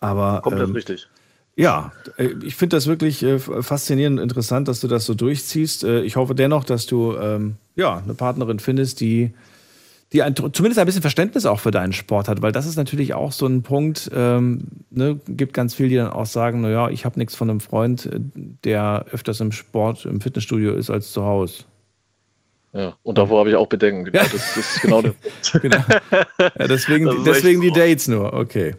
Aber, 0.00 0.40
Komplett 0.42 0.68
ähm, 0.68 0.74
richtig. 0.74 1.08
Ja, 1.56 1.92
äh, 2.18 2.28
ich 2.42 2.54
finde 2.54 2.76
das 2.76 2.86
wirklich 2.86 3.22
äh, 3.22 3.38
faszinierend 3.38 4.18
und 4.18 4.22
interessant, 4.22 4.68
dass 4.68 4.80
du 4.80 4.88
das 4.88 5.06
so 5.06 5.14
durchziehst. 5.14 5.84
Äh, 5.84 6.02
ich 6.02 6.16
hoffe 6.16 6.34
dennoch, 6.34 6.64
dass 6.64 6.86
du 6.86 7.16
ähm, 7.16 7.56
ja, 7.74 7.96
eine 7.96 8.14
Partnerin 8.14 8.58
findest, 8.58 9.00
die, 9.00 9.32
die 10.12 10.22
ein, 10.22 10.36
zumindest 10.36 10.78
ein 10.78 10.86
bisschen 10.86 11.00
Verständnis 11.00 11.46
auch 11.46 11.60
für 11.60 11.70
deinen 11.70 11.94
Sport 11.94 12.28
hat, 12.28 12.42
weil 12.42 12.52
das 12.52 12.66
ist 12.66 12.76
natürlich 12.76 13.14
auch 13.14 13.32
so 13.32 13.46
ein 13.46 13.62
Punkt, 13.62 14.10
ähm, 14.14 14.64
ne, 14.90 15.18
gibt 15.28 15.54
ganz 15.54 15.74
viele, 15.74 15.88
die 15.88 15.96
dann 15.96 16.10
auch 16.10 16.26
sagen, 16.26 16.60
naja, 16.60 16.90
ich 16.90 17.06
habe 17.06 17.18
nichts 17.18 17.34
von 17.34 17.48
einem 17.48 17.60
Freund, 17.60 18.10
der 18.64 19.06
öfters 19.10 19.40
im 19.40 19.50
Sport, 19.50 20.04
im 20.04 20.20
Fitnessstudio 20.20 20.74
ist 20.74 20.90
als 20.90 21.10
zu 21.12 21.24
Hause. 21.24 21.64
Ja, 22.74 22.94
und 23.02 23.16
davor 23.16 23.40
habe 23.40 23.48
ich 23.48 23.56
auch 23.56 23.68
Bedenken. 23.68 24.04
Genau, 24.04 24.22
das, 24.22 24.32
das 24.32 24.58
ist 24.58 24.82
genau 24.82 25.00
der 25.00 25.10
Punkt. 25.50 25.62
genau. 25.62 25.82
Ja, 26.38 26.68
deswegen 26.68 27.08
deswegen 27.24 27.62
die 27.62 27.70
Dates 27.70 28.06
nur, 28.06 28.34
okay. 28.34 28.74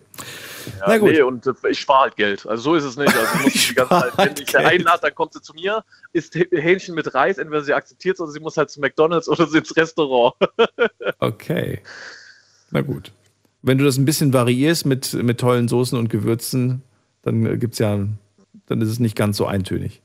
Ja, 0.80 0.86
Na 0.88 0.98
gut. 0.98 1.12
Nee, 1.12 1.22
und 1.22 1.46
äh, 1.46 1.54
ich 1.70 1.80
spare 1.80 2.04
halt 2.04 2.16
Geld. 2.16 2.46
Also 2.46 2.64
so 2.64 2.76
ist 2.76 2.84
es 2.84 2.98
nicht. 2.98 3.16
Also 3.16 3.38
muss 3.44 3.56
ich 3.56 3.68
die 3.70 3.76
ganze 3.76 3.90
Zeit, 3.90 4.18
wenn 4.18 4.44
ich 4.44 4.50
sie 4.50 4.58
einlade, 4.58 5.00
dann 5.02 5.16
kommt 5.16 5.34
sie 5.34 5.42
zu 5.42 5.54
mir, 5.54 5.84
isst 6.14 6.36
Hähnchen 6.36 6.96
mit 6.96 7.14
Reis, 7.14 7.38
entweder 7.38 7.64
sie 7.64 7.74
akzeptiert 7.74 8.16
es 8.16 8.22
oder 8.22 8.32
sie 8.32 8.40
muss 8.40 8.58
halt 8.58 8.70
zu 8.70 8.80
McDonalds 8.80 9.30
oder 9.30 9.48
sie 9.48 9.60
ins 9.60 9.76
Restaurant. 9.76 10.36
okay. 11.20 11.82
Na 12.72 12.82
gut. 12.82 13.12
Wenn 13.62 13.78
du 13.78 13.86
das 13.86 13.98
ein 13.98 14.06
bisschen 14.06 14.34
variierst 14.34 14.86
mit, 14.86 15.14
mit 15.14 15.40
tollen 15.40 15.68
Soßen 15.68 15.98
und 15.98 16.10
Gewürzen, 16.10 16.84
dann 17.22 17.46
äh, 17.46 17.58
gibt's 17.58 17.80
ja, 17.80 17.98
dann 18.68 18.82
ist 18.82 18.90
es 18.90 19.00
nicht 19.00 19.16
ganz 19.16 19.38
so 19.38 19.46
eintönig 19.46 20.02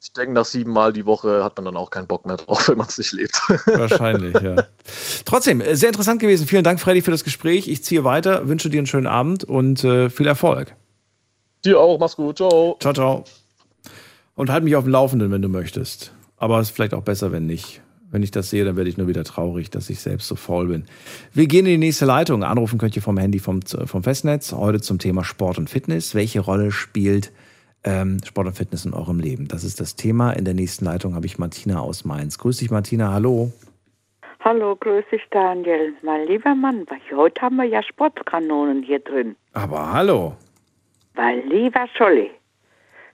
ich 0.00 0.12
denke, 0.12 0.32
nach 0.32 0.44
sieben 0.44 0.72
Mal 0.72 0.92
die 0.92 1.06
Woche 1.06 1.42
hat 1.42 1.56
man 1.56 1.64
dann 1.64 1.76
auch 1.76 1.90
keinen 1.90 2.06
Bock 2.06 2.26
mehr 2.26 2.36
drauf, 2.36 2.68
wenn 2.68 2.78
man 2.78 2.86
es 2.86 2.98
nicht 2.98 3.12
lebt. 3.12 3.40
Wahrscheinlich, 3.66 4.34
ja. 4.40 4.56
Trotzdem, 5.24 5.60
äh, 5.60 5.76
sehr 5.76 5.88
interessant 5.88 6.20
gewesen. 6.20 6.46
Vielen 6.46 6.64
Dank, 6.64 6.80
Freddy, 6.80 7.02
für 7.02 7.10
das 7.10 7.24
Gespräch. 7.24 7.68
Ich 7.68 7.82
ziehe 7.82 8.04
weiter, 8.04 8.48
wünsche 8.48 8.70
dir 8.70 8.78
einen 8.78 8.86
schönen 8.86 9.06
Abend 9.06 9.44
und 9.44 9.82
äh, 9.84 10.10
viel 10.10 10.26
Erfolg. 10.26 10.74
Dir 11.64 11.80
auch, 11.80 11.98
mach's 11.98 12.16
gut. 12.16 12.36
Ciao. 12.36 12.76
Ciao, 12.80 12.92
ciao. 12.92 13.24
Und 14.36 14.50
halt 14.50 14.62
mich 14.62 14.76
auf 14.76 14.84
dem 14.84 14.92
Laufenden, 14.92 15.32
wenn 15.32 15.42
du 15.42 15.48
möchtest. 15.48 16.12
Aber 16.36 16.60
es 16.60 16.68
ist 16.68 16.76
vielleicht 16.76 16.94
auch 16.94 17.02
besser, 17.02 17.32
wenn 17.32 17.46
nicht. 17.46 17.80
Wenn 18.10 18.22
ich 18.22 18.30
das 18.30 18.48
sehe, 18.48 18.64
dann 18.64 18.76
werde 18.76 18.88
ich 18.88 18.96
nur 18.96 19.08
wieder 19.08 19.24
traurig, 19.24 19.68
dass 19.68 19.90
ich 19.90 19.98
selbst 19.98 20.28
so 20.28 20.36
faul 20.36 20.68
bin. 20.68 20.84
Wir 21.34 21.46
gehen 21.46 21.66
in 21.66 21.72
die 21.72 21.86
nächste 21.86 22.06
Leitung. 22.06 22.44
Anrufen 22.44 22.78
könnt 22.78 22.96
ihr 22.96 23.02
vom 23.02 23.18
Handy 23.18 23.40
vom, 23.40 23.60
vom 23.62 24.02
Festnetz. 24.02 24.52
Heute 24.52 24.80
zum 24.80 24.98
Thema 24.98 25.24
Sport 25.24 25.58
und 25.58 25.68
Fitness. 25.68 26.14
Welche 26.14 26.40
Rolle 26.40 26.70
spielt 26.70 27.32
ähm, 27.84 28.18
Sport 28.24 28.48
und 28.48 28.52
Fitness 28.54 28.84
in 28.84 28.94
eurem 28.94 29.20
Leben. 29.20 29.48
Das 29.48 29.64
ist 29.64 29.80
das 29.80 29.96
Thema. 29.96 30.32
In 30.32 30.44
der 30.44 30.54
nächsten 30.54 30.84
Leitung 30.84 31.14
habe 31.14 31.26
ich 31.26 31.38
Martina 31.38 31.80
aus 31.80 32.04
Mainz. 32.04 32.38
Grüß 32.38 32.58
dich, 32.58 32.70
Martina. 32.70 33.12
Hallo. 33.12 33.52
Hallo, 34.40 34.76
grüß 34.76 35.04
dich, 35.10 35.22
Daniel. 35.30 35.94
Mein 36.02 36.26
lieber 36.26 36.54
Mann, 36.54 36.86
heute 37.14 37.42
haben 37.42 37.56
wir 37.56 37.64
ja 37.64 37.82
Sportkanonen 37.82 38.82
hier 38.82 39.00
drin. 39.00 39.36
Aber 39.52 39.92
hallo. 39.92 40.36
Mein 41.14 41.48
lieber 41.48 41.86
Scholli, 41.96 42.30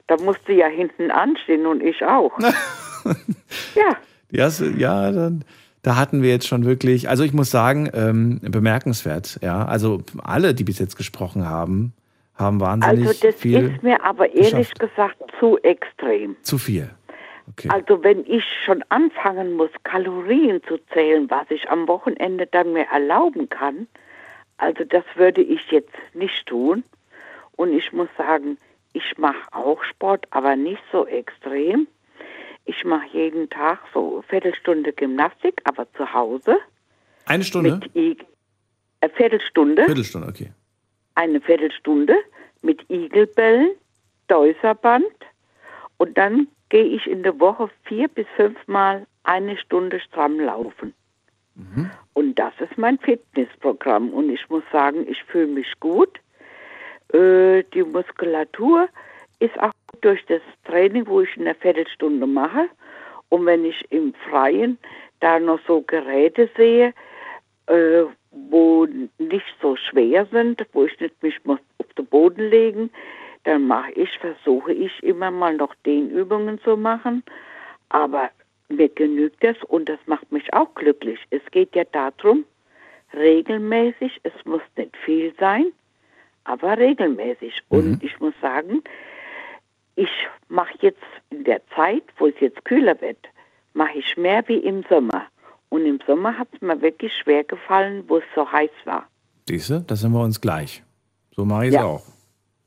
da 0.07 0.17
musst 0.19 0.41
du 0.47 0.53
ja 0.53 0.67
hinten 0.67 1.11
anstehen 1.11 1.67
und 1.67 1.83
ich 1.83 2.05
auch. 2.05 2.39
ja. 3.75 3.97
Ja, 4.31 4.49
ja 4.77 5.11
dann, 5.11 5.45
da 5.83 5.97
hatten 5.97 6.23
wir 6.23 6.31
jetzt 6.31 6.47
schon 6.47 6.67
wirklich, 6.67 7.09
also 7.09 7.25
ich 7.25 7.33
muss 7.33 7.51
sagen, 7.51 7.89
ähm, 7.95 8.41
bemerkenswert, 8.43 9.39
ja. 9.43 9.65
Also 9.65 10.03
alle, 10.23 10.55
die 10.55 10.65
bis 10.65 10.79
jetzt 10.79 10.97
gesprochen 10.97 11.49
haben, 11.49 11.95
haben 12.37 12.61
wahnsinnig 12.61 13.07
Also 13.09 13.27
das 13.27 13.35
viel 13.37 13.75
ist 13.75 13.83
mir 13.83 14.03
aber 14.05 14.33
ehrlich 14.35 14.75
geschafft. 14.75 14.79
gesagt 14.79 15.33
zu 15.39 15.59
extrem. 15.59 16.37
Zu 16.43 16.59
viel. 16.59 16.91
Okay. 17.49 17.69
Also 17.71 18.03
wenn 18.03 18.25
ich 18.27 18.45
schon 18.65 18.83
anfangen 18.89 19.53
muss, 19.53 19.71
Kalorien 19.83 20.63
zu 20.65 20.79
zählen, 20.93 21.31
was 21.31 21.51
ich 21.51 21.69
am 21.69 21.87
Wochenende 21.87 22.47
dann 22.47 22.73
mir 22.73 22.87
erlauben 22.87 23.49
kann, 23.49 23.87
also 24.57 24.85
das 24.85 25.05
würde 25.15 25.43
ich 25.43 25.71
jetzt 25.71 25.95
nicht 26.15 26.47
tun. 26.47 26.85
Und 27.57 27.73
ich 27.73 27.93
muss 27.93 28.09
sagen, 28.17 28.57
ich 28.95 29.19
mache 29.19 29.53
auch 29.53 29.83
Sport, 29.85 30.27
aber 30.31 30.57
nicht 30.57 30.83
so 30.91 31.07
extrem. 31.07 31.87
Ich 32.65 32.85
mache 32.85 33.07
jeden 33.13 33.51
Tag 33.51 33.81
so 33.93 34.15
eine 34.15 34.23
Viertelstunde 34.23 34.93
Gymnastik, 34.93 35.61
aber 35.65 35.87
zu 35.93 36.13
Hause. 36.13 36.59
Eine 37.27 37.45
Stunde? 37.45 37.81
Mit 37.95 38.27
eine 39.01 39.13
Viertelstunde. 39.13 39.85
Viertelstunde, 39.85 40.29
okay 40.29 40.51
eine 41.15 41.41
Viertelstunde 41.41 42.17
mit 42.63 42.89
Igelbällen, 42.91 43.71
Deuserband 44.29 45.05
und 45.99 46.17
dann 46.17 46.49
gehe 46.71 46.85
ich 46.85 47.07
in 47.07 47.23
der 47.23 47.39
Woche 47.39 47.71
vier 47.85 48.09
bis 48.09 48.27
fünfmal 48.37 49.07
eine 49.23 49.57
Stunde 49.57 50.01
stramm 50.01 50.41
laufen. 50.41 50.95
Mhm. 51.55 51.91
Und 52.15 52.39
das 52.39 52.53
ist 52.61 52.77
mein 52.79 52.99
Fitnessprogramm 52.99 54.11
und 54.11 54.31
ich 54.31 54.49
muss 54.49 54.65
sagen, 54.73 55.07
ich 55.09 55.23
fühle 55.25 55.49
mich 55.49 55.73
gut. 55.81 56.21
Äh, 57.13 57.63
die 57.75 57.83
Muskulatur 57.83 58.89
ist 59.39 59.59
auch 59.61 59.73
durch 60.01 60.25
das 60.27 60.43
Training, 60.65 61.07
wo 61.07 61.21
ich 61.21 61.37
in 61.37 61.45
der 61.45 61.55
Viertelstunde 61.55 62.27
mache. 62.27 62.69
Und 63.29 63.47
wenn 63.47 63.65
ich 63.65 63.85
im 63.91 64.15
Freien 64.29 64.79
da 65.21 65.39
noch 65.39 65.61
so 65.67 65.83
Geräte 65.83 66.49
sehe, 66.57 66.93
äh, 67.67 68.05
wo 68.51 68.87
nicht 69.19 69.55
so 69.61 69.77
schwer 69.77 70.27
sind, 70.27 70.65
wo 70.73 70.85
ich 70.85 70.99
nicht 71.01 71.23
mich 71.23 71.45
muss 71.45 71.61
auf 71.79 71.93
den 71.95 72.07
Boden 72.07 72.51
legen, 72.51 72.91
dann 73.45 73.67
mache 73.67 73.93
ich, 73.93 74.11
versuche 74.19 74.73
ich 74.73 75.03
immer 75.03 75.31
mal 75.31 75.57
noch 75.57 75.75
den 75.87 76.11
Übungen 76.11 76.61
zu 76.61 76.77
machen. 76.77 77.23
Aber 77.91 78.31
mir 78.69 78.89
genügt 78.89 79.45
das 79.45 79.57
und 79.69 79.89
das 79.89 79.99
macht 80.07 80.31
mich 80.33 80.53
auch 80.55 80.75
glücklich. 80.75 81.21
Es 81.31 81.43
geht 81.51 81.75
ja 81.77 81.85
darum, 81.85 82.45
regelmäßig, 83.13 84.21
es 84.23 84.33
muss 84.45 84.63
nicht 84.77 84.97
viel 84.97 85.35
sein, 85.39 85.67
aber 86.45 86.79
regelmäßig. 86.79 87.63
Mhm. 87.71 87.79
Und 87.79 88.03
ich 88.03 88.19
muss 88.21 88.35
sagen, 88.41 88.83
ich 89.97 90.11
mache 90.49 90.75
jetzt 90.81 91.03
in 91.31 91.45
der 91.45 91.61
Zeit, 91.77 92.05
wo 92.19 92.27
es 92.27 92.35
jetzt 92.41 92.65
kühler 92.65 93.01
wird, 93.01 93.19
mache 93.75 93.99
ich 93.99 94.17
mehr 94.17 94.43
wie 94.49 94.59
im 94.59 94.83
Sommer. 94.89 95.27
Und 95.75 95.87
im 95.87 95.99
Sommer 96.07 96.39
hat 96.39 96.47
es 96.53 96.61
mir 96.61 96.81
wirklich 96.83 97.13
schwer 97.21 97.43
gefallen, 97.43 98.05
wo 98.07 98.19
es 98.19 98.23
so 98.37 98.47
heiß 98.53 98.71
war. 98.85 99.09
Siehst 99.49 99.71
du, 99.71 99.81
da 99.81 99.97
sind 99.97 100.13
wir 100.13 100.21
uns 100.23 100.41
gleich. 100.41 100.85
So 101.35 101.45
mache 101.45 101.65
ich 101.65 101.69
es 101.71 101.75
Ja. 101.75 101.83
auch. 101.85 102.05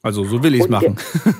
Also 0.03 0.25
so 0.25 0.43
will 0.43 0.53
ich 0.55 0.63
es 0.63 0.67
machen. 0.67 0.97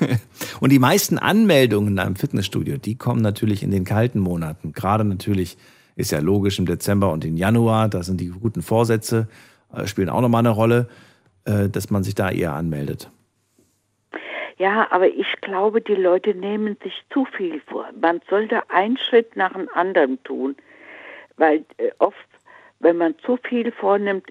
Und 0.60 0.72
die 0.72 0.78
meisten 0.78 1.18
Anmeldungen 1.18 1.88
in 1.92 1.98
einem 1.98 2.16
Fitnessstudio, 2.16 2.78
die 2.78 2.96
kommen 2.96 3.20
natürlich 3.20 3.62
in 3.62 3.70
den 3.70 3.84
kalten 3.84 4.18
Monaten. 4.18 4.72
Gerade 4.72 5.04
natürlich 5.04 5.58
ist 5.94 6.10
ja 6.10 6.20
logisch 6.20 6.58
im 6.58 6.64
Dezember 6.64 7.12
und 7.12 7.26
im 7.26 7.36
Januar, 7.36 7.90
da 7.90 8.02
sind 8.02 8.18
die 8.18 8.28
guten 8.28 8.62
Vorsätze, 8.62 9.28
äh, 9.74 9.86
spielen 9.86 10.08
auch 10.08 10.22
nochmal 10.22 10.38
eine 10.40 10.50
Rolle, 10.50 10.88
äh, 11.44 11.68
dass 11.68 11.90
man 11.90 12.02
sich 12.02 12.14
da 12.14 12.30
eher 12.30 12.54
anmeldet. 12.54 13.10
Ja, 14.56 14.88
aber 14.90 15.06
ich 15.08 15.26
glaube, 15.42 15.82
die 15.82 15.96
Leute 15.96 16.34
nehmen 16.34 16.78
sich 16.82 16.94
zu 17.12 17.26
viel 17.36 17.60
vor. 17.68 17.84
Man 18.00 18.20
sollte 18.30 18.70
einen 18.70 18.96
Schritt 18.96 19.36
nach 19.36 19.52
dem 19.52 19.68
anderen 19.74 20.22
tun, 20.24 20.56
weil 21.38 21.64
äh, 21.78 21.90
oft, 21.98 22.28
wenn 22.80 22.98
man 22.98 23.18
zu 23.20 23.38
viel 23.38 23.72
vornimmt, 23.72 24.28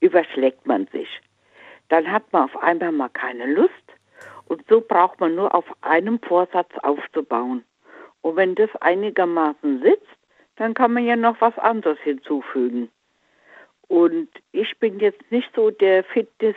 überschlägt 0.00 0.66
man 0.66 0.86
sich. 0.88 1.08
Dann 1.88 2.10
hat 2.10 2.32
man 2.32 2.44
auf 2.44 2.56
einmal 2.62 2.92
mal 2.92 3.08
keine 3.08 3.46
Lust 3.46 3.72
und 4.46 4.62
so 4.68 4.80
braucht 4.80 5.20
man 5.20 5.34
nur 5.34 5.54
auf 5.54 5.64
einem 5.82 6.18
Vorsatz 6.20 6.70
aufzubauen. 6.82 7.64
Und 8.22 8.36
wenn 8.36 8.54
das 8.54 8.74
einigermaßen 8.80 9.82
sitzt, 9.82 10.18
dann 10.56 10.74
kann 10.74 10.92
man 10.92 11.04
ja 11.04 11.16
noch 11.16 11.40
was 11.40 11.56
anderes 11.58 11.98
hinzufügen. 12.00 12.90
Und 13.86 14.28
ich 14.52 14.76
bin 14.78 14.98
jetzt 15.00 15.30
nicht 15.30 15.48
so 15.54 15.70
der 15.70 16.04
Fitness 16.04 16.56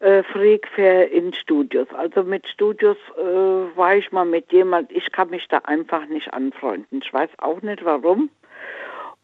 äh, 0.00 0.22
für 0.22 1.04
in 1.04 1.32
Studios. 1.32 1.88
Also 1.94 2.22
mit 2.22 2.46
Studios 2.48 2.96
äh, 3.16 3.22
war 3.22 3.96
ich 3.96 4.12
mal 4.12 4.24
mit 4.24 4.52
jemand, 4.52 4.90
ich 4.92 5.10
kann 5.12 5.30
mich 5.30 5.46
da 5.48 5.58
einfach 5.58 6.06
nicht 6.06 6.32
anfreunden. 6.34 7.00
Ich 7.02 7.12
weiß 7.12 7.30
auch 7.38 7.62
nicht 7.62 7.84
warum. 7.84 8.28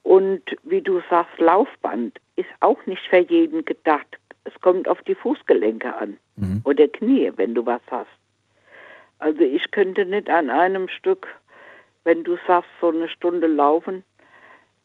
Und 0.03 0.43
wie 0.65 0.81
du 0.81 1.01
sagst, 1.11 1.39
Laufband 1.39 2.19
ist 2.37 2.49
auch 2.61 2.85
nicht 2.87 3.03
für 3.09 3.19
jeden 3.19 3.65
gedacht. 3.65 4.07
Es 4.45 4.55
kommt 4.61 4.89
auf 4.89 5.01
die 5.03 5.15
Fußgelenke 5.15 5.95
an 5.95 6.17
oder 6.65 6.89
Knie, 6.89 7.31
wenn 7.37 7.55
du 7.55 7.65
was 7.67 7.83
hast. 7.91 8.09
Also 9.19 9.43
ich 9.43 9.71
könnte 9.71 10.07
nicht 10.07 10.31
an 10.31 10.49
einem 10.49 10.89
Stück, 10.89 11.27
wenn 12.05 12.25
du 12.25 12.37
sagst, 12.47 12.71
so 12.81 12.89
eine 12.89 13.09
Stunde 13.09 13.47
laufen. 13.47 14.03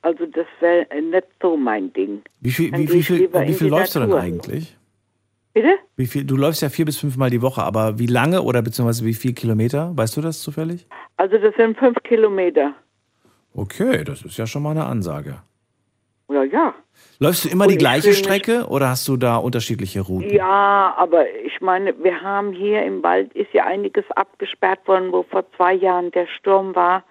Also 0.01 0.25
das 0.25 0.45
wäre 0.59 0.85
nicht 1.01 1.27
so 1.41 1.55
mein 1.55 1.91
Ding. 1.93 2.21
Wie 2.41 2.51
viel, 2.51 2.71
wie, 2.73 2.91
wie 2.91 3.01
viel, 3.01 3.33
wie 3.33 3.53
viel 3.53 3.67
läufst 3.67 3.95
du 3.95 3.99
denn 3.99 4.09
Natur. 4.09 4.23
eigentlich? 4.23 4.77
Bitte? 5.53 5.75
Wie 5.95 6.05
viel, 6.05 6.25
du 6.25 6.35
läufst 6.35 6.61
ja 6.61 6.69
vier 6.69 6.83
bis 6.85 6.97
fünfmal 6.97 7.29
die 7.29 7.41
Woche, 7.41 7.63
aber 7.63 7.97
wie 7.97 8.07
lange 8.07 8.41
oder 8.41 8.61
beziehungsweise 8.61 9.05
wie 9.05 9.13
viel 9.13 9.33
Kilometer? 9.33 9.93
Weißt 9.95 10.17
du 10.17 10.21
das 10.21 10.41
zufällig? 10.41 10.85
Also 11.15 11.37
das 11.37 11.55
sind 11.55 11.77
fünf 11.77 11.97
Kilometer. 12.03 12.75
Okay, 13.55 14.03
das 14.03 14.21
ist 14.23 14.37
ja 14.37 14.45
schon 14.45 14.63
mal 14.63 14.71
eine 14.71 14.85
Ansage. 14.85 15.41
Ja, 16.29 16.43
ja. 16.43 16.73
Läufst 17.19 17.45
du 17.45 17.49
immer 17.49 17.65
Und 17.65 17.69
die 17.69 17.75
ich 17.75 17.79
gleiche 17.79 18.13
Strecke 18.13 18.65
oder 18.67 18.89
hast 18.89 19.07
du 19.07 19.15
da 19.15 19.37
unterschiedliche 19.37 20.01
Routen? 20.01 20.29
Ja, 20.29 20.93
aber 20.97 21.29
ich 21.29 21.61
meine, 21.61 21.93
wir 22.03 22.21
haben 22.21 22.51
hier 22.51 22.83
im 22.83 23.03
Wald 23.03 23.33
ist 23.33 23.53
ja 23.53 23.65
einiges 23.65 24.05
abgesperrt 24.11 24.85
worden, 24.87 25.11
wo 25.11 25.23
vor 25.23 25.45
zwei 25.55 25.73
Jahren 25.73 26.11
der 26.11 26.27
Sturm 26.27 26.75
war. 26.75 27.03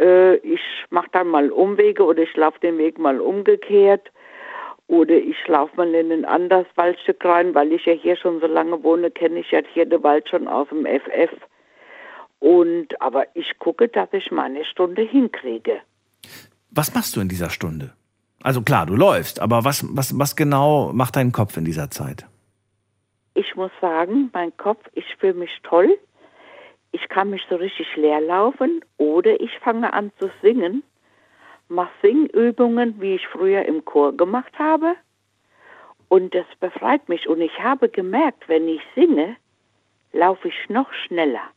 Äh, 0.00 0.36
ich 0.36 0.60
mache 0.90 1.08
dann 1.12 1.28
mal 1.28 1.50
Umwege 1.50 2.04
oder 2.04 2.22
ich 2.22 2.34
laufe 2.36 2.58
den 2.60 2.78
Weg 2.78 2.98
mal 2.98 3.20
umgekehrt 3.20 4.10
oder 4.88 5.14
ich 5.14 5.36
laufe 5.46 5.76
mal 5.76 5.94
in 5.94 6.10
ein 6.10 6.24
anderes 6.24 6.66
Waldstück 6.74 7.24
rein, 7.24 7.54
weil 7.54 7.72
ich 7.72 7.84
ja 7.86 7.92
hier 7.92 8.16
schon 8.16 8.40
so 8.40 8.46
lange 8.46 8.82
wohne, 8.82 9.10
kenne 9.10 9.40
ich 9.40 9.50
ja 9.50 9.60
hier 9.72 9.86
den 9.86 10.02
Wald 10.02 10.28
schon 10.28 10.48
aus 10.48 10.68
dem 10.68 10.84
FF. 10.84 11.30
Und 12.42 13.00
aber 13.00 13.24
ich 13.34 13.58
gucke, 13.58 13.88
dass 13.88 14.12
ich 14.12 14.30
mal 14.30 14.44
eine 14.44 14.64
Stunde 14.64 15.02
hinkriege. 15.02 15.80
Was 16.70 16.94
machst 16.94 17.14
du 17.14 17.20
in 17.20 17.28
dieser 17.28 17.50
Stunde? 17.50 17.92
Also 18.42 18.62
klar, 18.62 18.86
du 18.86 18.96
läufst, 18.96 19.40
aber 19.40 19.64
was, 19.64 19.84
was, 19.96 20.18
was 20.18 20.34
genau 20.34 20.92
macht 20.92 21.14
dein 21.14 21.30
Kopf 21.30 21.56
in 21.56 21.64
dieser 21.64 21.90
Zeit? 21.90 22.26
ich 23.34 23.54
muss 23.54 23.70
sagen, 23.80 24.30
mein 24.32 24.56
Kopf, 24.56 24.84
ich 24.94 25.16
fühle 25.16 25.34
mich 25.34 25.50
toll. 25.62 25.98
Ich 26.92 27.08
kann 27.08 27.30
mich 27.30 27.42
so 27.48 27.56
richtig 27.56 27.86
leer 27.96 28.20
laufen 28.20 28.84
oder 28.98 29.40
ich 29.40 29.58
fange 29.60 29.92
an 29.92 30.12
zu 30.18 30.30
singen, 30.42 30.82
mache 31.68 31.92
Singübungen, 32.02 33.00
wie 33.00 33.14
ich 33.14 33.26
früher 33.28 33.64
im 33.64 33.84
Chor 33.84 34.14
gemacht 34.16 34.52
habe. 34.58 34.94
Und 36.08 36.34
das 36.34 36.44
befreit 36.60 37.08
mich. 37.08 37.26
Und 37.26 37.40
ich 37.40 37.58
habe 37.60 37.88
gemerkt, 37.88 38.46
wenn 38.48 38.68
ich 38.68 38.82
singe, 38.94 39.36
laufe 40.12 40.48
ich 40.48 40.68
noch 40.68 40.92
schneller, 40.92 41.48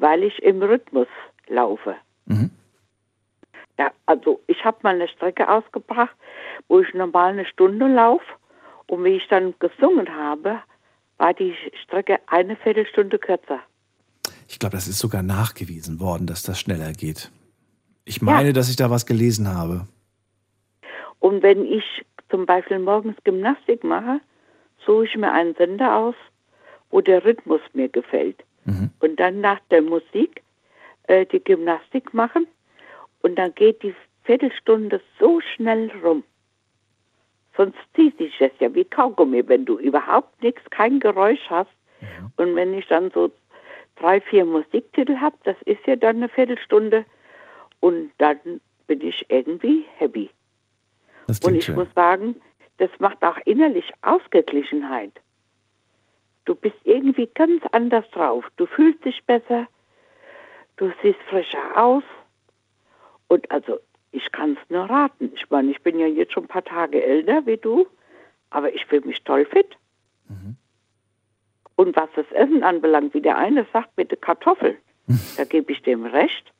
weil 0.00 0.22
ich 0.22 0.42
im 0.42 0.62
Rhythmus 0.62 1.08
laufe. 1.48 1.96
Ja, 3.78 3.92
also 4.06 4.40
ich 4.48 4.64
habe 4.64 4.78
mal 4.82 4.96
eine 4.96 5.08
Strecke 5.08 5.48
ausgebracht, 5.48 6.14
wo 6.66 6.80
ich 6.80 6.92
normal 6.94 7.32
eine 7.32 7.46
Stunde 7.46 7.86
laufe. 7.86 8.24
Und 8.88 9.04
wie 9.04 9.16
ich 9.16 9.28
dann 9.28 9.54
gesungen 9.58 10.14
habe, 10.14 10.60
war 11.18 11.34
die 11.34 11.54
Strecke 11.84 12.18
eine 12.26 12.56
Viertelstunde 12.56 13.18
kürzer. 13.18 13.60
Ich 14.48 14.58
glaube, 14.58 14.76
das 14.76 14.88
ist 14.88 14.98
sogar 14.98 15.22
nachgewiesen 15.22 16.00
worden, 16.00 16.26
dass 16.26 16.42
das 16.42 16.58
schneller 16.58 16.92
geht. 16.92 17.30
Ich 18.04 18.22
meine, 18.22 18.52
dass 18.52 18.70
ich 18.70 18.76
da 18.76 18.90
was 18.90 19.06
gelesen 19.06 19.54
habe. 19.54 19.86
Und 21.20 21.42
wenn 21.42 21.64
ich 21.64 21.84
zum 22.30 22.46
Beispiel 22.46 22.78
morgens 22.78 23.16
Gymnastik 23.24 23.84
mache, 23.84 24.20
suche 24.86 25.04
ich 25.04 25.16
mir 25.16 25.30
einen 25.30 25.54
Sender 25.54 25.96
aus, 25.96 26.14
wo 26.90 27.00
der 27.00 27.24
Rhythmus 27.24 27.60
mir 27.74 27.88
gefällt. 27.88 28.42
Und 29.00 29.20
dann 29.20 29.40
nach 29.40 29.60
der 29.70 29.82
Musik 29.82 30.42
äh, 31.04 31.26
die 31.26 31.42
Gymnastik 31.42 32.14
machen. 32.14 32.46
Und 33.22 33.36
dann 33.36 33.54
geht 33.54 33.82
die 33.82 33.94
Viertelstunde 34.24 35.00
so 35.18 35.40
schnell 35.40 35.90
rum. 36.02 36.22
Sonst 37.56 37.78
zieht 37.94 38.16
sich 38.18 38.36
das 38.38 38.52
ja 38.60 38.72
wie 38.74 38.84
Kaugummi, 38.84 39.48
wenn 39.48 39.64
du 39.64 39.78
überhaupt 39.78 40.42
nichts, 40.42 40.62
kein 40.70 41.00
Geräusch 41.00 41.50
hast. 41.50 41.70
Und 42.36 42.54
wenn 42.54 42.72
ich 42.74 42.86
dann 42.86 43.10
so 43.10 43.32
drei, 43.96 44.20
vier 44.20 44.44
Musiktitel 44.44 45.16
habe, 45.16 45.36
das 45.44 45.56
ist 45.64 45.84
ja 45.86 45.96
dann 45.96 46.16
eine 46.16 46.28
Viertelstunde. 46.28 47.04
Und 47.80 48.12
dann 48.18 48.60
bin 48.86 49.00
ich 49.00 49.26
irgendwie 49.28 49.86
happy. 49.96 50.30
Und 51.42 51.54
ich 51.54 51.64
schön. 51.64 51.74
muss 51.74 51.88
sagen, 51.94 52.36
das 52.78 52.90
macht 52.98 53.22
auch 53.22 53.38
innerlich 53.44 53.90
Ausgeglichenheit. 54.02 55.12
Du 56.48 56.54
bist 56.54 56.76
irgendwie 56.84 57.26
ganz 57.34 57.62
anders 57.72 58.08
drauf. 58.10 58.42
Du 58.56 58.64
fühlst 58.64 59.04
dich 59.04 59.22
besser, 59.26 59.66
du 60.78 60.90
siehst 61.02 61.20
frischer 61.28 61.76
aus. 61.76 62.02
Und 63.26 63.50
also, 63.50 63.78
ich 64.12 64.32
kann 64.32 64.52
es 64.52 64.70
nur 64.70 64.84
raten. 64.84 65.30
Ich 65.34 65.50
meine, 65.50 65.70
ich 65.70 65.82
bin 65.82 65.98
ja 65.98 66.06
jetzt 66.06 66.32
schon 66.32 66.44
ein 66.44 66.48
paar 66.48 66.64
Tage 66.64 67.04
älter 67.04 67.44
wie 67.44 67.58
du, 67.58 67.86
aber 68.48 68.74
ich 68.74 68.86
fühle 68.86 69.06
mich 69.06 69.22
toll 69.24 69.44
fit. 69.44 69.76
Und 71.76 71.94
was 71.96 72.08
das 72.16 72.24
Essen 72.32 72.62
anbelangt, 72.62 73.12
wie 73.12 73.20
der 73.20 73.36
eine 73.36 73.66
sagt 73.70 73.94
mit 73.98 74.10
den 74.10 74.20
Kartoffeln, 74.22 74.78
da 75.36 75.44
gebe 75.44 75.70
ich 75.70 75.82
dem 75.82 76.06
recht. 76.06 76.50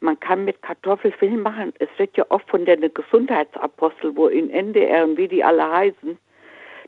Man 0.00 0.18
kann 0.18 0.46
mit 0.46 0.62
Kartoffel 0.62 1.12
viel 1.12 1.36
machen. 1.36 1.74
Es 1.78 1.90
wird 1.98 2.16
ja 2.16 2.24
oft 2.30 2.48
von 2.48 2.64
den 2.64 2.80
Gesundheitsapostel, 2.94 4.16
wo 4.16 4.28
in 4.28 4.48
NDR 4.48 5.04
und 5.04 5.18
wie 5.18 5.28
die 5.28 5.44
alle 5.44 5.70
heißen, 5.70 6.16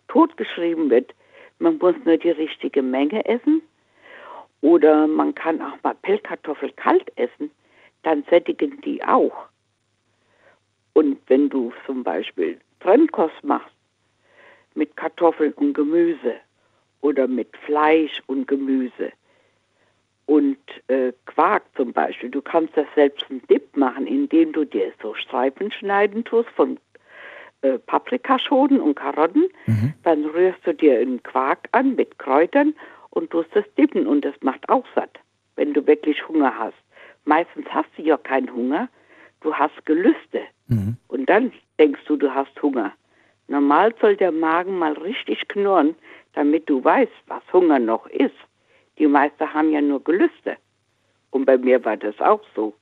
totgeschrieben 0.08 0.88
wird. 0.88 1.14
Man 1.58 1.78
muss 1.78 1.94
nur 2.04 2.16
die 2.16 2.30
richtige 2.30 2.82
Menge 2.82 3.24
essen. 3.26 3.62
Oder 4.60 5.06
man 5.06 5.34
kann 5.34 5.60
auch 5.62 5.76
mal 5.82 5.94
Pellkartoffel 6.02 6.72
kalt 6.72 7.10
essen. 7.16 7.50
Dann 8.02 8.24
sättigen 8.30 8.80
die 8.82 9.02
auch. 9.04 9.48
Und 10.92 11.18
wenn 11.26 11.48
du 11.50 11.72
zum 11.84 12.02
Beispiel 12.02 12.58
Trennkost 12.80 13.44
machst 13.44 13.74
mit 14.74 14.96
Kartoffeln 14.96 15.52
und 15.54 15.74
Gemüse 15.74 16.36
oder 17.00 17.26
mit 17.26 17.54
Fleisch 17.64 18.22
und 18.26 18.48
Gemüse 18.48 19.12
und 20.26 20.58
äh, 20.88 21.12
Quark 21.26 21.64
zum 21.76 21.92
Beispiel, 21.92 22.30
du 22.30 22.42
kannst 22.42 22.76
das 22.76 22.86
selbst 22.94 23.26
einen 23.30 23.46
Dip 23.46 23.76
machen, 23.76 24.06
indem 24.06 24.52
du 24.52 24.64
dir 24.64 24.92
so 25.02 25.14
Streifen 25.14 25.70
schneiden 25.70 26.24
tust 26.24 26.48
von 26.50 26.78
äh, 27.62 27.78
Paprikaschoten 27.78 28.80
und 28.80 28.94
Karotten. 28.96 29.48
Dann 30.02 30.24
rührst 30.24 30.60
du 30.64 30.74
dir 30.74 30.98
einen 31.00 31.22
Quark 31.22 31.68
an 31.72 31.94
mit 31.96 32.18
Kräutern 32.18 32.74
und 33.10 33.30
tust 33.30 33.48
das 33.54 33.64
dippen 33.78 34.06
und 34.06 34.24
das 34.24 34.34
macht 34.42 34.68
auch 34.68 34.84
satt, 34.94 35.18
wenn 35.56 35.72
du 35.72 35.86
wirklich 35.86 36.26
Hunger 36.28 36.56
hast. 36.58 36.76
Meistens 37.24 37.66
hast 37.70 37.88
du 37.96 38.02
ja 38.02 38.16
keinen 38.16 38.52
Hunger, 38.52 38.88
du 39.40 39.54
hast 39.54 39.84
Gelüste. 39.86 40.42
Und 41.08 41.28
dann 41.28 41.52
denkst 41.78 42.00
du, 42.06 42.16
du 42.16 42.32
hast 42.34 42.60
Hunger. 42.62 42.92
Normal 43.48 43.94
soll 44.00 44.16
der 44.16 44.32
Magen 44.32 44.78
mal 44.78 44.92
richtig 44.92 45.46
knurren, 45.48 45.94
damit 46.34 46.68
du 46.68 46.82
weißt, 46.84 47.12
was 47.26 47.42
Hunger 47.52 47.78
noch 47.78 48.06
ist. 48.08 48.34
Die 48.98 49.06
meisten 49.06 49.52
haben 49.52 49.70
ja 49.70 49.80
nur 49.80 50.02
Gelüste. 50.02 50.56
Und 51.30 51.44
bei 51.46 51.56
mir 51.58 51.84
war 51.84 51.96
das 51.96 52.18
auch 52.20 52.42
so. 52.54 52.74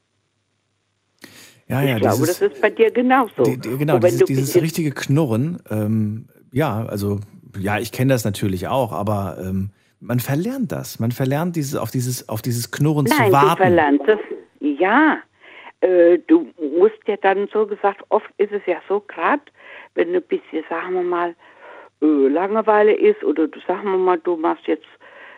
Ja, 1.67 1.83
ja, 1.83 1.97
ich 1.97 2.03
glaube, 2.03 2.19
dieses, 2.19 2.39
das 2.39 2.53
ist 2.53 2.61
bei 2.61 2.71
dir 2.71 2.91
genauso. 2.91 3.43
die, 3.43 3.59
die, 3.59 3.79
genau, 3.79 3.99
dieses, 3.99 4.19
du 4.21 4.25
dieses 4.27 4.55
richtige 4.61 4.91
Knurren, 4.91 5.63
ähm, 5.71 6.27
ja, 6.53 6.85
also, 6.85 7.21
ja, 7.59 7.79
ich 7.79 7.91
kenne 7.91 8.13
das 8.13 8.25
natürlich 8.25 8.69
auch, 8.69 8.93
aber 8.93 9.39
ähm, 9.41 9.71
man 10.01 10.21
verlernt 10.21 10.73
das. 10.73 11.01
Man 11.01 11.13
verlernt 11.13 11.57
dieses, 11.57 11.77
auf 11.77 11.91
dieses, 11.91 12.29
auf 12.29 12.43
dieses 12.43 12.71
Knurren 12.71 13.07
Nein, 13.07 13.17
zu 13.17 13.25
du 13.25 13.33
warten. 13.33 13.63
verlernst 13.63 14.09
es. 14.09 14.19
Ja, 14.61 15.19
äh, 15.81 16.19
du 16.27 16.47
musst 16.79 16.99
ja 17.07 17.17
dann 17.17 17.49
so 17.53 17.67
gesagt, 17.67 18.03
oft 18.11 18.29
ist 18.37 18.53
es 18.53 18.63
ja 18.67 18.77
so, 18.89 19.01
gerade 19.01 19.43
wenn 19.95 20.13
du 20.13 20.19
ein 20.19 20.25
bisschen, 20.25 20.65
sagen 20.69 20.95
wir 20.95 21.03
mal, 21.03 21.35
äh, 22.03 22.29
Langeweile 22.29 22.93
ist 22.95 23.23
oder 23.25 23.49
du 23.49 23.59
sagen 23.67 23.85
wir 23.85 23.99
mal, 23.99 24.19
du 24.19 24.37
machst 24.37 24.67
jetzt 24.67 24.87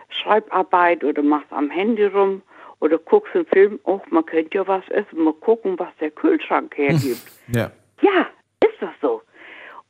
Schreibarbeit 0.08 1.04
oder 1.04 1.22
machst 1.22 1.52
am 1.52 1.70
Handy 1.70 2.04
rum 2.04 2.42
oder 2.80 2.98
guckst 2.98 3.34
einen 3.34 3.46
Film, 3.46 3.80
oh, 3.84 4.00
man 4.10 4.26
könnte 4.26 4.58
ja 4.58 4.66
was 4.66 4.86
essen, 4.88 5.22
mal 5.22 5.32
gucken, 5.34 5.78
was 5.78 5.94
der 6.00 6.10
Kühlschrank 6.10 6.76
hergibt. 6.76 7.22
Ja. 7.48 7.70
Ja, 8.02 8.26
ist 8.60 8.80
doch 8.82 8.92
so. 9.00 9.22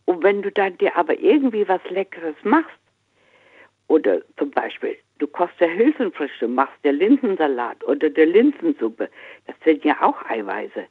Und 0.05 0.23
wenn 0.23 0.43
du 0.43 0.53
dann 0.53 0.77
dir 0.77 0.95
aber 0.95 1.19
irgendwie 1.19 1.67
was 1.67 1.81
Leckeres 1.89 2.37
machst, 2.43 2.77
oder 3.89 4.21
zum 4.37 4.51
Beispiel, 4.51 4.97
du 5.19 5.27
kochst 5.27 5.59
der 5.61 5.75
Hülsenfrüchte, 5.75 6.49
machst 6.49 6.77
der 6.85 6.93
Linsensalat 6.93 7.85
oder 7.85 8.11
der 8.11 8.27
Linsensuppe, 8.27 9.09
das 9.47 9.57
sind 9.65 9.85
ja 9.85 9.97
auch 10.03 10.23
Eiweiße. 10.29 10.87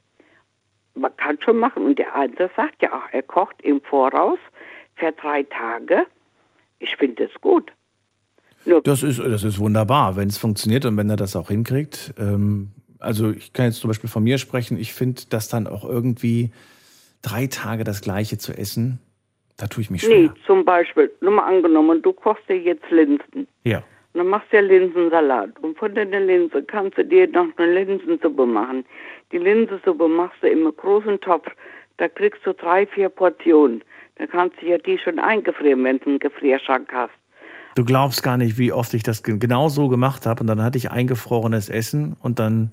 Man 0.95 1.15
kann 1.17 1.39
schon 1.41 1.57
machen. 1.57 1.85
Und 1.85 1.99
der 1.99 2.15
andere 2.15 2.49
sagt 2.55 2.81
ja 2.81 2.93
auch, 2.93 3.11
er 3.11 3.23
kocht 3.23 3.61
im 3.61 3.81
Voraus 3.81 4.39
für 4.95 5.11
drei 5.11 5.43
Tage. 5.43 6.05
Ich 6.80 6.95
finde 6.95 7.26
es 7.26 7.41
gut. 7.41 7.72
Das 8.83 9.03
ist, 9.03 9.19
das 9.19 9.43
ist 9.43 9.59
wunderbar, 9.59 10.15
wenn 10.15 10.27
es 10.27 10.37
funktioniert 10.37 10.85
und 10.85 10.97
wenn 10.97 11.09
er 11.09 11.15
das 11.15 11.35
auch 11.35 11.49
hinkriegt. 11.49 12.13
Ähm, 12.17 12.69
also 12.99 13.31
ich 13.31 13.53
kann 13.53 13.65
jetzt 13.65 13.79
zum 13.79 13.89
Beispiel 13.89 14.09
von 14.09 14.23
mir 14.23 14.37
sprechen. 14.37 14.77
Ich 14.79 14.93
finde 14.93 15.21
das 15.29 15.47
dann 15.49 15.67
auch 15.67 15.87
irgendwie 15.87 16.51
drei 17.21 17.47
Tage 17.47 17.83
das 17.83 18.01
Gleiche 18.01 18.37
zu 18.37 18.53
essen, 18.53 18.99
da 19.57 19.67
tue 19.67 19.81
ich 19.81 19.89
mich 19.89 20.07
Nee, 20.07 20.25
schwer. 20.25 20.35
zum 20.45 20.65
Beispiel, 20.65 21.11
nur 21.21 21.31
mal 21.31 21.45
angenommen, 21.47 22.01
du 22.01 22.11
kochst 22.13 22.47
dir 22.49 22.57
jetzt 22.59 22.89
Linsen. 22.91 23.47
Ja. 23.63 23.77
Und 24.13 24.19
dann 24.19 24.27
machst 24.27 24.47
du 24.51 24.57
ja 24.57 24.61
Linsensalat. 24.61 25.51
Und 25.61 25.77
von 25.77 25.93
der 25.93 26.05
Linse 26.05 26.63
kannst 26.63 26.97
du 26.97 27.05
dir 27.05 27.27
noch 27.27 27.47
eine 27.57 27.83
Linsensuppe 27.83 28.45
machen. 28.45 28.85
Die 29.31 29.37
Linsensuppe 29.37 30.07
machst 30.07 30.41
du 30.41 30.47
im 30.47 30.71
großen 30.75 31.19
Topf. 31.21 31.47
Da 31.97 32.07
kriegst 32.09 32.45
du 32.45 32.53
drei, 32.53 32.85
vier 32.85 33.09
Portionen. 33.09 33.83
Da 34.17 34.27
kannst 34.27 34.61
du 34.61 34.67
ja 34.67 34.77
die 34.77 34.97
schon 34.97 35.19
eingefrieren, 35.19 35.83
wenn 35.83 35.99
du 35.99 36.09
einen 36.11 36.19
Gefrierschrank 36.19 36.89
hast. 36.93 37.13
Du 37.76 37.84
glaubst 37.84 38.23
gar 38.23 38.38
nicht, 38.38 38.57
wie 38.57 38.72
oft 38.72 38.93
ich 38.93 39.03
das 39.03 39.22
ge- 39.22 39.38
genau 39.38 39.68
so 39.69 39.89
gemacht 39.89 40.26
habe. 40.26 40.41
Und 40.41 40.47
dann 40.47 40.64
hatte 40.64 40.77
ich 40.77 40.91
eingefrorenes 40.91 41.69
Essen 41.69 42.15
und 42.22 42.39
dann, 42.39 42.72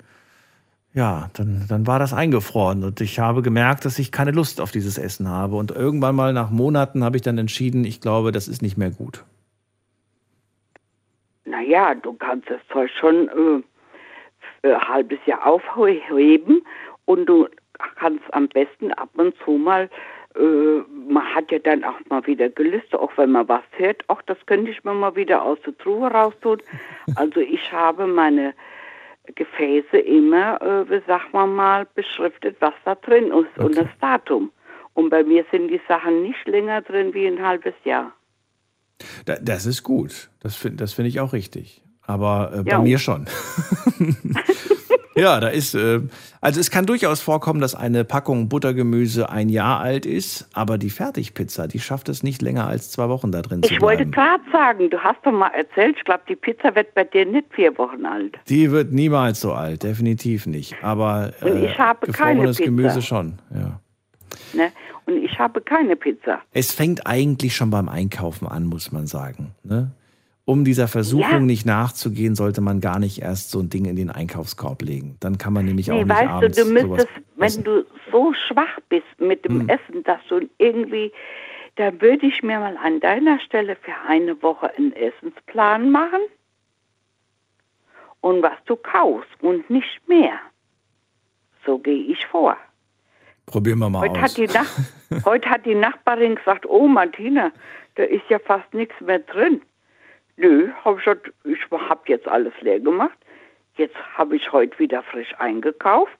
ja, 0.93 1.29
dann, 1.33 1.65
dann 1.67 1.85
war 1.85 1.99
das 1.99 2.13
eingefroren. 2.13 2.83
Und 2.85 3.01
ich 3.01 3.19
habe 3.19 3.41
gemerkt, 3.41 3.83
dass 3.83 3.99
ich 3.99 4.11
keine 4.13 4.31
Lust 4.31 4.61
auf 4.61 4.71
dieses 4.71 4.97
Essen 4.97 5.27
habe. 5.27 5.57
Und 5.57 5.71
irgendwann 5.71 6.15
mal 6.15 6.31
nach 6.31 6.51
Monaten 6.51 7.03
habe 7.03 7.17
ich 7.17 7.21
dann 7.21 7.37
entschieden, 7.37 7.83
ich 7.83 7.99
glaube, 7.99 8.31
das 8.31 8.47
ist 8.47 8.61
nicht 8.61 8.77
mehr 8.77 8.91
gut. 8.91 9.25
Naja, 11.45 11.93
du 11.95 12.13
kannst 12.13 12.49
das 12.49 12.61
Zeug 12.71 12.89
schon 12.97 13.27
äh, 14.63 14.69
ein 14.69 14.81
halbes 14.87 15.19
Jahr 15.25 15.45
aufheben 15.45 16.61
und 17.05 17.25
du 17.25 17.49
kannst 17.99 18.23
am 18.31 18.47
besten 18.47 18.93
ab 18.93 19.09
und 19.15 19.35
zu 19.43 19.51
mal, 19.51 19.83
äh, 19.83 19.89
man 20.35 21.23
hat 21.35 21.51
ja 21.51 21.59
dann 21.59 21.83
auch 21.83 21.99
mal 22.09 22.25
wieder 22.25 22.49
Gelüste, 22.49 22.99
auch 22.99 23.11
wenn 23.17 23.31
man 23.31 23.47
was 23.47 23.61
hört, 23.71 24.07
auch 24.09 24.21
das 24.23 24.37
könnte 24.45 24.71
ich 24.71 24.83
mir 24.83 24.93
mal 24.93 25.15
wieder 25.15 25.43
aus 25.43 25.59
der 25.65 25.77
Truhe 25.77 26.09
raustun. 26.09 26.61
Also 27.15 27.41
ich 27.41 27.71
habe 27.71 28.07
meine 28.07 28.53
Gefäße 29.35 29.97
immer, 29.97 30.61
äh, 30.61 30.89
wie 30.89 31.01
sagt 31.05 31.33
man 31.33 31.53
mal, 31.53 31.85
beschriftet, 31.95 32.55
was 32.59 32.73
da 32.85 32.95
drin 32.95 33.25
ist 33.31 33.57
und 33.63 33.77
das 33.77 33.87
Datum. 34.01 34.51
Und 34.93 35.09
bei 35.09 35.23
mir 35.23 35.45
sind 35.51 35.67
die 35.69 35.81
Sachen 35.87 36.23
nicht 36.23 36.47
länger 36.47 36.81
drin 36.81 37.13
wie 37.13 37.27
ein 37.27 37.41
halbes 37.41 37.73
Jahr. 37.83 38.13
Da, 39.25 39.35
das 39.41 39.65
ist 39.65 39.83
gut. 39.83 40.29
Das 40.41 40.55
finde 40.55 40.77
das 40.77 40.93
find 40.93 41.07
ich 41.07 41.19
auch 41.19 41.33
richtig. 41.33 41.83
Aber 42.05 42.51
äh, 42.53 42.63
bei 42.63 42.71
Ja. 42.71 42.79
mir 42.79 42.99
schon. 42.99 43.27
ja, 45.15 45.39
da 45.39 45.47
ist, 45.47 45.75
äh, 45.75 46.01
also 46.41 46.59
es 46.59 46.71
kann 46.71 46.85
durchaus 46.85 47.21
vorkommen, 47.21 47.61
dass 47.61 47.75
eine 47.75 48.03
Packung 48.03 48.49
Buttergemüse 48.49 49.29
ein 49.29 49.49
Jahr 49.49 49.79
alt 49.79 50.05
ist, 50.05 50.47
aber 50.53 50.77
die 50.77 50.89
Fertigpizza, 50.89 51.67
die 51.67 51.79
schafft 51.79 52.09
es 52.09 52.23
nicht 52.23 52.41
länger 52.41 52.67
als 52.67 52.91
zwei 52.91 53.09
Wochen 53.09 53.31
da 53.31 53.41
drin 53.41 53.63
zu 53.63 53.73
Ich 53.73 53.81
wollte 53.81 54.05
bleiben. 54.05 54.43
gerade 54.43 54.51
sagen, 54.51 54.89
du 54.89 54.97
hast 54.99 55.17
doch 55.23 55.31
mal 55.31 55.49
erzählt, 55.49 55.95
ich 55.97 56.03
glaube, 56.03 56.23
die 56.27 56.35
Pizza 56.35 56.75
wird 56.75 56.93
bei 56.95 57.03
dir 57.03 57.25
nicht 57.25 57.47
vier 57.53 57.77
Wochen 57.77 58.05
alt. 58.05 58.35
Die 58.49 58.71
wird 58.71 58.91
niemals 58.91 59.41
so 59.41 59.53
alt, 59.53 59.83
definitiv 59.83 60.45
nicht. 60.47 60.75
Aber 60.81 61.31
äh, 61.41 61.65
ich 61.65 61.77
habe 61.77 62.07
keine 62.11 62.35
gefrorenes 62.35 62.57
Pizza. 62.57 62.65
Gemüse 62.65 63.01
schon. 63.01 63.39
Ja. 63.53 63.79
Ne? 64.53 64.71
Und 65.05 65.17
ich 65.17 65.37
habe 65.37 65.61
keine 65.61 65.95
Pizza. 65.95 66.39
Es 66.53 66.71
fängt 66.71 67.05
eigentlich 67.05 67.55
schon 67.55 67.69
beim 67.69 67.89
Einkaufen 67.89 68.47
an, 68.47 68.65
muss 68.65 68.91
man 68.91 69.05
sagen. 69.07 69.51
Ne? 69.63 69.91
Um 70.45 70.65
dieser 70.65 70.89
Versuchung 70.89 71.23
Ja. 71.31 71.39
nicht 71.39 71.65
nachzugehen, 71.65 72.35
sollte 72.35 72.59
man 72.59 72.81
gar 72.81 72.99
nicht 72.99 73.21
erst 73.21 73.49
so 73.51 73.59
ein 73.59 73.69
Ding 73.69 73.85
in 73.85 73.95
den 73.95 74.09
Einkaufskorb 74.09 74.81
legen. 74.81 75.15
Dann 75.21 75.37
kann 75.37 75.53
man 75.53 75.65
nämlich 75.65 75.89
auch 75.89 75.95
Nee, 75.95 76.03
nicht 76.03 76.09
weißt 76.15 76.29
abends 76.29 76.57
du, 76.57 76.63
du 76.65 76.69
sowas 76.81 76.89
müsstest, 76.89 77.09
wenn 77.37 77.63
du 77.63 77.85
so 78.11 78.33
schwach 78.47 78.79
bist 78.89 79.05
mit 79.19 79.45
dem 79.45 79.61
Hm. 79.61 79.69
Essen, 79.69 80.03
dass 80.03 80.19
du 80.27 80.41
irgendwie, 80.57 81.13
da 81.77 81.93
würde 82.01 82.25
ich 82.25 82.43
mir 82.43 82.59
mal 82.59 82.75
an 82.77 82.99
deiner 82.99 83.39
Stelle 83.39 83.77
für 83.77 83.93
eine 84.07 84.41
Woche 84.43 84.69
einen 84.75 84.91
Essensplan 84.93 85.89
machen 85.89 86.21
und 88.19 88.41
was 88.43 88.57
du 88.65 88.75
kaufst 88.75 89.31
und 89.41 89.69
nicht 89.69 90.01
mehr. 90.09 90.33
So 91.65 91.77
gehe 91.79 92.03
ich 92.03 92.25
vor. 92.27 92.57
Probieren 93.45 93.79
wir 93.79 93.89
mal 93.89 94.01
Heute 94.01 94.19
aus. 94.19 94.21
hat, 94.21 94.37
die 94.37 94.47
Nach 94.47 95.25
heute 95.25 95.49
hat 95.49 95.65
die 95.65 95.75
Nachbarin 95.75 96.35
gesagt, 96.35 96.65
oh 96.65 96.87
Martina, 96.87 97.51
da 97.95 98.03
ist 98.03 98.23
ja 98.29 98.39
fast 98.39 98.73
nichts 98.73 98.95
mehr 98.99 99.19
drin. 99.19 99.61
Nö, 100.37 100.69
habe 100.83 100.97
ich 100.99 101.05
gesagt, 101.05 101.31
ich 101.43 101.59
habe 101.71 102.01
jetzt 102.07 102.27
alles 102.27 102.53
leer 102.61 102.79
gemacht. 102.79 103.17
Jetzt 103.75 103.95
habe 104.15 104.35
ich 104.35 104.51
heute 104.51 104.77
wieder 104.79 105.03
frisch 105.03 105.33
eingekauft. 105.39 106.17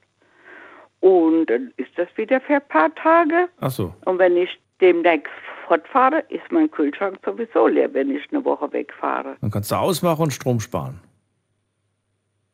Und 0.99 1.47
dann 1.47 1.73
ist 1.77 1.91
das 1.97 2.07
wieder 2.15 2.39
für 2.41 2.55
ein 2.55 2.67
paar 2.69 2.93
Tage. 2.95 3.49
Ach 3.59 3.71
so. 3.71 3.93
Und 4.05 4.19
wenn 4.19 4.37
ich 4.37 4.57
demnächst 4.79 5.33
fortfahre, 5.67 6.23
ist 6.29 6.49
mein 6.51 6.69
Kühlschrank 6.71 7.17
sowieso 7.25 7.67
leer, 7.67 7.93
wenn 7.93 8.09
ich 8.09 8.23
eine 8.31 8.43
Woche 8.45 8.71
wegfahre. 8.71 9.35
Dann 9.41 9.51
kannst 9.51 9.71
du 9.71 9.75
ausmachen 9.75 10.23
und 10.23 10.31
Strom 10.31 10.59
sparen. 10.59 11.01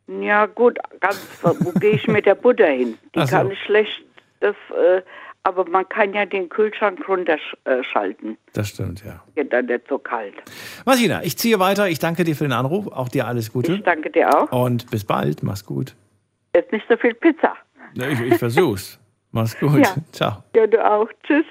Ja 0.07 0.47
gut, 0.47 0.79
ganz, 0.99 1.39
wo 1.43 1.71
gehe 1.79 1.91
ich 1.91 2.07
mit 2.07 2.25
der 2.25 2.33
Butter 2.33 2.65
hin? 2.65 2.97
Die 3.13 3.19
so. 3.21 3.27
kann 3.27 3.51
ich 3.51 3.59
schlecht, 3.59 4.03
das, 4.39 4.55
äh, 4.75 5.03
aber 5.43 5.67
man 5.69 5.87
kann 5.87 6.13
ja 6.13 6.25
den 6.25 6.49
Kühlschrank 6.49 6.99
runterschalten. 7.07 8.37
Das 8.53 8.69
stimmt, 8.69 9.03
ja. 9.03 9.23
Wird 9.35 9.51
dann 9.53 9.65
nicht 9.65 9.87
so 9.87 9.97
kalt. 9.97 10.35
Martina, 10.85 11.23
ich 11.23 11.37
ziehe 11.37 11.59
weiter. 11.59 11.89
Ich 11.89 11.99
danke 11.99 12.23
dir 12.23 12.35
für 12.35 12.43
den 12.43 12.53
Anruf. 12.53 12.87
Auch 12.87 13.09
dir 13.09 13.27
alles 13.27 13.51
Gute. 13.51 13.73
Ich 13.73 13.83
danke 13.83 14.09
dir 14.09 14.29
auch. 14.29 14.51
Und 14.51 14.89
bis 14.91 15.05
bald. 15.05 15.43
Mach's 15.43 15.65
gut. 15.65 15.95
Jetzt 16.55 16.71
nicht 16.71 16.85
so 16.89 16.97
viel 16.97 17.13
Pizza. 17.13 17.55
Ich, 17.95 18.19
ich 18.21 18.37
versuch's. 18.37 18.99
Mach's 19.31 19.57
gut. 19.57 19.79
Ja. 19.79 19.95
Ciao. 20.11 20.43
Ja, 20.55 20.67
du 20.67 20.85
auch. 20.85 21.09
Tschüss. 21.23 21.45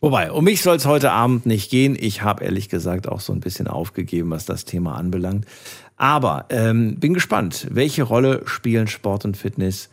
Wobei, 0.00 0.32
um 0.32 0.44
mich 0.44 0.62
soll 0.62 0.76
es 0.76 0.86
heute 0.86 1.12
Abend 1.12 1.46
nicht 1.46 1.70
gehen. 1.70 1.96
Ich 1.98 2.22
habe 2.22 2.44
ehrlich 2.44 2.68
gesagt 2.68 3.08
auch 3.08 3.20
so 3.20 3.32
ein 3.32 3.40
bisschen 3.40 3.68
aufgegeben, 3.68 4.30
was 4.30 4.46
das 4.46 4.64
Thema 4.64 4.96
anbelangt. 4.96 5.46
Aber 5.96 6.46
ähm, 6.50 6.98
bin 6.98 7.14
gespannt, 7.14 7.68
welche 7.70 8.02
Rolle 8.02 8.42
spielen 8.46 8.88
Sport 8.88 9.24
und 9.24 9.36
Fitness 9.36 9.90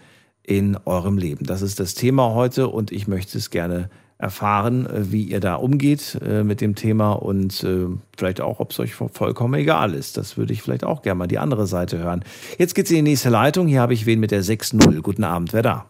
in 0.49 0.77
eurem 0.85 1.17
Leben? 1.17 1.45
Das 1.45 1.61
ist 1.61 1.79
das 1.79 1.93
Thema 1.93 2.33
heute 2.33 2.67
und 2.69 2.91
ich 2.91 3.07
möchte 3.07 3.37
es 3.37 3.51
gerne 3.51 3.89
erfahren, 4.17 4.85
äh, 4.87 5.11
wie 5.11 5.23
ihr 5.23 5.39
da 5.39 5.55
umgeht 5.55 6.19
äh, 6.23 6.43
mit 6.43 6.59
dem 6.59 6.75
Thema 6.75 7.13
und 7.13 7.63
äh, 7.63 7.85
vielleicht 8.17 8.41
auch, 8.41 8.59
ob 8.59 8.71
es 8.71 8.79
euch 8.79 8.93
vo- 8.93 9.07
vollkommen 9.13 9.53
egal 9.53 9.93
ist. 9.93 10.17
Das 10.17 10.35
würde 10.37 10.51
ich 10.51 10.61
vielleicht 10.61 10.83
auch 10.83 11.03
gerne 11.03 11.19
mal 11.19 11.27
die 11.27 11.37
andere 11.39 11.67
Seite 11.67 11.99
hören. 11.99 12.25
Jetzt 12.57 12.73
geht's 12.75 12.89
in 12.89 12.97
die 12.97 13.01
nächste 13.11 13.29
Leitung. 13.29 13.67
Hier 13.67 13.79
habe 13.79 13.93
ich 13.93 14.05
wen 14.07 14.19
mit 14.19 14.31
der 14.31 14.43
6-0. 14.43 15.01
Guten 15.01 15.23
Abend, 15.23 15.53
wer 15.53 15.61
da? 15.61 15.85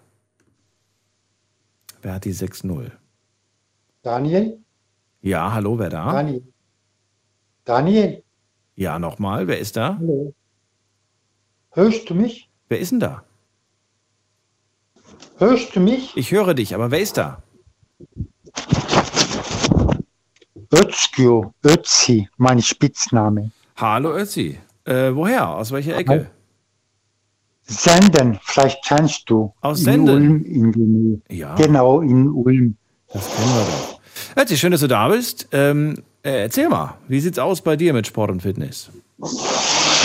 Wer 2.02 2.14
hat 2.16 2.26
die 2.26 2.34
6-0? 2.34 2.92
Daniel? 4.04 4.60
Ja, 5.22 5.52
hallo, 5.54 5.80
wer 5.80 5.90
da? 5.90 6.12
Daniel? 6.14 6.44
Daniel? 7.66 8.24
Ja, 8.76 9.00
nochmal, 9.00 9.48
wer 9.48 9.60
ist 9.60 9.76
da? 9.76 9.98
Hallo. 10.00 10.34
Hörst 11.72 12.10
du 12.10 12.16
mich? 12.16 12.50
Wer 12.68 12.80
ist 12.80 12.92
denn 12.92 13.00
da? 13.00 13.24
Hörst 15.38 15.76
du 15.76 15.80
mich? 15.80 16.16
Ich 16.16 16.32
höre 16.32 16.54
dich, 16.54 16.76
aber 16.76 16.92
wer 16.92 17.00
ist 17.00 17.18
da? 17.18 17.42
Özgür, 20.74 21.54
Ötzi, 21.64 22.30
mein 22.38 22.62
Spitzname. 22.62 23.52
Hallo 23.78 24.16
Ötzi. 24.16 24.60
Äh, 24.86 25.16
woher? 25.16 25.50
Aus 25.50 25.72
welcher 25.72 25.98
Ecke? 25.98 26.30
Senden, 27.64 28.40
vielleicht 28.44 28.84
kennst 28.86 29.30
du. 29.30 29.54
Aus 29.62 29.80
in 29.80 29.86
Senden? 29.86 30.10
Ulm 30.10 30.44
in 30.44 30.72
der 30.72 30.82
Nähe. 30.82 31.22
Ja. 31.30 31.56
Genau, 31.56 32.02
in 32.02 32.30
Ulm. 32.30 32.76
Das 33.14 33.28
kennen 33.36 33.50
wir 33.56 33.66
doch. 33.66 34.00
Ötzi, 34.42 34.58
schön, 34.58 34.72
dass 34.72 34.82
du 34.82 34.88
da 34.88 35.08
bist. 35.08 35.48
Ähm, 35.52 36.04
äh, 36.24 36.42
erzähl 36.44 36.70
mal, 36.70 36.98
wie 37.08 37.20
sieht's 37.20 37.40
aus 37.40 37.62
bei 37.62 37.76
dir 37.76 37.94
mit 37.94 38.08
Sport 38.08 38.32
und 38.32 38.42
Fitness? 38.42 38.90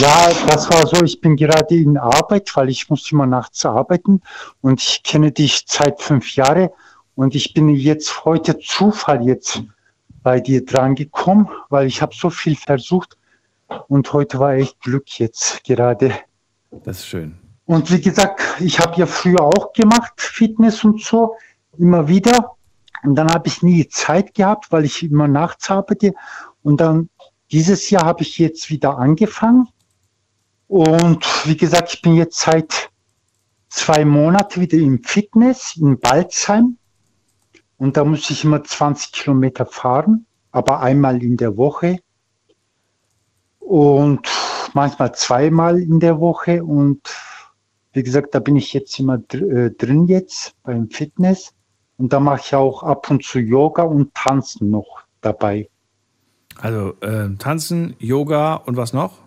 Ja, 0.01 0.29
das 0.49 0.69
war 0.71 0.87
so, 0.89 1.05
ich 1.05 1.21
bin 1.21 1.37
gerade 1.37 1.77
in 1.77 1.97
Arbeit, 1.99 2.51
weil 2.57 2.69
ich 2.69 2.91
muss 2.91 3.13
immer 3.13 3.27
nachts 3.27 3.65
arbeiten 3.65 4.23
und 4.61 4.83
ich 4.83 5.05
kenne 5.05 5.31
dich 5.31 5.65
seit 5.69 6.03
fünf 6.03 6.35
Jahren 6.35 6.71
und 7.15 7.37
ich 7.37 7.55
bin 7.55 7.69
jetzt 7.69 8.25
heute 8.25 8.59
Zufall 8.59 9.25
jetzt 9.25 9.63
bei 10.25 10.41
dir 10.41 10.65
dran 10.65 10.97
gekommen, 10.97 11.49
weil 11.69 11.87
ich 11.87 12.03
habe 12.03 12.13
so 12.13 12.29
viel 12.29 12.57
versucht 12.57 13.17
und 13.87 14.13
heute 14.13 14.41
war 14.41 14.55
echt 14.55 14.81
Glück 14.81 15.21
jetzt 15.21 15.63
gerade. 15.63 16.13
Das 16.85 16.99
ist 16.99 17.07
schön. 17.07 17.37
Und 17.67 17.93
wie 17.93 18.01
gesagt, 18.01 18.41
ich 18.61 18.81
habe 18.81 18.97
ja 18.97 19.07
früher 19.07 19.43
auch 19.43 19.73
gemacht, 19.75 20.15
Fitness 20.17 20.83
und 20.83 21.03
so, 21.03 21.37
immer 21.79 22.09
wieder. 22.09 22.57
Und 23.05 23.15
dann 23.15 23.33
habe 23.33 23.47
ich 23.47 23.63
nie 23.63 23.87
Zeit 23.89 24.35
gehabt, 24.35 24.73
weil 24.73 24.85
ich 24.85 25.05
immer 25.05 25.29
nachts 25.29 25.71
arbeite. 25.71 26.15
Und 26.63 26.81
dann 26.81 27.11
dieses 27.53 27.91
Jahr 27.91 28.05
habe 28.05 28.23
ich 28.23 28.39
jetzt 28.39 28.71
wieder 28.71 28.99
angefangen. 28.99 29.69
Und 30.69 31.25
wie 31.47 31.57
gesagt, 31.57 31.95
ich 31.95 32.03
bin 32.03 32.15
jetzt 32.15 32.41
seit 32.41 32.91
zwei 33.69 34.05
Monaten 34.05 34.61
wieder 34.61 34.79
im 34.79 35.03
Fitness 35.03 35.77
in 35.77 35.99
Balzheim. 35.99 36.79
Und 37.77 37.97
da 37.97 38.05
muss 38.05 38.31
ich 38.31 38.45
immer 38.45 38.63
20 38.63 39.13
Kilometer 39.13 39.67
fahren, 39.67 40.27
aber 40.53 40.81
einmal 40.81 41.23
in 41.23 41.37
der 41.37 41.57
Woche. 41.57 41.99
Und 43.59 44.29
manchmal 44.75 45.15
zweimal 45.15 45.81
in 45.81 46.01
der 46.01 46.21
Woche. 46.21 46.65
Und 46.65 47.01
wie 47.93 48.03
gesagt, 48.03 48.35
da 48.35 48.39
bin 48.39 48.57
ich 48.57 48.73
jetzt 48.73 48.99
immer 48.99 49.21
äh, 49.33 49.71
drin 49.71 50.07
jetzt 50.07 50.55
beim 50.63 50.89
Fitness. 50.89 51.53
Und 51.97 52.13
da 52.13 52.21
mache 52.21 52.41
ich 52.45 52.55
auch 52.55 52.83
ab 52.83 53.11
und 53.11 53.25
zu 53.25 53.39
Yoga 53.39 53.83
und 53.83 54.15
Tanzen 54.15 54.71
noch 54.71 55.03
dabei. 55.21 55.69
Also 56.61 56.95
äh, 57.01 57.35
Tanzen, 57.39 57.97
Yoga 57.99 58.55
und 58.55 58.77
was 58.77 58.93
noch? 58.93 59.24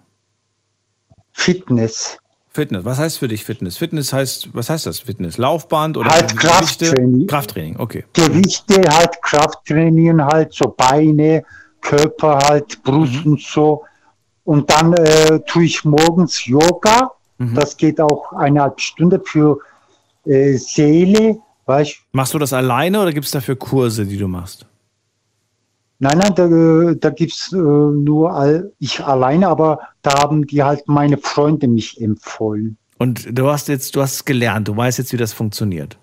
Fitness. 1.37 2.17
Fitness. 2.49 2.83
Was 2.83 2.97
heißt 2.97 3.19
für 3.19 3.27
dich 3.27 3.45
Fitness? 3.45 3.77
Fitness 3.77 4.11
heißt, 4.11 4.49
was 4.53 4.71
heißt 4.71 4.87
das? 4.87 4.99
Fitness? 4.99 5.37
Laufband 5.37 5.95
oder 5.95 6.09
halt 6.09 6.35
Krafttraining. 6.35 7.27
Krafttraining, 7.27 7.79
okay. 7.79 8.03
Gewichte, 8.13 8.81
halt 8.89 9.21
Krafttraining, 9.21 10.19
halt 10.19 10.51
so 10.51 10.73
Beine, 10.75 11.43
Körper, 11.79 12.39
halt 12.39 12.83
Brust 12.83 13.23
mhm. 13.23 13.33
und 13.33 13.41
so. 13.41 13.83
Und 14.43 14.69
dann 14.71 14.93
äh, 14.93 15.39
tue 15.45 15.65
ich 15.65 15.85
morgens 15.85 16.45
Yoga. 16.47 17.11
Mhm. 17.37 17.53
Das 17.53 17.77
geht 17.77 18.01
auch 18.01 18.33
eineinhalb 18.33 18.81
Stunden 18.81 19.21
für 19.23 19.59
äh, 20.25 20.57
Seele. 20.57 21.37
Weißt? 21.67 21.97
Machst 22.13 22.33
du 22.33 22.39
das 22.39 22.51
alleine 22.51 22.99
oder 22.99 23.13
gibt 23.13 23.27
es 23.27 23.31
dafür 23.31 23.55
Kurse, 23.55 24.05
die 24.05 24.17
du 24.17 24.27
machst? 24.27 24.65
Nein, 25.99 26.19
nein, 26.19 26.35
da, 26.35 26.93
da 26.93 27.09
gibt 27.09 27.33
es 27.33 27.51
äh, 27.51 27.57
nur 27.57 28.31
all, 28.31 28.71
ich 28.77 29.03
alleine, 29.03 29.47
aber 29.47 29.79
da 30.03 30.19
haben 30.21 30.45
die 30.45 30.61
halt 30.61 30.87
meine 30.87 31.17
Freunde 31.17 31.67
mich 31.67 31.99
empfohlen. 31.99 32.77
Und 32.99 33.27
du 33.31 33.49
hast 33.49 33.67
jetzt, 33.67 33.95
du 33.95 34.01
hast 34.01 34.25
gelernt, 34.25 34.67
du 34.67 34.77
weißt 34.77 34.99
jetzt, 34.99 35.11
wie 35.13 35.17
das 35.17 35.33
funktioniert. 35.33 35.97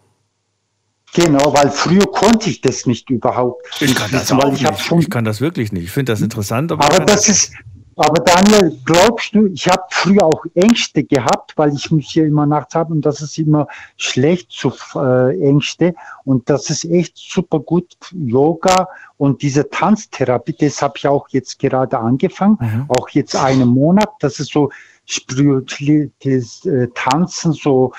Genau, 1.14 1.54
weil 1.54 1.70
früher 1.70 2.06
konnte 2.06 2.50
ich 2.50 2.60
das 2.60 2.86
nicht 2.86 3.08
überhaupt. 3.08 3.64
Ich 3.80 3.94
kann 3.94 4.10
das, 4.10 4.32
auch 4.32 4.52
ich, 4.52 4.62
nicht. 4.62 4.92
ich 4.98 5.10
kann 5.10 5.24
das 5.24 5.40
wirklich 5.40 5.70
nicht. 5.70 5.84
Ich 5.84 5.90
finde 5.92 6.12
das 6.12 6.20
interessant. 6.20 6.72
Aber, 6.72 6.84
aber 6.84 7.04
das 7.04 7.28
ist, 7.28 7.52
aber 7.96 8.24
Daniel, 8.24 8.76
glaubst 8.84 9.34
du, 9.34 9.46
ich 9.46 9.68
habe 9.68 9.82
früher 9.90 10.24
auch 10.24 10.44
Ängste 10.54 11.04
gehabt, 11.04 11.52
weil 11.56 11.72
ich 11.74 11.90
muss 11.90 12.06
hier 12.06 12.26
immer 12.26 12.46
nachts 12.46 12.74
haben 12.74 12.94
und 12.94 13.06
das 13.06 13.20
ist 13.20 13.38
immer 13.38 13.68
schlecht 13.96 14.50
zu 14.50 14.72
äh, 14.96 15.38
Ängste 15.40 15.94
und 16.24 16.50
das 16.50 16.70
ist 16.70 16.84
echt 16.84 17.16
super 17.16 17.60
gut 17.60 17.94
Yoga 18.12 18.88
und 19.16 19.42
diese 19.42 19.68
Tanztherapie, 19.68 20.56
das 20.58 20.82
habe 20.82 20.94
ich 20.96 21.06
auch 21.06 21.28
jetzt 21.30 21.58
gerade 21.58 21.98
angefangen, 21.98 22.58
mhm. 22.60 22.86
auch 22.88 23.08
jetzt 23.10 23.36
einen 23.36 23.68
Monat, 23.68 24.08
das 24.20 24.40
ist 24.40 24.52
so 24.52 24.70
spirituelles 25.04 26.64
äh, 26.66 26.88
Tanzen, 26.94 27.52
so 27.52 27.92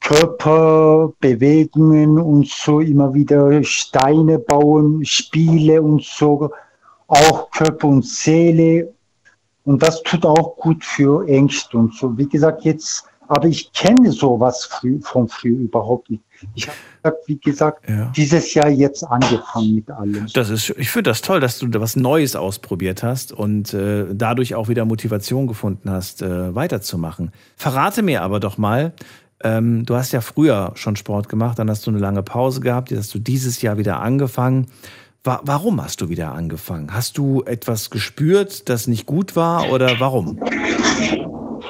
Körperbewegungen 0.00 2.18
und 2.18 2.48
so 2.48 2.80
immer 2.80 3.14
wieder 3.14 3.62
Steine 3.64 4.38
bauen, 4.38 5.02
Spiele 5.04 5.80
und 5.80 6.04
so, 6.04 6.50
auch 7.06 7.50
Körper 7.50 7.88
und 7.88 8.04
Seele 8.04 8.93
und 9.64 9.82
das 9.82 10.02
tut 10.02 10.24
auch 10.24 10.56
gut 10.56 10.84
für 10.84 11.26
Ängste 11.26 11.78
und 11.78 11.94
so. 11.94 12.16
Wie 12.16 12.28
gesagt, 12.28 12.64
jetzt, 12.64 13.04
aber 13.28 13.48
ich 13.48 13.72
kenne 13.72 14.12
sowas 14.12 14.64
früh, 14.64 15.00
von 15.00 15.28
früh 15.28 15.50
überhaupt 15.50 16.10
nicht. 16.10 16.22
Ich 16.54 16.68
habe, 17.02 17.16
wie 17.26 17.38
gesagt, 17.38 17.88
ja. 17.88 18.12
dieses 18.14 18.52
Jahr 18.52 18.68
jetzt 18.68 19.02
angefangen 19.04 19.76
mit 19.76 19.90
allem. 19.90 20.26
Das 20.34 20.50
ist, 20.50 20.70
ich 20.76 20.90
finde 20.90 21.10
das 21.10 21.22
toll, 21.22 21.40
dass 21.40 21.58
du 21.58 21.66
da 21.68 21.80
was 21.80 21.96
Neues 21.96 22.36
ausprobiert 22.36 23.02
hast 23.02 23.32
und 23.32 23.72
äh, 23.72 24.06
dadurch 24.12 24.54
auch 24.54 24.68
wieder 24.68 24.84
Motivation 24.84 25.46
gefunden 25.46 25.90
hast, 25.90 26.20
äh, 26.20 26.54
weiterzumachen. 26.54 27.32
Verrate 27.56 28.02
mir 28.02 28.22
aber 28.22 28.40
doch 28.40 28.58
mal, 28.58 28.92
ähm, 29.42 29.84
du 29.84 29.94
hast 29.94 30.12
ja 30.12 30.20
früher 30.20 30.72
schon 30.74 30.96
Sport 30.96 31.28
gemacht, 31.28 31.58
dann 31.58 31.70
hast 31.70 31.86
du 31.86 31.90
eine 31.90 32.00
lange 32.00 32.22
Pause 32.22 32.60
gehabt, 32.60 32.90
jetzt 32.90 33.00
hast 33.00 33.14
du 33.14 33.18
dieses 33.18 33.62
Jahr 33.62 33.78
wieder 33.78 34.00
angefangen. 34.00 34.66
Warum 35.24 35.82
hast 35.82 36.02
du 36.02 36.10
wieder 36.10 36.32
angefangen? 36.32 36.92
Hast 36.92 37.16
du 37.16 37.42
etwas 37.44 37.88
gespürt, 37.88 38.68
das 38.68 38.86
nicht 38.86 39.06
gut 39.06 39.36
war 39.36 39.72
oder 39.72 39.98
warum? 39.98 40.38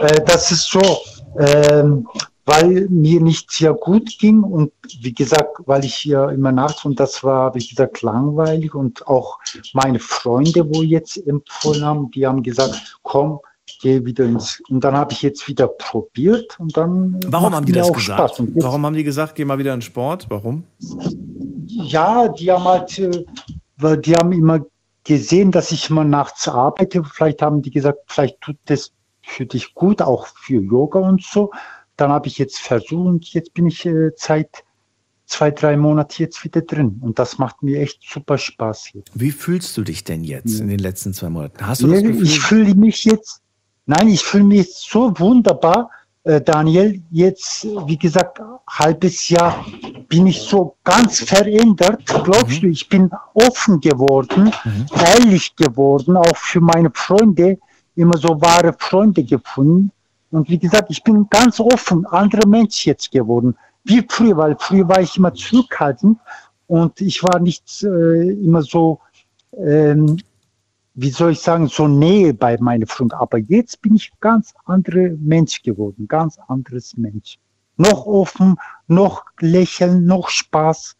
Äh, 0.00 0.20
das 0.26 0.50
ist 0.50 0.68
so, 0.68 0.98
ähm, 1.38 2.08
weil 2.46 2.88
mir 2.90 3.20
nicht 3.20 3.52
sehr 3.52 3.72
gut 3.72 4.18
ging 4.18 4.42
und 4.42 4.72
wie 5.00 5.14
gesagt, 5.14 5.56
weil 5.66 5.84
ich 5.84 5.94
hier 5.94 6.30
immer 6.30 6.50
nachts 6.50 6.84
und 6.84 6.98
das 6.98 7.22
war, 7.22 7.54
wie 7.54 7.64
gesagt, 7.64 8.02
langweilig 8.02 8.74
und 8.74 9.06
auch 9.06 9.38
meine 9.72 10.00
Freunde, 10.00 10.68
wo 10.74 10.82
jetzt 10.82 11.24
empfohlen 11.24 11.84
haben, 11.84 12.10
die 12.10 12.26
haben 12.26 12.42
gesagt, 12.42 12.98
komm, 13.02 13.38
geh 13.80 14.04
wieder 14.04 14.24
ins 14.24 14.60
und 14.68 14.82
dann 14.82 14.96
habe 14.96 15.12
ich 15.12 15.22
jetzt 15.22 15.46
wieder 15.46 15.68
probiert 15.68 16.58
und 16.58 16.76
dann 16.76 17.20
warum 17.28 17.54
haben 17.54 17.66
die 17.66 17.72
das 17.72 17.92
gesagt 17.92 18.42
warum 18.56 18.84
haben 18.84 18.94
die 18.94 19.04
gesagt 19.04 19.34
geh 19.34 19.44
mal 19.44 19.58
wieder 19.58 19.74
in 19.74 19.82
Sport 19.82 20.26
warum 20.28 20.64
ja, 21.82 22.28
die 22.28 22.50
haben 22.50 22.64
halt, 22.64 22.98
äh, 22.98 23.24
die 23.98 24.14
haben 24.14 24.32
immer 24.32 24.60
gesehen, 25.04 25.50
dass 25.50 25.72
ich 25.72 25.90
immer 25.90 26.04
nachts 26.04 26.48
arbeite. 26.48 27.04
Vielleicht 27.04 27.42
haben 27.42 27.62
die 27.62 27.70
gesagt, 27.70 27.98
vielleicht 28.06 28.40
tut 28.40 28.56
das 28.66 28.92
für 29.22 29.46
dich 29.46 29.74
gut, 29.74 30.02
auch 30.02 30.26
für 30.26 30.60
Yoga 30.60 31.00
und 31.00 31.22
so. 31.22 31.50
Dann 31.96 32.10
habe 32.10 32.26
ich 32.26 32.38
jetzt 32.38 32.58
versucht 32.58 33.26
jetzt 33.34 33.54
bin 33.54 33.66
ich 33.66 33.86
äh, 33.86 34.10
seit 34.16 34.64
zwei, 35.26 35.50
drei 35.50 35.76
Monaten 35.76 36.22
jetzt 36.22 36.44
wieder 36.44 36.62
drin. 36.62 36.98
Und 37.00 37.18
das 37.18 37.38
macht 37.38 37.62
mir 37.62 37.80
echt 37.80 38.02
super 38.02 38.38
Spaß 38.38 38.86
hier. 38.92 39.02
Wie 39.14 39.30
fühlst 39.30 39.76
du 39.76 39.82
dich 39.82 40.04
denn 40.04 40.24
jetzt 40.24 40.60
in 40.60 40.68
den 40.68 40.78
letzten 40.78 41.14
zwei 41.14 41.30
Monaten? 41.30 41.66
Hast 41.66 41.82
du 41.82 41.88
das 41.88 42.02
Gefühl? 42.02 42.22
Ich 42.24 42.40
fühle 42.40 42.74
mich 42.74 43.04
jetzt, 43.04 43.40
nein, 43.86 44.08
ich 44.08 44.22
fühle 44.22 44.44
mich 44.44 44.68
so 44.74 45.18
wunderbar. 45.18 45.90
Äh, 46.24 46.40
Daniel, 46.40 47.02
jetzt, 47.10 47.66
wie 47.86 47.98
gesagt, 47.98 48.40
halbes 48.66 49.28
Jahr 49.28 49.64
bin 50.08 50.26
ich 50.26 50.40
so 50.40 50.74
ganz 50.82 51.20
verändert. 51.20 52.02
Glaubst 52.06 52.56
mhm. 52.56 52.60
du, 52.62 52.66
ich 52.68 52.88
bin 52.88 53.10
offen 53.34 53.78
geworden, 53.80 54.50
mhm. 54.64 54.86
ehrlich 54.96 55.54
geworden, 55.54 56.16
auch 56.16 56.36
für 56.36 56.60
meine 56.60 56.90
Freunde, 56.94 57.58
immer 57.94 58.16
so 58.16 58.40
wahre 58.40 58.74
Freunde 58.78 59.22
gefunden. 59.22 59.92
Und 60.30 60.48
wie 60.48 60.58
gesagt, 60.58 60.90
ich 60.90 61.04
bin 61.04 61.26
ganz 61.28 61.60
offen, 61.60 62.06
anderer 62.06 62.48
Mensch 62.48 62.86
jetzt 62.86 63.12
geworden. 63.12 63.54
Wie 63.84 64.04
früher, 64.08 64.36
weil 64.38 64.56
früher 64.58 64.88
war 64.88 65.00
ich 65.00 65.16
immer 65.18 65.34
zurückhaltend 65.34 66.18
und 66.66 67.00
ich 67.02 67.22
war 67.22 67.38
nicht 67.38 67.82
äh, 67.82 68.30
immer 68.30 68.62
so 68.62 68.98
ähm, 69.58 70.16
wie 70.94 71.10
soll 71.10 71.32
ich 71.32 71.40
sagen, 71.40 71.66
so 71.66 71.88
Nähe 71.88 72.32
bei 72.32 72.56
meiner 72.60 72.86
Freundin. 72.86 73.18
Aber 73.18 73.38
jetzt 73.38 73.82
bin 73.82 73.96
ich 73.96 74.12
ganz 74.20 74.54
anderer 74.64 75.10
Mensch 75.18 75.62
geworden, 75.62 76.06
ganz 76.08 76.38
anderes 76.48 76.96
Mensch. 76.96 77.38
Noch 77.76 78.06
offen, 78.06 78.56
noch 78.86 79.24
lächeln, 79.40 80.06
noch 80.06 80.28
Spaß. 80.28 80.96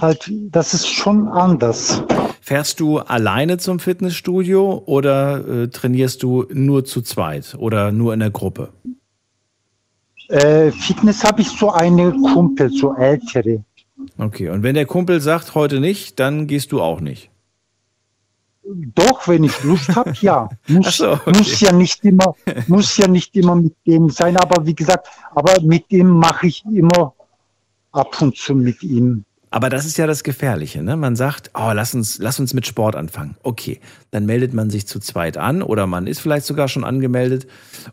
Halt, 0.00 0.30
das 0.50 0.72
ist 0.72 0.86
schon 0.86 1.26
anders. 1.26 2.02
Fährst 2.40 2.78
du 2.78 2.98
alleine 2.98 3.58
zum 3.58 3.80
Fitnessstudio 3.80 4.84
oder 4.86 5.46
äh, 5.48 5.68
trainierst 5.68 6.22
du 6.22 6.44
nur 6.52 6.84
zu 6.84 7.02
zweit 7.02 7.56
oder 7.58 7.90
nur 7.90 8.14
in 8.14 8.20
der 8.20 8.30
Gruppe? 8.30 8.68
Äh, 10.28 10.70
Fitness 10.70 11.24
habe 11.24 11.40
ich 11.40 11.48
so 11.48 11.70
eine 11.72 12.12
Kumpel, 12.12 12.70
so 12.70 12.94
ältere. 12.94 13.64
Okay, 14.16 14.50
und 14.50 14.62
wenn 14.62 14.74
der 14.74 14.86
Kumpel 14.86 15.20
sagt, 15.20 15.54
heute 15.54 15.80
nicht, 15.80 16.20
dann 16.20 16.46
gehst 16.46 16.70
du 16.70 16.80
auch 16.80 17.00
nicht. 17.00 17.30
Doch, 18.94 19.28
wenn 19.28 19.44
ich 19.44 19.62
Lust 19.62 19.94
habe, 19.94 20.12
ja. 20.20 20.48
Muss, 20.68 20.96
so, 20.96 21.12
okay. 21.12 21.32
muss 21.36 21.60
ja 21.60 21.72
nicht 21.72 22.04
immer, 22.04 22.34
muss 22.66 22.96
ja 22.96 23.06
nicht 23.06 23.36
immer 23.36 23.54
mit 23.56 23.74
dem 23.86 24.08
sein, 24.08 24.36
aber 24.36 24.64
wie 24.66 24.74
gesagt, 24.74 25.08
aber 25.34 25.60
mit 25.62 25.90
dem 25.90 26.08
mache 26.08 26.46
ich 26.46 26.64
immer 26.64 27.14
ab 27.92 28.20
und 28.22 28.36
zu 28.36 28.54
mit 28.54 28.82
ihm. 28.82 29.24
Aber 29.50 29.68
das 29.68 29.86
ist 29.86 29.96
ja 29.98 30.08
das 30.08 30.24
Gefährliche, 30.24 30.82
ne? 30.82 30.96
Man 30.96 31.14
sagt, 31.14 31.52
oh, 31.54 31.70
lass 31.72 31.94
uns, 31.94 32.18
lass 32.18 32.40
uns 32.40 32.54
mit 32.54 32.66
Sport 32.66 32.96
anfangen. 32.96 33.36
Okay, 33.44 33.78
dann 34.10 34.26
meldet 34.26 34.52
man 34.52 34.68
sich 34.68 34.88
zu 34.88 34.98
zweit 34.98 35.36
an 35.36 35.62
oder 35.62 35.86
man 35.86 36.08
ist 36.08 36.18
vielleicht 36.18 36.44
sogar 36.44 36.66
schon 36.66 36.82
angemeldet 36.82 37.46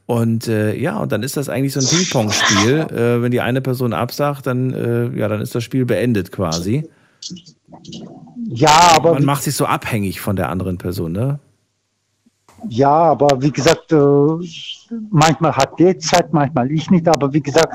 und 0.08 0.48
äh, 0.48 0.74
ja, 0.76 0.98
und 0.98 1.12
dann 1.12 1.22
ist 1.22 1.38
das 1.38 1.50
eigentlich 1.50 1.74
so 1.74 1.80
ein 1.82 1.86
Ping-Pong-Spiel. 1.86 2.80
Äh, 2.80 3.22
wenn 3.22 3.32
die 3.32 3.42
eine 3.42 3.62
Person 3.62 3.94
absagt, 3.94 4.48
dann 4.48 4.74
äh, 4.74 5.16
ja, 5.16 5.28
dann 5.28 5.40
ist 5.40 5.54
das 5.54 5.64
Spiel 5.64 5.86
beendet 5.86 6.32
quasi. 6.32 6.90
Ja, 8.54 8.92
aber. 8.96 9.14
Man 9.14 9.26
macht 9.26 9.44
sich 9.44 9.56
so 9.56 9.66
abhängig 9.66 10.20
von 10.20 10.36
der 10.36 10.50
anderen 10.50 10.78
Person, 10.78 11.14
ne? 11.14 11.40
Ja, 12.68 12.90
aber 12.90 13.42
wie 13.42 13.52
gesagt, 13.52 13.92
äh, 13.92 14.96
manchmal 15.10 15.56
hat 15.56 15.80
der 15.80 15.98
Zeit, 15.98 16.34
manchmal 16.34 16.70
ich 16.72 16.92
nicht, 16.92 17.08
aber 17.08 17.32
wie 17.34 17.42
gesagt, 17.42 17.74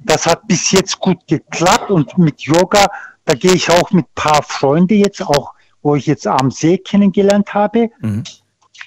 das 0.00 0.26
hat 0.26 0.46
bis 0.48 0.72
jetzt 0.72 0.98
gut 0.98 1.18
geklappt 1.28 1.90
und 1.90 2.16
mit 2.18 2.40
Yoga, 2.40 2.86
da 3.24 3.34
gehe 3.34 3.52
ich 3.52 3.70
auch 3.70 3.90
mit 3.92 4.06
ein 4.06 4.14
paar 4.14 4.42
Freunden 4.42 4.98
jetzt, 4.98 5.22
auch 5.22 5.52
wo 5.82 5.94
ich 5.94 6.06
jetzt 6.06 6.26
am 6.26 6.50
See 6.50 6.78
kennengelernt 6.78 7.52
habe. 7.52 7.90
Mhm. 8.00 8.24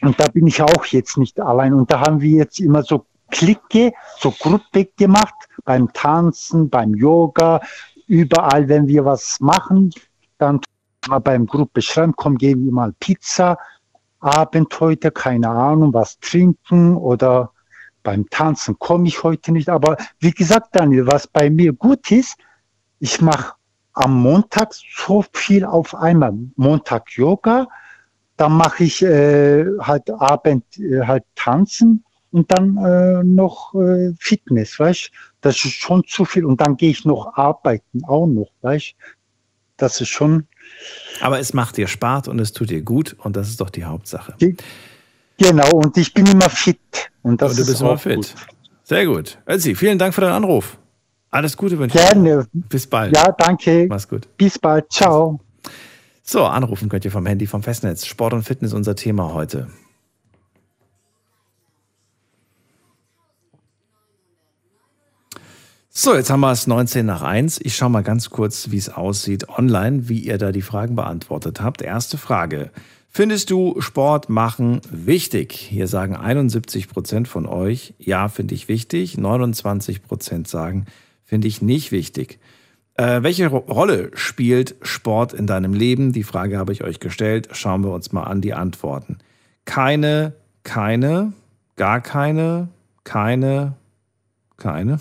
Und 0.02 0.20
da 0.20 0.28
bin 0.28 0.48
ich 0.48 0.62
auch 0.62 0.86
jetzt 0.86 1.18
nicht 1.18 1.40
allein. 1.40 1.74
Und 1.74 1.92
da 1.92 2.02
haben 2.02 2.22
wir 2.22 2.38
jetzt 2.38 2.60
immer 2.60 2.84
so 2.84 3.06
Clique, 3.30 3.94
so 4.18 4.32
Gruppe 4.32 4.90
gemacht, 4.98 5.36
beim 5.64 5.94
Tanzen, 5.94 6.70
beim 6.70 6.96
Yoga, 6.96 7.62
überall, 8.08 8.68
wenn 8.68 8.88
wir 8.88 9.06
was 9.06 9.40
machen, 9.40 9.92
dann 10.40 10.60
beim 11.08 11.46
Gruppe 11.46 11.82
schreiben, 11.82 12.14
komm, 12.16 12.38
gehen 12.38 12.66
wir 12.66 12.72
mal 12.72 12.94
Pizza, 13.00 13.58
Abend 14.20 14.78
heute, 14.80 15.12
keine 15.12 15.50
Ahnung, 15.50 15.94
was 15.94 16.20
trinken 16.20 16.96
oder 16.96 17.54
beim 18.04 18.30
Tanzen 18.30 18.78
komme 18.80 19.08
ich 19.08 19.24
heute 19.24 19.52
nicht. 19.52 19.70
Aber 19.70 19.98
wie 20.20 20.32
gesagt, 20.32 20.76
Daniel, 20.76 21.08
was 21.08 21.28
bei 21.28 21.50
mir 21.50 21.74
gut 21.74 22.12
ist, 22.12 22.38
ich 23.00 23.22
mache 23.22 23.54
am 23.94 24.22
Montag 24.22 24.74
so 24.74 25.24
viel 25.34 25.66
auf 25.66 25.96
einmal. 25.96 26.34
Montag 26.56 27.12
Yoga, 27.12 27.68
dann 28.38 28.54
mache 28.54 28.84
ich 28.84 29.02
äh, 29.02 29.66
halt 29.80 30.10
Abend 30.10 30.64
äh, 30.78 31.02
halt 31.06 31.24
Tanzen 31.36 32.04
und 32.32 32.52
dann 32.52 32.78
äh, 32.78 33.24
noch 33.24 33.74
äh, 33.76 34.14
Fitness, 34.20 34.80
weißt 34.80 35.12
Das 35.42 35.56
ist 35.66 35.74
schon 35.74 36.04
zu 36.06 36.26
viel. 36.26 36.46
Und 36.46 36.62
dann 36.62 36.78
gehe 36.78 36.92
ich 36.92 37.06
noch 37.06 37.36
arbeiten, 37.36 38.04
auch 38.06 38.28
noch, 38.28 38.52
weißt 38.62 38.96
Das 39.80 40.00
ist 40.02 40.10
schon. 40.10 40.48
Aber 41.22 41.40
es 41.40 41.54
macht 41.54 41.78
dir 41.78 41.88
Spaß 41.88 42.28
und 42.28 42.40
es 42.40 42.54
tut 42.54 42.70
dir 42.70 42.82
gut 42.82 43.16
und 43.20 43.36
das 43.36 43.50
ist 43.50 43.60
doch 43.60 43.70
die 43.70 43.86
Hauptsache. 43.86 44.36
Genau, 45.38 45.72
und 45.72 45.98
ich 45.98 46.14
bin 46.14 46.26
immer 46.26 46.50
fit. 46.50 46.80
Und, 47.22 47.42
das 47.42 47.52
und 47.52 47.60
du 47.60 47.66
bist 47.66 47.82
immer 47.82 47.98
fit. 47.98 48.16
Gut. 48.16 48.36
Sehr 48.84 49.06
gut. 49.06 49.38
Elsie, 49.46 49.76
vielen 49.76 49.98
Dank 49.98 50.14
für 50.14 50.22
deinen 50.22 50.34
Anruf. 50.34 50.78
Alles 51.32 51.56
Gute 51.56 51.78
wünsche 51.78 51.98
ich. 51.98 52.04
Gerne. 52.04 52.48
Bis 52.52 52.88
bald. 52.88 53.16
Ja, 53.16 53.32
danke. 53.32 53.86
Mach's 53.88 54.08
gut. 54.08 54.28
Bis 54.38 54.58
bald. 54.58 54.92
Ciao. 54.92 55.40
So, 56.24 56.46
anrufen 56.46 56.90
könnt 56.90 57.06
ihr 57.06 57.12
vom 57.12 57.26
Handy 57.26 57.48
vom 57.48 57.64
Festnetz. 57.64 58.06
Sport 58.06 58.34
und 58.34 58.44
Fitness 58.44 58.74
unser 58.74 58.96
Thema 58.96 59.34
heute. 59.34 59.68
So, 66.02 66.16
jetzt 66.16 66.30
haben 66.30 66.40
wir 66.40 66.54
es 66.54 66.66
19 66.66 67.06
nach 67.06 67.24
1. 67.24 67.60
Ich 67.62 67.76
schaue 67.76 67.90
mal 67.90 68.04
ganz 68.04 68.30
kurz, 68.30 68.72
wie 68.72 68.78
es 68.78 68.88
aussieht 68.88 69.50
online, 69.50 70.08
wie 70.08 70.20
ihr 70.20 70.38
da 70.38 70.54
die 70.54 70.62
Fragen 70.62 70.96
beantwortet 70.96 71.60
habt. 71.60 71.82
Erste 71.82 72.18
Frage. 72.18 72.72
Findest 73.10 73.50
du 73.50 73.82
Sport 73.82 74.30
machen 74.30 74.80
wichtig? 74.90 75.52
Hier 75.52 75.88
sagen 75.90 76.16
71 76.16 76.88
Prozent 76.88 77.28
von 77.28 77.46
euch, 77.46 77.96
ja, 78.00 78.30
finde 78.30 78.56
ich 78.56 78.70
wichtig. 78.70 79.18
29 79.18 80.02
Prozent 80.02 80.48
sagen, 80.48 80.86
finde 81.26 81.50
ich 81.50 81.62
nicht 81.62 81.92
wichtig. 81.92 82.40
Äh, 82.94 83.22
welche 83.22 83.48
Rolle 83.48 84.12
spielt 84.14 84.78
Sport 84.82 85.34
in 85.34 85.48
deinem 85.48 85.74
Leben? 85.74 86.14
Die 86.14 86.24
Frage 86.24 86.58
habe 86.58 86.72
ich 86.72 86.82
euch 86.82 87.02
gestellt. 87.02 87.50
Schauen 87.52 87.84
wir 87.84 87.92
uns 87.92 88.14
mal 88.14 88.24
an 88.24 88.40
die 88.40 88.54
Antworten. 88.54 89.18
Keine, 89.66 90.32
keine, 90.64 91.34
gar 91.76 92.00
keine, 92.00 92.70
keine, 93.04 93.74
keine. 94.56 95.00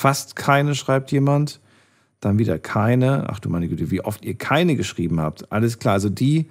Fast 0.00 0.36
keine, 0.36 0.76
schreibt 0.76 1.10
jemand. 1.10 1.58
Dann 2.20 2.38
wieder 2.38 2.56
keine. 2.60 3.28
Ach 3.30 3.40
du 3.40 3.50
meine 3.50 3.66
Güte, 3.66 3.90
wie 3.90 4.00
oft 4.00 4.24
ihr 4.24 4.34
keine 4.34 4.76
geschrieben 4.76 5.18
habt. 5.18 5.50
Alles 5.50 5.80
klar. 5.80 5.94
Also 5.94 6.08
die, 6.08 6.48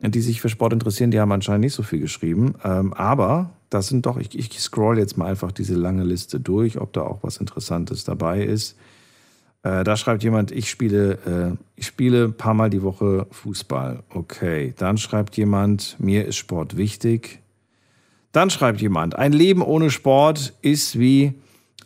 die 0.00 0.20
sich 0.20 0.42
für 0.42 0.50
Sport 0.50 0.74
interessieren, 0.74 1.10
die 1.10 1.18
haben 1.18 1.32
anscheinend 1.32 1.62
nicht 1.62 1.72
so 1.72 1.82
viel 1.82 2.00
geschrieben. 2.00 2.56
Ähm, 2.62 2.92
aber 2.92 3.48
das 3.70 3.86
sind 3.86 4.04
doch, 4.04 4.18
ich, 4.18 4.38
ich 4.38 4.60
scroll 4.60 4.98
jetzt 4.98 5.16
mal 5.16 5.24
einfach 5.24 5.50
diese 5.50 5.72
lange 5.72 6.04
Liste 6.04 6.40
durch, 6.40 6.78
ob 6.78 6.92
da 6.92 7.00
auch 7.00 7.20
was 7.22 7.38
Interessantes 7.38 8.04
dabei 8.04 8.44
ist. 8.44 8.76
Äh, 9.62 9.82
da 9.82 9.96
schreibt 9.96 10.22
jemand, 10.22 10.50
ich 10.50 10.68
spiele, 10.68 11.12
äh, 11.24 11.56
ich 11.76 11.86
spiele 11.86 12.24
ein 12.24 12.34
paar 12.34 12.52
Mal 12.52 12.68
die 12.68 12.82
Woche 12.82 13.26
Fußball. 13.30 14.02
Okay. 14.10 14.74
Dann 14.76 14.98
schreibt 14.98 15.38
jemand, 15.38 15.96
mir 15.98 16.26
ist 16.26 16.36
Sport 16.36 16.76
wichtig. 16.76 17.40
Dann 18.32 18.50
schreibt 18.50 18.82
jemand, 18.82 19.16
ein 19.16 19.32
Leben 19.32 19.62
ohne 19.62 19.90
Sport 19.90 20.52
ist 20.60 20.98
wie 20.98 21.32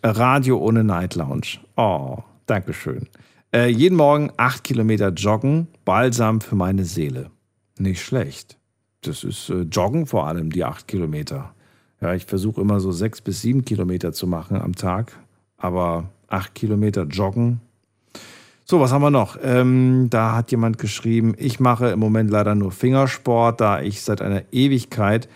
Radio 0.02 0.58
ohne 0.58 0.84
Night 0.84 1.14
Lounge. 1.14 1.58
Oh, 1.76 2.18
Dankeschön. 2.46 3.08
Äh, 3.52 3.68
jeden 3.68 3.96
Morgen 3.96 4.30
acht 4.36 4.64
Kilometer 4.64 5.08
joggen, 5.08 5.68
balsam 5.84 6.40
für 6.40 6.54
meine 6.54 6.84
Seele. 6.84 7.30
Nicht 7.78 8.02
schlecht. 8.02 8.58
Das 9.02 9.24
ist 9.24 9.48
äh, 9.48 9.62
Joggen 9.62 10.06
vor 10.06 10.26
allem, 10.26 10.50
die 10.50 10.64
acht 10.64 10.88
Kilometer. 10.88 11.54
Ja, 12.00 12.14
ich 12.14 12.26
versuche 12.26 12.60
immer 12.60 12.80
so 12.80 12.92
sechs 12.92 13.20
bis 13.20 13.40
sieben 13.40 13.64
Kilometer 13.64 14.12
zu 14.12 14.26
machen 14.26 14.60
am 14.60 14.74
Tag, 14.74 15.12
aber 15.56 16.10
acht 16.28 16.54
Kilometer 16.54 17.04
joggen. 17.04 17.60
So, 18.64 18.80
was 18.80 18.92
haben 18.92 19.02
wir 19.02 19.10
noch? 19.10 19.38
Ähm, 19.42 20.08
da 20.10 20.36
hat 20.36 20.50
jemand 20.50 20.78
geschrieben, 20.78 21.34
ich 21.38 21.58
mache 21.58 21.88
im 21.88 21.98
Moment 21.98 22.30
leider 22.30 22.54
nur 22.54 22.70
Fingersport, 22.70 23.60
da 23.60 23.80
ich 23.80 24.02
seit 24.02 24.20
einer 24.20 24.42
Ewigkeit 24.52 25.28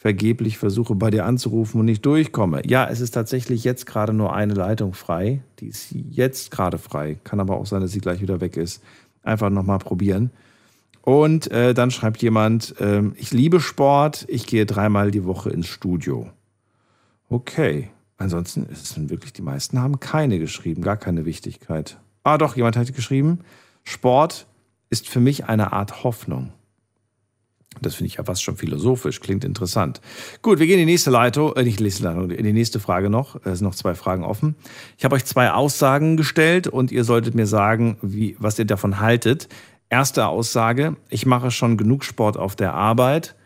vergeblich 0.00 0.56
versuche, 0.56 0.94
bei 0.94 1.10
dir 1.10 1.26
anzurufen 1.26 1.78
und 1.78 1.84
nicht 1.84 2.06
durchkomme. 2.06 2.62
Ja, 2.66 2.88
es 2.88 3.00
ist 3.00 3.10
tatsächlich 3.10 3.64
jetzt 3.64 3.84
gerade 3.84 4.14
nur 4.14 4.34
eine 4.34 4.54
Leitung 4.54 4.94
frei. 4.94 5.42
Die 5.58 5.66
ist 5.66 5.92
jetzt 5.92 6.50
gerade 6.50 6.78
frei. 6.78 7.18
Kann 7.22 7.38
aber 7.38 7.58
auch 7.58 7.66
sein, 7.66 7.82
dass 7.82 7.92
sie 7.92 8.00
gleich 8.00 8.22
wieder 8.22 8.40
weg 8.40 8.56
ist. 8.56 8.82
Einfach 9.22 9.50
nochmal 9.50 9.78
probieren. 9.78 10.30
Und 11.02 11.50
äh, 11.50 11.74
dann 11.74 11.90
schreibt 11.90 12.22
jemand, 12.22 12.80
äh, 12.80 13.02
ich 13.16 13.30
liebe 13.30 13.60
Sport, 13.60 14.24
ich 14.30 14.46
gehe 14.46 14.64
dreimal 14.64 15.10
die 15.10 15.26
Woche 15.26 15.50
ins 15.50 15.66
Studio. 15.66 16.30
Okay. 17.28 17.90
Ansonsten 18.16 18.64
ist 18.70 18.82
es 18.82 19.10
wirklich, 19.10 19.34
die 19.34 19.42
meisten 19.42 19.80
haben 19.80 20.00
keine 20.00 20.38
geschrieben, 20.38 20.80
gar 20.80 20.96
keine 20.96 21.26
Wichtigkeit. 21.26 21.98
Ah, 22.22 22.38
doch, 22.38 22.56
jemand 22.56 22.78
hat 22.78 22.94
geschrieben, 22.94 23.40
Sport 23.84 24.46
ist 24.88 25.08
für 25.08 25.20
mich 25.20 25.44
eine 25.44 25.74
Art 25.74 26.04
Hoffnung. 26.04 26.54
Das 27.80 27.94
finde 27.94 28.08
ich 28.08 28.16
ja 28.16 28.24
fast 28.24 28.42
schon 28.42 28.56
philosophisch, 28.56 29.20
klingt 29.20 29.44
interessant. 29.44 30.00
Gut, 30.42 30.58
wir 30.58 30.66
gehen 30.66 30.80
in 30.80 30.86
die 30.86 30.92
nächste 30.92 31.10
Leitung, 31.10 31.54
äh, 31.54 31.62
nicht 31.62 31.80
nächste 31.80 32.02
Leitung, 32.02 32.30
in 32.30 32.44
die 32.44 32.52
nächste 32.52 32.80
Frage 32.80 33.10
noch. 33.10 33.36
Es 33.44 33.58
sind 33.58 33.62
noch 33.62 33.76
zwei 33.76 33.94
Fragen 33.94 34.24
offen. 34.24 34.56
Ich 34.98 35.04
habe 35.04 35.14
euch 35.14 35.24
zwei 35.24 35.52
Aussagen 35.52 36.16
gestellt 36.16 36.66
und 36.66 36.90
ihr 36.90 37.04
solltet 37.04 37.34
mir 37.34 37.46
sagen, 37.46 37.96
wie, 38.02 38.36
was 38.38 38.58
ihr 38.58 38.64
davon 38.64 38.98
haltet. 38.98 39.48
Erste 39.88 40.26
Aussage, 40.26 40.96
ich 41.08 41.26
mache 41.26 41.50
schon 41.50 41.76
genug 41.76 42.04
Sport 42.04 42.36
auf 42.36 42.56
der 42.56 42.74
Arbeit. 42.74 43.36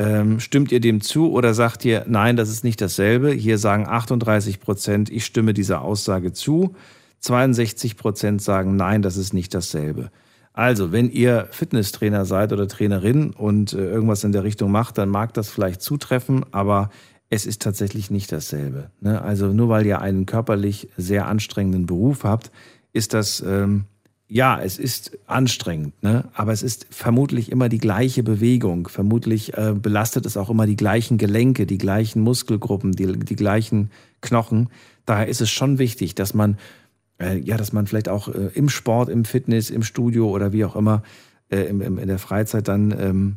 Ähm, 0.00 0.38
stimmt 0.38 0.70
ihr 0.70 0.80
dem 0.80 1.00
zu 1.00 1.32
oder 1.32 1.54
sagt 1.54 1.84
ihr, 1.84 2.04
nein, 2.08 2.36
das 2.36 2.50
ist 2.50 2.64
nicht 2.64 2.80
dasselbe? 2.80 3.30
Hier 3.30 3.58
sagen 3.58 3.86
38 3.86 4.60
Prozent, 4.60 5.10
ich 5.10 5.24
stimme 5.24 5.54
dieser 5.54 5.82
Aussage 5.82 6.32
zu. 6.32 6.74
62 7.20 7.96
Prozent 7.96 8.42
sagen, 8.42 8.76
nein, 8.76 9.02
das 9.02 9.16
ist 9.16 9.34
nicht 9.34 9.54
dasselbe. 9.54 10.10
Also, 10.58 10.90
wenn 10.90 11.08
ihr 11.08 11.46
Fitnesstrainer 11.52 12.24
seid 12.24 12.52
oder 12.52 12.66
Trainerin 12.66 13.30
und 13.30 13.74
äh, 13.74 13.76
irgendwas 13.76 14.24
in 14.24 14.32
der 14.32 14.42
Richtung 14.42 14.72
macht, 14.72 14.98
dann 14.98 15.08
mag 15.08 15.32
das 15.32 15.50
vielleicht 15.50 15.80
zutreffen, 15.80 16.44
aber 16.50 16.90
es 17.30 17.46
ist 17.46 17.62
tatsächlich 17.62 18.10
nicht 18.10 18.32
dasselbe. 18.32 18.90
Ne? 19.00 19.22
Also 19.22 19.52
nur 19.52 19.68
weil 19.68 19.86
ihr 19.86 20.00
einen 20.00 20.26
körperlich 20.26 20.88
sehr 20.96 21.28
anstrengenden 21.28 21.86
Beruf 21.86 22.24
habt, 22.24 22.50
ist 22.92 23.14
das, 23.14 23.40
ähm, 23.46 23.84
ja, 24.26 24.60
es 24.60 24.80
ist 24.80 25.16
anstrengend, 25.28 26.02
ne? 26.02 26.24
aber 26.34 26.50
es 26.50 26.64
ist 26.64 26.88
vermutlich 26.90 27.52
immer 27.52 27.68
die 27.68 27.78
gleiche 27.78 28.24
Bewegung. 28.24 28.88
Vermutlich 28.88 29.56
äh, 29.56 29.76
belastet 29.80 30.26
es 30.26 30.36
auch 30.36 30.50
immer 30.50 30.66
die 30.66 30.74
gleichen 30.74 31.18
Gelenke, 31.18 31.66
die 31.66 31.78
gleichen 31.78 32.20
Muskelgruppen, 32.20 32.90
die, 32.90 33.16
die 33.16 33.36
gleichen 33.36 33.92
Knochen. 34.22 34.70
Daher 35.06 35.28
ist 35.28 35.40
es 35.40 35.50
schon 35.50 35.78
wichtig, 35.78 36.16
dass 36.16 36.34
man 36.34 36.58
äh, 37.20 37.38
ja, 37.38 37.56
dass 37.56 37.72
man 37.72 37.86
vielleicht 37.86 38.08
auch 38.08 38.28
äh, 38.28 38.50
im 38.54 38.68
Sport, 38.68 39.08
im 39.08 39.24
Fitness, 39.24 39.70
im 39.70 39.82
Studio 39.82 40.28
oder 40.30 40.52
wie 40.52 40.64
auch 40.64 40.76
immer 40.76 41.02
äh, 41.50 41.62
im, 41.62 41.80
im, 41.80 41.98
in 41.98 42.08
der 42.08 42.18
Freizeit 42.18 42.68
dann, 42.68 42.94
ähm, 42.98 43.36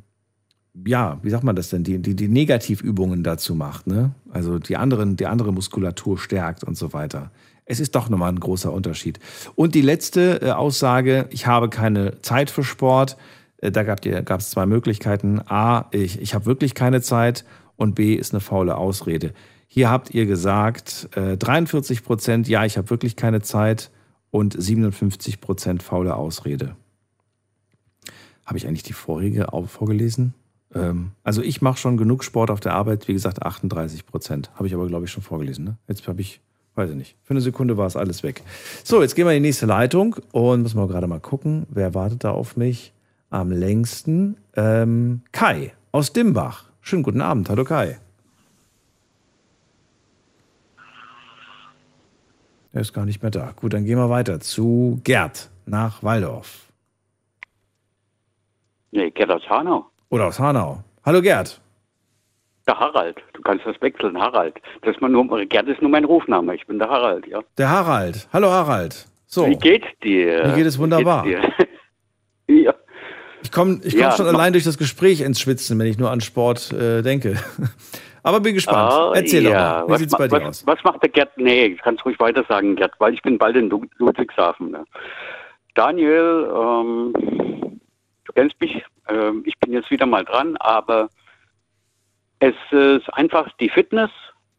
ja, 0.86 1.20
wie 1.22 1.30
sagt 1.30 1.44
man 1.44 1.56
das 1.56 1.70
denn, 1.70 1.84
die, 1.84 2.00
die, 2.00 2.16
die 2.16 2.28
Negativübungen 2.28 3.24
dazu 3.24 3.56
macht, 3.56 3.88
ne? 3.88 4.12
Also 4.30 4.58
die 4.58 4.78
anderen, 4.78 5.18
die 5.18 5.26
andere 5.26 5.52
Muskulatur 5.52 6.18
stärkt 6.18 6.64
und 6.64 6.78
so 6.78 6.94
weiter. 6.94 7.32
Es 7.66 7.80
ist 7.80 7.96
doch 7.96 8.10
nochmal 8.10 8.32
ein 8.32 8.40
großer 8.40 8.72
Unterschied. 8.72 9.20
Und 9.56 9.76
die 9.76 9.82
letzte 9.82 10.42
äh, 10.42 10.52
Aussage, 10.52 11.28
ich 11.30 11.48
habe 11.48 11.70
keine 11.70 12.22
Zeit 12.22 12.50
für 12.50 12.64
Sport. 12.64 13.18
Äh, 13.58 13.72
da 13.72 13.84
gab 13.84 14.40
es 14.40 14.50
zwei 14.50 14.66
Möglichkeiten. 14.66 15.42
A, 15.46 15.88
ich, 15.92 16.22
ich 16.22 16.34
habe 16.34 16.46
wirklich 16.46 16.74
keine 16.74 17.02
Zeit 17.02 17.46
und 17.76 17.96
B 17.96 18.14
ist 18.16 18.34
eine 18.34 18.42
faule 18.42 18.78
Ausrede. 18.78 19.34
Hier 19.74 19.90
habt 19.90 20.14
ihr 20.14 20.26
gesagt, 20.26 21.08
äh, 21.16 21.38
43 21.38 22.04
Prozent, 22.04 22.50
ja, 22.50 22.66
ich 22.66 22.78
habe 22.78 22.90
wirklich 22.90 23.16
keine 23.16 23.42
Zeit 23.42 23.90
und 24.30 24.54
57 24.62 25.40
Prozent 25.40 25.82
faule 25.82 26.18
Ausrede. 26.18 26.76
Habe 28.46 28.58
ich 28.58 28.68
eigentlich 28.68 28.84
die 28.84 28.92
vorige 28.92 29.54
auch 29.54 29.70
vorgelesen? 29.70 30.34
Ähm, 30.76 31.12
also 31.24 31.42
ich 31.42 31.62
mache 31.62 31.78
schon 31.78 31.96
genug 31.96 32.26
Sport 32.26 32.52
auf 32.52 32.60
der 32.60 32.74
Arbeit, 32.74 33.08
wie 33.08 33.14
gesagt 33.14 33.44
38 33.44 34.06
Prozent. 34.06 34.52
Habe 34.56 34.68
ich 34.68 34.74
aber, 34.74 34.88
glaube 34.88 35.06
ich, 35.06 35.12
schon 35.12 35.24
vorgelesen. 35.24 35.64
Ne? 35.64 35.78
Jetzt 35.88 36.06
habe 36.06 36.20
ich, 36.20 36.42
weiß 36.76 36.90
ich 36.90 36.98
nicht, 36.98 37.16
für 37.24 37.32
eine 37.32 37.40
Sekunde 37.40 37.78
war 37.78 37.88
es 37.88 37.96
alles 37.96 38.24
weg. 38.24 38.44
So, 38.84 39.02
jetzt 39.02 39.16
gehen 39.16 39.26
wir 39.26 39.32
in 39.32 39.42
die 39.42 39.48
nächste 39.48 39.68
Leitung 39.68 40.18
und 40.34 40.64
müssen 40.64 40.82
wir 40.82 40.88
gerade 40.90 41.08
mal 41.08 41.22
gucken, 41.22 41.66
wer 41.70 41.94
wartet 41.94 42.26
da 42.26 42.32
auf 42.32 42.58
mich 42.58 42.92
am 43.30 43.52
längsten? 43.52 44.36
Ähm, 44.54 45.22
Kai 45.32 45.72
aus 45.94 46.12
Dimbach. 46.12 46.66
Schönen 46.82 47.04
guten 47.04 47.22
Abend. 47.22 47.50
Hallo 47.50 47.64
Kai. 47.64 48.00
Er 52.74 52.82
ist 52.82 52.94
gar 52.94 53.06
nicht 53.06 53.22
mehr 53.22 53.32
da. 53.32 53.54
Gut, 53.56 53.74
dann 53.74 53.86
gehen 53.86 53.98
wir 53.98 54.10
weiter 54.10 54.40
zu 54.40 55.02
Gerd 55.04 55.50
nach 55.66 56.04
Waldorf. 56.04 56.68
Nee, 58.92 59.10
Gerd 59.12 59.32
aus 59.32 59.48
Hanau. 59.50 59.86
Oder 60.10 60.28
aus 60.28 60.40
Hanau. 60.40 60.84
Hallo 61.06 61.22
Gerd. 61.22 61.60
Der 62.68 62.80
Harald. 62.80 63.18
Du 63.34 63.42
kannst 63.42 63.66
das 63.66 63.82
wechseln, 63.82 64.18
Harald. 64.18 64.56
Das 64.84 64.96
ist 64.96 65.02
nur, 65.02 65.46
Gerd 65.46 65.68
ist 65.68 65.82
nur 65.82 65.92
mein 65.92 66.06
Rufname. 66.06 66.56
Ich 66.56 66.66
bin 66.66 66.80
der 66.80 66.90
Harald, 66.90 67.28
ja. 67.28 67.42
Der 67.58 67.70
Harald. 67.70 68.28
Hallo 68.32 68.50
Harald. 68.50 69.08
So. 69.26 69.48
Wie 69.48 69.56
geht's 69.56 69.88
dir? 70.04 70.48
Mir 70.48 70.56
geht 70.56 70.66
es 70.66 70.78
wunderbar. 70.78 71.26
Wie 71.26 71.32
geht's 71.32 71.48
dir? 72.48 72.56
ja. 72.64 72.74
Ich 73.44 73.52
komme 73.52 73.80
ich 73.84 73.94
komm 73.94 74.02
Ja, 74.02 74.12
schon 74.12 74.28
allein 74.28 74.54
durch 74.54 74.64
das 74.64 74.78
Gespräch 74.78 75.22
ins 75.22 75.42
Schwitzen, 75.42 75.78
wenn 75.80 75.88
ich 75.88 75.98
nur 75.98 76.12
an 76.12 76.22
Sport 76.22 76.72
äh, 76.72 77.02
denke. 77.02 77.36
Aber 78.24 78.40
bin 78.40 78.54
gespannt. 78.54 78.92
Ah, 78.92 79.12
Erzähl 79.16 79.44
ja. 79.44 79.50
doch 79.50 79.56
mal. 79.56 79.88
Wie 79.88 79.92
was, 79.94 80.00
sieht's 80.00 80.18
bei 80.18 80.28
dir 80.28 80.38
was, 80.42 80.48
aus? 80.48 80.68
Was 80.68 80.84
macht 80.84 81.02
der 81.02 81.10
Gerd? 81.10 81.38
Nee, 81.38 81.66
ich 81.68 81.82
kann 81.82 81.96
es 81.96 82.06
ruhig 82.06 82.20
weiter 82.20 82.44
sagen, 82.48 82.76
Gerd, 82.76 82.94
weil 83.00 83.14
ich 83.14 83.22
bin 83.22 83.38
bald 83.38 83.56
in 83.56 83.70
Lu- 83.70 83.86
Ludwigshafen. 83.98 84.72
Ne? 84.72 84.84
Daniel, 85.74 86.48
ähm, 86.54 87.14
du 88.26 88.34
kennst 88.34 88.60
mich, 88.62 88.84
ähm, 89.10 89.44
ich 89.46 89.58
bin 89.60 89.74
jetzt 89.74 89.90
wieder 89.90 90.06
mal 90.06 90.24
dran, 90.26 90.58
aber 90.58 91.10
es 92.40 92.56
ist 92.72 93.12
einfach 93.14 93.50
die 93.60 93.70
Fitness. 93.70 94.12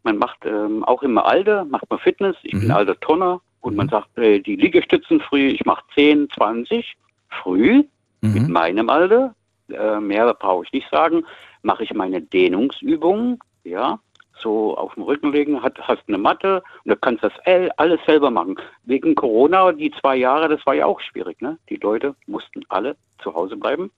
Man 0.04 0.18
macht 0.18 0.44
ähm, 0.44 0.82
auch 0.84 1.02
im 1.02 1.18
Alter, 1.18 1.64
macht 1.64 1.88
man 1.90 1.98
Fitness. 2.00 2.36
Ich 2.42 2.52
bin 2.52 2.70
alter 2.70 2.98
Tonner 2.98 3.40
und 3.60 3.76
man 3.76 3.88
sagt, 3.88 4.18
äh, 4.18 4.40
die 4.40 4.56
Liegestützen 4.56 5.20
früh, 5.20 5.48
ich 5.48 5.64
mache 5.64 5.84
10, 5.94 6.28
20 6.30 6.96
früh 7.28 7.84
mit 8.20 8.48
meinem 8.48 8.88
Alter. 8.90 9.34
Äh, 9.68 10.00
mehr 10.00 10.32
brauche 10.34 10.64
ich 10.64 10.72
nicht 10.72 10.88
sagen. 10.90 11.24
Mache 11.62 11.84
ich 11.84 11.94
meine 11.94 12.20
Dehnungsübungen, 12.20 13.38
ja, 13.64 13.98
so 14.40 14.76
auf 14.76 14.94
dem 14.94 15.04
Rücken 15.04 15.32
legen, 15.32 15.62
hat, 15.62 15.78
hast 15.80 16.02
eine 16.08 16.18
Matte 16.18 16.62
und 16.84 16.90
du 16.90 16.96
kannst 16.96 17.22
das 17.22 17.32
all- 17.44 17.70
alles 17.76 18.00
selber 18.06 18.30
machen. 18.30 18.56
Wegen 18.84 19.14
Corona, 19.14 19.70
die 19.72 19.92
zwei 20.00 20.16
Jahre, 20.16 20.48
das 20.48 20.64
war 20.66 20.74
ja 20.74 20.86
auch 20.86 21.00
schwierig, 21.00 21.40
ne? 21.40 21.58
Die 21.68 21.76
Leute 21.76 22.14
mussten 22.26 22.62
alle 22.68 22.96
zu 23.22 23.32
Hause 23.34 23.56
bleiben. 23.56 23.90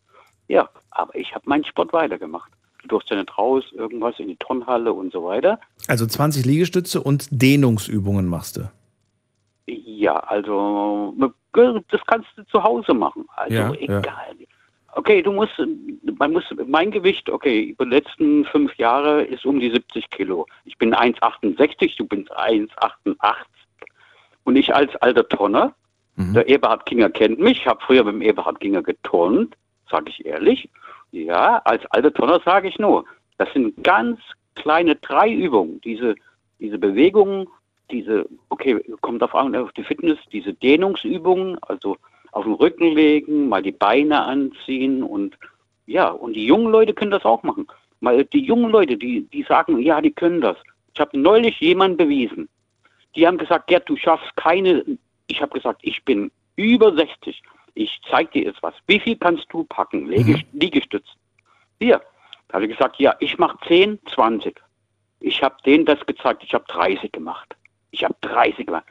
Ja, 0.49 0.69
aber 0.91 1.15
ich 1.16 1.35
habe 1.35 1.49
meinen 1.49 1.65
Sport 1.65 1.93
weitergemacht. 1.95 2.51
Du 2.82 2.89
durfst 2.89 3.09
ja 3.09 3.16
nicht 3.16 3.39
raus, 3.39 3.65
irgendwas 3.73 4.19
in 4.19 4.28
die 4.28 4.36
Turnhalle 4.36 4.93
und 4.93 5.11
so 5.12 5.24
weiter. 5.24 5.59
Also 5.89 6.07
20 6.07 6.45
Liegestütze 6.45 7.01
und 7.03 7.28
Dehnungsübungen 7.31 8.28
machst 8.28 8.59
du. 8.59 8.70
Ja, 9.66 10.16
also 10.19 11.15
das 11.89 12.01
kannst 12.07 12.28
du 12.36 12.45
zu 12.47 12.62
Hause 12.62 12.93
machen. 12.93 13.24
Also 13.36 13.55
Ja, 13.55 13.73
egal. 13.73 14.03
ja. 14.39 14.47
Okay, 14.97 15.23
du 15.23 15.33
musst, 15.33 15.53
man 16.19 16.33
muss, 16.33 16.45
mein 16.66 16.91
Gewicht, 16.93 17.29
okay, 17.29 17.62
über 17.62 17.85
die 17.85 17.91
letzten 17.91 18.45
fünf 18.45 18.75
Jahre 18.77 19.23
ist 19.23 19.45
um 19.45 19.59
die 19.59 19.71
70 19.71 20.09
Kilo. 20.11 20.47
Ich 20.65 20.79
bin 20.79 20.95
1,68, 20.95 21.97
du 21.97 22.07
bist 22.07 22.31
1,88. 22.31 23.19
Und 24.45 24.57
ich 24.57 24.75
als 24.75 24.95
alter 24.97 25.29
Tonner, 25.29 25.75
der 26.16 26.49
Eberhard 26.49 26.87
Kinger 26.87 27.11
kennt 27.11 27.41
mich, 27.41 27.59
ich 27.59 27.66
habe 27.66 27.83
früher 27.85 28.05
mit 28.05 28.15
dem 28.15 28.23
Eberhard 28.23 28.61
Kinger 28.61 28.83
geturnt, 28.83 29.57
sage 29.91 30.11
ich 30.11 30.25
ehrlich. 30.25 30.69
Ja, 31.11 31.61
als 31.65 31.85
alter 31.87 32.12
Tonner 32.12 32.41
sage 32.45 32.69
ich 32.69 32.79
nur, 32.79 33.05
das 33.39 33.53
sind 33.53 33.83
ganz 33.83 34.21
kleine 34.55 34.95
drei 34.95 35.33
Übungen. 35.33 35.81
Diese, 35.81 36.15
diese 36.61 36.79
Bewegungen, 36.79 37.49
diese, 37.91 38.27
okay, 38.49 38.81
kommt 39.01 39.25
auf, 39.25 39.35
auf 39.35 39.73
die 39.73 39.83
Fitness, 39.83 40.19
diese 40.31 40.55
Dehnungsübungen, 40.55 41.59
also 41.62 41.97
auf 42.35 42.44
den 42.44 42.55
Rücken 42.55 42.94
legen, 42.94 43.48
mal 43.48 43.62
die 43.62 43.73
Beine 43.73 44.23
anziehen 44.23 45.02
und 45.02 45.39
ja, 45.86 46.09
und 46.09 46.32
die 46.32 46.47
jungen 46.47 46.70
Leute 46.70 46.93
können 46.93 47.11
das 47.11 47.24
auch 47.24 47.43
machen. 47.43 47.66
Mal 48.01 48.24
die 48.24 48.44
jungen 48.44 48.70
Leute, 48.70 48.97
die, 48.97 49.23
die 49.32 49.44
sagen, 49.44 49.78
ja, 49.78 50.01
die 50.01 50.11
können 50.11 50.40
das. 50.40 50.56
Ich 50.94 51.01
habe 51.01 51.19
neulich 51.19 51.61
jemanden 51.61 51.97
bewiesen. 51.97 52.48
Die 53.15 53.27
haben 53.27 53.39
gesagt, 53.39 53.69
Gerd, 53.69 53.89
du 53.89 53.97
schaffst 53.97 54.35
keine. 54.36 54.85
Ich 55.28 55.40
habe 55.40 55.52
gesagt, 55.52 55.81
ich 55.82 56.05
bin 56.05 56.31
über 56.56 56.94
60. 56.94 57.40
Ich 57.74 58.01
zeig 58.11 58.32
dir 58.32 58.44
jetzt 58.44 58.62
was. 58.62 58.74
Wie 58.86 58.98
viel 58.98 59.16
kannst 59.16 59.47
du 59.51 59.65
packen? 59.65 60.06
Liege, 60.06 60.43
Liegestützen. 60.52 61.15
Hier. 61.81 62.01
Da 62.48 62.55
habe 62.55 62.66
ich 62.66 62.77
gesagt, 62.77 62.98
ja, 62.98 63.15
ich 63.20 63.39
mache 63.39 63.59
10, 63.66 63.98
20. 64.15 64.61
Ich 65.20 65.43
habe 65.43 65.56
denen 65.65 65.85
das 65.85 66.05
gezeigt. 66.06 66.43
Ich 66.44 66.55
habe 66.55 66.65
30 66.69 67.12
gemacht. 67.12 67.55
Ich 67.90 68.05
habe 68.05 68.15
30 68.23 68.66
gemacht. 68.66 68.85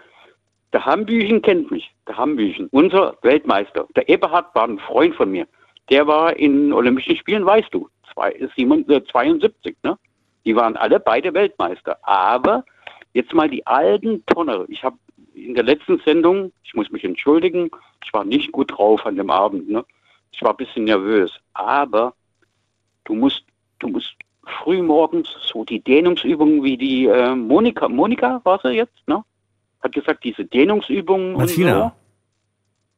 Der 0.74 0.86
Hambüchen 0.86 1.42
kennt 1.44 1.70
mich. 1.70 1.94
Der 2.08 2.18
Hambüchen, 2.18 2.68
unser 2.72 3.16
Weltmeister. 3.22 3.88
Der 3.96 4.10
Eberhard 4.10 4.54
war 4.56 4.68
ein 4.68 4.80
Freund 4.80 5.16
von 5.16 5.32
mir. 5.32 5.48
Der 5.92 6.08
war 6.08 6.36
in 6.36 6.74
Olympischen 6.74 7.16
Spielen, 7.16 7.46
weißt 7.46 7.72
du, 7.72 7.90
zwei, 8.12 8.36
7, 8.56 8.90
äh, 8.90 9.04
72. 9.04 9.78
Ne? 9.84 9.98
Die 10.46 10.56
waren 10.56 10.76
alle 10.76 11.00
beide 11.00 11.34
Weltmeister. 11.34 11.98
Aber 12.02 12.66
jetzt 13.14 13.34
mal 13.34 13.50
die 13.50 13.66
alten 13.68 14.26
Tonner. 14.26 14.66
Ich 14.68 14.84
habe 14.84 14.98
in 15.36 15.54
der 15.54 15.64
letzten 15.64 16.00
Sendung, 16.00 16.52
ich 16.64 16.74
muss 16.74 16.90
mich 16.90 17.04
entschuldigen, 17.04 17.70
ich 18.04 18.12
war 18.12 18.26
nicht 18.26 18.52
gut 18.52 18.72
drauf 18.72 19.06
an 19.06 19.16
dem 19.16 19.30
Abend. 19.30 19.70
Ne? 19.70 19.86
Ich 20.32 20.42
war 20.42 20.52
ein 20.52 20.58
bisschen 20.58 20.86
nervös. 20.86 21.40
Aber 21.54 22.16
du 23.04 23.14
musst, 23.14 23.44
du 23.78 23.90
musst 23.90 24.16
früh 24.44 24.82
morgens 24.82 25.30
so 25.40 25.64
die 25.64 25.80
Dehnungsübungen 25.80 26.64
wie 26.64 26.78
die 26.78 27.06
äh, 27.06 27.36
Monika, 27.36 27.88
Monika 27.88 28.42
war 28.44 28.60
sie 28.64 28.72
jetzt, 28.72 29.08
ne? 29.08 29.24
Hat 29.84 29.92
gesagt, 29.92 30.24
diese 30.24 30.46
Dehnungsübungen 30.46 31.34
Martina. 31.34 31.84
und 31.84 31.92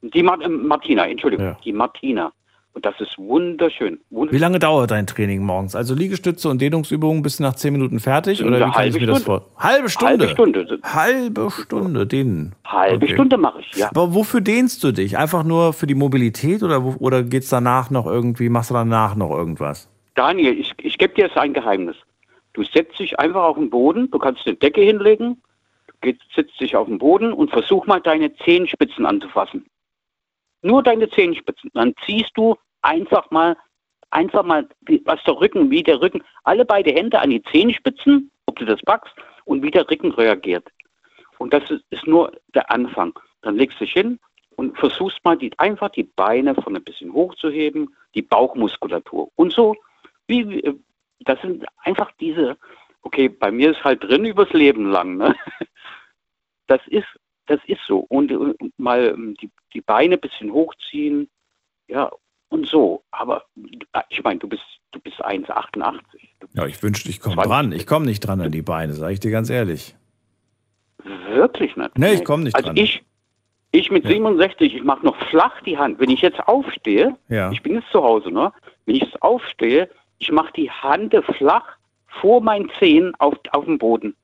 so. 0.03 0.09
Die 0.13 0.23
Ma 0.23 0.35
äh, 0.41 0.47
Martina, 0.47 1.07
Entschuldigung, 1.07 1.57
die 1.63 1.73
Martina. 1.73 2.31
Und 2.73 2.85
das 2.85 2.93
ist 2.99 3.17
wunderschön. 3.17 4.01
Wund 4.09 4.33
Wie 4.33 4.37
lange 4.37 4.59
dauert 4.59 4.91
dein 4.91 5.07
Training 5.07 5.41
morgens? 5.41 5.77
Also 5.77 5.95
Liegestütze 5.95 6.49
und 6.49 6.59
Dehnungsübungen 6.59 7.23
bist 7.23 7.39
du 7.39 7.43
nach 7.43 7.55
10 7.55 7.71
Minuten 7.71 8.01
fertig? 8.01 8.43
Oder 8.43 8.57
wie 8.57 8.59
kann 8.63 8.69
ich 8.71 8.75
halbe 8.75 8.99
mir 8.99 9.07
das 9.07 9.21
Stunde. 9.21 9.41
vor? 9.41 9.63
Halbe 9.63 9.89
Stunde? 9.89 10.27
Halbe 10.27 10.27
Stunde. 10.33 10.79
Halbe 10.83 11.51
Stunde 11.51 12.05
dehnen. 12.05 12.53
Halbe 12.65 13.05
Okay. 13.05 13.13
Stunde 13.13 13.37
mache 13.37 13.61
ich, 13.61 13.77
ja. 13.77 13.87
Aber 13.91 14.13
wofür 14.13 14.41
dehnst 14.41 14.83
du 14.83 14.91
dich? 14.91 15.17
Einfach 15.17 15.45
nur 15.45 15.71
für 15.71 15.87
die 15.87 15.95
Mobilität 15.95 16.63
oder, 16.63 16.83
oder 16.99 17.23
geht's 17.23 17.47
danach 17.47 17.91
noch 17.91 18.05
irgendwie, 18.07 18.49
machst 18.49 18.71
du 18.71 18.73
danach 18.73 19.15
noch 19.15 19.31
irgendwas? 19.31 19.89
Daniel, 20.15 20.59
ich, 20.59 20.73
ich 20.79 20.97
gebe 20.97 21.13
dir 21.13 21.27
jetzt 21.27 21.37
ein 21.37 21.53
Geheimnis. 21.53 21.95
Du 22.51 22.63
setzt 22.63 22.99
dich 22.99 23.17
einfach 23.19 23.43
auf 23.43 23.55
den 23.55 23.69
Boden, 23.69 24.11
du 24.11 24.19
kannst 24.19 24.45
eine 24.45 24.57
Decke 24.57 24.81
hinlegen, 24.81 25.41
du 26.01 26.11
gehst, 26.13 26.21
setzt 26.35 26.59
dich 26.59 26.75
auf 26.75 26.87
den 26.87 26.97
Boden 26.97 27.33
und 27.33 27.51
versuch 27.51 27.85
mal 27.85 27.99
deine 28.01 28.33
Zehenspitzen 28.37 29.05
anzufassen. 29.05 29.65
Nur 30.61 30.83
deine 30.83 31.09
Zehenspitzen. 31.09 31.71
Dann 31.73 31.93
ziehst 32.05 32.31
du 32.35 32.55
einfach 32.81 33.29
mal, 33.31 33.55
einfach 34.11 34.43
mal, 34.43 34.67
was 35.05 35.23
der 35.23 35.39
Rücken, 35.39 35.69
wie 35.69 35.83
der 35.83 36.01
Rücken, 36.01 36.23
alle 36.43 36.65
beide 36.65 36.91
Hände 36.91 37.19
an 37.19 37.29
die 37.29 37.43
Zehenspitzen, 37.43 38.31
ob 38.45 38.57
du 38.57 38.65
das 38.65 38.81
packst, 38.81 39.13
und 39.45 39.61
wie 39.61 39.71
der 39.71 39.89
Rücken 39.89 40.11
reagiert. 40.11 40.67
Und 41.37 41.53
das 41.53 41.69
ist, 41.69 41.83
ist 41.89 42.07
nur 42.07 42.31
der 42.53 42.71
Anfang. 42.71 43.17
Dann 43.41 43.57
legst 43.57 43.79
du 43.79 43.85
dich 43.85 43.93
hin 43.93 44.19
und 44.55 44.77
versuchst 44.77 45.23
mal 45.23 45.37
die, 45.37 45.51
einfach 45.59 45.89
die 45.89 46.03
Beine 46.03 46.55
von 46.55 46.75
ein 46.75 46.83
bisschen 46.83 47.13
hochzuheben, 47.13 47.93
die 48.15 48.21
Bauchmuskulatur. 48.21 49.29
Und 49.35 49.51
so, 49.51 49.75
wie, 50.27 50.49
wie- 50.49 50.73
das 51.19 51.39
sind 51.41 51.65
einfach 51.83 52.11
diese, 52.19 52.57
okay, 53.03 53.29
bei 53.29 53.51
mir 53.51 53.71
ist 53.71 53.83
halt 53.83 54.03
drin 54.03 54.25
übers 54.25 54.51
Leben 54.53 54.89
lang. 54.89 55.17
Ne? 55.17 55.35
Das 56.67 56.81
ist, 56.87 57.07
das 57.47 57.59
ist 57.67 57.81
so. 57.87 57.99
Und, 58.09 58.31
äh, 58.31 58.37
mal 58.77 59.07
ähm, 59.13 59.35
die, 59.41 59.49
die 59.73 59.81
Beine 59.81 60.15
ein 60.15 60.21
bisschen 60.21 60.51
hochziehen, 60.51 61.29
ja, 61.87 62.11
und 62.49 62.67
so. 62.67 63.03
Aber 63.11 63.43
äh, 63.93 64.01
ich 64.09 64.23
meine, 64.23 64.39
du 64.39 64.47
bist, 64.47 64.63
du 64.91 64.99
bist 64.99 65.23
1,88. 65.23 65.99
Ja, 66.53 66.65
ich 66.65 66.81
wünschte, 66.81 67.09
ich 67.09 67.19
komme 67.19 67.41
dran. 67.41 67.71
Ich 67.71 67.85
komme 67.85 68.05
nicht 68.05 68.21
dran 68.21 68.41
an 68.41 68.51
die 68.51 68.61
Beine, 68.61 68.93
sage 68.93 69.13
ich 69.13 69.19
dir 69.19 69.31
ganz 69.31 69.49
ehrlich. 69.49 69.95
Wirklich 71.29 71.75
nicht. 71.75 71.97
Nee, 71.97 72.13
ich 72.13 72.25
komme 72.25 72.43
nicht 72.43 72.55
also 72.55 72.67
dran. 72.67 72.77
ich, 72.77 73.03
ich 73.71 73.91
mit 73.91 74.07
67, 74.07 74.73
ich 74.75 74.83
mache 74.83 75.05
noch 75.05 75.17
flach 75.29 75.61
die 75.61 75.77
Hand. 75.77 75.99
Wenn 75.99 76.09
ich 76.09 76.21
jetzt 76.21 76.39
aufstehe, 76.47 77.15
Ja. 77.27 77.51
ich 77.51 77.61
bin 77.61 77.75
jetzt 77.75 77.89
zu 77.91 78.01
Hause, 78.01 78.31
ne? 78.31 78.51
Wenn 78.85 78.95
ich 78.95 79.01
jetzt 79.03 79.21
aufstehe, 79.21 79.89
ich 80.17 80.31
mache 80.31 80.53
die 80.53 80.71
Hand 80.71 81.13
flach 81.37 81.77
vor 82.21 82.41
meinen 82.41 82.71
Zehen 82.79 83.13
auf, 83.19 83.35
auf 83.51 83.65
dem 83.65 83.77
Boden. 83.77 84.15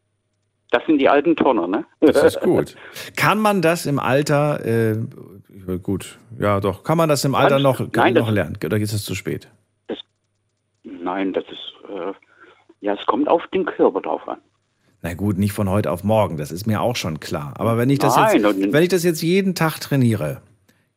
Das 0.71 0.83
sind 0.85 0.97
die 0.99 1.09
alten 1.09 1.35
Tonner, 1.35 1.67
ne? 1.67 1.85
Das 1.99 2.23
ist 2.23 2.41
gut. 2.41 2.75
Kann 3.15 3.39
man 3.39 3.61
das 3.61 3.85
im 3.85 3.99
Alter, 3.99 4.65
äh, 4.65 4.97
gut, 5.83 6.17
ja 6.39 6.59
doch, 6.61 6.83
kann 6.83 6.97
man 6.97 7.09
das 7.09 7.25
im 7.25 7.35
Alter 7.35 7.59
noch, 7.59 7.79
Nein, 7.93 8.13
noch 8.13 8.27
das- 8.27 8.33
lernen? 8.33 8.57
Oder 8.65 8.77
ist 8.77 8.93
es 8.93 9.03
zu 9.03 9.13
spät? 9.13 9.49
Nein, 10.83 11.33
das 11.33 11.43
ist, 11.45 11.89
äh, 11.89 12.13
ja, 12.79 12.93
es 12.93 13.05
kommt 13.05 13.27
auf 13.27 13.43
den 13.53 13.65
Körper 13.65 14.01
drauf 14.01 14.27
an. 14.27 14.39
Na 15.01 15.13
gut, 15.13 15.37
nicht 15.37 15.51
von 15.51 15.67
heute 15.69 15.91
auf 15.91 16.03
morgen, 16.03 16.37
das 16.37 16.51
ist 16.51 16.67
mir 16.67 16.81
auch 16.81 16.95
schon 16.95 17.19
klar. 17.19 17.53
Aber 17.57 17.77
wenn 17.77 17.89
ich 17.89 17.99
das, 17.99 18.15
Nein, 18.15 18.41
jetzt, 18.43 18.73
wenn 18.73 18.83
ich 18.83 18.89
das 18.89 19.03
jetzt 19.03 19.21
jeden 19.21 19.55
Tag 19.55 19.79
trainiere, 19.79 20.41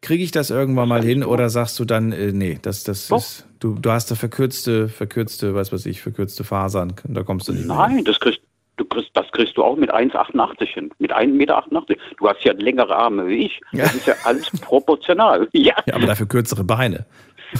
kriege 0.02 0.22
ich 0.22 0.30
das 0.30 0.51
irgendwann 0.51 0.88
mal 0.88 1.02
hin 1.02 1.24
oder 1.24 1.48
sagst 1.51 1.78
du 1.80 1.84
dann, 1.84 2.12
äh, 2.12 2.30
nee, 2.32 2.59
das, 2.62 2.84
das 2.84 3.10
ist, 3.10 3.48
du, 3.59 3.74
du 3.74 3.90
hast 3.90 4.10
da 4.10 4.14
verkürzte, 4.14 4.88
verkürzte, 4.88 5.55
was 5.55 5.72
weiß 5.72 5.86
ich, 5.86 6.01
verkürzte 6.02 6.44
Fasern, 6.44 6.92
da 7.05 7.22
kommst 7.24 7.48
du 7.48 7.52
nicht 7.52 7.66
mehr 7.66 7.86
hin. 7.86 7.96
Nein, 7.96 8.05
das 8.05 8.20
kriegst, 8.20 8.40
du 8.76 8.84
kriegst, 8.84 9.10
das 9.14 9.30
kriegst 9.32 9.56
du 9.56 9.62
auch 9.62 9.76
mit 9.76 9.92
1,88 9.92 10.66
hin. 10.66 10.90
Mit 10.98 11.14
1,88 11.14 11.28
Meter. 11.32 11.64
Du 12.18 12.28
hast 12.28 12.42
ja 12.44 12.52
längere 12.52 12.94
Arme 12.94 13.26
wie 13.26 13.46
ich. 13.46 13.60
Das 13.72 13.94
ist 13.94 14.06
ja 14.06 14.14
alles 14.24 14.51
proportional. 14.60 15.48
Ja. 15.52 15.74
Ja, 15.86 15.94
aber 15.94 16.06
dafür 16.06 16.26
kürzere 16.26 16.64
Beine. 16.64 17.06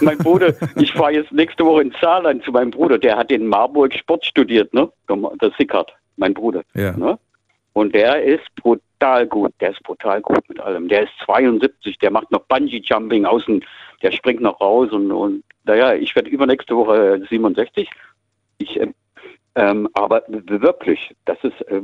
Mein 0.01 0.19
Bruder, 0.19 0.55
ich 0.77 0.93
fahre 0.93 1.13
jetzt 1.13 1.33
nächste 1.33 1.65
Woche 1.65 1.83
in 1.83 1.95
Saarland 2.01 2.45
zu 2.45 2.51
meinem 2.51 2.71
Bruder, 2.71 2.99
der 2.99 3.17
hat 3.17 3.31
in 3.31 3.47
Marburg 3.47 3.95
Sport 3.95 4.25
studiert, 4.27 4.73
ne? 4.75 4.91
Der, 5.09 5.17
der 5.41 5.53
Sickert, 5.57 5.93
mein 6.17 6.35
Bruder. 6.35 6.63
Ja. 6.75 6.97
Ne? 6.97 7.19
Und 7.73 7.95
der 7.95 8.23
ist 8.23 8.45
brutal 8.57 9.27
gut, 9.27 9.53
der 9.61 9.71
ist 9.71 9.83
brutal 9.83 10.21
gut 10.21 10.49
mit 10.49 10.61
allem. 10.61 10.89
Der 10.89 11.05
ist 11.05 11.13
72, 11.25 11.99
der 11.99 12.11
macht 12.11 12.31
noch 12.31 12.43
Bungee-Jumping 12.47 13.25
außen, 13.25 13.65
der 14.03 14.13
springt 14.13 14.41
noch 14.41 14.61
raus 14.61 14.91
und, 14.93 15.11
und 15.13 15.45
naja, 15.65 15.95
ich 15.95 16.15
werde 16.15 16.31
übernächste 16.31 16.77
Woche 16.77 17.23
67. 17.29 17.89
Ich, 18.59 18.81
äh, 18.81 18.89
Ähm, 19.57 19.89
aber 19.95 20.23
wirklich, 20.29 21.15
das 21.27 21.39
ist 21.43 21.61
äh, 21.69 21.83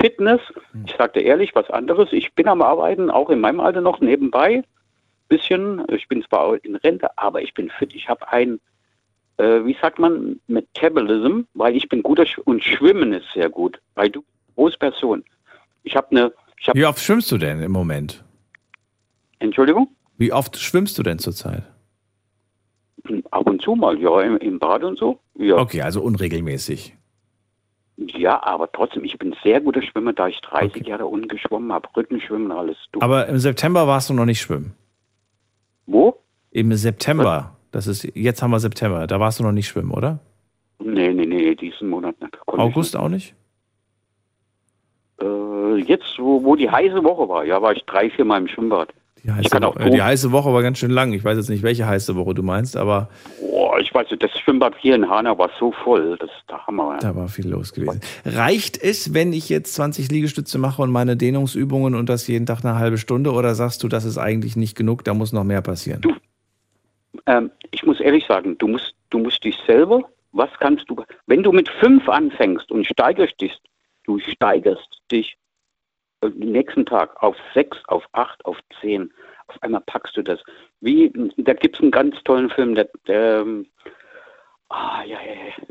Fitness. 0.00 0.40
Ich 0.86 0.94
sagte 0.96 1.20
ehrlich, 1.20 1.54
was 1.54 1.68
anderes. 1.70 2.12
Ich 2.12 2.32
bin 2.34 2.46
am 2.46 2.62
Arbeiten, 2.62 3.10
auch 3.10 3.30
in 3.30 3.40
meinem 3.40 3.60
Alter 3.60 3.80
noch 3.80 4.00
nebenbei. 4.00 4.62
Bisschen. 5.28 5.84
Ich 5.92 6.08
bin 6.08 6.22
zwar 6.22 6.62
in 6.64 6.76
Rente, 6.76 7.16
aber 7.18 7.42
ich 7.42 7.54
bin 7.54 7.70
fit. 7.70 7.94
Ich 7.94 8.08
habe 8.08 8.28
ein, 8.32 8.60
äh, 9.38 9.64
wie 9.64 9.76
sagt 9.80 9.98
man, 9.98 10.40
Metabolism, 10.46 11.42
weil 11.54 11.76
ich 11.76 11.88
bin 11.88 12.02
guter 12.02 12.26
Sch 12.26 12.38
und 12.38 12.62
Schwimmen 12.62 13.12
ist 13.12 13.32
sehr 13.34 13.48
gut. 13.48 13.80
Weil 13.94 14.10
du 14.10 14.24
große 14.54 14.78
Person. 14.78 15.24
Ich 15.82 15.96
habe 15.96 16.10
eine, 16.10 16.32
ich 16.58 16.68
habe, 16.68 16.78
Wie 16.78 16.86
oft 16.86 17.00
schwimmst 17.00 17.30
du 17.32 17.38
denn 17.38 17.60
im 17.60 17.72
Moment? 17.72 18.24
Entschuldigung, 19.40 19.88
Wie 20.16 20.32
oft 20.32 20.58
schwimmst 20.58 20.98
du 20.98 21.02
denn 21.02 21.18
zurzeit? 21.18 21.64
ab 23.30 23.46
und 23.46 23.62
zu 23.62 23.74
mal, 23.74 23.98
ja, 23.98 24.20
im, 24.22 24.36
im 24.38 24.58
Bad 24.58 24.84
und 24.84 24.98
so. 24.98 25.20
Ja. 25.36 25.56
Okay, 25.56 25.82
also 25.82 26.02
unregelmäßig. 26.02 26.96
Ja, 28.06 28.42
aber 28.42 28.70
trotzdem, 28.72 29.04
ich 29.04 29.18
bin 29.18 29.34
sehr 29.42 29.60
guter 29.60 29.82
Schwimmer, 29.82 30.12
da 30.14 30.28
ich 30.28 30.40
30 30.40 30.86
Jahre 30.86 31.06
unten 31.06 31.28
geschwommen 31.28 31.70
habe, 31.72 31.88
Rückenschwimmen, 31.94 32.50
alles. 32.50 32.76
Du, 32.92 33.00
Aber 33.00 33.26
im 33.26 33.38
September 33.38 33.86
warst 33.86 34.08
du 34.08 34.14
noch 34.14 34.24
nicht 34.24 34.40
schwimmen. 34.40 34.74
Wo? 35.86 36.16
Im 36.50 36.72
September. 36.74 37.56
Das 37.72 37.86
ist, 37.86 38.04
jetzt 38.16 38.42
haben 38.42 38.50
wir 38.50 38.60
September. 38.60 39.06
Da 39.06 39.20
warst 39.20 39.38
du 39.38 39.44
noch 39.44 39.52
nicht 39.52 39.68
schwimmen, 39.68 39.90
oder? 39.90 40.18
Nee, 40.78 41.12
nee, 41.12 41.26
nee, 41.26 41.54
diesen 41.54 41.90
Monat 41.90 42.18
nicht. 42.20 42.38
Konnte 42.46 42.62
August 42.64 42.96
auch 42.96 43.08
nicht? 43.08 43.34
Äh, 45.20 45.76
jetzt, 45.82 46.18
wo, 46.18 46.42
wo 46.42 46.56
die 46.56 46.70
heiße 46.70 47.04
Woche 47.04 47.28
war, 47.28 47.44
ja, 47.44 47.60
war 47.60 47.72
ich 47.72 47.84
drei, 47.84 48.08
vier 48.10 48.24
Mal 48.24 48.38
im 48.38 48.48
Schwimmbad. 48.48 48.94
Die 49.22 49.30
heiße, 49.30 49.42
ich 49.42 49.50
kann 49.50 49.64
auch 49.64 49.76
Wo- 49.76 49.80
äh, 49.80 49.90
die 49.90 50.02
heiße 50.02 50.32
Woche 50.32 50.52
war 50.52 50.62
ganz 50.62 50.78
schön 50.78 50.90
lang. 50.90 51.12
Ich 51.12 51.22
weiß 51.24 51.36
jetzt 51.36 51.50
nicht, 51.50 51.62
welche 51.62 51.86
heiße 51.86 52.16
Woche 52.16 52.34
du 52.34 52.42
meinst, 52.42 52.76
aber 52.76 53.08
Boah, 53.40 53.78
ich 53.78 53.92
weiß 53.92 54.10
nicht, 54.10 54.22
das 54.22 54.30
Schwimmbad 54.38 54.74
hier 54.78 54.94
in 54.94 55.08
Hanau 55.08 55.36
war 55.38 55.50
so 55.58 55.72
voll, 55.72 56.16
das 56.18 56.30
ist 56.30 56.44
der 56.50 56.66
Hammer. 56.66 56.98
da 57.00 57.14
war 57.14 57.28
viel 57.28 57.48
los 57.48 57.72
gewesen. 57.72 58.00
Reicht 58.24 58.82
es, 58.82 59.12
wenn 59.14 59.32
ich 59.32 59.48
jetzt 59.48 59.74
20 59.74 60.10
Liegestütze 60.10 60.58
mache 60.58 60.80
und 60.82 60.90
meine 60.90 61.16
Dehnungsübungen 61.16 61.94
und 61.94 62.08
das 62.08 62.26
jeden 62.26 62.46
Tag 62.46 62.64
eine 62.64 62.76
halbe 62.78 62.98
Stunde 62.98 63.32
oder 63.32 63.54
sagst 63.54 63.82
du, 63.82 63.88
das 63.88 64.04
ist 64.04 64.18
eigentlich 64.18 64.56
nicht 64.56 64.76
genug, 64.76 65.04
da 65.04 65.12
muss 65.14 65.32
noch 65.32 65.44
mehr 65.44 65.60
passieren? 65.62 66.00
Ähm, 67.26 67.50
ich 67.70 67.82
muss 67.84 68.00
ehrlich 68.00 68.24
sagen, 68.26 68.56
du 68.58 68.68
musst, 68.68 68.94
du 69.10 69.18
musst 69.18 69.44
dich 69.44 69.56
selber, 69.66 70.02
was 70.32 70.50
kannst 70.60 70.88
du, 70.88 70.96
wenn 71.26 71.42
du 71.42 71.52
mit 71.52 71.68
fünf 71.80 72.08
anfängst 72.08 72.70
und 72.70 72.86
steigerst 72.86 73.40
dich, 73.40 73.52
du 74.04 74.18
steigerst 74.20 75.00
dich 75.10 75.36
nächsten 76.28 76.86
Tag 76.86 77.22
auf 77.22 77.36
sechs, 77.54 77.78
auf 77.86 78.04
acht, 78.12 78.44
auf 78.44 78.58
zehn, 78.80 79.12
auf 79.46 79.62
einmal 79.62 79.82
packst 79.86 80.16
du 80.16 80.22
das. 80.22 80.40
Wie, 80.80 81.12
da 81.36 81.54
gibt 81.54 81.76
es 81.76 81.82
einen 81.82 81.90
ganz 81.90 82.16
tollen 82.24 82.50
Film, 82.50 82.74
der, 82.74 82.88
der 83.06 83.40
ähm, 83.40 83.66
ah, 84.68 85.02
ja, 85.04 85.18
ja, 85.20 85.64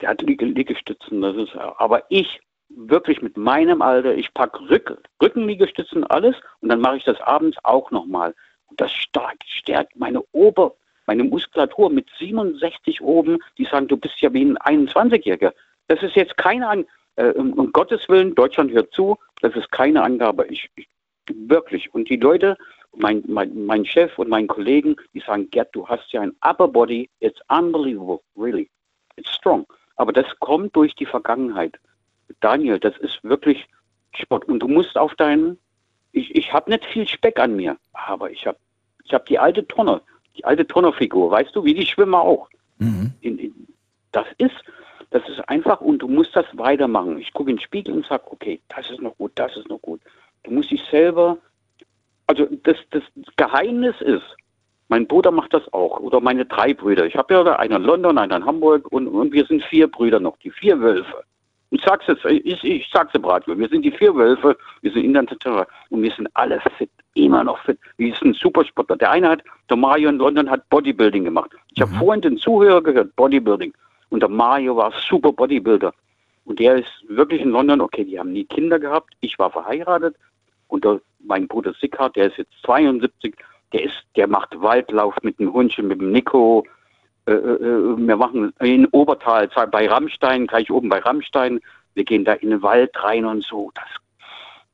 der 0.00 0.08
hat 0.10 0.22
Liege, 0.22 0.44
Liegestützen, 0.44 1.22
das 1.22 1.36
ist, 1.36 1.56
aber 1.56 2.04
ich, 2.08 2.40
wirklich 2.68 3.22
mit 3.22 3.36
meinem 3.36 3.82
Alter, 3.82 4.14
ich 4.14 4.32
packe 4.34 4.68
Rück, 4.68 4.98
Rückenliegestützen, 5.22 6.04
alles 6.04 6.36
und 6.60 6.68
dann 6.68 6.80
mache 6.80 6.96
ich 6.96 7.04
das 7.04 7.20
abends 7.20 7.56
auch 7.62 7.90
nochmal. 7.90 8.34
Und 8.66 8.80
das 8.80 8.92
stark, 8.92 9.36
stärkt 9.46 9.96
meine 9.96 10.22
Ober, 10.32 10.74
meine 11.06 11.24
Muskulatur 11.24 11.90
mit 11.90 12.08
67 12.18 13.00
oben, 13.00 13.38
die 13.58 13.64
sagen, 13.64 13.88
du 13.88 13.96
bist 13.96 14.20
ja 14.20 14.32
wie 14.32 14.44
ein 14.44 14.88
21-Jähriger. 14.88 15.52
Das 15.88 16.02
ist 16.02 16.16
jetzt 16.16 16.36
keine 16.36 16.68
An 16.68 16.86
äh, 17.16 17.30
um, 17.30 17.52
um 17.54 17.72
Gottes 17.72 18.08
Willen, 18.08 18.34
Deutschland 18.34 18.72
hört 18.72 18.92
zu, 18.92 19.18
das 19.40 19.54
ist 19.54 19.70
keine 19.70 20.02
Angabe. 20.02 20.46
Ich, 20.48 20.70
ich 20.76 20.88
wirklich. 21.32 21.92
Und 21.94 22.08
die 22.08 22.16
Leute, 22.16 22.56
mein, 22.96 23.22
mein, 23.26 23.64
mein 23.64 23.84
Chef 23.84 24.18
und 24.18 24.28
mein 24.28 24.46
Kollegen, 24.46 24.96
die 25.12 25.20
sagen, 25.20 25.50
Gerd, 25.50 25.74
du 25.74 25.86
hast 25.86 26.12
ja 26.12 26.20
ein 26.20 26.34
Upper 26.42 26.68
Body, 26.68 27.08
it's 27.20 27.40
unbelievable, 27.48 28.20
really. 28.36 28.70
It's 29.16 29.30
strong. 29.30 29.66
Aber 29.96 30.12
das 30.12 30.26
kommt 30.40 30.74
durch 30.76 30.94
die 30.94 31.06
Vergangenheit. 31.06 31.78
Daniel, 32.40 32.78
das 32.78 32.96
ist 32.98 33.22
wirklich 33.22 33.66
Sport. 34.14 34.46
Und 34.46 34.60
du 34.60 34.68
musst 34.68 34.96
auf 34.96 35.14
deinen, 35.14 35.58
ich, 36.12 36.34
ich 36.34 36.52
habe 36.52 36.70
nicht 36.70 36.84
viel 36.86 37.06
Speck 37.06 37.38
an 37.38 37.56
mir, 37.56 37.76
aber 37.92 38.30
ich 38.30 38.46
habe 38.46 38.58
ich 39.04 39.12
hab 39.12 39.26
die 39.26 39.38
alte 39.38 39.66
Tonne, 39.66 40.00
die 40.36 40.44
alte 40.44 40.66
Tonnerfigur, 40.66 41.30
weißt 41.30 41.54
du, 41.54 41.64
wie 41.64 41.74
die 41.74 41.86
Schwimmer 41.86 42.20
auch. 42.20 42.48
In, 43.20 43.38
in, 43.38 43.66
das 44.12 44.26
ist, 44.38 44.54
das 45.10 45.28
ist 45.28 45.40
einfach 45.48 45.80
und 45.80 45.98
du 45.98 46.08
musst 46.08 46.34
das 46.34 46.46
weitermachen. 46.52 47.18
Ich 47.18 47.32
gucke 47.32 47.50
in 47.50 47.56
den 47.56 47.62
Spiegel 47.62 47.94
und 47.94 48.06
sage, 48.06 48.24
okay, 48.26 48.60
das 48.68 48.90
ist 48.90 49.00
noch 49.00 49.16
gut, 49.16 49.32
das 49.34 49.56
ist 49.56 49.68
noch 49.68 49.80
gut. 49.80 50.00
Du 50.42 50.50
musst 50.50 50.70
dich 50.70 50.82
selber, 50.90 51.38
also 52.26 52.46
das, 52.62 52.76
das 52.90 53.02
Geheimnis 53.36 54.00
ist, 54.00 54.24
mein 54.88 55.06
Bruder 55.06 55.30
macht 55.30 55.54
das 55.54 55.72
auch 55.72 55.98
oder 56.00 56.20
meine 56.20 56.44
drei 56.44 56.74
Brüder. 56.74 57.06
Ich 57.06 57.16
habe 57.16 57.34
ja 57.34 57.56
einen 57.56 57.76
in 57.76 57.82
London, 57.82 58.18
einen 58.18 58.42
in 58.42 58.46
Hamburg 58.46 58.90
und, 58.92 59.08
und 59.08 59.32
wir 59.32 59.46
sind 59.46 59.62
vier 59.64 59.88
Brüder 59.88 60.20
noch, 60.20 60.36
die 60.38 60.50
vier 60.50 60.78
Wölfe. 60.80 61.24
Ich 61.70 61.82
sag's 61.82 62.06
jetzt, 62.06 62.24
ich, 62.24 62.62
ich 62.62 62.88
sag's 62.92 63.12
dir, 63.12 63.18
Bratwürste, 63.18 63.60
wir 63.60 63.68
sind 63.68 63.82
die 63.82 63.90
vier 63.90 64.14
Wölfe, 64.14 64.56
wir 64.82 64.92
sind 64.92 65.04
international 65.04 65.66
und 65.90 66.02
wir 66.02 66.12
sind 66.12 66.28
alle 66.34 66.60
fit, 66.76 66.90
immer 67.14 67.42
noch 67.42 67.58
fit. 67.64 67.78
Wir 67.96 68.14
sind 68.14 68.36
Supersportler. 68.36 68.96
Der 68.96 69.10
eine 69.10 69.30
hat, 69.30 69.42
der 69.68 69.76
Mario 69.76 70.10
in 70.10 70.18
London 70.18 70.48
hat 70.48 70.68
Bodybuilding 70.68 71.24
gemacht. 71.24 71.50
Ich 71.74 71.82
habe 71.82 71.92
vorhin 71.94 72.20
den 72.20 72.36
Zuhörer 72.36 72.82
gehört, 72.82 73.16
Bodybuilding. 73.16 73.74
Und 74.14 74.20
der 74.20 74.28
Mario 74.28 74.76
war 74.76 74.92
super 74.92 75.32
Bodybuilder. 75.32 75.92
Und 76.44 76.60
der 76.60 76.76
ist 76.76 76.92
wirklich 77.08 77.40
in 77.40 77.50
London, 77.50 77.80
okay, 77.80 78.04
die 78.04 78.16
haben 78.16 78.32
nie 78.32 78.44
Kinder 78.44 78.78
gehabt. 78.78 79.12
Ich 79.18 79.36
war 79.40 79.50
verheiratet. 79.50 80.14
Und 80.68 80.84
der, 80.84 81.00
mein 81.18 81.48
Bruder 81.48 81.74
Sickhardt, 81.74 82.14
der 82.14 82.26
ist 82.26 82.38
jetzt 82.38 82.52
72, 82.62 83.34
der 83.72 83.82
ist, 83.82 84.04
der 84.14 84.28
macht 84.28 84.54
Waldlauf 84.62 85.16
mit 85.22 85.40
dem 85.40 85.52
Hundchen, 85.52 85.88
mit 85.88 86.00
dem 86.00 86.12
Nico. 86.12 86.64
Äh, 87.26 87.32
äh, 87.32 87.96
wir 87.96 88.16
machen 88.16 88.52
in 88.60 88.86
Obertal, 88.92 89.48
bei 89.72 89.88
Rammstein, 89.88 90.46
gleich 90.46 90.70
oben 90.70 90.90
bei 90.90 91.00
Rammstein. 91.00 91.58
Wir 91.94 92.04
gehen 92.04 92.24
da 92.24 92.34
in 92.34 92.50
den 92.50 92.62
Wald 92.62 92.92
rein 93.02 93.24
und 93.24 93.42
so. 93.42 93.72
Das 93.74 93.88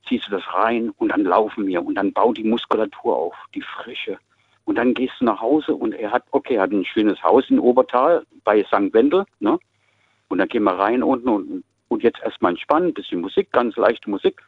ziehst 0.07 0.27
du 0.27 0.33
das 0.33 0.43
rein 0.53 0.91
und 0.99 1.09
dann 1.09 1.23
laufen 1.23 1.65
wir 1.65 1.83
und 1.83 1.95
dann 1.95 2.13
baut 2.13 2.37
die 2.37 2.43
Muskulatur 2.43 3.15
auf, 3.15 3.33
die 3.55 3.63
Frische. 3.63 4.19
Und 4.65 4.77
dann 4.77 4.93
gehst 4.93 5.13
du 5.19 5.25
nach 5.25 5.41
Hause 5.41 5.75
und 5.75 5.93
er 5.93 6.11
hat, 6.11 6.23
okay, 6.31 6.55
er 6.55 6.63
hat 6.63 6.71
ein 6.71 6.85
schönes 6.85 7.21
Haus 7.23 7.49
in 7.49 7.59
Obertal 7.59 8.23
bei 8.43 8.63
St. 8.63 8.93
Wendel, 8.93 9.25
ne? 9.39 9.57
Und 10.29 10.37
dann 10.37 10.47
gehen 10.47 10.63
wir 10.63 10.77
rein 10.77 11.03
unten 11.03 11.27
und, 11.29 11.63
und 11.89 12.03
jetzt 12.03 12.21
erstmal 12.23 12.51
entspannen, 12.53 12.93
bisschen 12.93 13.21
Musik, 13.21 13.51
ganz 13.51 13.75
leichte 13.75 14.09
Musik. 14.09 14.41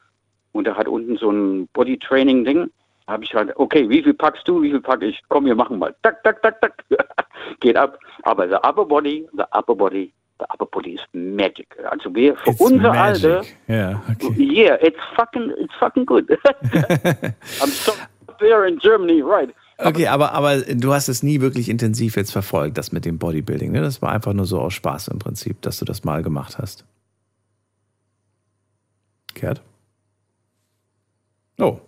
Und 0.53 0.67
er 0.67 0.77
hat 0.77 0.87
unten 0.87 1.17
so 1.17 1.29
ein 1.29 1.67
Body-Training-Ding. 1.73 2.69
Da 3.05 3.13
habe 3.13 3.23
ich 3.25 3.33
halt, 3.33 3.51
okay, 3.57 3.89
wie 3.89 4.01
viel 4.01 4.13
packst 4.13 4.47
du, 4.47 4.61
wie 4.61 4.69
viel 4.69 4.79
packe 4.79 5.07
ich? 5.07 5.21
Komm, 5.27 5.45
wir 5.45 5.55
machen 5.55 5.77
mal. 5.79 5.93
Tak, 6.03 6.23
tak, 6.23 6.41
tak, 6.41 6.61
tak. 6.61 6.83
Geht 7.59 7.75
ab. 7.75 7.97
Aber 8.21 8.47
the 8.47 8.55
upper 8.55 8.85
body, 8.85 9.27
the 9.35 9.43
upper 9.51 9.75
body, 9.75 10.13
the 10.39 10.45
upper 10.53 10.67
body 10.67 10.93
is 10.93 11.01
magic. 11.11 11.67
Also 11.89 12.13
wir, 12.15 12.37
für 12.37 12.51
It's 12.51 12.61
unser 12.61 12.93
magic. 12.93 13.25
Alter, 13.25 13.41
Ja, 13.67 14.01
okay. 14.09 14.33
yeah, 14.37 14.75
it's 14.81 14.99
fucking, 15.17 15.51
it's 15.57 15.73
fucking 15.79 16.05
good. 16.05 16.29
I'm 17.61 17.69
so 17.69 17.91
there 18.39 18.65
in 18.67 18.79
Germany, 18.79 19.21
right. 19.21 19.53
Okay, 19.83 20.07
aber, 20.07 20.31
aber 20.31 20.61
du 20.61 20.93
hast 20.93 21.09
es 21.09 21.23
nie 21.23 21.41
wirklich 21.41 21.67
intensiv 21.67 22.15
jetzt 22.15 22.31
verfolgt, 22.31 22.77
das 22.77 22.93
mit 22.93 23.03
dem 23.03 23.17
Bodybuilding. 23.17 23.71
Ne? 23.71 23.81
Das 23.81 24.01
war 24.01 24.13
einfach 24.13 24.31
nur 24.31 24.45
so 24.45 24.61
aus 24.61 24.73
Spaß 24.73 25.09
im 25.09 25.19
Prinzip, 25.19 25.61
dass 25.61 25.77
du 25.77 25.85
das 25.85 26.05
mal 26.05 26.23
gemacht 26.23 26.57
hast. 26.57 26.85
Gerd? 29.33 29.61
Oh, 31.59 31.81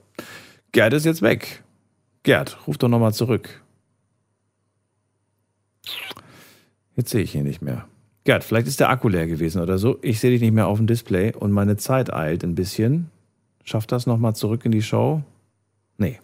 Gerd 0.73 0.93
ist 0.93 1.05
jetzt 1.05 1.21
weg. 1.21 1.63
Gerd, 2.23 2.67
ruf 2.67 2.77
doch 2.77 2.89
nochmal 2.89 3.13
zurück. 3.13 3.61
Jetzt 6.97 7.11
sehe 7.11 7.21
ich 7.21 7.33
ihn 7.33 7.43
nicht 7.43 7.61
mehr. 7.61 7.87
Gerd, 8.25 8.43
vielleicht 8.43 8.67
ist 8.67 8.81
der 8.81 8.89
Akku 8.89 9.07
leer 9.07 9.27
gewesen 9.27 9.61
oder 9.61 9.77
so. 9.77 9.99
Ich 10.01 10.19
sehe 10.19 10.31
dich 10.31 10.41
nicht 10.41 10.53
mehr 10.53 10.67
auf 10.67 10.79
dem 10.79 10.87
Display 10.87 11.33
und 11.33 11.51
meine 11.51 11.77
Zeit 11.77 12.11
eilt 12.11 12.43
ein 12.43 12.55
bisschen. 12.55 13.09
Schafft 13.63 13.93
das 13.93 14.05
nochmal 14.05 14.35
zurück 14.35 14.65
in 14.65 14.71
die 14.71 14.81
Show? 14.81 15.23
Nee. 15.97 16.19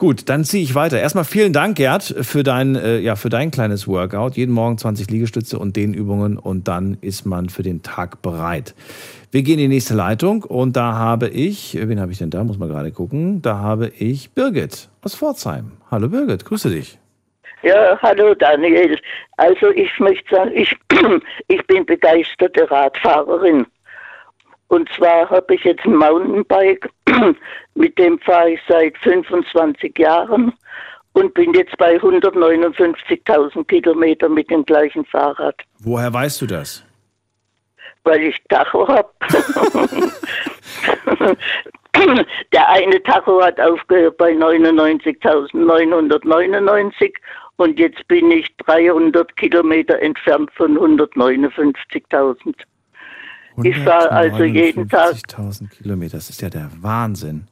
Gut, 0.00 0.28
dann 0.28 0.44
ziehe 0.44 0.62
ich 0.62 0.76
weiter. 0.76 1.00
Erstmal 1.00 1.24
vielen 1.24 1.52
Dank, 1.52 1.76
Gerd, 1.76 2.04
für 2.04 2.44
dein, 2.44 2.76
äh, 2.76 2.98
ja, 2.98 3.16
für 3.16 3.30
dein 3.30 3.50
kleines 3.50 3.88
Workout. 3.88 4.36
Jeden 4.36 4.52
Morgen 4.52 4.78
20 4.78 5.10
Liegestütze 5.10 5.58
und 5.58 5.74
Dehnübungen 5.74 6.38
und 6.38 6.68
dann 6.68 6.98
ist 7.00 7.26
man 7.26 7.48
für 7.48 7.64
den 7.64 7.82
Tag 7.82 8.22
bereit. 8.22 8.76
Wir 9.32 9.42
gehen 9.42 9.58
in 9.58 9.68
die 9.70 9.74
nächste 9.74 9.94
Leitung 9.94 10.44
und 10.44 10.76
da 10.76 10.92
habe 10.92 11.26
ich, 11.28 11.76
äh, 11.76 11.88
wen 11.88 12.00
habe 12.00 12.12
ich 12.12 12.18
denn 12.18 12.30
da? 12.30 12.44
Muss 12.44 12.58
man 12.58 12.68
gerade 12.68 12.92
gucken. 12.92 13.42
Da 13.42 13.58
habe 13.58 13.88
ich 13.98 14.30
Birgit 14.30 14.88
aus 15.02 15.16
Pforzheim. 15.16 15.72
Hallo 15.90 16.08
Birgit, 16.08 16.44
grüße 16.44 16.70
dich. 16.70 16.96
Ja, 17.64 17.98
hallo 18.00 18.36
Daniel. 18.36 18.96
Also 19.36 19.72
ich 19.72 19.90
möchte 19.98 20.32
sagen, 20.32 20.52
ich, 20.54 20.76
ich 21.48 21.66
bin 21.66 21.84
begeisterte 21.84 22.70
Radfahrerin. 22.70 23.66
Und 24.68 24.88
zwar 24.96 25.28
habe 25.30 25.54
ich 25.54 25.64
jetzt 25.64 25.84
ein 25.84 25.96
Mountainbike, 25.96 26.88
mit 27.74 27.98
dem 27.98 28.18
fahre 28.20 28.52
ich 28.52 28.60
seit 28.68 28.96
25 28.98 29.98
Jahren 29.98 30.52
und 31.14 31.34
bin 31.34 31.52
jetzt 31.54 31.76
bei 31.78 31.96
159.000 31.96 33.64
Kilometern 33.66 34.34
mit 34.34 34.48
dem 34.50 34.64
gleichen 34.64 35.04
Fahrrad, 35.06 35.56
Woher 35.80 36.12
weißt 36.12 36.42
du 36.42 36.46
das? 36.46 36.84
weil 38.04 38.22
ich 38.22 38.36
Tacho 38.48 38.86
habe. 38.88 39.08
Der 42.52 42.68
eine 42.68 43.02
Tacho 43.02 43.42
hat 43.42 43.58
aufgehört 43.60 44.16
bei 44.18 44.30
99.999 44.32 47.12
Und 47.56 47.76
jetzt 47.78 48.06
bin 48.08 48.30
ich 48.30 48.54
300 48.58 49.34
Kilometer 49.36 49.98
entfernt 50.00 50.50
von 50.54 50.78
159.000. 50.78 52.54
Ich 53.62 53.78
fahre 53.78 54.10
also 54.10 54.44
jeden 54.44 54.88
Tag. 54.88 55.12
159.000 55.14 55.70
Kilometer, 55.70 56.16
das 56.16 56.30
ist 56.30 56.40
ja 56.42 56.50
der 56.50 56.70
Wahnsinn. 56.80 57.48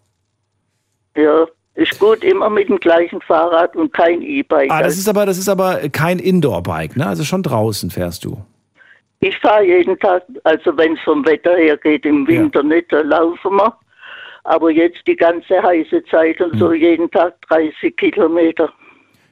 Ja, 1.17 1.47
ist 1.75 1.99
gut, 1.99 2.25
immer 2.25 2.49
mit 2.51 2.69
dem 2.69 2.79
gleichen 2.79 3.21
Fahrrad 3.21 3.77
und 3.77 3.93
kein 3.93 4.23
E-Bike. 4.23 4.71
Ah, 4.71 4.83
das 4.83 4.97
ist 4.97 5.09
aber, 5.09 5.27
das 5.27 5.39
ist 5.39 5.49
aber 5.49 5.89
kein 5.91 6.19
Indoor-Bike, 6.19 6.97
ne? 6.97 7.07
Also 7.07 7.25
schon 7.25 7.43
draußen 7.43 7.91
fährst 7.91 8.25
du. 8.25 8.45
Ich 9.21 9.39
fahre 9.39 9.65
jeden 9.65 9.99
Tag, 9.99 10.23
also 10.45 10.77
wenn 10.77 10.95
es 10.95 11.01
vom 11.01 11.27
Wetter 11.27 11.57
her 11.57 11.77
geht, 11.77 12.05
im 12.05 12.27
Winter 12.27 12.63
nicht, 12.63 12.93
da 12.93 13.01
laufen 13.01 13.57
wir. 13.57 13.75
Aber 14.45 14.71
jetzt 14.71 15.07
die 15.07 15.17
ganze 15.17 15.63
heiße 15.63 16.05
Zeit 16.05 16.41
und 16.41 16.57
so 16.59 16.73
jeden 16.73 17.11
Tag 17.11 17.35
30 17.49 17.97
Kilometer. 17.97 18.73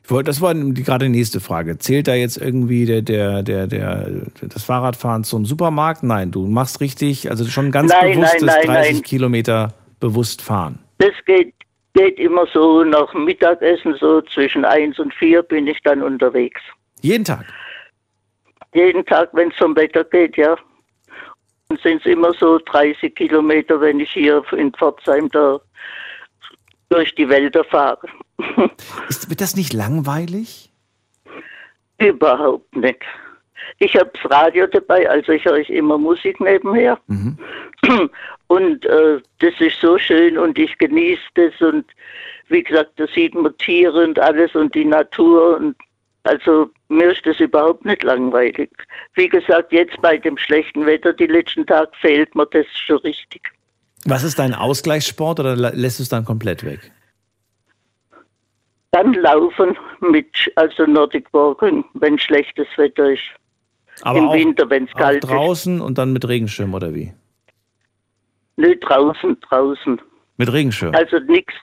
Wollte, 0.07 0.27
das 0.27 0.43
war 0.43 0.55
gerade 0.55 1.07
die 1.07 1.11
nächste 1.11 1.41
Frage. 1.41 1.79
Zählt 1.79 2.09
da 2.09 2.15
jetzt 2.15 2.37
irgendwie 2.37 2.85
der, 2.85 3.01
der, 3.01 3.43
der, 3.43 3.67
der, 3.67 4.11
das 4.43 4.63
Fahrradfahren 4.63 5.25
zum 5.25 5.47
Supermarkt? 5.47 6.03
Nein, 6.03 6.31
du 6.31 6.47
machst 6.47 6.83
richtig, 6.83 7.31
also 7.31 7.47
schon 7.47 7.71
ganz 7.71 7.91
Nein, 7.91 8.13
bewusstes 8.13 8.43
nein, 8.43 8.65
nein, 8.67 8.77
30 8.77 8.93
nein. 8.93 9.03
Kilometer 9.03 9.75
bewusst 10.01 10.43
fahren. 10.43 10.79
Das 10.99 11.13
geht, 11.25 11.55
geht 11.95 12.19
immer 12.19 12.47
so 12.53 12.85
nach 12.85 13.15
Mittagessen, 13.15 13.97
so 13.99 14.21
zwischen 14.21 14.67
eins 14.67 14.99
und 14.99 15.15
vier 15.15 15.43
bin 15.43 15.67
ich 15.67 15.81
dann 15.85 16.03
unterwegs. 16.03 16.61
Jeden 17.01 17.25
Tag. 17.25 17.47
Jeden 18.75 19.07
Tag, 19.07 19.31
wenn 19.33 19.51
es 19.51 19.57
vom 19.57 19.75
Wetter 19.75 20.05
geht, 20.05 20.37
ja. 20.37 20.55
Und 21.69 21.81
sind 21.81 22.05
es 22.05 22.07
immer 22.07 22.35
so 22.35 22.59
30 22.59 23.15
Kilometer, 23.15 23.81
wenn 23.81 24.01
ich 24.01 24.11
hier 24.11 24.43
in 24.55 24.71
Pforzheim 24.73 25.31
da 25.31 25.59
durch 26.89 27.15
die 27.15 27.29
Wälder 27.29 27.65
fahre. 27.65 28.07
Ist, 29.09 29.29
wird 29.31 29.41
das 29.41 29.57
nicht 29.57 29.73
langweilig? 29.73 30.71
Überhaupt 31.99 32.75
nicht. 32.77 33.03
Ich 33.79 33.97
habe 33.97 34.11
das 34.15 34.31
Radio 34.31 34.67
dabei, 34.67 35.09
also 35.09 35.33
ich 35.33 35.45
höre 35.45 35.69
immer 35.69 35.99
Musik 35.99 36.41
nebenher. 36.41 36.99
Und 38.47 38.85
äh, 38.85 39.21
das 39.39 39.55
ist 39.59 39.81
so 39.81 39.99
schön 39.99 40.37
und 40.39 40.59
ich 40.59 40.77
genieße 40.79 41.23
das 41.35 41.61
und 41.61 41.87
wie 42.49 42.63
gesagt, 42.63 42.93
da 42.97 43.07
sieht 43.07 43.35
man 43.35 43.57
Tiere 43.59 44.05
und 44.05 44.19
alles 44.19 44.55
und 44.55 44.75
die 44.75 44.85
Natur 44.85 45.57
und 45.57 45.77
also 46.25 46.71
mir 46.89 47.11
ist 47.11 47.25
das 47.27 47.41
überhaupt 47.41 47.85
nicht 47.85 48.03
langweilig. 48.03 48.71
Wie 49.15 49.29
gesagt, 49.29 49.73
jetzt 49.73 50.01
bei 50.03 50.19
dem 50.19 50.37
schlechten 50.39 50.87
Wetter 50.87 51.13
die 51.13 51.27
letzten 51.27 51.67
Tage 51.67 51.91
fehlt 52.01 52.35
mir 52.35 52.47
das 52.47 52.67
schon 52.73 52.99
richtig. 52.99 53.51
Was 54.07 54.23
ist 54.23 54.39
dein 54.39 54.55
Ausgleichssport 54.55 55.41
oder 55.41 55.55
lä- 55.55 55.75
lässt 55.75 55.99
du 55.99 56.03
es 56.03 56.09
dann 56.09 56.25
komplett 56.25 56.65
weg? 56.65 56.91
Dann 58.91 59.13
laufen 59.15 59.77
mit, 60.01 60.29
also 60.57 60.87
Nordic 60.87 61.33
Walking, 61.33 61.85
wenn 61.95 62.19
schlechtes 62.19 62.67
Wetter 62.77 63.11
ist. 63.13 63.23
Aber 64.03 64.19
Im 64.19 64.29
auch, 64.29 64.35
Winter, 64.35 64.69
wenn 64.71 64.85
es 64.85 64.93
kalt 64.93 65.25
ist. 65.25 65.31
draußen 65.31 65.81
und 65.81 65.99
dann 65.99 66.13
mit 66.13 66.27
Regenschirm 66.29 66.75
oder 66.75 66.95
wie? 66.95 67.13
Nö, 68.57 68.75
draußen, 68.77 69.37
draußen. 69.49 70.01
Mit 70.37 70.53
Regenschirm. 70.53 70.95
Also 70.95 71.19
nichts, 71.21 71.55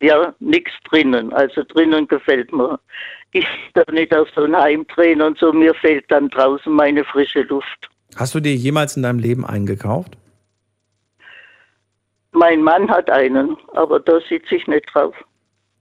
ja, 0.00 0.34
nichts 0.38 0.70
drinnen. 0.88 1.32
Also 1.32 1.62
drinnen 1.66 2.06
gefällt 2.06 2.52
mir. 2.52 2.78
Ich 3.32 3.46
darf 3.74 3.88
nicht 3.88 4.14
auf 4.14 4.28
so 4.34 4.44
ein 4.44 4.56
Heim 4.56 4.86
drehen 4.94 5.20
und 5.20 5.38
so. 5.38 5.52
Mir 5.52 5.74
fehlt 5.74 6.04
dann 6.08 6.28
draußen 6.28 6.72
meine 6.72 7.04
frische 7.04 7.42
Luft. 7.42 7.88
Hast 8.16 8.34
du 8.34 8.40
dir 8.40 8.54
jemals 8.54 8.96
in 8.96 9.02
deinem 9.02 9.18
Leben 9.18 9.44
eingekauft? 9.44 10.16
Mein 12.32 12.62
Mann 12.62 12.88
hat 12.90 13.10
einen, 13.10 13.56
aber 13.74 14.00
da 14.00 14.18
sitze 14.28 14.54
ich 14.56 14.66
nicht 14.66 14.86
drauf. 14.92 15.14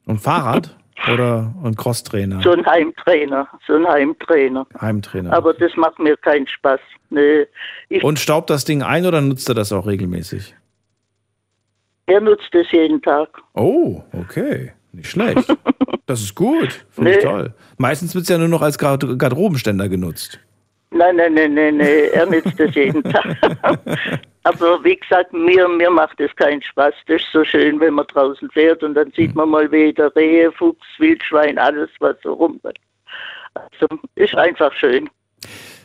Ein 0.08 0.18
Fahrrad 0.18 0.76
oder 1.14 1.54
ein 1.64 1.76
Crosstrainer? 1.76 2.42
So 2.42 2.52
ein 2.52 2.66
Heimtrainer, 2.66 3.48
so 3.68 3.74
ein 3.76 3.86
Heimtrainer. 3.88 4.66
Heimtrainer. 4.80 5.34
Aber 5.34 5.54
das 5.54 5.76
macht 5.76 6.00
mir 6.00 6.16
keinen 6.18 6.48
Spaß. 6.48 6.80
Nee. 7.10 7.46
Ich, 7.90 8.04
Und 8.04 8.20
staubt 8.20 8.50
das 8.50 8.66
Ding 8.66 8.82
ein 8.84 9.06
oder 9.06 9.22
nutzt 9.22 9.48
er 9.50 9.56
das 9.56 9.72
auch 9.72 9.86
regelmäßig? 9.88 10.56
er 12.10 12.22
nutzt 12.22 12.54
es 12.56 12.72
jeden 12.72 13.02
Tag. 13.02 13.28
Oh, 13.54 14.02
okay. 14.14 14.72
Nicht 14.94 15.10
schlecht. 15.12 15.48
Das 16.06 16.22
ist 16.22 16.36
gut. 16.36 16.86
Finde 16.92 17.12
ich 17.12 17.18
Nee. 17.18 17.24
toll. 17.24 17.54
Meistens 17.78 18.16
wird 18.16 18.22
es 18.24 18.30
ja 18.30 18.38
nur 18.38 18.48
noch 18.48 18.62
als 18.62 18.78
Gard- 18.78 19.20
Garderobenständer 19.20 19.90
genutzt. 19.90 20.40
Nein, 20.92 21.18
nein, 21.18 21.34
nein, 21.34 21.54
nein, 21.54 21.78
nein, 21.78 22.10
er 22.14 22.26
nutzt 22.26 22.60
es 22.60 22.74
jeden 22.76 23.04
Tag. 23.12 23.38
Aber 24.44 24.84
wie 24.84 24.96
gesagt, 24.96 25.34
mir, 25.34 25.68
mir 25.68 25.92
macht 25.92 26.20
es 26.22 26.34
keinen 26.38 26.62
Spaß. 26.62 26.94
Das 27.08 27.22
ist 27.22 27.32
so 27.34 27.44
schön, 27.44 27.80
wenn 27.82 27.96
man 27.96 28.08
draußen 28.08 28.50
fährt 28.52 28.82
und 28.82 28.94
dann 28.94 29.12
sieht 29.12 29.36
man 29.36 29.50
mal 29.50 29.70
wieder 29.72 30.16
Rehe, 30.16 30.52
Fuchs, 30.54 30.88
Wildschwein, 30.98 31.58
alles, 31.58 31.90
was 32.00 32.16
so 32.24 32.34
rumrennt. 32.34 32.80
Also 33.54 33.88
ist 34.16 34.36
einfach 34.36 34.72
schön. 34.74 35.10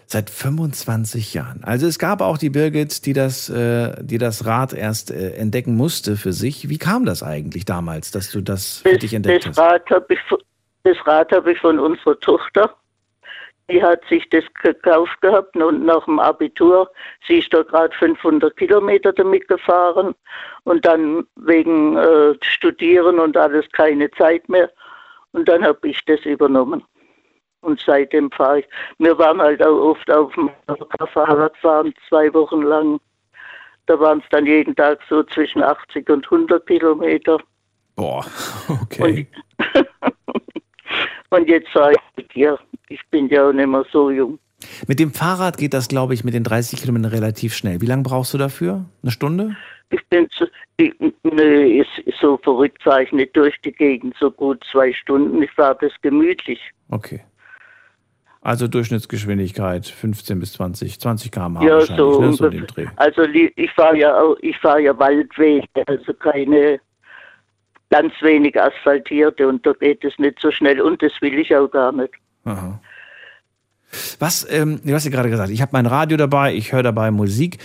Seit 0.07 0.31
25 0.31 1.35
Jahren. 1.35 1.65
Also 1.65 1.87
es 1.87 1.99
gab 1.99 2.21
auch 2.21 2.39
die 2.39 2.51
Birgit, 2.51 3.07
die 3.07 3.15
das, 3.15 3.49
äh, 3.49 3.97
die 4.01 4.19
das 4.19 4.47
Rad 4.47 4.75
erst 4.75 5.11
äh, 5.11 5.33
entdecken 5.33 5.75
musste 5.75 6.17
für 6.17 6.33
sich. 6.33 6.69
Wie 6.69 6.79
kam 6.79 7.05
das 7.05 7.23
eigentlich 7.23 7.65
damals, 7.65 8.11
dass 8.11 8.31
du 8.31 8.43
das 8.43 8.79
für 8.79 8.99
dich 8.99 9.15
entdeckt 9.15 9.47
Das 9.47 9.57
hast? 9.57 9.59
Rad 9.59 9.91
habe 9.91 10.17
das 10.85 10.97
Rad 11.07 11.33
hab 11.33 11.47
ich 11.47 11.59
von 11.59 11.79
unserer 11.79 12.19
Tochter. 12.21 12.77
Die 13.71 13.83
hat 13.83 14.05
sich 14.09 14.29
das 14.31 14.45
gekauft 14.63 15.21
gehabt 15.21 15.57
und 15.57 15.85
nach 15.85 16.05
dem 16.05 16.19
Abitur, 16.19 16.91
sie 17.27 17.39
ist 17.39 17.55
da 17.55 17.63
gerade 17.63 17.95
500 17.97 18.57
Kilometer 18.57 19.13
damit 19.13 19.49
gefahren 19.49 20.15
und 20.65 20.85
dann 20.85 21.27
wegen 21.37 21.97
äh, 21.97 22.35
Studieren 22.43 23.19
und 23.19 23.37
alles 23.37 23.65
keine 23.73 24.11
Zeit 24.13 24.49
mehr. 24.49 24.71
Und 25.33 25.49
dann 25.49 25.65
habe 25.65 25.89
ich 25.89 26.05
das 26.05 26.21
übernommen. 26.25 26.85
Und 27.63 27.81
seitdem 27.81 28.31
fahre 28.33 28.61
ich. 28.61 28.69
Wir 28.99 29.17
waren 29.19 29.41
halt 29.41 29.65
auch 29.65 29.93
oft 29.93 30.11
auf 30.11 30.35
dem 30.35 30.51
Fahrradfahren, 31.13 31.95
zwei 32.09 32.33
Wochen 32.35 32.63
lang. 32.63 33.01
Da 33.87 33.99
waren 33.99 34.19
es 34.19 34.25
dann 34.31 34.47
jeden 34.47 34.75
Tag 34.75 35.01
so 35.09 35.23
zwischen 35.23 35.63
80 35.63 36.09
und 36.11 36.25
100 36.25 36.67
Kilometer. 36.67 37.39
Boah, 37.95 38.25
okay. 38.83 39.29
Und 41.31 41.49
jetzt 41.49 41.73
sage 41.73 41.95
ich 41.95 42.17
mit 42.17 42.35
dir, 42.35 42.59
ich 42.93 43.01
bin 43.11 43.29
ja 43.29 43.49
auch 43.49 43.53
nicht 43.53 43.67
mehr 43.67 43.85
so 43.93 44.11
jung. 44.11 44.39
Mit 44.87 45.01
dem 45.01 45.13
Fahrrad 45.13 45.57
geht 45.57 45.75
das, 45.75 45.89
glaube 45.89 46.15
ich, 46.15 46.25
mit 46.25 46.35
den 46.35 46.45
30 46.45 46.81
Kilometern 46.81 47.11
relativ 47.11 47.55
schnell. 47.55 47.81
Wie 47.81 47.87
lange 47.87 48.03
brauchst 48.03 48.33
du 48.33 48.39
dafür? 48.39 48.85
Eine 49.03 49.11
Stunde? 49.11 49.57
Ich 49.91 50.05
bin 50.09 50.29
zu, 50.31 50.47
ich, 50.77 50.95
nö, 51.25 51.81
ist, 51.81 51.91
so 52.21 52.39
verrückt 52.39 52.83
fahre 52.83 53.03
ich 53.03 53.13
nicht 53.13 53.37
durch 53.37 53.55
die 53.63 53.73
Gegend, 53.73 54.15
so 54.19 54.31
gut 54.31 54.65
zwei 54.71 54.93
Stunden. 54.93 55.43
Ich 55.43 55.51
fahre 55.51 55.77
das 55.81 55.93
gemütlich. 56.01 56.61
Okay. 56.89 57.21
Also 58.41 58.67
Durchschnittsgeschwindigkeit 58.67 59.87
15 59.87 60.41
bis 60.41 60.55
20, 60.55 60.99
20 60.99 61.31
km/h 61.31 61.65
ja, 61.65 61.75
wahrscheinlich, 61.75 61.97
so, 61.97 62.21
ne? 62.21 62.33
so 62.33 62.49
dem 62.49 62.67
Dreh. 62.67 62.87
Also 62.97 63.23
ich 63.23 63.71
fahre 63.73 63.99
ja 63.99 64.21
auch, 64.21 64.37
ich 64.41 64.59
fahre 64.59 64.83
ja 64.83 64.99
Waldwege, 64.99 65.69
also 65.87 66.13
keine 66.15 66.81
ganz 67.91 68.15
wenig 68.23 68.61
asphaltierte 68.61 69.47
und 69.47 69.65
da 69.65 69.73
geht 69.75 70.05
es 70.05 70.19
nicht 70.19 70.41
so 70.41 70.51
schnell 70.51 70.81
und 70.81 71.03
das 71.03 71.13
will 71.21 71.39
ich 71.39 71.55
auch 71.55 71.69
gar 71.69 71.93
nicht. 71.93 72.15
Aha. 72.45 72.81
Was, 74.19 74.47
ähm, 74.51 74.81
du 74.85 74.95
hast 74.95 75.05
ja 75.05 75.11
gerade 75.11 75.31
gesagt, 75.31 75.51
ich 75.51 75.61
habe 75.61 75.71
mein 75.73 75.87
Radio 75.87 76.17
dabei, 76.17 76.55
ich 76.55 76.73
höre 76.73 76.83
dabei 76.83 77.11
Musik. 77.11 77.59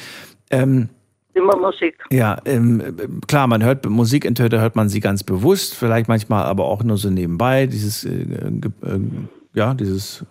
Ähm, 0.50 0.90
Immer 1.34 1.56
Musik. 1.56 2.04
ja, 2.10 2.38
ähm, 2.46 2.82
äh, 2.82 3.26
klar, 3.28 3.48
man 3.48 3.64
hört 3.64 3.86
Musik, 3.86 4.26
entweder 4.26 4.60
hört 4.60 4.76
man 4.76 4.90
sie 4.90 5.00
ganz 5.00 5.24
bewusst, 5.24 5.76
vielleicht 5.76 6.08
manchmal 6.08 6.44
aber 6.46 6.66
auch 6.66 6.84
nur 6.84 6.98
so 6.98 7.10
nebenbei, 7.10 7.68
dieses, 7.68 8.04
äh, 8.04 8.24
äh, 8.24 9.00
ja, 9.54 9.74
dieses. 9.74 10.26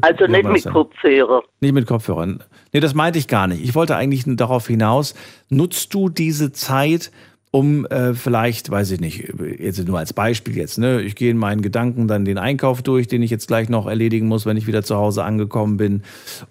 Also 0.00 0.26
nicht 0.26 0.48
mit? 0.48 0.64
Kopfhörer. 0.64 1.42
Nicht 1.60 1.72
mit 1.72 1.86
Kopfhörern. 1.86 2.42
Nee, 2.72 2.80
das 2.80 2.94
meinte 2.94 3.18
ich 3.18 3.28
gar 3.28 3.46
nicht. 3.46 3.62
Ich 3.62 3.74
wollte 3.74 3.94
eigentlich 3.94 4.24
darauf 4.26 4.66
hinaus, 4.66 5.14
nutzt 5.48 5.94
du 5.94 6.08
diese 6.08 6.50
Zeit, 6.52 7.12
um 7.56 7.86
äh, 7.86 8.12
vielleicht, 8.12 8.70
weiß 8.70 8.90
ich 8.90 9.00
nicht, 9.00 9.32
jetzt 9.58 9.82
nur 9.88 9.98
als 9.98 10.12
Beispiel 10.12 10.58
jetzt, 10.58 10.76
ne, 10.76 11.00
ich 11.00 11.16
gehe 11.16 11.30
in 11.30 11.38
meinen 11.38 11.62
Gedanken 11.62 12.06
dann 12.06 12.26
den 12.26 12.36
Einkauf 12.36 12.82
durch, 12.82 13.08
den 13.08 13.22
ich 13.22 13.30
jetzt 13.30 13.48
gleich 13.48 13.70
noch 13.70 13.86
erledigen 13.86 14.26
muss, 14.26 14.44
wenn 14.44 14.58
ich 14.58 14.66
wieder 14.66 14.82
zu 14.82 14.96
Hause 14.96 15.24
angekommen 15.24 15.78
bin. 15.78 16.02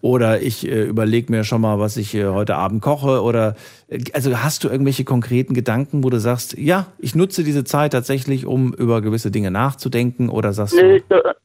Oder 0.01 0.41
ich 0.41 0.67
äh, 0.67 0.81
überlege 0.81 1.31
mir 1.31 1.43
schon 1.43 1.61
mal, 1.61 1.77
was 1.77 1.97
ich 1.97 2.15
äh, 2.15 2.25
heute 2.25 2.55
Abend 2.55 2.81
koche. 2.81 3.21
Oder 3.21 3.55
äh, 3.87 3.99
also 4.13 4.35
hast 4.39 4.63
du 4.63 4.67
irgendwelche 4.67 5.03
konkreten 5.03 5.53
Gedanken, 5.53 6.03
wo 6.03 6.09
du 6.09 6.19
sagst, 6.19 6.57
ja, 6.57 6.87
ich 6.97 7.13
nutze 7.13 7.43
diese 7.43 7.63
Zeit 7.63 7.93
tatsächlich, 7.93 8.47
um 8.47 8.73
über 8.73 9.03
gewisse 9.03 9.29
Dinge 9.29 9.51
nachzudenken? 9.51 10.29
Oder 10.29 10.53
sagst 10.53 10.73
Nö, 10.73 11.01
du, 11.07 11.21
da, 11.21 11.35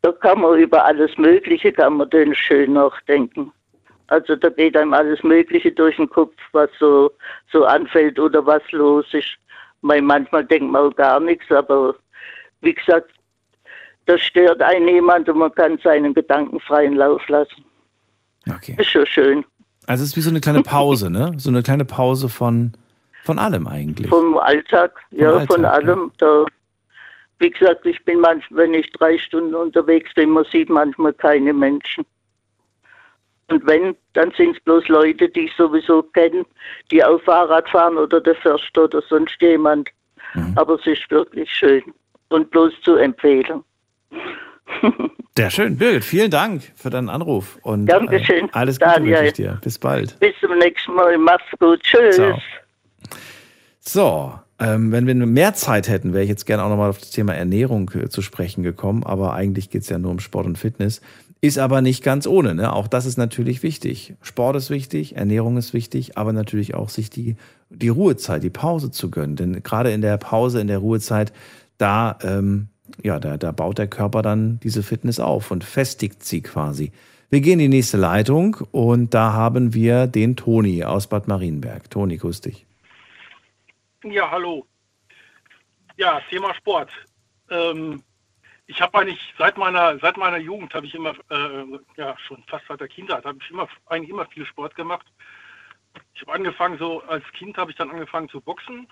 da 0.00 0.12
kann 0.12 0.40
man 0.40 0.58
über 0.58 0.82
alles 0.82 1.10
Mögliche, 1.18 1.72
kann 1.72 1.98
man 1.98 2.08
denn 2.08 2.34
schön 2.34 2.72
nachdenken. 2.72 3.52
Also 4.08 4.36
da 4.36 4.50
geht 4.50 4.76
einem 4.76 4.92
alles 4.92 5.22
Mögliche 5.22 5.72
durch 5.72 5.96
den 5.96 6.10
Kopf, 6.10 6.34
was 6.52 6.70
so, 6.78 7.10
so 7.50 7.64
anfällt 7.64 8.18
oder 8.18 8.44
was 8.44 8.62
los 8.72 9.06
ist. 9.12 9.36
Weil 9.82 10.02
manchmal 10.02 10.44
denkt 10.44 10.70
man 10.70 10.82
auch 10.90 10.96
gar 10.96 11.20
nichts, 11.20 11.50
aber 11.50 11.94
wie 12.60 12.74
gesagt, 12.74 13.10
das 14.06 14.20
stört 14.20 14.60
einen 14.62 14.86
niemand 14.86 15.28
und 15.28 15.38
man 15.38 15.54
kann 15.54 15.78
seinen 15.82 16.14
Gedanken 16.14 16.60
freien 16.60 16.94
Lauf 16.94 17.26
lassen. 17.28 17.64
Okay. 18.48 18.76
Ist 18.78 18.90
schon 18.90 19.06
schön. 19.06 19.44
also 19.86 20.02
es 20.02 20.10
ist 20.10 20.16
wie 20.16 20.20
so 20.20 20.30
eine 20.30 20.40
kleine 20.40 20.62
Pause, 20.62 21.10
ne? 21.10 21.32
So 21.38 21.50
eine 21.50 21.62
kleine 21.62 21.84
Pause 21.84 22.28
von, 22.28 22.72
von 23.22 23.38
allem 23.38 23.66
eigentlich. 23.66 24.08
Vom 24.08 24.36
Alltag, 24.36 24.98
ja, 25.10 25.30
Alltag, 25.30 25.46
von 25.52 25.62
ja. 25.62 25.70
allem. 25.70 26.12
Da, 26.18 26.44
wie 27.38 27.50
gesagt, 27.50 27.86
ich 27.86 28.02
bin 28.04 28.20
manchmal, 28.20 28.64
wenn 28.64 28.74
ich 28.74 28.90
drei 28.92 29.16
Stunden 29.18 29.54
unterwegs 29.54 30.12
bin, 30.14 30.30
man 30.30 30.44
sieht 30.52 30.68
manchmal 30.68 31.14
keine 31.14 31.52
Menschen. 31.54 32.04
Und 33.48 33.66
wenn, 33.66 33.94
dann 34.14 34.32
sind 34.36 34.56
es 34.56 34.62
bloß 34.64 34.88
Leute, 34.88 35.28
die 35.28 35.40
ich 35.46 35.52
sowieso 35.56 36.02
kenne, 36.02 36.44
die 36.90 37.04
auf 37.04 37.22
Fahrrad 37.24 37.68
fahren 37.68 37.96
oder 37.98 38.20
der 38.20 38.34
Förster 38.36 38.84
oder 38.84 39.02
sonst 39.08 39.36
jemand. 39.40 39.90
Aber 40.56 40.74
es 40.74 40.86
ist 40.86 41.08
wirklich 41.10 41.50
schön 41.50 41.82
und 42.28 42.50
bloß 42.50 42.72
zu 42.82 42.96
empfehlen. 42.96 43.62
Sehr 45.36 45.50
schön. 45.50 45.76
Birgit, 45.76 46.04
vielen 46.04 46.30
Dank 46.30 46.62
für 46.74 46.90
deinen 46.90 47.08
Anruf. 47.08 47.58
Und 47.62 47.86
Dankeschön, 47.86 48.46
Äh, 48.46 48.52
alles 48.52 48.80
Gute 48.80 48.92
Daniel. 48.94 49.12
wünsche 49.14 49.26
ich 49.26 49.32
dir. 49.34 49.58
Bis 49.62 49.78
bald. 49.78 50.18
Bis 50.20 50.34
zum 50.40 50.56
nächsten 50.58 50.94
Mal. 50.94 51.18
Mach's 51.18 51.44
gut. 51.60 51.80
Tschüss. 51.82 52.16
Ciao. 52.16 52.38
So, 53.80 54.32
ähm, 54.60 54.92
wenn 54.92 55.06
wir 55.06 55.14
mehr 55.14 55.54
Zeit 55.54 55.88
hätten, 55.88 56.12
wäre 56.14 56.22
ich 56.24 56.30
jetzt 56.30 56.46
gerne 56.46 56.64
auch 56.64 56.68
nochmal 56.68 56.90
auf 56.90 56.98
das 56.98 57.10
Thema 57.10 57.34
Ernährung 57.34 57.90
äh, 57.94 58.08
zu 58.08 58.22
sprechen 58.22 58.62
gekommen. 58.62 59.04
Aber 59.04 59.34
eigentlich 59.34 59.70
geht 59.70 59.82
es 59.82 59.88
ja 59.88 59.98
nur 59.98 60.10
um 60.12 60.20
Sport 60.20 60.46
und 60.46 60.56
Fitness. 60.58 61.00
Ist 61.44 61.58
aber 61.58 61.82
nicht 61.82 62.02
ganz 62.02 62.26
ohne. 62.26 62.54
Ne? 62.54 62.72
Auch 62.72 62.88
das 62.88 63.04
ist 63.04 63.18
natürlich 63.18 63.62
wichtig. 63.62 64.14
Sport 64.22 64.56
ist 64.56 64.70
wichtig, 64.70 65.16
Ernährung 65.16 65.58
ist 65.58 65.74
wichtig, 65.74 66.16
aber 66.16 66.32
natürlich 66.32 66.74
auch 66.74 66.88
sich 66.88 67.10
die, 67.10 67.36
die 67.68 67.90
Ruhezeit, 67.90 68.42
die 68.42 68.48
Pause 68.48 68.90
zu 68.90 69.10
gönnen. 69.10 69.36
Denn 69.36 69.62
gerade 69.62 69.92
in 69.92 70.00
der 70.00 70.16
Pause, 70.16 70.62
in 70.62 70.68
der 70.68 70.78
Ruhezeit, 70.78 71.34
da, 71.76 72.18
ähm, 72.22 72.68
ja, 73.02 73.20
da, 73.20 73.36
da 73.36 73.52
baut 73.52 73.76
der 73.76 73.88
Körper 73.88 74.22
dann 74.22 74.58
diese 74.62 74.82
Fitness 74.82 75.20
auf 75.20 75.50
und 75.50 75.64
festigt 75.64 76.24
sie 76.24 76.40
quasi. 76.40 76.92
Wir 77.28 77.42
gehen 77.42 77.60
in 77.60 77.70
die 77.70 77.76
nächste 77.76 77.98
Leitung 77.98 78.56
und 78.72 79.12
da 79.12 79.34
haben 79.34 79.74
wir 79.74 80.06
den 80.06 80.36
Toni 80.36 80.82
aus 80.82 81.08
Bad 81.08 81.28
Marienberg. 81.28 81.90
Toni, 81.90 82.16
grüß 82.16 82.40
dich. 82.40 82.64
Ja, 84.02 84.30
hallo. 84.30 84.64
Ja, 85.98 86.22
Thema 86.30 86.54
Sport. 86.54 86.88
Ähm, 87.50 88.02
ich 88.66 88.80
habe 88.80 88.98
eigentlich 88.98 89.34
seit 89.38 89.56
meiner 89.58 89.98
seit 89.98 90.16
meiner 90.16 90.38
Jugend 90.38 90.72
habe 90.74 90.86
ich 90.86 90.94
immer 90.94 91.14
äh, 91.30 91.64
ja 91.96 92.16
schon 92.26 92.42
fast 92.46 92.66
seit 92.68 92.80
der 92.80 92.88
Kindheit 92.88 93.24
habe 93.24 93.38
ich 93.42 93.50
immer 93.50 93.68
eigentlich 93.86 94.10
immer 94.10 94.26
viel 94.26 94.46
Sport 94.46 94.74
gemacht. 94.74 95.06
Ich 96.14 96.22
habe 96.22 96.32
angefangen 96.32 96.78
so 96.78 97.02
als 97.02 97.24
Kind 97.32 97.56
habe 97.56 97.70
ich 97.70 97.76
dann 97.76 97.90
angefangen 97.90 98.28
zu 98.28 98.40
boxen 98.40 98.88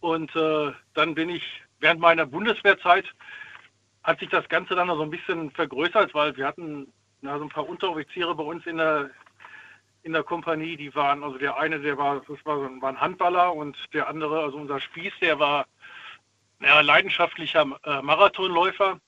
und 0.00 0.34
äh, 0.36 0.72
dann 0.94 1.14
bin 1.14 1.28
ich 1.30 1.62
während 1.80 2.00
meiner 2.00 2.26
Bundeswehrzeit 2.26 3.06
hat 4.02 4.20
sich 4.20 4.28
das 4.28 4.48
Ganze 4.48 4.74
dann 4.74 4.88
noch 4.88 4.96
so 4.96 5.02
ein 5.02 5.10
bisschen 5.10 5.50
vergrößert, 5.52 6.14
weil 6.14 6.36
wir 6.36 6.46
hatten 6.46 6.92
na, 7.22 7.38
so 7.38 7.44
ein 7.44 7.48
paar 7.50 7.68
Unteroffiziere 7.68 8.34
bei 8.34 8.44
uns 8.44 8.66
in 8.66 8.76
der 8.76 9.10
in 10.02 10.12
der 10.12 10.22
Kompanie, 10.22 10.76
die 10.76 10.94
waren, 10.94 11.24
also 11.24 11.38
der 11.38 11.56
eine, 11.56 11.80
der 11.80 11.96
war, 11.96 12.20
das 12.28 12.44
war, 12.44 12.58
so 12.58 12.64
ein- 12.66 12.82
war 12.82 12.90
ein 12.90 13.00
Handballer 13.00 13.54
und 13.54 13.74
der 13.94 14.06
andere, 14.06 14.42
also 14.42 14.58
unser 14.58 14.78
Spieß, 14.78 15.14
der 15.22 15.38
war 15.38 15.66
ja, 16.64 16.80
leidenschaftlicher 16.80 17.66
äh, 17.84 18.02
Marathonläufer. 18.02 18.98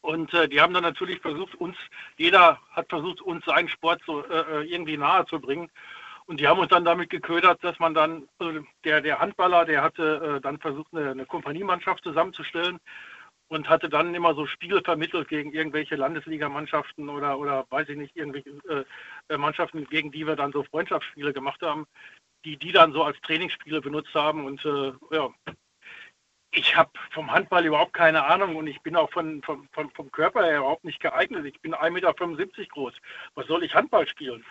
Und 0.00 0.34
äh, 0.34 0.48
die 0.48 0.60
haben 0.60 0.74
dann 0.74 0.82
natürlich 0.82 1.20
versucht, 1.20 1.54
uns, 1.54 1.76
jeder 2.16 2.60
hat 2.72 2.88
versucht, 2.88 3.20
uns 3.22 3.44
seinen 3.44 3.68
Sport 3.68 4.02
so 4.06 4.24
äh, 4.26 4.62
äh, 4.62 4.64
irgendwie 4.64 4.96
nahe 4.96 5.24
zu 5.26 5.40
bringen. 5.40 5.70
Und 6.26 6.40
die 6.40 6.48
haben 6.48 6.58
uns 6.58 6.68
dann 6.68 6.84
damit 6.84 7.10
geködert, 7.10 7.62
dass 7.62 7.78
man 7.78 7.94
dann, 7.94 8.28
also 8.38 8.60
der, 8.84 9.00
der 9.00 9.20
Handballer, 9.20 9.64
der 9.64 9.82
hatte 9.82 10.36
äh, 10.36 10.40
dann 10.40 10.58
versucht, 10.58 10.92
eine, 10.92 11.10
eine 11.10 11.26
Kompaniemannschaft 11.26 12.02
zusammenzustellen 12.02 12.78
und 13.48 13.68
hatte 13.68 13.88
dann 13.88 14.14
immer 14.14 14.34
so 14.34 14.46
Spiele 14.46 14.82
vermittelt 14.82 15.28
gegen 15.28 15.52
irgendwelche 15.52 15.96
Landesligamannschaften 15.96 17.08
oder, 17.08 17.38
oder 17.38 17.66
weiß 17.70 17.88
ich 17.90 17.96
nicht, 17.96 18.16
irgendwelche 18.16 18.84
äh, 19.28 19.36
Mannschaften, 19.36 19.86
gegen 19.86 20.12
die 20.12 20.26
wir 20.26 20.36
dann 20.36 20.52
so 20.52 20.64
Freundschaftsspiele 20.64 21.32
gemacht 21.32 21.60
haben, 21.62 21.86
die 22.44 22.56
die 22.56 22.72
dann 22.72 22.92
so 22.92 23.04
als 23.04 23.20
Trainingsspiele 23.20 23.80
benutzt 23.80 24.14
haben. 24.14 24.44
Und 24.44 24.62
ja, 25.10 25.30
ich 26.54 26.76
habe 26.76 26.90
vom 27.10 27.30
Handball 27.30 27.64
überhaupt 27.64 27.92
keine 27.92 28.24
Ahnung 28.24 28.56
und 28.56 28.66
ich 28.66 28.80
bin 28.82 28.96
auch 28.96 29.10
von, 29.10 29.42
vom, 29.42 29.68
vom, 29.72 29.90
vom 29.90 30.10
Körper 30.12 30.44
her 30.44 30.58
überhaupt 30.58 30.84
nicht 30.84 31.00
geeignet. 31.00 31.44
Ich 31.46 31.60
bin 31.60 31.74
1,75 31.74 31.90
Meter 31.90 32.14
groß. 32.72 32.94
Was 33.34 33.46
soll 33.46 33.64
ich 33.64 33.74
Handball 33.74 34.06
spielen? 34.06 34.44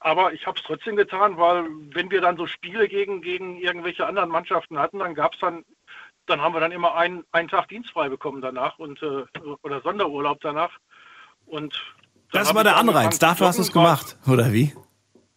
Aber 0.00 0.32
ich 0.32 0.46
habe 0.46 0.58
es 0.58 0.64
trotzdem 0.64 0.96
getan, 0.96 1.36
weil 1.36 1.66
wenn 1.92 2.10
wir 2.10 2.20
dann 2.20 2.36
so 2.36 2.46
Spiele 2.46 2.88
gegen, 2.88 3.22
gegen 3.22 3.58
irgendwelche 3.58 4.06
anderen 4.06 4.30
Mannschaften 4.30 4.78
hatten, 4.78 4.98
dann 4.98 5.14
gab 5.14 5.34
es 5.34 5.40
dann, 5.40 5.64
dann 6.26 6.40
haben 6.40 6.54
wir 6.54 6.60
dann 6.60 6.72
immer 6.72 6.96
einen, 6.96 7.24
einen 7.32 7.48
Tag 7.48 7.68
dienstfrei 7.68 8.08
bekommen 8.08 8.40
danach 8.40 8.78
und 8.78 9.00
äh, 9.02 9.24
oder 9.62 9.80
Sonderurlaub 9.82 10.40
danach. 10.40 10.76
Und 11.46 11.80
Das 12.32 12.54
war 12.54 12.64
der 12.64 12.76
Anreiz. 12.76 13.18
Dafür 13.18 13.48
hast 13.48 13.58
du 13.58 13.62
es 13.62 13.72
gemacht, 13.72 14.16
oder 14.26 14.52
wie? 14.52 14.74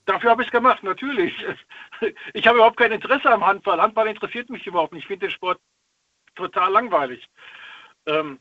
Dafür 0.06 0.32
habe 0.32 0.44
ich 0.44 0.48
es 0.48 0.52
gemacht, 0.52 0.84
natürlich. 0.84 1.34
Ich 2.34 2.46
habe 2.46 2.58
überhaupt 2.58 2.76
kein 2.76 2.92
Interesse 2.92 3.32
am 3.32 3.46
Handball. 3.46 3.82
Handball 3.82 4.08
interessiert 4.08 4.50
mich 4.50 4.68
überhaupt 4.68 4.92
nicht. 4.92 5.04
Ich 5.04 5.08
finde 5.08 5.28
den 5.28 5.32
Sport 5.32 5.60
total 6.36 6.72
langweilig. 6.72 7.26
Ähm, 8.06 8.40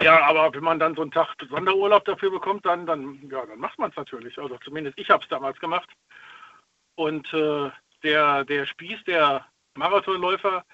ja, 0.00 0.22
aber 0.22 0.54
wenn 0.54 0.62
man 0.62 0.78
dann 0.78 0.94
so 0.94 1.02
einen 1.02 1.10
Tag 1.10 1.34
Sonderurlaub 1.48 2.04
dafür 2.04 2.30
bekommt, 2.30 2.64
dann, 2.66 2.86
dann, 2.86 3.28
ja, 3.30 3.44
dann 3.44 3.58
macht 3.58 3.78
man 3.78 3.90
es 3.90 3.96
natürlich. 3.96 4.38
Also 4.38 4.56
zumindest 4.58 4.98
ich 4.98 5.10
habe 5.10 5.22
es 5.22 5.28
damals 5.28 5.58
gemacht. 5.58 5.88
Und 6.94 7.32
äh, 7.32 7.70
der, 8.02 8.44
der 8.44 8.66
Spieß, 8.66 9.02
der 9.04 9.44
Marathonläufer, 9.74 10.64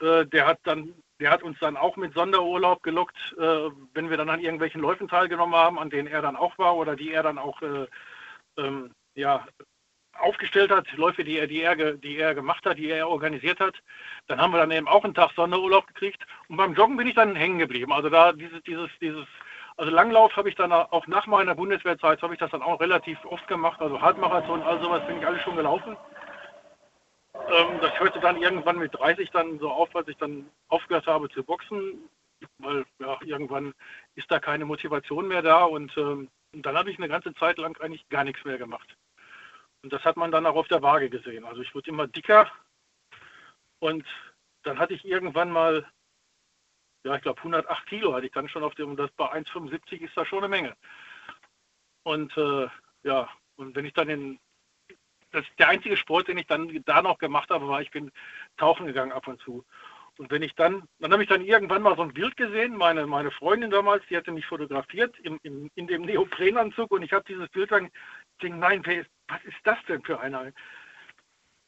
äh, 0.00 0.24
der 0.26 0.46
hat 0.46 0.60
dann, 0.64 0.94
der 1.20 1.30
hat 1.30 1.42
uns 1.42 1.58
dann 1.58 1.76
auch 1.76 1.96
mit 1.96 2.14
Sonderurlaub 2.14 2.82
gelockt, 2.82 3.16
äh, 3.38 3.70
wenn 3.94 4.10
wir 4.10 4.16
dann 4.16 4.30
an 4.30 4.40
irgendwelchen 4.40 4.80
Läufen 4.80 5.08
teilgenommen 5.08 5.54
haben, 5.54 5.78
an 5.78 5.90
denen 5.90 6.08
er 6.08 6.22
dann 6.22 6.36
auch 6.36 6.56
war 6.58 6.76
oder 6.76 6.96
die 6.96 7.12
er 7.12 7.22
dann 7.22 7.38
auch 7.38 7.60
äh, 7.62 7.86
ähm, 8.58 8.92
ja, 9.14 9.46
aufgestellt 10.20 10.70
hat, 10.70 10.90
Läufe, 10.96 11.24
die 11.24 11.38
er, 11.38 11.46
die, 11.46 11.62
er, 11.62 11.94
die 11.94 12.18
er 12.18 12.34
gemacht 12.34 12.64
hat, 12.66 12.78
die 12.78 12.90
er 12.90 13.08
organisiert 13.08 13.60
hat. 13.60 13.74
Dann 14.26 14.40
haben 14.40 14.52
wir 14.52 14.58
dann 14.58 14.70
eben 14.70 14.88
auch 14.88 15.04
einen 15.04 15.14
Tag 15.14 15.32
Sonderurlaub 15.36 15.86
gekriegt. 15.88 16.24
Und 16.48 16.56
beim 16.56 16.74
Joggen 16.74 16.96
bin 16.96 17.06
ich 17.06 17.14
dann 17.14 17.36
hängen 17.36 17.58
geblieben. 17.58 17.92
Also 17.92 18.10
da 18.10 18.32
dieses, 18.32 18.62
dieses, 18.62 18.90
dieses, 19.00 19.26
also 19.76 19.90
Langlauf 19.92 20.34
habe 20.36 20.48
ich 20.48 20.54
dann 20.54 20.72
auch 20.72 21.06
nach 21.06 21.26
meiner 21.26 21.54
Bundeswehrzeit 21.54 22.22
habe 22.22 22.34
ich 22.34 22.40
das 22.40 22.50
dann 22.50 22.62
auch 22.62 22.80
relativ 22.80 23.22
oft 23.24 23.46
gemacht. 23.48 23.80
Also 23.80 24.00
Halbmarathon, 24.00 24.62
all 24.62 24.80
sowas 24.82 25.06
bin 25.06 25.18
ich 25.18 25.26
alles 25.26 25.42
schon 25.42 25.56
gelaufen. 25.56 25.96
Ähm, 27.34 27.78
das 27.80 27.98
hörte 28.00 28.20
dann 28.20 28.40
irgendwann 28.40 28.78
mit 28.78 28.94
30 28.94 29.30
dann 29.30 29.58
so 29.58 29.70
auf, 29.70 29.94
als 29.94 30.08
ich 30.08 30.16
dann 30.16 30.48
aufgehört 30.68 31.06
habe 31.06 31.28
zu 31.28 31.44
boxen, 31.44 32.08
weil 32.58 32.84
ja, 32.98 33.18
irgendwann 33.24 33.74
ist 34.14 34.30
da 34.30 34.38
keine 34.38 34.64
Motivation 34.64 35.28
mehr 35.28 35.42
da 35.42 35.64
und, 35.64 35.96
ähm, 35.96 36.28
und 36.52 36.64
dann 36.64 36.76
habe 36.76 36.90
ich 36.90 36.98
eine 36.98 37.08
ganze 37.08 37.34
Zeit 37.34 37.58
lang 37.58 37.76
eigentlich 37.80 38.08
gar 38.08 38.24
nichts 38.24 38.44
mehr 38.44 38.58
gemacht. 38.58 38.96
Und 39.86 39.92
das 39.92 40.04
hat 40.04 40.16
man 40.16 40.32
dann 40.32 40.46
auch 40.46 40.56
auf 40.56 40.66
der 40.66 40.82
Waage 40.82 41.08
gesehen. 41.08 41.44
Also 41.44 41.62
ich 41.62 41.72
wurde 41.72 41.90
immer 41.90 42.08
dicker 42.08 42.50
und 43.78 44.04
dann 44.64 44.80
hatte 44.80 44.94
ich 44.94 45.04
irgendwann 45.04 45.48
mal, 45.48 45.88
ja, 47.04 47.14
ich 47.14 47.22
glaube 47.22 47.38
108 47.38 47.86
Kilo 47.86 48.12
hatte 48.12 48.26
ich 48.26 48.32
dann 48.32 48.48
schon 48.48 48.64
auf 48.64 48.74
dem, 48.74 48.96
das 48.96 49.12
bei 49.12 49.32
1,75 49.32 50.00
ist 50.00 50.16
das 50.16 50.26
schon 50.26 50.40
eine 50.40 50.48
Menge. 50.48 50.76
Und 52.02 52.36
äh, 52.36 52.66
ja, 53.04 53.28
und 53.54 53.76
wenn 53.76 53.84
ich 53.84 53.92
dann 53.92 54.08
in, 54.08 54.40
das 55.30 55.44
der 55.56 55.68
einzige 55.68 55.96
Sport, 55.96 56.26
den 56.26 56.38
ich 56.38 56.48
dann 56.48 56.82
da 56.84 57.00
noch 57.00 57.18
gemacht 57.18 57.50
habe, 57.50 57.68
war, 57.68 57.80
ich 57.80 57.92
bin 57.92 58.10
tauchen 58.56 58.86
gegangen 58.86 59.12
ab 59.12 59.28
und 59.28 59.40
zu. 59.40 59.64
Und 60.18 60.32
wenn 60.32 60.42
ich 60.42 60.56
dann, 60.56 60.88
dann 60.98 61.12
habe 61.12 61.22
ich 61.22 61.28
dann 61.28 61.44
irgendwann 61.44 61.82
mal 61.82 61.94
so 61.94 62.02
ein 62.02 62.12
Bild 62.12 62.36
gesehen, 62.36 62.74
meine, 62.74 63.06
meine 63.06 63.30
Freundin 63.30 63.70
damals, 63.70 64.04
die 64.10 64.16
hatte 64.16 64.32
mich 64.32 64.46
fotografiert 64.46 65.16
im, 65.20 65.38
im, 65.44 65.70
in 65.76 65.86
dem 65.86 66.02
Neoprenanzug 66.02 66.90
und 66.90 67.02
ich 67.02 67.12
habe 67.12 67.24
dieses 67.28 67.48
Bild 67.50 67.70
dann, 67.70 67.84
ich 67.84 68.38
denke, 68.42 68.58
nein, 68.58 68.82
wer 68.84 69.02
ist, 69.02 69.10
was 69.28 69.44
ist 69.44 69.58
das 69.64 69.78
denn 69.88 70.02
für 70.02 70.20
einer? 70.20 70.52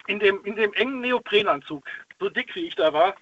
In 0.06 0.18
dem, 0.20 0.44
in 0.44 0.56
dem 0.56 0.72
engen 0.72 1.01
Neoprenanzug, 1.01 1.85
so 2.18 2.28
dick 2.28 2.55
wie 2.55 2.66
ich 2.66 2.74
da 2.74 2.93
war, 2.93 3.14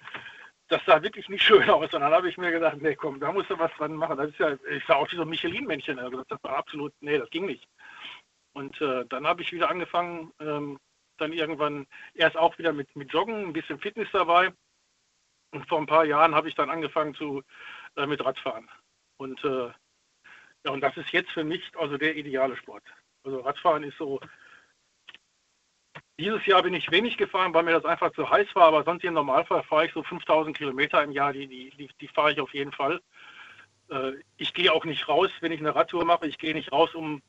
das 0.69 0.83
sah 0.85 1.01
wirklich 1.01 1.27
nicht 1.29 1.43
schön 1.43 1.69
aus. 1.69 1.93
Und 1.93 2.01
dann 2.01 2.13
habe 2.13 2.29
ich 2.29 2.37
mir 2.37 2.51
gedacht, 2.51 2.77
nee, 2.81 2.95
komm, 2.95 3.19
da 3.19 3.31
musst 3.31 3.49
du 3.49 3.59
was 3.59 3.71
dran 3.73 3.93
machen. 3.93 4.17
Das 4.17 4.29
ist 4.29 4.39
ja, 4.39 4.57
ich 4.69 4.85
sah 4.85 4.95
auch 4.95 5.11
wie 5.11 5.15
so 5.15 5.23
ein 5.23 5.29
Michelin-Männchen. 5.29 5.99
Also 5.99 6.23
das 6.23 6.43
war 6.43 6.57
absolut, 6.57 6.93
nee, 7.01 7.17
das 7.17 7.29
ging 7.29 7.45
nicht. 7.45 7.67
Und 8.53 8.79
äh, 8.81 9.05
dann 9.09 9.27
habe 9.27 9.41
ich 9.41 9.51
wieder 9.51 9.69
angefangen, 9.69 10.33
ähm, 10.39 10.79
dann 11.17 11.33
irgendwann 11.33 11.87
erst 12.13 12.37
auch 12.37 12.57
wieder 12.57 12.73
mit, 12.73 12.95
mit 12.95 13.11
Joggen, 13.11 13.47
ein 13.47 13.53
bisschen 13.53 13.79
Fitness 13.79 14.09
dabei. 14.11 14.51
Und 15.51 15.67
vor 15.67 15.79
ein 15.79 15.85
paar 15.85 16.05
Jahren 16.05 16.35
habe 16.35 16.49
ich 16.49 16.55
dann 16.55 16.69
angefangen 16.69 17.13
zu, 17.15 17.43
äh, 17.95 18.05
mit 18.05 18.23
Radfahren. 18.23 18.69
Und, 19.17 19.43
äh, 19.43 19.71
ja, 20.65 20.71
und 20.71 20.81
das 20.81 20.97
ist 20.97 21.11
jetzt 21.11 21.31
für 21.31 21.43
mich 21.43 21.71
also 21.77 21.97
der 21.97 22.15
ideale 22.15 22.55
Sport. 22.57 22.83
Also 23.27 23.41
Radfahren 23.41 23.83
ist 23.83 23.97
so, 23.97 24.21
dieses 26.17 26.45
Jahr 26.45 26.63
bin 26.63 26.73
ich 26.73 26.89
wenig 26.89 27.17
gefahren, 27.17 27.53
weil 27.53 27.63
mir 27.63 27.73
das 27.73 27.83
einfach 27.83 28.13
zu 28.13 28.29
heiß 28.29 28.47
war, 28.53 28.67
aber 28.67 28.85
sonst 28.85 29.03
im 29.03 29.15
Normalfall 29.15 29.63
fahre 29.63 29.85
ich 29.85 29.93
so 29.93 30.01
5000 30.01 30.57
Kilometer 30.57 31.03
im 31.03 31.11
Jahr, 31.11 31.33
die, 31.33 31.45
die, 31.45 31.69
die, 31.71 31.89
die 31.99 32.07
fahre 32.07 32.31
ich 32.31 32.39
auf 32.39 32.53
jeden 32.53 32.71
Fall. 32.71 33.01
Äh, 33.89 34.13
ich 34.37 34.53
gehe 34.53 34.71
auch 34.71 34.85
nicht 34.85 35.09
raus, 35.09 35.29
wenn 35.41 35.51
ich 35.51 35.59
eine 35.59 35.75
Radtour 35.75 36.05
mache. 36.05 36.25
Ich 36.25 36.37
gehe 36.37 36.53
nicht 36.53 36.71
raus, 36.71 36.95
um 36.95 37.21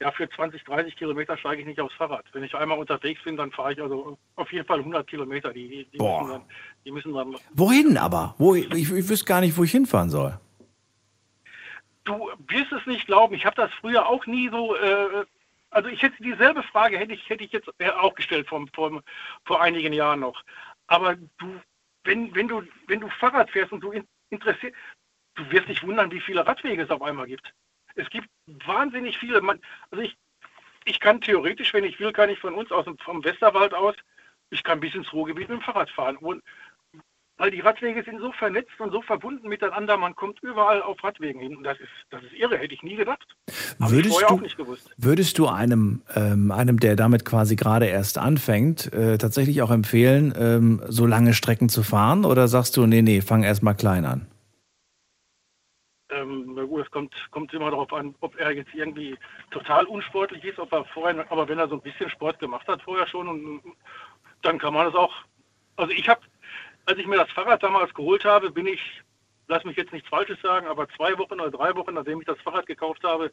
ja, 0.00 0.12
für 0.12 0.30
20, 0.30 0.62
30 0.62 0.94
Kilometer 0.94 1.36
steige 1.36 1.62
ich 1.62 1.66
nicht 1.66 1.80
aufs 1.80 1.96
Fahrrad. 1.96 2.24
Wenn 2.32 2.44
ich 2.44 2.54
einmal 2.54 2.78
unterwegs 2.78 3.24
bin, 3.24 3.36
dann 3.36 3.50
fahre 3.50 3.72
ich 3.72 3.82
also 3.82 4.16
auf 4.36 4.52
jeden 4.52 4.66
Fall 4.66 4.78
100 4.78 5.04
Kilometer. 5.04 5.52
Die, 5.52 5.68
die, 5.68 5.84
die, 5.86 5.98
Boah. 5.98 6.20
müssen, 6.20 6.32
dann, 6.32 6.42
die 6.84 6.90
müssen 6.92 7.12
dann. 7.12 7.36
Wohin 7.54 7.98
aber? 7.98 8.36
Wo, 8.38 8.54
ich, 8.54 8.70
ich 8.72 9.08
wüsste 9.08 9.24
gar 9.24 9.40
nicht, 9.40 9.56
wo 9.56 9.64
ich 9.64 9.72
hinfahren 9.72 10.10
soll. 10.10 10.38
Du 12.04 12.30
wirst 12.48 12.72
es 12.72 12.86
nicht 12.86 13.06
glauben. 13.06 13.34
Ich 13.34 13.46
habe 13.46 13.56
das 13.56 13.72
früher 13.80 14.06
auch 14.06 14.26
nie 14.26 14.48
so. 14.50 14.76
Äh, 14.76 15.24
also 15.70 15.88
ich 15.88 16.02
hätte 16.02 16.22
dieselbe 16.22 16.62
Frage 16.62 16.98
hätte 16.98 17.14
ich 17.14 17.28
hätte 17.28 17.44
ich 17.44 17.52
jetzt 17.52 17.68
äh, 17.78 17.90
auch 17.90 18.14
gestellt 18.14 18.48
vor, 18.48 18.64
vor, 18.74 19.02
vor 19.44 19.62
einigen 19.62 19.92
Jahren 19.92 20.20
noch. 20.20 20.42
Aber 20.86 21.16
du 21.38 21.60
wenn, 22.04 22.34
wenn, 22.34 22.48
du, 22.48 22.62
wenn 22.86 23.00
du 23.00 23.08
Fahrrad 23.08 23.50
fährst 23.50 23.72
und 23.72 23.80
du 23.80 23.90
in, 23.90 24.06
interessiert, 24.30 24.74
du 25.34 25.50
wirst 25.50 25.68
dich 25.68 25.82
wundern, 25.82 26.10
wie 26.10 26.20
viele 26.20 26.46
Radwege 26.46 26.82
es 26.82 26.90
auf 26.90 27.02
einmal 27.02 27.26
gibt. 27.26 27.52
Es 27.96 28.08
gibt 28.10 28.28
wahnsinnig 28.46 29.18
viele. 29.18 29.40
Man, 29.40 29.60
also 29.90 30.04
ich, 30.04 30.16
ich 30.84 31.00
kann 31.00 31.20
theoretisch, 31.20 31.72
wenn 31.72 31.84
ich 31.84 31.98
will, 31.98 32.12
kann 32.12 32.30
ich 32.30 32.38
von 32.38 32.54
uns 32.54 32.70
aus 32.70 32.86
vom 33.04 33.24
Westerwald 33.24 33.74
aus, 33.74 33.96
ich 34.50 34.62
kann 34.62 34.80
bis 34.80 34.94
ins 34.94 35.12
Ruhrgebiet 35.12 35.48
mit 35.48 35.58
dem 35.58 35.62
Fahrrad 35.62 35.90
fahren. 35.90 36.16
Und, 36.18 36.42
weil 37.36 37.50
die 37.50 37.60
Radwege 37.60 38.02
sind 38.04 38.20
so 38.20 38.30
vernetzt 38.32 38.78
und 38.78 38.92
so 38.92 39.02
verbunden 39.02 39.48
miteinander, 39.48 39.96
man 39.96 40.14
kommt 40.14 40.40
überall 40.42 40.80
auf 40.82 41.02
Radwegen 41.02 41.40
hin. 41.40 41.56
Und 41.56 41.64
das 41.64 41.78
ist, 41.80 41.90
das 42.10 42.22
ist 42.22 42.32
irre, 42.34 42.58
hätte 42.58 42.74
ich 42.74 42.82
nie 42.82 42.96
gedacht. 42.96 43.26
Habe 43.80 43.90
ich 43.90 43.96
Würdest 43.96 44.14
vorher 44.14 44.28
du, 44.28 44.34
auch 44.34 44.40
nicht 44.40 44.56
gewusst. 44.56 44.90
würdest 44.96 45.38
du 45.38 45.48
einem, 45.48 46.02
ähm, 46.14 46.52
einem, 46.52 46.78
der 46.78 46.96
damit 46.96 47.24
quasi 47.24 47.56
gerade 47.56 47.86
erst 47.86 48.18
anfängt, 48.18 48.92
äh, 48.92 49.18
tatsächlich 49.18 49.62
auch 49.62 49.70
empfehlen, 49.70 50.32
ähm, 50.38 50.82
so 50.88 51.06
lange 51.06 51.34
Strecken 51.34 51.68
zu 51.68 51.82
fahren? 51.82 52.24
Oder 52.24 52.46
sagst 52.46 52.76
du, 52.76 52.86
nee, 52.86 53.02
nee, 53.02 53.20
fang 53.20 53.42
erst 53.42 53.62
mal 53.62 53.74
klein 53.74 54.04
an? 54.04 54.26
Ähm, 56.10 56.52
na 56.54 56.62
gut, 56.64 56.84
es 56.84 56.90
kommt, 56.90 57.12
kommt 57.32 57.52
immer 57.52 57.70
darauf 57.70 57.92
an, 57.92 58.14
ob 58.20 58.38
er 58.38 58.52
jetzt 58.52 58.72
irgendwie 58.74 59.16
total 59.50 59.84
unsportlich 59.86 60.44
ist, 60.44 60.58
ob 60.60 60.72
er 60.72 60.84
vorher, 60.84 61.24
aber 61.30 61.48
wenn 61.48 61.58
er 61.58 61.68
so 61.68 61.74
ein 61.74 61.80
bisschen 61.80 62.08
Sport 62.10 62.38
gemacht 62.38 62.68
hat 62.68 62.80
vorher 62.82 63.06
schon, 63.08 63.26
und, 63.26 63.60
dann 64.42 64.58
kann 64.58 64.74
man 64.74 64.86
das 64.86 64.94
auch. 64.94 65.12
Also 65.76 65.92
ich 65.92 66.08
habe, 66.08 66.20
als 66.86 66.98
ich 66.98 67.06
mir 67.06 67.16
das 67.16 67.30
Fahrrad 67.30 67.62
damals 67.62 67.92
geholt 67.94 68.24
habe, 68.24 68.50
bin 68.50 68.66
ich, 68.66 69.02
lass 69.48 69.64
mich 69.64 69.76
jetzt 69.76 69.92
nichts 69.92 70.08
Falsches 70.08 70.40
sagen, 70.40 70.66
aber 70.66 70.88
zwei 70.90 71.16
Wochen 71.18 71.40
oder 71.40 71.50
drei 71.50 71.74
Wochen, 71.74 71.94
nachdem 71.94 72.20
ich 72.20 72.26
das 72.26 72.40
Fahrrad 72.40 72.66
gekauft 72.66 73.02
habe, 73.04 73.30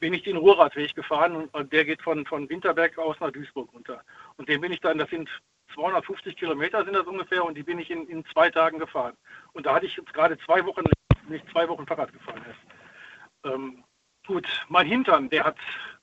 bin 0.00 0.14
ich 0.14 0.22
den 0.22 0.36
Ruhrradweg 0.36 0.94
gefahren 0.94 1.48
und, 1.52 1.72
der 1.72 1.84
geht 1.84 2.02
von, 2.02 2.24
von 2.26 2.48
Winterberg 2.48 2.98
aus 2.98 3.20
nach 3.20 3.30
Duisburg 3.30 3.72
runter. 3.72 4.02
Und 4.36 4.48
den 4.48 4.60
bin 4.60 4.72
ich 4.72 4.80
dann, 4.80 4.98
das 4.98 5.10
sind 5.10 5.28
250 5.74 6.36
Kilometer 6.36 6.84
sind 6.84 6.94
das 6.94 7.06
ungefähr 7.06 7.44
und 7.44 7.56
die 7.56 7.62
bin 7.62 7.78
ich 7.78 7.90
in, 7.90 8.08
in 8.08 8.24
zwei 8.26 8.50
Tagen 8.50 8.78
gefahren. 8.78 9.16
Und 9.52 9.66
da 9.66 9.74
hatte 9.74 9.86
ich 9.86 9.96
jetzt 9.96 10.12
gerade 10.12 10.38
zwei 10.38 10.64
Wochen, 10.64 10.82
nicht 11.28 11.48
zwei 11.50 11.68
Wochen 11.68 11.86
Fahrrad 11.86 12.12
gefahren 12.12 12.42
ist. 12.50 13.52
Ähm, 13.52 13.84
gut, 14.26 14.48
mein 14.68 14.86
Hintern, 14.86 15.28
der 15.30 15.44
hat, 15.44 15.56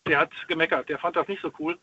der 0.06 0.20
hat 0.20 0.32
gemeckert, 0.48 0.90
der 0.90 1.00
fand 1.00 1.16
das 1.16 1.28
nicht 1.28 1.42
so 1.42 1.52
cool. 1.60 1.78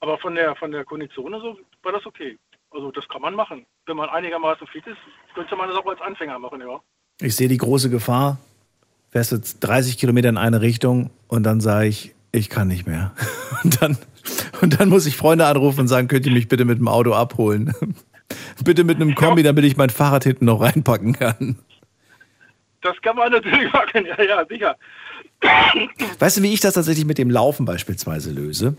Aber 0.00 0.16
von 0.18 0.34
der, 0.34 0.54
von 0.54 0.70
der 0.70 0.84
Kondition 0.84 1.34
und 1.34 1.40
so 1.40 1.58
war 1.82 1.92
das 1.92 2.06
okay. 2.06 2.38
Also 2.70 2.90
das 2.90 3.08
kann 3.08 3.22
man 3.22 3.34
machen. 3.34 3.66
Wenn 3.86 3.96
man 3.96 4.08
einigermaßen 4.08 4.66
fit 4.68 4.86
ist, 4.86 4.98
könnte 5.34 5.56
man 5.56 5.68
das 5.68 5.78
auch 5.78 5.86
als 5.86 6.00
Anfänger 6.00 6.38
machen, 6.38 6.60
ja. 6.60 6.80
Ich 7.20 7.34
sehe 7.34 7.48
die 7.48 7.56
große 7.56 7.90
Gefahr, 7.90 8.38
fährst 9.10 9.32
jetzt 9.32 9.60
30 9.60 9.98
Kilometer 9.98 10.28
in 10.28 10.36
eine 10.36 10.60
Richtung 10.60 11.10
und 11.26 11.42
dann 11.44 11.60
sage 11.60 11.88
ich, 11.88 12.14
ich 12.30 12.50
kann 12.50 12.68
nicht 12.68 12.86
mehr. 12.86 13.12
Und 13.64 13.82
dann, 13.82 13.98
und 14.60 14.78
dann 14.78 14.88
muss 14.88 15.04
ich 15.06 15.16
Freunde 15.16 15.46
anrufen 15.46 15.80
und 15.80 15.88
sagen, 15.88 16.06
könnt 16.06 16.24
ihr 16.26 16.30
mich 16.30 16.46
bitte 16.46 16.64
mit 16.64 16.78
dem 16.78 16.86
Auto 16.86 17.12
abholen? 17.12 17.74
bitte 18.64 18.84
mit 18.84 18.96
einem 18.96 19.16
Kombi, 19.16 19.42
damit 19.42 19.64
ich 19.64 19.76
mein 19.76 19.90
Fahrrad 19.90 20.22
hinten 20.22 20.44
noch 20.44 20.60
reinpacken 20.60 21.12
kann. 21.14 21.56
Das 22.82 22.94
kann 23.02 23.16
man 23.16 23.32
natürlich 23.32 23.72
machen, 23.72 24.06
ja, 24.06 24.22
ja, 24.22 24.46
sicher. 24.46 24.76
Weißt 26.20 26.36
du, 26.38 26.42
wie 26.42 26.52
ich 26.52 26.60
das 26.60 26.74
tatsächlich 26.74 27.04
mit 27.04 27.18
dem 27.18 27.30
Laufen 27.30 27.64
beispielsweise 27.64 28.30
löse? 28.30 28.76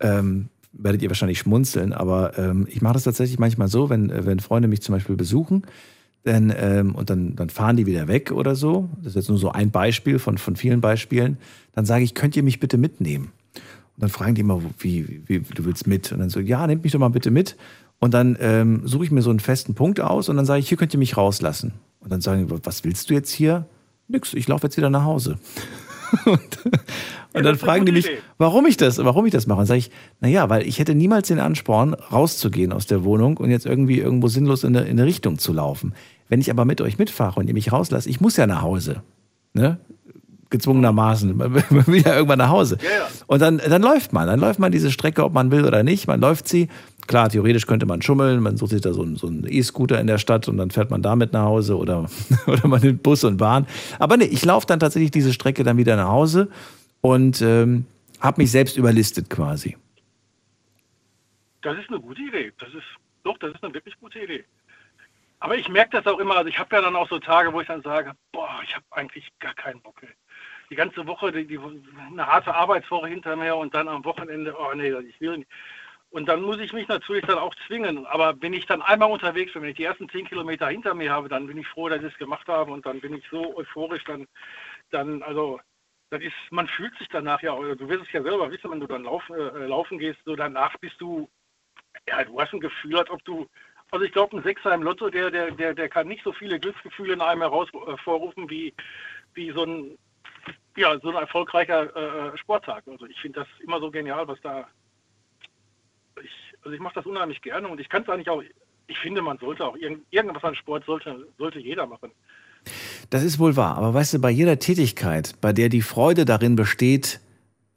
Ähm, 0.00 0.48
werdet 0.78 1.02
ihr 1.02 1.10
wahrscheinlich 1.10 1.38
schmunzeln, 1.38 1.92
aber 1.92 2.38
ähm, 2.38 2.66
ich 2.70 2.82
mache 2.82 2.94
das 2.94 3.04
tatsächlich 3.04 3.38
manchmal 3.38 3.68
so, 3.68 3.90
wenn, 3.90 4.10
äh, 4.10 4.26
wenn 4.26 4.40
Freunde 4.40 4.68
mich 4.68 4.82
zum 4.82 4.94
Beispiel 4.94 5.16
besuchen, 5.16 5.62
dann, 6.24 6.52
ähm, 6.56 6.94
und 6.94 7.08
dann, 7.08 7.36
dann 7.36 7.50
fahren 7.50 7.76
die 7.76 7.86
wieder 7.86 8.08
weg 8.08 8.32
oder 8.32 8.56
so. 8.56 8.88
Das 8.98 9.08
ist 9.08 9.14
jetzt 9.14 9.28
nur 9.28 9.38
so 9.38 9.52
ein 9.52 9.70
Beispiel 9.70 10.18
von, 10.18 10.38
von 10.38 10.56
vielen 10.56 10.80
Beispielen. 10.80 11.38
Dann 11.72 11.84
sage 11.84 12.02
ich, 12.02 12.14
könnt 12.14 12.36
ihr 12.36 12.42
mich 12.42 12.58
bitte 12.58 12.78
mitnehmen? 12.78 13.30
Und 13.54 14.02
dann 14.02 14.10
fragen 14.10 14.34
die 14.34 14.40
immer, 14.40 14.60
wie, 14.80 15.22
wie, 15.26 15.48
wie 15.48 15.54
du 15.54 15.64
willst 15.64 15.86
mit? 15.86 16.10
Und 16.12 16.18
dann 16.18 16.28
so, 16.28 16.40
ja, 16.40 16.66
nehmt 16.66 16.82
mich 16.82 16.92
doch 16.92 16.98
mal 16.98 17.08
bitte 17.08 17.30
mit. 17.30 17.56
Und 17.98 18.12
dann 18.12 18.36
ähm, 18.40 18.82
suche 18.84 19.04
ich 19.04 19.10
mir 19.10 19.22
so 19.22 19.30
einen 19.30 19.40
festen 19.40 19.74
Punkt 19.74 20.00
aus 20.00 20.28
und 20.28 20.36
dann 20.36 20.44
sage 20.44 20.60
ich, 20.60 20.68
hier 20.68 20.76
könnt 20.76 20.92
ihr 20.92 20.98
mich 20.98 21.16
rauslassen. 21.16 21.74
Und 22.00 22.12
dann 22.12 22.20
sagen 22.20 22.48
die, 22.48 22.54
was 22.64 22.84
willst 22.84 23.08
du 23.08 23.14
jetzt 23.14 23.30
hier? 23.30 23.66
Nix, 24.08 24.34
ich 24.34 24.48
laufe 24.48 24.66
jetzt 24.66 24.76
wieder 24.76 24.90
nach 24.90 25.04
Hause. 25.04 25.38
und, 26.24 26.40
und 27.32 27.42
dann 27.44 27.56
fragen 27.56 27.86
die 27.86 27.92
mich, 27.92 28.08
warum 28.38 28.66
ich 28.66 28.76
das, 28.76 28.98
warum 28.98 29.26
ich 29.26 29.32
das 29.32 29.46
mache. 29.46 29.60
Und 29.60 29.66
sage 29.66 29.78
ich, 29.78 29.90
naja, 30.20 30.48
weil 30.48 30.66
ich 30.66 30.78
hätte 30.78 30.94
niemals 30.94 31.28
den 31.28 31.40
Ansporn, 31.40 31.94
rauszugehen 31.94 32.72
aus 32.72 32.86
der 32.86 33.04
Wohnung 33.04 33.36
und 33.36 33.50
jetzt 33.50 33.66
irgendwie 33.66 33.98
irgendwo 33.98 34.28
sinnlos 34.28 34.64
in 34.64 34.76
eine, 34.76 34.86
in 34.86 34.98
eine 34.98 35.06
Richtung 35.06 35.38
zu 35.38 35.52
laufen. 35.52 35.94
Wenn 36.28 36.40
ich 36.40 36.50
aber 36.50 36.64
mit 36.64 36.80
euch 36.80 36.98
mitfahre 36.98 37.40
und 37.40 37.48
ihr 37.48 37.54
mich 37.54 37.72
rauslasst, 37.72 38.06
ich 38.06 38.20
muss 38.20 38.36
ja 38.36 38.46
nach 38.46 38.62
Hause. 38.62 39.02
Ne? 39.52 39.78
Gezwungenermaßen. 40.50 41.36
Man 41.36 41.54
will 41.86 42.02
ja 42.02 42.14
irgendwann 42.14 42.38
nach 42.38 42.50
Hause. 42.50 42.78
Und 43.26 43.42
dann, 43.42 43.58
dann 43.58 43.82
läuft 43.82 44.12
man. 44.12 44.26
Dann 44.26 44.40
läuft 44.40 44.58
man 44.58 44.70
diese 44.70 44.90
Strecke, 44.90 45.24
ob 45.24 45.32
man 45.32 45.50
will 45.50 45.64
oder 45.64 45.82
nicht. 45.82 46.06
Man 46.06 46.20
läuft 46.20 46.48
sie. 46.48 46.68
Klar, 47.06 47.28
theoretisch 47.28 47.66
könnte 47.66 47.86
man 47.86 48.02
schummeln. 48.02 48.40
Man 48.40 48.56
sucht 48.56 48.70
sich 48.70 48.80
da 48.80 48.92
so 48.92 49.02
einen 49.02 49.16
so 49.16 49.28
E-Scooter 49.28 50.00
in 50.00 50.06
der 50.06 50.18
Stadt 50.18 50.48
und 50.48 50.56
dann 50.56 50.70
fährt 50.70 50.90
man 50.90 51.02
damit 51.02 51.32
nach 51.32 51.44
Hause 51.44 51.76
oder, 51.76 52.08
oder 52.46 52.66
man 52.66 52.80
nimmt 52.80 53.02
Bus 53.02 53.24
und 53.24 53.36
Bahn. 53.36 53.66
Aber 53.98 54.16
nee, 54.16 54.24
ich 54.24 54.44
laufe 54.44 54.66
dann 54.66 54.80
tatsächlich 54.80 55.10
diese 55.10 55.32
Strecke 55.32 55.62
dann 55.64 55.76
wieder 55.76 55.96
nach 55.96 56.08
Hause 56.08 56.48
und 57.00 57.40
ähm, 57.42 57.86
habe 58.20 58.42
mich 58.42 58.50
selbst 58.50 58.76
überlistet 58.76 59.30
quasi. 59.30 59.76
Das 61.62 61.78
ist 61.78 61.88
eine 61.88 62.00
gute 62.00 62.22
Idee. 62.22 62.52
Das 62.58 62.68
ist, 62.70 62.84
doch, 63.24 63.38
das 63.38 63.52
ist 63.52 63.62
eine 63.62 63.74
wirklich 63.74 63.94
gute 64.00 64.20
Idee. 64.20 64.44
Aber 65.40 65.56
ich 65.56 65.68
merke 65.68 66.00
das 66.00 66.06
auch 66.06 66.18
immer, 66.18 66.36
also 66.36 66.48
ich 66.48 66.58
habe 66.58 66.74
ja 66.74 66.82
dann 66.82 66.96
auch 66.96 67.08
so 67.08 67.18
Tage, 67.18 67.52
wo 67.52 67.60
ich 67.60 67.66
dann 67.66 67.82
sage, 67.82 68.12
boah, 68.32 68.60
ich 68.64 68.74
habe 68.74 68.84
eigentlich 68.90 69.30
gar 69.38 69.54
keinen 69.54 69.80
Bock. 69.80 70.02
ey. 70.02 70.08
Die 70.70 70.74
ganze 70.74 71.06
Woche, 71.06 71.30
die, 71.30 71.46
die, 71.46 71.58
eine 72.10 72.26
harte 72.26 72.54
Arbeitswoche 72.54 73.06
hinter 73.06 73.36
mir 73.36 73.54
und 73.54 73.74
dann 73.74 73.86
am 73.86 74.04
Wochenende, 74.04 74.54
oh 74.58 74.74
nee, 74.74 74.92
ich 75.08 75.20
will 75.20 75.38
nicht. 75.38 75.50
Und 76.10 76.26
dann 76.26 76.42
muss 76.42 76.58
ich 76.58 76.72
mich 76.72 76.88
natürlich 76.88 77.24
dann 77.26 77.38
auch 77.38 77.54
zwingen. 77.66 78.06
Aber 78.06 78.40
wenn 78.40 78.52
ich 78.52 78.66
dann 78.66 78.80
einmal 78.82 79.10
unterwegs 79.10 79.52
bin, 79.52 79.62
wenn 79.62 79.70
ich 79.70 79.76
die 79.76 79.84
ersten 79.84 80.08
zehn 80.08 80.26
Kilometer 80.26 80.68
hinter 80.68 80.94
mir 80.94 81.12
habe, 81.12 81.28
dann 81.28 81.46
bin 81.46 81.58
ich 81.58 81.66
froh, 81.66 81.88
dass 81.88 82.02
ich 82.02 82.12
es 82.12 82.18
gemacht 82.18 82.46
habe 82.48 82.72
und 82.72 82.86
dann 82.86 83.00
bin 83.00 83.14
ich 83.14 83.24
so 83.30 83.56
euphorisch, 83.56 84.04
dann, 84.04 84.26
dann 84.90 85.22
also 85.22 85.60
das 86.10 86.22
ist, 86.22 86.34
man 86.50 86.68
fühlt 86.68 86.96
sich 86.98 87.08
danach 87.08 87.42
ja, 87.42 87.54
du 87.56 87.88
wirst 87.88 88.04
es 88.04 88.12
ja 88.12 88.22
selber 88.22 88.50
wissen, 88.50 88.70
wenn 88.70 88.80
du 88.80 88.86
dann 88.86 89.04
laufen, 89.04 89.34
äh, 89.34 89.66
laufen 89.66 89.98
gehst, 89.98 90.20
so 90.24 90.36
danach 90.36 90.76
bist 90.78 91.00
du, 91.00 91.28
ja, 92.08 92.22
du 92.24 92.40
hast 92.40 92.52
ein 92.52 92.60
Gefühl, 92.60 92.96
als 92.96 93.10
ob 93.10 93.24
du, 93.24 93.48
also 93.90 94.04
ich 94.04 94.12
glaube, 94.12 94.36
ein 94.36 94.42
Sechser 94.42 94.72
im 94.74 94.82
Lotto, 94.82 95.10
der, 95.10 95.30
der, 95.30 95.50
der, 95.50 95.74
der 95.74 95.88
kann 95.88 96.08
nicht 96.08 96.22
so 96.22 96.32
viele 96.32 96.60
Glücksgefühle 96.60 97.14
in 97.14 97.20
einem 97.20 97.42
hervorrufen 97.42 98.48
wie, 98.48 98.72
wie 99.34 99.50
so 99.50 99.64
ein, 99.64 99.98
ja, 100.76 100.98
so 101.00 101.08
ein 101.08 101.16
erfolgreicher 101.16 102.34
äh, 102.34 102.38
Sporttag. 102.38 102.84
Also 102.86 103.06
ich 103.06 103.20
finde 103.20 103.40
das 103.40 103.48
immer 103.60 103.80
so 103.80 103.90
genial, 103.90 104.28
was 104.28 104.40
da, 104.40 104.68
ich, 106.22 106.54
also 106.62 106.74
ich 106.74 106.80
mache 106.80 106.94
das 106.94 107.06
unheimlich 107.06 107.40
gerne 107.42 107.68
und 107.68 107.80
ich 107.80 107.88
kann 107.88 108.02
es 108.02 108.08
eigentlich 108.08 108.28
auch, 108.28 108.42
ich 108.86 108.98
finde, 108.98 109.22
man 109.22 109.38
sollte 109.38 109.64
auch, 109.64 109.76
irgend, 109.76 110.04
irgendwas 110.10 110.44
an 110.44 110.54
Sport 110.54 110.84
sollte, 110.84 111.26
sollte 111.38 111.58
jeder 111.58 111.86
machen. 111.86 112.12
Das 113.10 113.22
ist 113.22 113.38
wohl 113.38 113.56
wahr. 113.56 113.76
Aber 113.76 113.94
weißt 113.94 114.14
du, 114.14 114.18
bei 114.20 114.30
jeder 114.30 114.58
Tätigkeit, 114.58 115.34
bei 115.40 115.52
der 115.52 115.68
die 115.68 115.82
Freude 115.82 116.24
darin 116.24 116.56
besteht, 116.56 117.20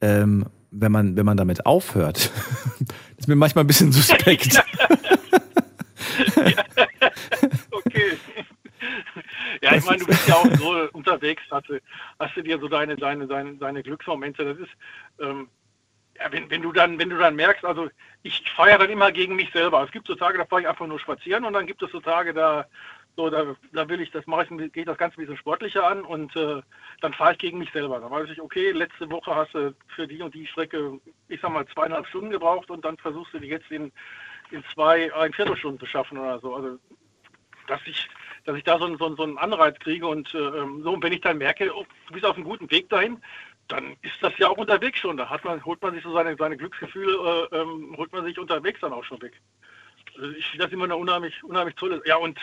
ähm, 0.02 0.46
wenn, 0.72 0.92
man, 0.92 1.16
wenn 1.16 1.26
man 1.26 1.38
damit 1.38 1.66
aufhört, 1.66 2.32
ist 3.18 3.28
mir 3.28 3.36
manchmal 3.36 3.64
ein 3.64 3.68
bisschen 3.68 3.92
suspekt. 3.92 4.60
okay. 7.72 8.18
Ja, 9.62 9.76
ich 9.76 9.86
meine, 9.86 9.98
du 10.00 10.06
bist 10.06 10.28
ja 10.28 10.36
auch 10.36 10.56
so 10.56 10.88
unterwegs, 10.94 11.42
hast 11.52 11.70
du, 11.70 11.80
hast 12.20 12.36
du 12.36 12.42
dir 12.42 12.60
so 12.60 12.68
deine, 12.68 12.96
deine, 12.96 13.28
deine, 13.28 13.56
deine 13.56 13.84
Glücksmomente. 13.84 14.46
Das 14.46 14.58
ist, 14.58 14.72
ähm, 15.20 15.50
wenn, 16.32 16.50
wenn 16.50 16.62
du 16.62 16.72
dann, 16.72 17.00
wenn 17.00 17.10
du 17.10 17.18
dann 17.18 17.36
merkst, 17.36 17.64
also 17.66 17.90
ich 18.24 18.44
feiere 18.56 18.80
dann 18.80 18.90
immer 18.90 19.12
gegen 19.12 19.36
mich 19.36 19.52
selber. 19.52 19.84
Es 19.84 19.92
gibt 19.92 20.08
so 20.08 20.16
Tage, 20.16 20.38
da 20.38 20.46
fahre 20.46 20.62
ich 20.62 20.68
einfach 20.68 20.88
nur 20.88 21.00
spazieren 21.00 21.46
und 21.46 21.54
dann 21.54 21.68
gibt 21.68 21.82
es 21.82 21.92
so 21.92 22.00
Tage, 22.00 22.34
da, 22.34 22.66
so, 23.16 23.30
da, 23.30 23.56
da 23.74 23.90
will 23.90 24.02
ich, 24.02 24.12
das 24.12 24.26
mache 24.28 24.48
ich, 24.50 24.74
geht 24.74 24.88
das 24.88 24.98
Ganze 24.98 25.18
ein 25.18 25.22
bisschen 25.22 25.38
sportlicher 25.38 25.86
an 25.88 26.02
und 26.04 26.36
äh, 26.36 26.62
dann 27.02 27.14
fahre 27.14 27.34
ich 27.34 27.38
gegen 27.40 27.58
mich 27.58 27.72
selber. 27.72 28.00
Dann 28.00 28.12
weiß 28.12 28.30
ich, 28.30 28.42
okay, 28.42 28.72
letzte 28.72 29.10
Woche 29.10 29.36
hast 29.36 29.54
du 29.54 29.74
für 29.96 30.08
die 30.08 30.22
und 30.22 30.34
die 30.34 30.48
Strecke, 30.48 31.00
ich 31.28 31.40
sag 31.42 31.52
mal, 31.52 31.66
zweieinhalb 31.68 32.08
Stunden 32.08 32.30
gebraucht 32.30 32.70
und 32.70 32.84
dann 32.86 32.98
versuchst 32.98 33.34
du 33.34 33.40
die 33.40 33.48
jetzt 33.48 33.72
in, 33.72 33.92
in 34.52 34.64
zwei, 34.74 35.14
ein 35.14 35.34
Viertelstunden 35.34 35.80
zu 35.80 35.86
schaffen 35.86 36.18
oder 36.18 36.40
so. 36.40 36.56
Also 36.56 36.80
dass 37.68 37.80
ich, 37.86 38.10
dass 38.46 38.58
ich 38.58 38.64
da 38.64 38.78
so, 38.80 38.86
einen- 38.86 38.98
so, 38.98 39.16
so 39.16 39.24
einen 39.24 39.38
Anreiz 39.38 39.78
kriege 39.80 40.08
und 40.08 40.34
äh, 40.34 40.40
so, 40.40 40.92
und 40.94 41.04
wenn 41.04 41.14
ich 41.14 41.22
dann 41.22 41.38
merke, 41.38 41.72
oh, 41.76 41.86
du 42.08 42.14
bist 42.14 42.26
auf 42.26 42.36
einem 42.36 42.46
guten 42.46 42.70
Weg 42.72 42.90
dahin, 42.90 43.22
dann 43.70 43.96
ist 44.02 44.16
das 44.22 44.38
ja 44.38 44.50
auch 44.50 44.58
unterwegs 44.58 45.00
schon. 45.00 45.16
Da 45.16 45.40
man, 45.44 45.64
holt 45.64 45.82
man 45.82 45.94
sich 45.94 46.04
so 46.04 46.12
seine, 46.12 46.36
seine 46.36 46.58
Glücksgefühle, 46.58 47.48
äh, 47.52 47.56
ähm, 47.56 47.96
holt 47.98 48.12
man 48.12 48.26
sich 48.26 48.38
unterwegs 48.38 48.82
dann 48.82 48.94
auch 48.94 49.04
schon 49.04 49.22
weg. 49.22 49.40
Also 50.16 50.32
ich 50.32 50.46
finde 50.48 50.66
das 50.66 50.74
immer 50.74 50.86
eine 50.86 50.98
unheimlich, 50.98 51.44
unheimlich 51.44 51.76
tolle. 51.76 52.02
Ja, 52.06 52.18
und 52.18 52.40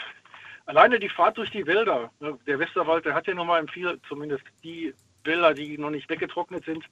alleine 0.67 0.99
die 0.99 1.09
Fahrt 1.09 1.37
durch 1.37 1.51
die 1.51 1.67
Wälder. 1.67 2.11
ne, 2.21 2.39
Der 2.47 2.59
Westerwald, 2.59 3.05
der 3.05 3.15
hat 3.15 3.27
ja 3.27 3.35
nochmal 3.35 3.61
im 3.61 3.69
viel, 3.69 4.01
zumindest 4.09 4.45
die 4.63 4.95
Wälder, 5.25 5.53
die 5.53 5.77
noch 5.77 5.91
nicht 5.91 6.09
weggetrocknet 6.09 6.65
sind. 6.65 6.85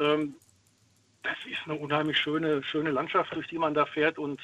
Ähm, 0.00 0.34
das 1.22 1.36
ist 1.46 1.60
eine 1.64 1.74
unheimlich 1.74 2.18
schöne, 2.18 2.62
schöne 2.62 2.90
Landschaft, 2.90 3.34
durch 3.34 3.46
die 3.46 3.58
man 3.58 3.74
da 3.74 3.86
fährt 3.86 4.18
und 4.18 4.40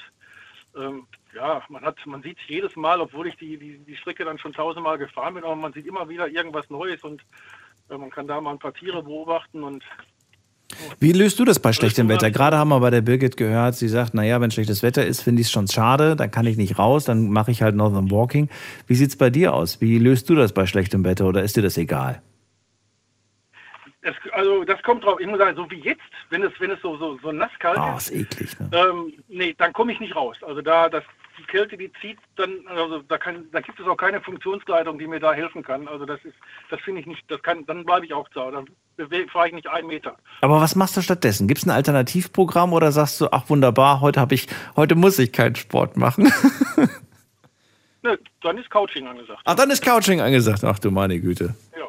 ähm, 0.76 1.06
ja, 1.34 1.62
man 1.70 1.94
man 2.04 2.22
sieht 2.22 2.38
jedes 2.46 2.76
Mal, 2.76 3.00
obwohl 3.00 3.26
ich 3.28 3.36
die, 3.36 3.56
die, 3.56 3.78
die 3.78 3.96
Strecke 3.96 4.24
dann 4.24 4.38
schon 4.38 4.52
tausendmal 4.52 4.98
gefahren 4.98 5.34
bin, 5.34 5.44
aber 5.44 5.56
man 5.56 5.72
sieht 5.72 5.86
immer 5.86 6.08
wieder 6.08 6.28
irgendwas 6.28 6.68
Neues 6.68 7.02
und 7.02 7.24
man 7.88 8.10
kann 8.10 8.26
da 8.26 8.40
mal 8.40 8.52
ein 8.52 8.58
paar 8.58 8.74
Tiere 8.74 9.02
beobachten 9.02 9.62
und 9.62 9.82
Wie 10.98 11.12
löst 11.12 11.38
du 11.38 11.44
das 11.44 11.60
bei 11.60 11.72
schlechtem 11.72 12.08
Wetter? 12.08 12.30
Gerade 12.30 12.58
haben 12.58 12.68
wir 12.68 12.80
bei 12.80 12.90
der 12.90 13.00
Birgit 13.00 13.36
gehört, 13.36 13.76
sie 13.76 13.88
sagt, 13.88 14.14
naja, 14.14 14.40
wenn 14.40 14.50
schlechtes 14.50 14.82
Wetter 14.82 15.06
ist, 15.06 15.22
finde 15.22 15.40
ich 15.40 15.46
es 15.46 15.52
schon 15.52 15.68
schade, 15.68 16.16
dann 16.16 16.30
kann 16.30 16.46
ich 16.46 16.56
nicht 16.56 16.78
raus, 16.78 17.04
dann 17.04 17.30
mache 17.30 17.50
ich 17.50 17.62
halt 17.62 17.76
Northern 17.76 18.10
Walking. 18.10 18.48
Wie 18.86 18.94
sieht 18.94 19.10
es 19.10 19.16
bei 19.16 19.30
dir 19.30 19.54
aus? 19.54 19.80
Wie 19.80 19.98
löst 19.98 20.28
du 20.28 20.34
das 20.34 20.52
bei 20.52 20.66
schlechtem 20.66 21.04
Wetter 21.04 21.26
oder 21.26 21.42
ist 21.42 21.56
dir 21.56 21.62
das 21.62 21.76
egal? 21.78 22.22
Das, 24.02 24.14
also 24.32 24.64
das 24.64 24.80
kommt 24.82 25.04
drauf, 25.04 25.18
ich 25.20 25.26
muss 25.26 25.38
sagen, 25.38 25.56
so 25.56 25.68
wie 25.70 25.80
jetzt, 25.80 26.00
wenn 26.30 26.42
es, 26.42 26.52
wenn 26.60 26.70
es 26.70 26.80
so, 26.80 26.96
so, 26.96 27.18
so 27.22 27.32
nass 27.32 27.50
kalt 27.58 27.78
Oh, 27.80 27.96
ist, 27.96 28.10
ist 28.10 28.20
eklig. 28.20 28.60
Ne? 28.60 28.70
ähm, 28.72 29.12
nee, 29.28 29.54
dann 29.58 29.72
komme 29.72 29.92
ich 29.92 29.98
nicht 30.00 30.14
raus. 30.14 30.36
Also 30.46 30.62
da, 30.62 30.88
das, 30.88 31.02
die 31.38 31.44
Kälte, 31.44 31.76
die 31.76 31.90
zieht, 32.00 32.18
dann, 32.36 32.66
also 32.66 33.00
da 33.00 33.18
kann, 33.18 33.46
da 33.52 33.60
gibt 33.60 33.78
es 33.78 33.86
auch 33.86 33.96
keine 33.96 34.20
Funktionskleidung, 34.20 34.98
die 34.98 35.06
mir 35.06 35.20
da 35.20 35.32
helfen 35.32 35.62
kann. 35.62 35.88
Also 35.88 36.06
das 36.06 36.24
ist, 36.24 36.34
das 36.70 36.80
finde 36.80 37.00
ich 37.00 37.06
nicht, 37.06 37.22
das 37.28 37.42
kann, 37.42 37.64
dann 37.66 37.84
bleibe 37.84 38.06
ich 38.06 38.14
auch 38.14 38.28
zu 38.30 38.40
Hause. 38.40 38.64
Dann 38.96 39.28
fahre 39.28 39.48
ich 39.48 39.54
nicht 39.54 39.68
einen 39.68 39.88
Meter. 39.88 40.16
Aber 40.40 40.60
was 40.60 40.76
machst 40.76 40.96
du 40.96 41.02
stattdessen? 41.02 41.48
Gibt 41.48 41.58
es 41.58 41.66
ein 41.66 41.70
Alternativprogramm 41.70 42.72
oder 42.72 42.92
sagst 42.92 43.20
du, 43.20 43.28
ach 43.30 43.48
wunderbar, 43.50 44.00
heute 44.00 44.20
habe 44.20 44.34
ich, 44.34 44.46
heute 44.76 44.94
muss 44.94 45.18
ich 45.18 45.32
keinen 45.32 45.56
Sport 45.56 45.96
machen? 45.96 46.32
Ne, 48.02 48.16
dann 48.40 48.56
ist 48.56 48.70
Couching 48.70 49.08
angesagt. 49.08 49.40
ach, 49.44 49.54
dann 49.56 49.68
ist 49.68 49.84
Couching 49.84 50.20
angesagt. 50.20 50.62
Ach 50.62 50.78
du 50.78 50.92
meine 50.92 51.18
Güte. 51.18 51.56
Ja. 51.76 51.86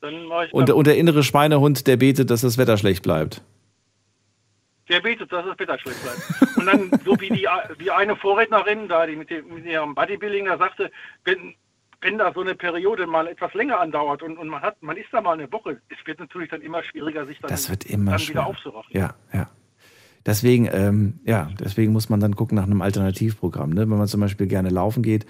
Dann 0.00 0.26
mache 0.26 0.46
ich 0.46 0.52
Und, 0.52 0.70
und 0.70 0.86
der 0.86 0.96
innere 0.96 1.24
Schweinehund, 1.24 1.88
der 1.88 1.96
betet, 1.96 2.30
dass 2.30 2.42
das 2.42 2.56
Wetter 2.56 2.76
schlecht 2.76 3.02
bleibt. 3.02 3.42
Der 4.88 5.00
betet, 5.00 5.32
dass 5.32 5.44
das 5.44 5.58
Wetter 5.58 5.78
schlecht 5.78 6.02
bleibt. 6.02 6.56
Und 6.56 6.66
dann, 6.66 7.00
so 7.04 7.20
wie 7.20 7.28
die, 7.28 7.46
die 7.80 7.90
eine 7.90 8.14
Vorrednerin, 8.16 8.88
da 8.88 9.06
die 9.06 9.16
mit, 9.16 9.30
dem, 9.30 9.52
mit 9.52 9.66
ihrem 9.66 9.94
Bodybuilding, 9.94 10.46
da 10.46 10.58
sagte, 10.58 10.90
wenn, 11.24 11.54
wenn 12.00 12.18
da 12.18 12.32
so 12.32 12.40
eine 12.40 12.54
Periode 12.54 13.06
mal 13.06 13.26
etwas 13.26 13.52
länger 13.54 13.80
andauert 13.80 14.22
und, 14.22 14.38
und 14.38 14.48
man 14.48 14.62
hat, 14.62 14.80
man 14.82 14.96
ist 14.96 15.08
da 15.12 15.20
mal 15.20 15.32
eine 15.32 15.50
Woche, 15.52 15.80
es 15.88 16.06
wird 16.06 16.20
natürlich 16.20 16.50
dann 16.50 16.62
immer 16.62 16.82
schwieriger, 16.84 17.26
sich 17.26 17.38
dann, 17.40 17.50
Das 17.50 17.68
wird 17.68 17.84
immer 17.84 18.12
dann 18.12 18.28
wieder 18.28 18.46
aufzuraffen. 18.46 18.90
Ja, 18.92 19.14
ja. 19.32 19.48
Deswegen, 20.24 20.68
ähm, 20.72 21.20
ja, 21.24 21.50
deswegen 21.60 21.92
muss 21.92 22.08
man 22.08 22.18
dann 22.18 22.34
gucken 22.34 22.56
nach 22.56 22.64
einem 22.64 22.82
Alternativprogramm. 22.82 23.70
Ne? 23.70 23.82
Wenn 23.82 23.98
man 23.98 24.08
zum 24.08 24.20
Beispiel 24.20 24.48
gerne 24.48 24.70
laufen 24.70 25.02
geht, 25.02 25.24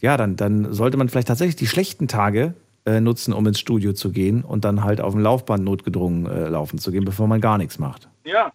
ja, 0.00 0.16
dann, 0.16 0.36
dann 0.36 0.72
sollte 0.72 0.98
man 0.98 1.08
vielleicht 1.08 1.28
tatsächlich 1.28 1.56
die 1.56 1.66
schlechten 1.66 2.06
Tage 2.06 2.54
äh, 2.84 3.00
nutzen, 3.00 3.32
um 3.32 3.46
ins 3.46 3.60
Studio 3.60 3.92
zu 3.94 4.10
gehen 4.10 4.44
und 4.44 4.64
dann 4.64 4.84
halt 4.84 5.00
auf 5.00 5.14
dem 5.14 5.22
Laufband 5.22 5.64
notgedrungen 5.64 6.26
äh, 6.26 6.48
laufen 6.48 6.78
zu 6.78 6.90
gehen, 6.90 7.04
bevor 7.04 7.28
man 7.28 7.40
gar 7.40 7.56
nichts 7.56 7.78
macht. 7.78 8.10
Ja, 8.24 8.52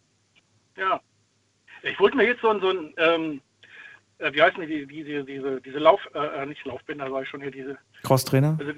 ja. 0.77 1.01
Ich 1.83 1.99
wollte 1.99 2.17
mir 2.17 2.25
jetzt 2.25 2.41
so 2.41 2.49
ein, 2.49 2.59
so 2.59 2.69
ein 2.69 2.93
ähm, 2.97 3.41
äh, 4.19 4.33
wie 4.33 4.41
heißen 4.41 4.61
die, 4.61 4.85
die, 4.87 5.03
diese, 5.03 5.23
diese, 5.23 5.61
diese 5.61 5.77
Lauf, 5.79 6.01
äh, 6.13 6.19
äh, 6.19 6.45
nicht 6.45 6.65
Laufbänder, 6.65 7.09
sag 7.09 7.23
ich 7.23 7.29
schon 7.29 7.41
hier, 7.41 7.51
diese, 7.51 7.77
Crosstrainer? 8.03 8.57
also, 8.59 8.71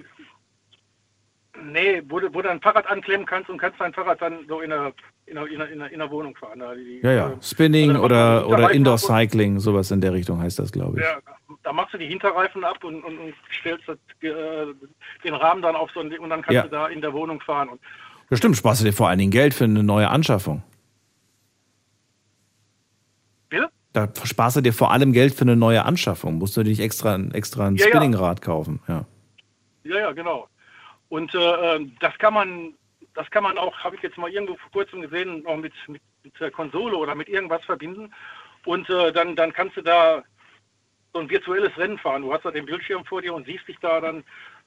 nee, 1.63 2.01
wo 2.09 2.19
du, 2.19 2.33
wo 2.33 2.41
du 2.41 2.49
ein 2.49 2.61
Fahrrad 2.61 2.87
anklemmen 2.87 3.25
kannst 3.25 3.49
und 3.49 3.57
kannst 3.57 3.79
dein 3.79 3.93
Fahrrad 3.93 4.21
dann 4.21 4.45
so 4.47 4.59
in 4.59 4.69
der, 4.69 4.93
in 5.27 5.35
der, 5.35 5.47
in 5.47 5.79
der, 5.79 5.91
in 5.91 5.99
der, 5.99 6.11
Wohnung 6.11 6.35
fahren. 6.35 6.59
Da, 6.59 6.75
die, 6.75 6.99
Ja, 7.03 7.11
ja. 7.11 7.29
äh, 7.31 7.37
Spinning 7.41 7.91
also 7.91 8.03
oder, 8.03 8.47
oder 8.47 8.71
Indoor 8.71 8.97
Cycling, 8.97 9.59
sowas 9.59 9.91
in 9.91 10.01
der 10.01 10.11
Richtung 10.13 10.41
heißt 10.41 10.59
das, 10.59 10.71
glaube 10.71 10.99
ich. 10.99 11.05
Ja, 11.05 11.19
da 11.63 11.71
machst 11.71 11.93
du 11.93 11.97
die 11.97 12.07
Hinterreifen 12.07 12.63
ab 12.63 12.83
und, 12.83 13.01
und, 13.03 13.17
und 13.17 13.33
stellst 13.59 13.87
das, 13.87 13.97
äh, 14.21 14.65
den 15.23 15.33
Rahmen 15.33 15.61
dann 15.61 15.75
auf 15.75 15.89
so 15.91 16.01
ein 16.01 16.09
Ding 16.09 16.19
und 16.19 16.29
dann 16.29 16.41
kannst 16.41 16.55
Ja. 16.55 16.63
du 16.63 16.69
da 16.69 16.87
in 16.87 16.99
der 17.01 17.13
Wohnung 17.13 17.39
fahren. 17.41 17.69
Und, 17.69 17.81
Ja, 18.29 18.35
stimmt, 18.35 18.57
sparst 18.57 18.81
du 18.81 18.85
dir 18.85 18.93
vor 18.93 19.07
allen 19.07 19.19
Dingen 19.19 19.31
Geld 19.31 19.53
für 19.53 19.63
eine 19.63 19.83
neue 19.83 20.09
Anschaffung. 20.09 20.63
Bitte? 23.49 23.69
Da 24.07 24.25
sparst 24.25 24.57
du 24.57 24.61
dir 24.61 24.73
vor 24.73 24.91
allem 24.91 25.13
Geld 25.13 25.33
für 25.33 25.41
eine 25.41 25.55
neue 25.55 25.85
Anschaffung. 25.85 26.37
Musst 26.37 26.57
du 26.57 26.63
dir 26.63 26.69
nicht 26.69 26.79
extra, 26.79 27.19
extra 27.33 27.67
ein 27.67 27.75
Ja, 27.75 27.85
ja. 27.85 27.91
Spinningrad 27.91 28.41
kaufen. 28.41 28.81
Ja. 28.87 29.05
ja, 29.83 29.99
ja, 29.99 30.11
genau. 30.11 30.47
Und 31.09 31.33
äh, 31.33 31.75
ähm, 31.75 31.95
das 31.99 32.17
kann 32.19 32.33
man, 32.33 32.73
das 33.15 33.29
kann 33.31 33.43
man 33.43 33.57
auch, 33.57 33.75
habe 33.79 33.95
ich 33.95 34.01
jetzt 34.01 34.17
mal 34.17 34.29
irgendwo 34.29 34.55
vor 34.55 34.71
kurzem 34.71 35.01
gesehen, 35.01 35.45
auch 35.47 35.57
mit, 35.57 35.73
mit, 35.87 36.01
mit 36.23 36.39
der 36.39 36.51
Konsole 36.51 36.95
oder 36.95 37.15
mit 37.15 37.27
irgendwas 37.29 37.63
verbinden. 37.65 38.13
Und 38.65 38.89
äh, 38.89 39.11
dann, 39.11 39.35
dann 39.35 39.53
kannst 39.53 39.77
du 39.77 39.81
da 39.81 40.23
so 41.13 41.19
ein 41.19 41.29
virtuelles 41.29 41.75
Rennen 41.77 41.97
fahren. 41.97 42.21
Du 42.21 42.33
hast 42.33 42.45
da 42.45 42.51
den 42.51 42.65
Bildschirm 42.65 43.03
vor 43.05 43.21
dir 43.21 43.33
und 43.33 43.45
siehst 43.45 43.67
dich 43.67 43.77
da 43.81 43.99
dann 43.99 44.23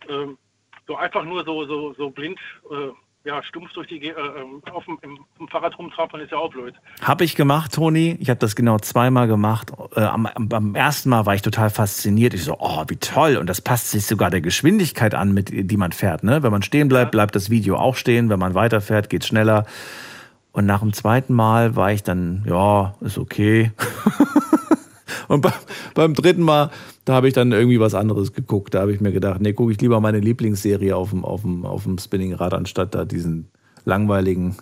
ähm, 0.09 0.38
so 0.86 0.96
einfach 0.96 1.24
nur 1.24 1.44
so, 1.44 1.64
so, 1.66 1.94
so 1.94 2.10
blind, 2.10 2.40
äh, 2.70 2.88
ja, 3.24 3.43
stumpf 3.44 3.73
durch 3.73 3.89
die, 3.89 4.09
äh, 4.09 4.11
ähm, 4.11 4.62
auf 4.73 4.85
dem, 4.85 4.99
im, 5.03 5.19
im 5.39 5.49
Fahrrad 5.49 5.78
rumtrampeln, 5.78 6.24
ist 6.24 6.32
ja 6.32 6.39
auch 6.39 6.51
blöd. 6.51 6.74
Habe 7.03 7.24
ich 7.24 7.36
gemacht, 7.36 7.73
Toni. 7.74 8.16
Ich 8.20 8.31
habe 8.31 8.39
das 8.39 8.57
genau 8.57 8.78
zweimal 8.78 9.28
gemacht. 9.28 9.73
Äh, 9.94 10.01
am, 10.01 10.27
am, 10.27 10.74
ersten 10.74 11.11
Mal 11.11 11.27
war 11.27 11.35
ich 11.35 11.43
total 11.43 11.70
fasziniert. 11.70 12.35
Ich 12.35 12.44
so, 12.44 12.57
oh, 12.59 12.85
wie 12.89 12.97
toll. 12.97 13.36
Und 13.36 13.47
das 13.47 13.61
passt 13.61 13.90
sich 13.90 14.07
sogar 14.07 14.31
der 14.31 14.40
Geschwindigkeit 14.40 15.15
an, 15.15 15.32
mit 15.32 15.51
die 15.53 15.77
man 15.77 15.93
fährt. 15.93 16.24
Ne? 16.24 16.43
Wenn 16.43 16.51
man 16.51 16.62
stehen 16.62 16.89
bleibt, 16.89 17.12
bleibt 17.12 17.36
das 17.36 17.51
Video 17.51 17.77
auch 17.77 17.97
stehen. 17.97 18.28
Wenn 18.28 18.40
man 18.40 18.55
weiterfährt, 18.55 19.09
geht's 19.09 19.28
schneller. 19.28 19.66
Und 20.51 20.66
nach 20.66 20.81
dem 20.81 20.93
zweiten 20.93 21.32
Mal 21.32 21.77
war 21.77 21.93
ich 21.93 22.03
dann, 22.03 22.44
ja, 22.47 22.94
ist 23.01 23.19
okay. 23.19 23.73
Und 25.28 25.40
beim, 25.43 25.52
beim 25.94 26.14
dritten 26.14 26.43
Mal, 26.43 26.70
da 27.05 27.14
habe 27.14 27.28
ich 27.28 27.34
dann 27.34 27.52
irgendwie 27.52 27.80
was 27.80 27.94
anderes 27.94 28.32
geguckt. 28.32 28.74
Da 28.74 28.80
habe 28.80 28.93
ich 28.93 29.01
mir 29.01 29.12
gedacht, 29.12 29.40
nee, 29.40 29.52
gucke 29.52 29.72
ich 29.72 29.80
lieber 29.80 30.01
meine 30.01 30.20
Lieblingsserie 30.20 30.97
auf 30.97 31.10
dem, 31.10 31.24
auf 31.24 31.43
dem, 31.43 31.64
auf 31.64 31.84
dem 31.84 31.98
Spinningrad, 31.98 32.55
anstatt 32.55 32.94
da 32.94 33.05
diesen 33.05 33.51
langweiligen, 33.84 34.56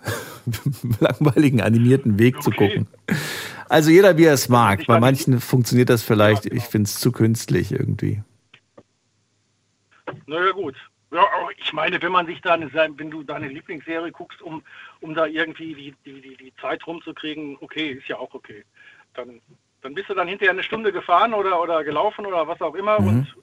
langweiligen 0.99 1.61
animierten 1.61 2.19
Weg 2.19 2.41
zu 2.41 2.51
gucken. 2.51 2.87
Also 3.69 3.89
jeder, 3.91 4.17
wie 4.17 4.25
er 4.25 4.33
es 4.33 4.49
mag. 4.49 4.85
Bei 4.87 4.99
manchen 4.99 5.39
funktioniert 5.39 5.89
das 5.89 6.03
vielleicht, 6.03 6.45
ich 6.45 6.63
finde 6.63 6.87
es 6.87 6.99
zu 6.99 7.11
künstlich 7.11 7.71
irgendwie. 7.71 8.21
Naja, 10.25 10.51
gut. 10.51 10.75
Ja, 11.13 11.25
ich 11.57 11.73
meine, 11.73 12.01
wenn 12.01 12.11
man 12.11 12.25
sich 12.25 12.39
da 12.41 12.57
wenn 12.57 13.11
du 13.11 13.23
deine 13.23 13.49
Lieblingsserie 13.49 14.11
guckst, 14.11 14.41
um, 14.41 14.63
um 15.01 15.13
da 15.13 15.25
irgendwie 15.25 15.73
die, 15.73 15.93
die, 16.05 16.21
die, 16.21 16.37
die 16.37 16.53
Zeit 16.61 16.87
rumzukriegen, 16.87 17.57
okay, 17.59 17.91
ist 17.91 18.07
ja 18.07 18.17
auch 18.17 18.33
okay. 18.33 18.63
Dann, 19.13 19.41
dann 19.81 19.93
bist 19.93 20.09
du 20.09 20.13
dann 20.13 20.27
hinterher 20.27 20.51
eine 20.51 20.63
Stunde 20.63 20.91
gefahren 20.91 21.33
oder, 21.33 21.61
oder 21.61 21.83
gelaufen 21.83 22.25
oder 22.25 22.47
was 22.47 22.61
auch 22.61 22.75
immer 22.75 22.99
Mhm. 22.99 23.07
und, 23.07 23.35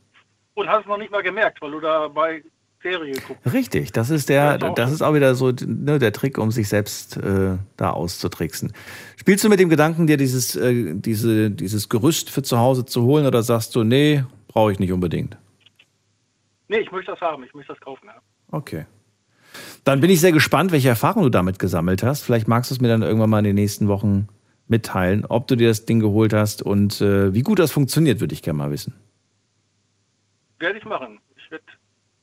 und 0.55 0.69
hast 0.69 0.82
es 0.82 0.86
noch 0.86 0.98
nicht 0.98 1.10
mal 1.10 1.23
gemerkt, 1.23 1.60
weil 1.62 1.70
du 1.73 1.81
da 1.81 2.09
bei 2.09 2.43
Serie 2.82 3.15
guckst. 3.27 3.52
Richtig, 3.52 3.90
das 3.93 4.09
ist 4.10 4.28
der, 4.28 4.56
das 4.59 4.93
ist 4.93 5.02
auch 5.02 5.12
wieder 5.15 5.35
so 5.35 5.51
ne, 5.51 5.98
der 5.98 6.12
Trick, 6.12 6.39
um 6.39 6.52
sich 6.52 6.69
selbst 6.69 7.16
äh, 7.16 7.56
da 7.77 7.90
auszutricksen. 7.90 8.73
Spielst 9.16 9.43
du 9.43 9.48
mit 9.48 9.59
dem 9.59 9.69
Gedanken, 9.69 10.06
dir 10.06 10.16
dieses, 10.16 10.55
äh, 10.55 10.94
diese, 10.94 11.51
dieses 11.51 11.89
Gerüst 11.89 12.31
für 12.31 12.43
zu 12.43 12.59
Hause 12.59 12.85
zu 12.85 13.02
holen 13.02 13.27
oder 13.27 13.43
sagst 13.43 13.74
du, 13.74 13.82
nee, 13.82 14.23
brauche 14.47 14.70
ich 14.70 14.78
nicht 14.78 14.93
unbedingt? 14.93 15.36
Nee, 16.69 16.78
ich 16.78 16.93
möchte 16.93 17.10
das 17.12 17.20
haben, 17.20 17.43
ich 17.43 17.52
möchte 17.55 17.73
das 17.73 17.81
kaufen. 17.81 18.06
Ja. 18.06 18.20
Okay. 18.52 18.86
Dann 19.82 20.01
bin 20.01 20.10
ich 20.10 20.20
sehr 20.20 20.32
gespannt, 20.32 20.70
welche 20.70 20.89
Erfahrungen 20.89 21.24
du 21.24 21.31
damit 21.31 21.59
gesammelt 21.59 22.02
hast. 22.05 22.23
Vielleicht 22.23 22.47
magst 22.47 22.70
du 22.70 22.74
es 22.74 22.81
mir 22.81 22.89
dann 22.89 23.02
irgendwann 23.02 23.31
mal 23.31 23.39
in 23.39 23.44
den 23.44 23.55
nächsten 23.56 23.89
Wochen 23.89 24.28
mitteilen, 24.69 25.24
ob 25.27 25.47
du 25.49 25.57
dir 25.57 25.69
das 25.69 25.85
Ding 25.86 26.01
geholt 26.01 26.32
hast 26.32 26.62
und 26.62 27.01
äh, 27.01 27.32
wie 27.35 27.43
gut 27.43 27.59
das 27.59 27.73
funktioniert, 27.73 28.20
würde 28.20 28.35
ich 28.35 28.43
gerne 28.43 28.59
mal 28.59 28.70
wissen. 28.70 28.95
Werde 30.59 30.78
ich 30.78 30.85
machen. 30.85 31.19
Ich 31.36 31.51
werde 31.51 31.65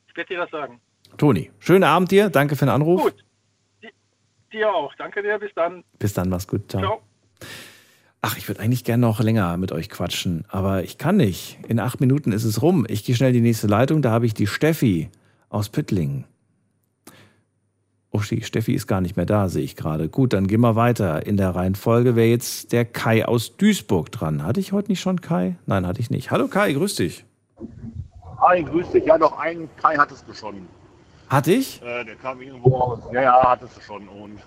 ich 0.08 0.18
werd 0.18 0.30
dir 0.30 0.38
das 0.38 0.52
sagen. 0.52 0.80
Toni, 1.18 1.52
schönen 1.60 1.84
Abend 1.84 2.12
dir, 2.12 2.30
danke 2.30 2.56
für 2.56 2.66
den 2.66 2.70
Anruf. 2.70 3.02
Gut. 3.02 3.26
Dir 4.56 4.74
auch. 4.74 4.94
Danke 4.96 5.22
dir. 5.22 5.38
Bis 5.38 5.52
dann. 5.54 5.84
Bis 6.00 6.14
dann, 6.14 6.30
mach's 6.30 6.48
gut. 6.48 6.72
Ciao. 6.72 6.82
Ciao. 6.82 7.02
Ach, 8.22 8.38
ich 8.38 8.48
würde 8.48 8.62
eigentlich 8.62 8.84
gerne 8.84 9.02
noch 9.02 9.20
länger 9.20 9.58
mit 9.58 9.72
euch 9.72 9.90
quatschen, 9.90 10.46
aber 10.48 10.84
ich 10.84 10.98
kann 10.98 11.18
nicht. 11.18 11.60
In 11.68 11.80
acht 11.80 12.00
Minuten 12.00 12.32
ist 12.32 12.46
es 12.46 12.62
rum. 12.62 12.86
Ich 12.90 13.04
gehe 13.04 13.16
schnell 13.16 13.30
in 13.30 13.36
die 13.36 13.42
nächste 13.42 13.68
Leitung. 13.68 14.02
Da 14.02 14.12
habe 14.12 14.26
ich 14.26 14.34
die 14.34 14.48
Steffi 14.48 15.10
aus 15.50 15.70
Püttlingen. 15.70 16.26
Oh, 18.16 18.22
Steffi 18.22 18.74
ist 18.74 18.88
gar 18.88 19.02
nicht 19.02 19.18
mehr 19.18 19.26
da, 19.26 19.50
sehe 19.50 19.64
ich 19.64 19.76
gerade. 19.76 20.08
Gut, 20.08 20.32
dann 20.32 20.48
gehen 20.48 20.62
wir 20.62 20.78
weiter. 20.78 21.26
In 21.26 21.36
der 21.36 21.54
Reihenfolge 21.54 22.16
wäre 22.16 22.30
jetzt 22.30 22.72
der 22.72 22.86
Kai 22.86 23.26
aus 23.26 23.58
Duisburg 23.58 24.10
dran. 24.10 24.44
Hatte 24.44 24.62
ich 24.62 24.72
heute 24.72 24.90
nicht 24.90 25.02
schon 25.02 25.20
Kai? 25.20 25.58
Nein, 25.66 25.86
hatte 25.86 26.00
ich 26.00 26.10
nicht. 26.10 26.32
Hallo 26.32 26.48
Kai, 26.48 26.72
grüß 26.72 26.96
dich. 26.96 27.26
Hi, 28.40 28.64
grüß 28.64 28.92
dich. 28.92 29.04
Ja, 29.04 29.18
doch, 29.18 29.38
einen 29.38 29.68
Kai 29.76 29.98
hattest 29.98 30.26
du 30.30 30.34
schon. 30.34 30.66
Hatte 31.28 31.52
ich? 31.52 31.82
Äh, 31.82 32.06
der 32.06 32.16
kam 32.16 32.42
irgendwo 32.42 32.78
aus. 32.78 33.00
Ja, 33.12 33.22
ja, 33.22 33.50
hattest 33.50 33.76
du 33.76 33.82
schon. 33.82 34.08
Und 34.08 34.40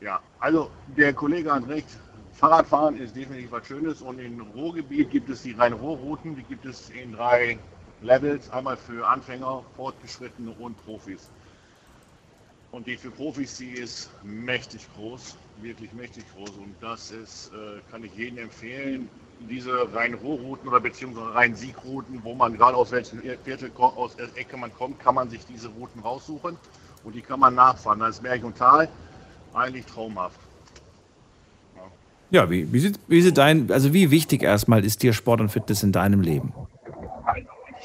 ja, 0.00 0.18
also 0.40 0.68
der 0.96 1.12
Kollege 1.12 1.54
hat 1.54 1.68
recht. 1.68 1.86
Fahrradfahren 2.32 2.96
ist 2.96 3.14
definitiv 3.14 3.52
was 3.52 3.68
Schönes 3.68 4.02
und 4.02 4.18
im 4.18 4.40
Ruhrgebiet 4.40 5.12
gibt 5.12 5.30
es 5.30 5.44
die 5.44 5.52
Rhein-Ruhr-Routen, 5.52 6.34
die 6.34 6.42
gibt 6.42 6.66
es 6.66 6.90
in 6.90 7.12
drei 7.12 7.56
Levels, 8.02 8.50
einmal 8.50 8.76
für 8.76 9.06
Anfänger, 9.06 9.62
Fortgeschrittene 9.76 10.50
und 10.58 10.76
Profis. 10.84 11.30
Und 12.76 12.86
die 12.86 12.98
für 12.98 13.10
Profis, 13.10 13.56
die 13.56 13.70
ist 13.70 14.10
mächtig 14.22 14.86
groß, 14.94 15.34
wirklich 15.62 15.90
mächtig 15.94 16.24
groß 16.36 16.50
und 16.50 16.74
das 16.82 17.10
ist, 17.10 17.50
äh, 17.54 17.80
kann 17.90 18.04
ich 18.04 18.14
jedem 18.14 18.36
empfehlen, 18.36 19.08
diese 19.48 19.88
Rhein-Ruhr-Routen 19.94 20.68
oder 20.68 20.80
beziehungsweise 20.80 21.34
Rhein-Sieg-Routen, 21.34 22.20
wo 22.22 22.34
man 22.34 22.54
gerade 22.54 22.76
aus 22.76 22.92
welchem 22.92 23.22
Viertel, 23.44 23.70
aus 23.78 24.14
der 24.16 24.28
Ecke 24.36 24.58
man 24.58 24.70
kommt, 24.74 25.00
kann 25.00 25.14
man 25.14 25.30
sich 25.30 25.40
diese 25.46 25.68
Routen 25.68 26.02
raussuchen 26.02 26.58
und 27.02 27.14
die 27.14 27.22
kann 27.22 27.40
man 27.40 27.54
nachfahren. 27.54 28.00
Das 28.00 28.16
ist 28.16 28.22
Berg 28.22 28.44
und 28.44 28.58
Tal, 28.58 28.90
eigentlich 29.54 29.86
traumhaft. 29.86 30.38
Ja, 32.28 32.50
wie, 32.50 32.70
wie, 32.74 32.92
wie 33.08 33.22
sieht 33.22 33.38
dein, 33.38 33.72
also 33.72 33.94
wie 33.94 34.10
wichtig 34.10 34.42
erstmal 34.42 34.84
ist 34.84 35.02
dir 35.02 35.14
Sport 35.14 35.40
und 35.40 35.48
Fitness 35.48 35.82
in 35.82 35.92
deinem 35.92 36.20
Leben? 36.20 36.52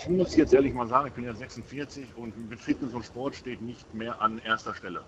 Ich 0.04 0.10
muss 0.10 0.36
jetzt 0.36 0.52
ehrlich 0.52 0.74
mal 0.74 0.88
sagen, 0.88 1.08
ich 1.08 1.14
bin 1.14 1.26
ja 1.26 1.34
46 1.34 2.06
und 2.16 2.50
mit 2.50 2.60
Fitness 2.60 2.94
und 2.94 3.06
Sport 3.06 3.36
steht 3.36 3.62
nicht 3.62 3.94
mehr 3.94 4.20
an 4.20 4.42
erster 4.44 4.74
Stelle. 4.74 5.04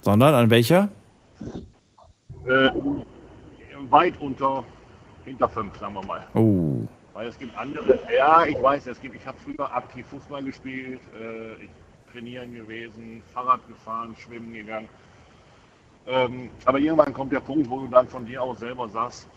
Sondern 0.00 0.34
an 0.34 0.48
welcher? 0.48 0.88
Äh, 2.46 2.70
weit 3.90 4.14
unter, 4.20 4.64
hinter 5.26 5.48
fünf, 5.50 5.78
sagen 5.78 5.94
wir 5.94 6.04
mal. 6.06 6.26
Oh. 6.32 6.88
Weil 7.12 7.28
es 7.28 7.38
gibt 7.38 7.54
andere, 7.58 7.98
ja, 8.16 8.46
ich 8.46 8.60
weiß, 8.60 8.86
es 8.86 8.98
gibt, 9.02 9.16
ich 9.16 9.26
habe 9.26 9.36
früher 9.38 9.70
aktiv 9.70 10.06
Fußball 10.06 10.42
gespielt, 10.42 11.00
äh, 11.20 11.64
ich 11.64 11.70
trainieren 12.10 12.54
gewesen, 12.54 13.22
Fahrrad 13.34 13.60
gefahren, 13.68 14.16
schwimmen 14.16 14.54
gegangen. 14.54 14.88
Ähm, 16.06 16.48
aber 16.64 16.78
irgendwann 16.78 17.12
kommt 17.12 17.32
der 17.32 17.40
Punkt, 17.40 17.68
wo 17.68 17.80
du 17.80 17.88
dann 17.88 18.08
von 18.08 18.24
dir 18.24 18.42
aus 18.42 18.60
selber 18.60 18.88
sagst, 18.88 19.28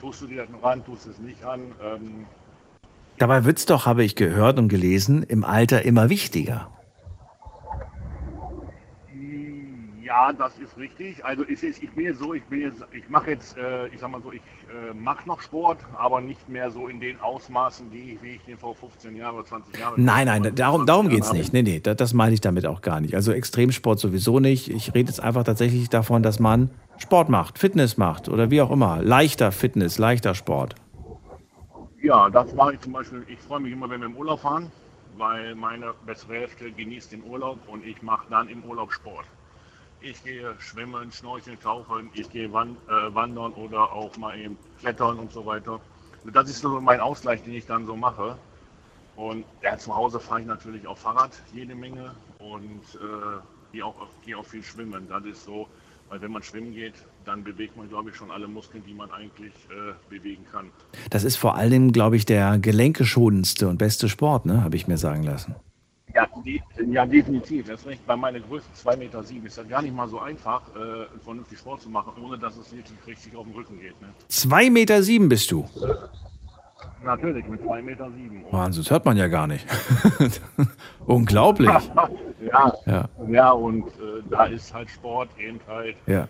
tust 0.00 0.22
du 0.22 0.26
dir 0.26 0.42
das 0.42 0.50
noch 0.50 0.62
an, 0.62 0.82
tust 0.84 1.06
es 1.06 1.18
nicht 1.18 1.44
an. 1.44 1.60
Ähm, 1.82 2.26
Dabei 3.18 3.44
wird's 3.44 3.66
doch, 3.66 3.86
habe 3.86 4.04
ich 4.04 4.14
gehört 4.14 4.58
und 4.58 4.68
gelesen, 4.68 5.22
im 5.24 5.44
Alter 5.44 5.84
immer 5.84 6.08
wichtiger. 6.08 6.70
Ja, 10.08 10.32
das 10.32 10.52
ist 10.58 10.78
richtig. 10.78 11.22
Also 11.22 11.44
es 11.44 11.62
ist, 11.62 11.82
ich 11.82 11.90
bin 11.90 12.06
jetzt 12.06 12.20
so, 12.20 12.32
ich 12.32 12.42
bin 12.44 12.62
jetzt, 12.62 12.82
ich 12.92 13.06
mache 13.10 13.32
jetzt, 13.32 13.58
äh, 13.58 13.88
ich 13.88 14.00
sag 14.00 14.10
mal 14.10 14.22
so, 14.22 14.32
ich 14.32 14.40
äh, 14.40 14.94
mache 14.94 15.28
noch 15.28 15.42
Sport, 15.42 15.80
aber 15.98 16.22
nicht 16.22 16.48
mehr 16.48 16.70
so 16.70 16.88
in 16.88 16.98
den 16.98 17.20
Ausmaßen, 17.20 17.90
die, 17.90 18.18
wie 18.22 18.36
ich 18.36 18.42
den 18.44 18.56
vor 18.56 18.74
15 18.74 19.14
Jahren 19.16 19.34
oder 19.34 19.44
20 19.44 19.78
Jahren. 19.78 20.02
Nein, 20.02 20.26
nein, 20.26 20.54
darum, 20.54 20.86
darum 20.86 21.10
geht's 21.10 21.28
habe. 21.28 21.36
nicht. 21.36 21.52
Nee, 21.52 21.62
nee, 21.62 21.80
das, 21.80 21.96
das 21.96 22.14
meine 22.14 22.32
ich 22.32 22.40
damit 22.40 22.64
auch 22.64 22.80
gar 22.80 23.02
nicht. 23.02 23.14
Also 23.14 23.32
Extremsport 23.32 23.98
sowieso 23.98 24.40
nicht. 24.40 24.70
Ich 24.70 24.94
rede 24.94 25.10
jetzt 25.10 25.20
einfach 25.20 25.44
tatsächlich 25.44 25.90
davon, 25.90 26.22
dass 26.22 26.38
man 26.38 26.70
Sport 26.96 27.28
macht, 27.28 27.58
Fitness 27.58 27.98
macht 27.98 28.30
oder 28.30 28.50
wie 28.50 28.62
auch 28.62 28.70
immer. 28.70 29.02
Leichter 29.02 29.52
Fitness, 29.52 29.98
leichter 29.98 30.34
Sport. 30.34 30.74
Ja, 32.02 32.30
das 32.30 32.52
mache 32.54 32.74
ich 32.74 32.80
zum 32.80 32.92
Beispiel. 32.92 33.24
Ich 33.28 33.40
freue 33.40 33.60
mich 33.60 33.72
immer, 33.72 33.90
wenn 33.90 34.00
wir 34.00 34.06
im 34.06 34.16
Urlaub 34.16 34.40
fahren, 34.40 34.70
weil 35.16 35.54
meine 35.56 35.94
bessere 36.06 36.34
Hälfte 36.34 36.70
genießt 36.70 37.12
den 37.12 37.24
Urlaub 37.24 37.58
und 37.68 37.84
ich 37.84 38.02
mache 38.02 38.26
dann 38.30 38.48
im 38.48 38.62
Urlaub 38.64 38.92
Sport. 38.92 39.26
Ich 40.00 40.22
gehe 40.22 40.54
schwimmen, 40.60 41.10
schnorcheln, 41.10 41.58
tauchen, 41.60 42.10
ich 42.14 42.30
gehe 42.30 42.46
äh, 42.46 42.50
wandern 42.50 43.52
oder 43.54 43.92
auch 43.92 44.16
mal 44.16 44.38
eben 44.38 44.56
klettern 44.78 45.18
und 45.18 45.32
so 45.32 45.44
weiter. 45.44 45.80
Das 46.32 46.48
ist 46.48 46.60
so 46.60 46.80
mein 46.80 47.00
Ausgleich, 47.00 47.42
den 47.42 47.54
ich 47.54 47.66
dann 47.66 47.86
so 47.86 47.96
mache. 47.96 48.38
Und 49.16 49.44
ja, 49.62 49.76
zu 49.76 49.94
Hause 49.96 50.20
fahre 50.20 50.42
ich 50.42 50.46
natürlich 50.46 50.86
auch 50.86 50.96
Fahrrad 50.96 51.32
jede 51.52 51.74
Menge 51.74 52.14
und 52.38 52.82
äh, 52.94 53.40
gehe 53.72 53.84
auch, 53.84 53.96
gehe 54.24 54.38
auch 54.38 54.44
viel 54.44 54.62
schwimmen. 54.62 55.08
Das 55.08 55.24
ist 55.24 55.44
so, 55.44 55.68
weil 56.08 56.20
wenn 56.20 56.30
man 56.30 56.44
schwimmen 56.44 56.72
geht, 56.72 56.94
dann 57.28 57.44
bewegt 57.44 57.76
man, 57.76 57.88
glaube 57.88 58.08
ich, 58.08 58.16
schon 58.16 58.30
alle 58.30 58.48
Muskeln, 58.48 58.82
die 58.86 58.94
man 58.94 59.10
eigentlich 59.12 59.52
äh, 59.70 59.92
bewegen 60.08 60.44
kann. 60.50 60.70
Das 61.10 61.24
ist 61.24 61.36
vor 61.36 61.56
allem, 61.56 61.92
glaube 61.92 62.16
ich, 62.16 62.24
der 62.24 62.58
gelenkeschonendste 62.58 63.68
und 63.68 63.76
beste 63.76 64.08
Sport, 64.08 64.46
ne? 64.46 64.64
habe 64.64 64.76
ich 64.76 64.88
mir 64.88 64.96
sagen 64.96 65.22
lassen. 65.22 65.54
Ja, 66.14 66.26
die, 66.42 66.62
ja, 66.90 67.04
definitiv. 67.04 67.68
Erst 67.68 67.86
recht 67.86 68.04
bei 68.06 68.16
meiner 68.16 68.40
Größe 68.40 68.66
2,7 68.82 68.96
Meter 68.96 69.22
sieben 69.22 69.46
ist 69.46 69.58
das 69.58 69.68
gar 69.68 69.82
nicht 69.82 69.94
mal 69.94 70.08
so 70.08 70.18
einfach, 70.20 70.62
äh, 70.74 71.04
vernünftig 71.22 71.58
Sport 71.58 71.82
zu 71.82 71.90
machen, 71.90 72.14
ohne 72.24 72.38
dass 72.38 72.56
es 72.56 72.72
wirklich 72.72 72.98
richtig 73.06 73.36
auf 73.36 73.44
den 73.44 73.54
Rücken 73.54 73.78
geht. 73.78 74.00
Ne? 74.00 74.08
2,7 74.30 74.70
Meter 74.70 75.02
sieben 75.02 75.28
bist 75.28 75.50
du. 75.50 75.68
Natürlich, 77.04 77.46
mit 77.46 77.60
2,7 77.60 77.82
Meter. 77.82 78.10
Sieben. 78.10 78.44
Wahnsinn, 78.50 78.82
das 78.84 78.90
hört 78.90 79.04
man 79.04 79.18
ja 79.18 79.28
gar 79.28 79.46
nicht. 79.46 79.66
Unglaublich. 81.06 81.68
ja, 82.40 82.72
Ja. 82.86 83.08
ja. 83.28 83.50
und 83.50 83.86
äh, 83.86 84.22
da 84.30 84.46
ist 84.46 84.72
halt 84.72 84.88
Sport 84.88 85.28
eben 85.38 85.60
halt. 85.68 85.96
Ja. 86.06 86.26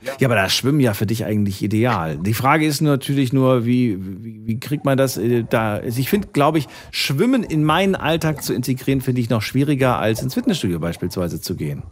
Ja, 0.00 0.28
aber 0.28 0.36
das 0.36 0.54
Schwimmen 0.54 0.80
ja 0.80 0.94
für 0.94 1.06
dich 1.06 1.24
eigentlich 1.24 1.62
ideal. 1.62 2.18
Die 2.18 2.34
Frage 2.34 2.64
ist 2.64 2.80
natürlich 2.80 3.32
nur, 3.32 3.64
wie, 3.66 3.98
wie, 3.98 4.46
wie 4.46 4.60
kriegt 4.60 4.84
man 4.84 4.96
das 4.96 5.16
äh, 5.16 5.44
da? 5.48 5.74
Also 5.74 6.00
ich 6.00 6.08
finde, 6.08 6.28
glaube 6.28 6.58
ich, 6.58 6.68
Schwimmen 6.92 7.42
in 7.42 7.64
meinen 7.64 7.96
Alltag 7.96 8.42
zu 8.42 8.54
integrieren, 8.54 9.00
finde 9.00 9.20
ich 9.20 9.28
noch 9.28 9.42
schwieriger, 9.42 9.98
als 9.98 10.22
ins 10.22 10.34
Fitnessstudio 10.34 10.78
beispielsweise 10.78 11.40
zu 11.40 11.56
gehen. 11.56 11.82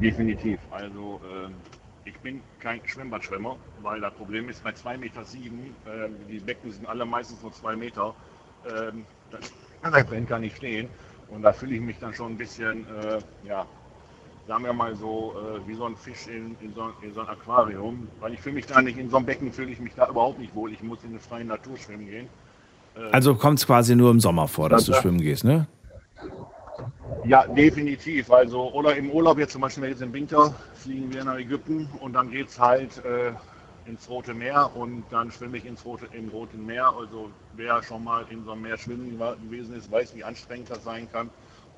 Definitiv. 0.00 0.58
Also 0.70 1.20
äh, 1.24 1.50
ich 2.08 2.18
bin 2.18 2.40
kein 2.60 2.80
Schwimmbadschwimmer, 2.84 3.56
weil 3.82 4.00
das 4.00 4.14
Problem 4.14 4.48
ist, 4.48 4.62
bei 4.64 4.70
2,7 4.70 4.98
Meter, 4.98 5.24
sieben, 5.24 5.58
äh, 5.86 6.08
die 6.28 6.40
Becken 6.40 6.72
sind 6.72 6.86
alle 6.88 7.04
meistens 7.04 7.40
nur 7.42 7.52
2 7.52 7.76
Meter, 7.76 8.14
ähm, 8.64 9.04
da, 9.30 9.90
da 9.90 10.02
kann 10.02 10.42
ich 10.42 10.56
stehen. 10.56 10.88
Und 11.28 11.42
da 11.42 11.52
fühle 11.52 11.74
ich 11.74 11.80
mich 11.80 11.98
dann 11.98 12.14
schon 12.14 12.32
ein 12.32 12.36
bisschen, 12.36 12.86
äh, 12.86 13.18
ja, 13.46 13.66
sagen 14.46 14.64
wir 14.64 14.72
mal 14.72 14.94
so, 14.96 15.34
äh, 15.36 15.68
wie 15.68 15.74
so 15.74 15.84
ein 15.86 15.96
Fisch 15.96 16.26
in, 16.28 16.56
in, 16.60 16.72
so, 16.74 16.90
in 17.02 17.12
so 17.14 17.20
ein 17.20 17.28
Aquarium. 17.28 18.08
Weil 18.20 18.34
ich 18.34 18.40
fühle 18.40 18.54
mich 18.56 18.66
da 18.66 18.80
nicht, 18.80 18.98
in 18.98 19.10
so 19.10 19.16
einem 19.16 19.26
Becken 19.26 19.52
fühle 19.52 19.70
ich 19.72 19.80
mich 19.80 19.94
da 19.94 20.08
überhaupt 20.08 20.38
nicht 20.38 20.54
wohl. 20.54 20.72
Ich 20.72 20.82
muss 20.82 21.02
in 21.04 21.12
der 21.12 21.20
freien 21.20 21.48
Natur 21.48 21.76
schwimmen 21.76 22.06
gehen. 22.06 22.28
Äh, 22.96 23.10
Also 23.12 23.34
kommt 23.34 23.58
es 23.58 23.66
quasi 23.66 23.96
nur 23.96 24.10
im 24.10 24.20
Sommer 24.20 24.46
vor, 24.48 24.68
dass 24.68 24.84
du 24.84 24.92
Das- 24.92 25.00
schwimmen 25.02 25.20
gehst, 25.20 25.44
ne? 25.44 25.66
Ja, 27.24 27.44
definitiv. 27.46 28.30
Also, 28.30 28.72
oder 28.72 28.94
im 28.96 29.10
Urlaub, 29.10 29.38
jetzt 29.38 29.52
zum 29.52 29.62
Beispiel 29.62 29.84
jetzt 29.88 30.02
im 30.02 30.12
Winter, 30.12 30.54
fliegen 30.74 31.12
wir 31.12 31.24
nach 31.24 31.36
Ägypten 31.38 31.88
und 32.00 32.12
dann 32.12 32.30
geht 32.30 32.48
es 32.48 32.58
halt 32.60 33.04
äh, 33.04 33.32
ins 33.90 34.08
Rote 34.08 34.32
Meer 34.34 34.70
und 34.76 35.02
dann 35.10 35.30
schwimme 35.32 35.56
ich 35.56 35.64
ins 35.64 35.84
Rote, 35.84 36.06
im 36.12 36.28
Roten 36.28 36.64
Meer. 36.64 36.92
Also 36.96 37.30
wer 37.54 37.82
schon 37.82 38.04
mal 38.04 38.24
in 38.30 38.44
so 38.44 38.52
einem 38.52 38.62
Meer 38.62 38.78
schwimmen 38.78 39.18
gewesen 39.42 39.74
ist, 39.76 39.90
weiß, 39.90 40.14
wie 40.14 40.22
anstrengend 40.22 40.70
das 40.70 40.84
sein 40.84 41.08
kann. 41.10 41.30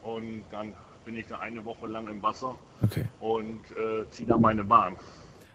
Und 0.02 0.42
dann 0.50 0.74
bin 1.08 1.16
ich 1.16 1.26
da 1.26 1.38
eine 1.38 1.64
Woche 1.64 1.86
lang 1.86 2.06
im 2.08 2.22
Wasser 2.22 2.54
Okay. 2.84 3.04
und 3.18 3.60
äh, 3.70 4.04
ziehe 4.10 4.28
da 4.28 4.36
meine 4.36 4.62
Bahn. 4.62 4.94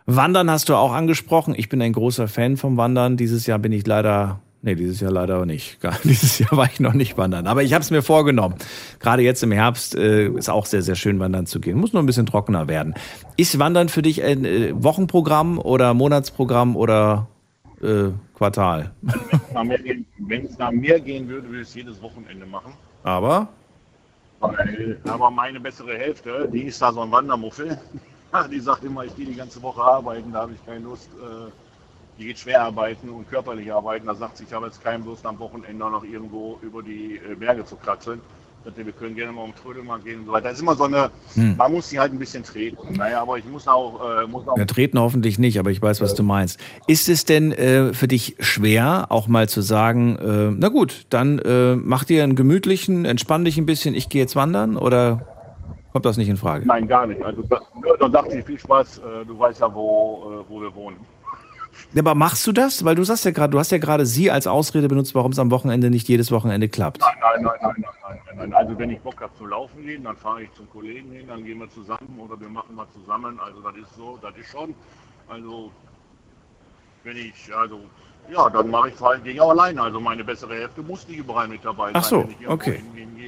Wandern 0.07 0.49
hast 0.49 0.67
du 0.67 0.73
auch 0.73 0.91
angesprochen. 0.91 1.53
Ich 1.55 1.69
bin 1.69 1.79
ein 1.79 1.93
großer 1.93 2.27
Fan 2.27 2.57
vom 2.57 2.75
Wandern. 2.75 3.17
Dieses 3.17 3.45
Jahr 3.45 3.59
bin 3.59 3.71
ich 3.71 3.85
leider, 3.85 4.39
nee, 4.63 4.73
dieses 4.73 4.99
Jahr 4.99 5.11
leider 5.11 5.45
nicht. 5.45 5.77
Dieses 6.03 6.39
Jahr 6.39 6.53
war 6.53 6.65
ich 6.65 6.79
noch 6.79 6.95
nicht 6.95 7.19
wandern. 7.19 7.45
Aber 7.45 7.61
ich 7.61 7.75
habe 7.75 7.83
es 7.83 7.91
mir 7.91 8.01
vorgenommen. 8.01 8.55
Gerade 8.99 9.21
jetzt 9.21 9.43
im 9.43 9.51
Herbst 9.51 9.93
äh, 9.93 10.27
ist 10.29 10.49
auch 10.49 10.65
sehr, 10.65 10.81
sehr 10.81 10.95
schön 10.95 11.19
wandern 11.19 11.45
zu 11.45 11.59
gehen. 11.59 11.77
Muss 11.77 11.93
nur 11.93 12.01
ein 12.01 12.07
bisschen 12.07 12.25
trockener 12.25 12.67
werden. 12.67 12.95
Ist 13.37 13.59
Wandern 13.59 13.89
für 13.89 14.01
dich 14.01 14.23
ein 14.23 14.45
äh, 14.45 14.71
Wochenprogramm 14.73 15.59
oder 15.59 15.93
Monatsprogramm 15.93 16.75
oder 16.75 17.27
äh, 17.83 18.05
Quartal? 18.33 18.91
Wenn 20.17 20.45
es 20.45 20.57
nach 20.57 20.71
mir 20.71 20.99
gehen 20.99 21.27
würde, 21.29 21.47
würde 21.47 21.61
ich 21.61 21.67
es 21.67 21.75
jedes 21.75 22.01
Wochenende 22.01 22.47
machen. 22.47 22.73
Aber 23.03 23.49
Aber 25.05 25.31
meine 25.31 25.59
bessere 25.59 25.97
Hälfte, 25.97 26.49
die 26.51 26.63
ist 26.63 26.81
da 26.81 26.91
so 26.91 27.01
ein 27.01 27.11
Wandermuffel. 27.11 27.79
Die 28.49 28.59
sagt 28.59 28.83
immer, 28.83 29.05
ich 29.05 29.15
gehe 29.15 29.27
die 29.27 29.35
ganze 29.35 29.61
Woche 29.61 29.83
arbeiten, 29.83 30.33
da 30.33 30.41
habe 30.41 30.53
ich 30.53 30.65
keine 30.65 30.79
Lust. 30.79 31.07
Äh, 31.13 31.51
die 32.17 32.25
geht 32.25 32.39
schwer 32.39 32.63
arbeiten 32.63 33.09
und 33.09 33.29
körperlich 33.29 33.71
arbeiten. 33.71 34.07
Da 34.07 34.15
sagt 34.15 34.37
sie, 34.37 34.45
ich 34.45 34.53
habe 34.53 34.65
jetzt 34.65 34.81
keine 34.81 35.03
Lust, 35.03 35.23
am 35.25 35.37
Wochenende 35.37 35.89
noch 35.89 36.03
irgendwo 36.03 36.57
über 36.61 36.81
die 36.81 37.17
äh, 37.17 37.35
Berge 37.35 37.63
zu 37.63 37.75
kratzeln. 37.75 38.21
Wir 38.65 38.93
können 38.93 39.15
gerne 39.15 39.31
mal 39.33 39.41
um 39.43 39.53
Trödelmarkt 39.55 40.05
gehen 40.05 40.21
und 40.21 40.25
so 40.27 40.31
weiter. 40.31 40.45
Das 40.49 40.53
ist 40.53 40.61
immer 40.61 40.75
so 40.75 40.85
eine, 40.85 41.09
Hm. 41.33 41.57
man 41.57 41.71
muss 41.71 41.89
sie 41.89 41.99
halt 41.99 42.13
ein 42.13 42.19
bisschen 42.19 42.43
treten. 42.43 42.77
Naja, 42.95 43.21
aber 43.21 43.37
ich 43.37 43.45
muss 43.45 43.67
auch, 43.67 43.99
äh, 44.21 44.27
muss 44.27 44.47
auch 44.47 44.55
Wir 44.57 44.67
treten 44.67 44.99
hoffentlich 44.99 45.37
nicht, 45.39 45.59
aber 45.59 45.69
ich 45.71 45.81
weiß, 45.81 46.01
was 46.01 46.15
du 46.15 46.23
meinst. 46.23 46.59
Ist 46.87 47.09
es 47.09 47.25
denn 47.25 47.51
äh, 47.51 47.93
für 47.93 48.07
dich 48.07 48.35
schwer, 48.39 49.07
auch 49.09 49.27
mal 49.27 49.49
zu 49.49 49.61
sagen, 49.61 50.15
äh, 50.17 50.55
na 50.57 50.69
gut, 50.69 51.05
dann 51.09 51.39
äh, 51.39 51.75
mach 51.75 52.03
dir 52.05 52.23
einen 52.23 52.35
gemütlichen, 52.35 53.05
entspann 53.05 53.43
dich 53.45 53.57
ein 53.57 53.65
bisschen, 53.65 53.95
ich 53.95 54.09
gehe 54.09 54.21
jetzt 54.21 54.35
wandern 54.35 54.77
oder 54.77 55.27
kommt 55.91 56.05
das 56.05 56.17
nicht 56.17 56.29
in 56.29 56.37
Frage? 56.37 56.65
Nein, 56.65 56.87
gar 56.87 57.05
nicht. 57.05 57.21
Also 57.21 57.43
da, 57.43 57.59
da 57.99 58.09
sagt 58.09 58.31
sie, 58.31 58.41
viel 58.41 58.59
Spaß, 58.59 58.99
äh, 58.99 59.25
du 59.25 59.37
weißt 59.37 59.59
ja, 59.61 59.73
wo, 59.73 60.41
äh, 60.41 60.49
wo 60.49 60.61
wir 60.61 60.73
wohnen. 60.73 60.97
Ja, 61.93 62.01
Aber 62.01 62.15
machst 62.15 62.45
du 62.47 62.51
das? 62.51 62.83
Weil 62.83 62.95
du 62.95 63.03
sagst 63.03 63.25
ja 63.25 63.31
gerade, 63.31 63.51
du 63.51 63.59
hast 63.59 63.71
ja 63.71 63.77
gerade 63.77 64.05
sie 64.05 64.31
als 64.31 64.47
Ausrede 64.47 64.87
benutzt, 64.87 65.13
warum 65.13 65.31
es 65.31 65.39
am 65.39 65.51
Wochenende 65.51 65.89
nicht 65.89 66.07
jedes 66.07 66.31
Wochenende 66.31 66.67
klappt. 66.67 67.01
Nein, 67.01 67.15
nein, 67.21 67.43
nein, 67.43 67.53
nein, 67.61 67.73
nein, 67.77 68.19
nein, 68.25 68.37
nein. 68.37 68.53
Also 68.53 68.77
wenn 68.79 68.89
ich 68.89 68.99
Bock 68.99 69.21
habe 69.21 69.31
zu 69.37 69.45
laufen 69.45 69.85
gehen, 69.85 70.03
dann 70.03 70.17
fahre 70.17 70.43
ich 70.43 70.53
zum 70.53 70.69
Kollegen 70.71 71.11
hin, 71.11 71.27
dann 71.27 71.43
gehen 71.43 71.59
wir 71.59 71.69
zusammen 71.69 72.17
oder 72.17 72.39
wir 72.39 72.49
machen 72.49 72.75
was 72.75 72.87
zusammen. 72.93 73.39
Also 73.39 73.61
das 73.61 73.75
ist 73.75 73.95
so, 73.95 74.17
das 74.21 74.35
ist 74.37 74.49
schon. 74.49 74.73
Also 75.29 75.71
wenn 77.03 77.17
ich, 77.17 77.33
also 77.55 77.79
ja, 78.31 78.49
dann 78.49 78.69
mache 78.69 78.89
ich 78.89 78.99
halt 78.99 79.23
gehe 79.23 79.33
ich 79.33 79.41
auch 79.41 79.51
alleine. 79.51 79.81
Also 79.81 79.99
meine 79.99 80.23
bessere 80.23 80.55
Hälfte 80.55 80.81
muss 80.81 81.07
nicht 81.07 81.19
überall 81.19 81.47
mit 81.47 81.63
dabei 81.63 81.87
sein. 81.87 81.95
Ach 81.95 82.03
so, 82.03 82.27
okay. 82.47 82.81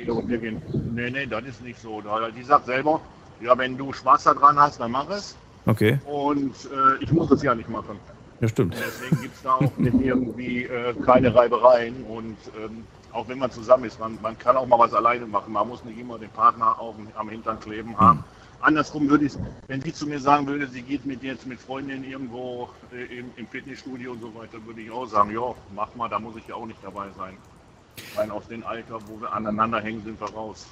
gehe 0.06 0.14
und 0.14 0.28
wir 0.28 0.38
gehen. 0.38 0.62
Nee, 0.94 1.10
nee, 1.10 1.26
das 1.26 1.44
ist 1.44 1.62
nicht 1.64 1.80
so. 1.80 2.02
Die 2.36 2.44
sagt 2.44 2.66
selber, 2.66 3.02
ja, 3.42 3.58
wenn 3.58 3.78
du 3.78 3.92
Spaß 3.94 4.24
daran 4.24 4.58
hast, 4.58 4.80
dann 4.80 4.92
mach 4.92 5.10
es. 5.10 5.36
Okay, 5.68 6.00
Und 6.06 6.54
äh, 6.66 7.04
ich 7.04 7.12
muss 7.12 7.32
es 7.32 7.42
ja 7.42 7.56
nicht 7.56 7.70
machen. 7.70 8.00
Ja 8.42 8.48
stimmt. 8.48 8.76
Deswegen 8.76 9.22
gibt 9.22 9.36
es 9.36 9.42
da 9.42 9.56
auch 9.56 9.78
nicht 9.78 10.00
irgendwie 10.02 10.64
äh, 10.64 10.94
keine 11.06 11.34
Reibereien. 11.34 12.04
Und 12.06 12.38
ähm, 12.58 12.86
auch 13.12 13.28
wenn 13.28 13.40
man 13.40 13.52
zusammen 13.52 13.86
ist, 13.86 14.00
man, 14.00 14.18
man 14.22 14.38
kann 14.38 14.58
auch 14.58 14.68
mal 14.68 14.80
was 14.80 14.94
alleine 14.94 15.26
machen. 15.26 15.54
Man 15.54 15.68
muss 15.68 15.84
nicht 15.86 16.00
immer 16.00 16.20
den 16.20 16.30
Partner 16.30 16.80
auf, 16.80 16.96
am 17.16 17.30
Hintern 17.30 17.60
kleben 17.60 17.98
haben. 17.98 18.24
Andersrum 18.62 19.10
würde 19.10 19.26
ich, 19.26 19.34
wenn 19.68 19.82
sie 19.82 19.94
zu 19.94 20.08
mir 20.08 20.20
sagen 20.20 20.48
würde, 20.48 20.68
sie 20.68 20.82
geht 20.82 21.06
mit 21.06 21.22
jetzt 21.24 21.46
mit 21.46 21.60
Freundinnen 21.60 22.04
irgendwo 22.04 22.70
äh, 22.92 23.20
im, 23.20 23.32
im 23.36 23.48
Fitnessstudio 23.48 24.14
und 24.14 24.22
so 24.22 24.34
weiter, 24.36 24.58
würde 24.66 24.82
ich 24.82 24.90
auch 24.90 25.06
sagen, 25.06 25.32
ja, 25.32 25.54
mach 25.76 25.94
mal, 25.96 26.10
da 26.10 26.20
muss 26.20 26.36
ich 26.36 26.48
ja 26.48 26.56
auch 26.56 26.66
nicht 26.66 26.80
dabei 26.84 27.08
sein. 27.18 27.38
Weil 28.16 28.32
aus 28.32 28.48
dem 28.48 28.66
Alter, 28.66 29.00
wo 29.08 29.22
wir 29.22 29.32
aneinander 29.32 29.80
hängen, 29.82 30.04
sind 30.04 30.20
wir 30.20 30.30
raus. 30.30 30.68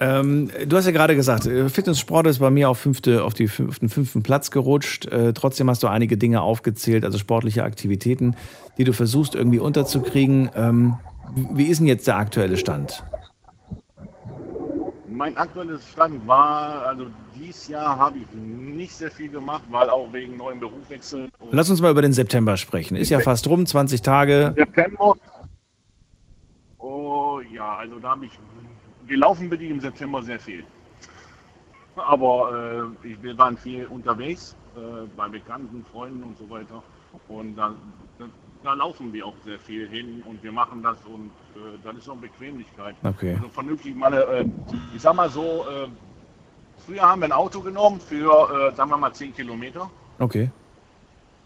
Ähm, 0.00 0.50
du 0.66 0.76
hast 0.76 0.86
ja 0.86 0.92
gerade 0.92 1.14
gesagt, 1.14 1.46
äh, 1.46 1.68
Fitnesssport 1.68 2.26
ist 2.26 2.40
bei 2.40 2.50
mir 2.50 2.68
auf, 2.68 2.78
fünfte, 2.78 3.24
auf, 3.24 3.34
den 3.34 3.48
fünften 3.48 4.22
Platz 4.22 4.50
gerutscht. 4.50 5.06
Äh, 5.06 5.32
trotzdem 5.32 5.70
hast 5.70 5.82
du 5.82 5.86
einige 5.86 6.16
Dinge 6.16 6.42
aufgezählt, 6.42 7.04
also 7.04 7.18
sportliche 7.18 7.62
Aktivitäten, 7.62 8.36
die 8.76 8.84
du 8.84 8.92
versuchst 8.92 9.34
irgendwie 9.34 9.60
unterzukriegen. 9.60 10.50
Ähm, 10.56 10.98
wie 11.34 11.66
ist 11.66 11.78
denn 11.78 11.86
jetzt 11.86 12.06
der 12.06 12.16
aktuelle 12.16 12.56
Stand? 12.56 13.04
Mein 15.08 15.36
aktuelles 15.36 15.88
Stand 15.88 16.26
war, 16.26 16.86
also 16.86 17.06
dieses 17.36 17.68
Jahr 17.68 17.96
habe 17.96 18.18
ich 18.18 18.26
nicht 18.34 18.92
sehr 18.94 19.12
viel 19.12 19.28
gemacht, 19.28 19.62
weil 19.70 19.88
auch 19.88 20.12
wegen 20.12 20.36
neuen 20.36 20.58
Berufswechsel. 20.58 21.28
Lass 21.52 21.70
uns 21.70 21.80
mal 21.80 21.92
über 21.92 22.02
den 22.02 22.12
September 22.12 22.56
sprechen. 22.56 22.96
Ist 22.96 23.10
ja 23.10 23.20
fast 23.20 23.46
rum, 23.46 23.64
20 23.64 24.02
Tage. 24.02 24.54
September. 24.56 25.14
Oh 26.78 27.40
ja, 27.52 27.76
also 27.76 27.98
da 28.00 28.10
habe 28.10 28.26
ich 28.26 28.32
gelaufen 29.06 29.48
bin 29.48 29.60
ich 29.60 29.70
im 29.70 29.80
September 29.80 30.22
sehr 30.22 30.40
viel. 30.40 30.64
Aber 31.96 32.92
äh, 33.04 33.08
ich, 33.08 33.22
wir 33.22 33.36
waren 33.38 33.56
viel 33.56 33.86
unterwegs, 33.86 34.56
äh, 34.76 35.06
bei 35.16 35.28
Bekannten, 35.28 35.84
Freunden 35.92 36.22
und 36.22 36.36
so 36.38 36.48
weiter. 36.50 36.82
Und 37.28 37.54
da, 37.56 37.74
da, 38.18 38.24
da 38.64 38.74
laufen 38.74 39.12
wir 39.12 39.26
auch 39.26 39.34
sehr 39.44 39.58
viel 39.58 39.88
hin 39.88 40.22
und 40.26 40.42
wir 40.42 40.50
machen 40.50 40.82
das 40.82 40.96
und 41.04 41.30
äh, 41.54 41.78
das 41.84 41.96
ist 41.96 42.08
auch 42.08 42.16
Bequemlichkeit. 42.16 42.96
Okay. 43.04 43.34
Also 43.36 43.48
vernünftig 43.48 43.94
mal, 43.94 44.12
äh, 44.12 44.44
ich 44.94 45.02
sag 45.02 45.14
mal 45.14 45.30
so, 45.30 45.64
äh, 45.68 45.88
früher 46.84 47.02
haben 47.02 47.20
wir 47.20 47.26
ein 47.26 47.32
Auto 47.32 47.60
genommen 47.60 48.00
für, 48.00 48.70
äh, 48.72 48.74
sagen 48.74 48.90
wir 48.90 48.96
mal, 48.96 49.12
10 49.12 49.34
Kilometer. 49.34 49.88
Okay. 50.18 50.50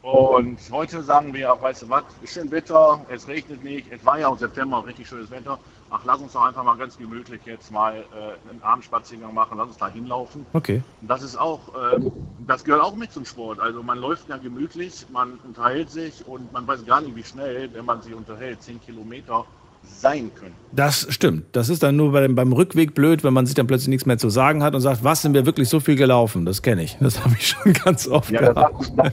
Und 0.02 0.58
heute 0.70 1.02
sagen 1.02 1.34
wir, 1.34 1.56
weißt 1.60 1.82
du 1.82 1.88
was, 1.90 2.04
ist 2.22 2.34
schön 2.34 2.50
Wetter, 2.50 3.04
es 3.08 3.26
regnet 3.26 3.62
nicht, 3.64 3.90
es 3.92 4.04
war 4.06 4.18
ja 4.18 4.30
im 4.30 4.38
September 4.38 4.86
richtig 4.86 5.08
schönes 5.08 5.30
Wetter. 5.30 5.58
Ach, 5.90 6.00
lass 6.04 6.20
uns 6.20 6.32
doch 6.32 6.44
einfach 6.44 6.64
mal 6.64 6.76
ganz 6.76 6.98
gemütlich 6.98 7.40
jetzt 7.46 7.72
mal 7.72 7.94
äh, 7.94 8.50
einen 8.50 8.62
Abendspaziergang 8.62 9.32
machen, 9.32 9.56
lass 9.56 9.68
uns 9.68 9.78
da 9.78 9.88
hinlaufen. 9.88 10.44
Okay. 10.52 10.82
Das 11.02 11.22
ist 11.22 11.36
auch, 11.36 11.60
äh, 11.74 12.00
das 12.46 12.64
gehört 12.64 12.82
auch 12.82 12.94
mit 12.94 13.12
zum 13.12 13.24
Sport. 13.24 13.58
Also 13.60 13.82
man 13.82 13.98
läuft 13.98 14.28
ja 14.28 14.36
gemütlich, 14.36 15.06
man 15.12 15.38
unterhält 15.44 15.90
sich 15.90 16.26
und 16.26 16.52
man 16.52 16.66
weiß 16.66 16.84
gar 16.84 17.00
nicht, 17.00 17.16
wie 17.16 17.24
schnell, 17.24 17.72
wenn 17.72 17.86
man 17.86 18.02
sich 18.02 18.14
unterhält, 18.14 18.62
10 18.62 18.80
Kilometer 18.82 19.46
sein 19.82 20.30
können. 20.34 20.54
Das 20.72 21.06
stimmt. 21.10 21.46
Das 21.52 21.68
ist 21.68 21.82
dann 21.82 21.96
nur 21.96 22.12
beim, 22.12 22.34
beim 22.34 22.52
Rückweg 22.52 22.94
blöd, 22.94 23.24
wenn 23.24 23.32
man 23.32 23.46
sich 23.46 23.54
dann 23.54 23.66
plötzlich 23.66 23.88
nichts 23.88 24.06
mehr 24.06 24.18
zu 24.18 24.28
sagen 24.28 24.62
hat 24.62 24.74
und 24.74 24.80
sagt, 24.80 25.02
was 25.04 25.22
sind 25.22 25.34
wir 25.34 25.46
wirklich 25.46 25.68
so 25.68 25.80
viel 25.80 25.96
gelaufen? 25.96 26.44
Das 26.44 26.62
kenne 26.62 26.82
ich. 26.82 26.98
Das 27.00 27.24
habe 27.24 27.34
ich 27.38 27.48
schon 27.48 27.72
ganz 27.72 28.06
oft 28.06 28.30
Ja, 28.30 28.52
gehabt. 28.52 28.92
das, 28.96 29.12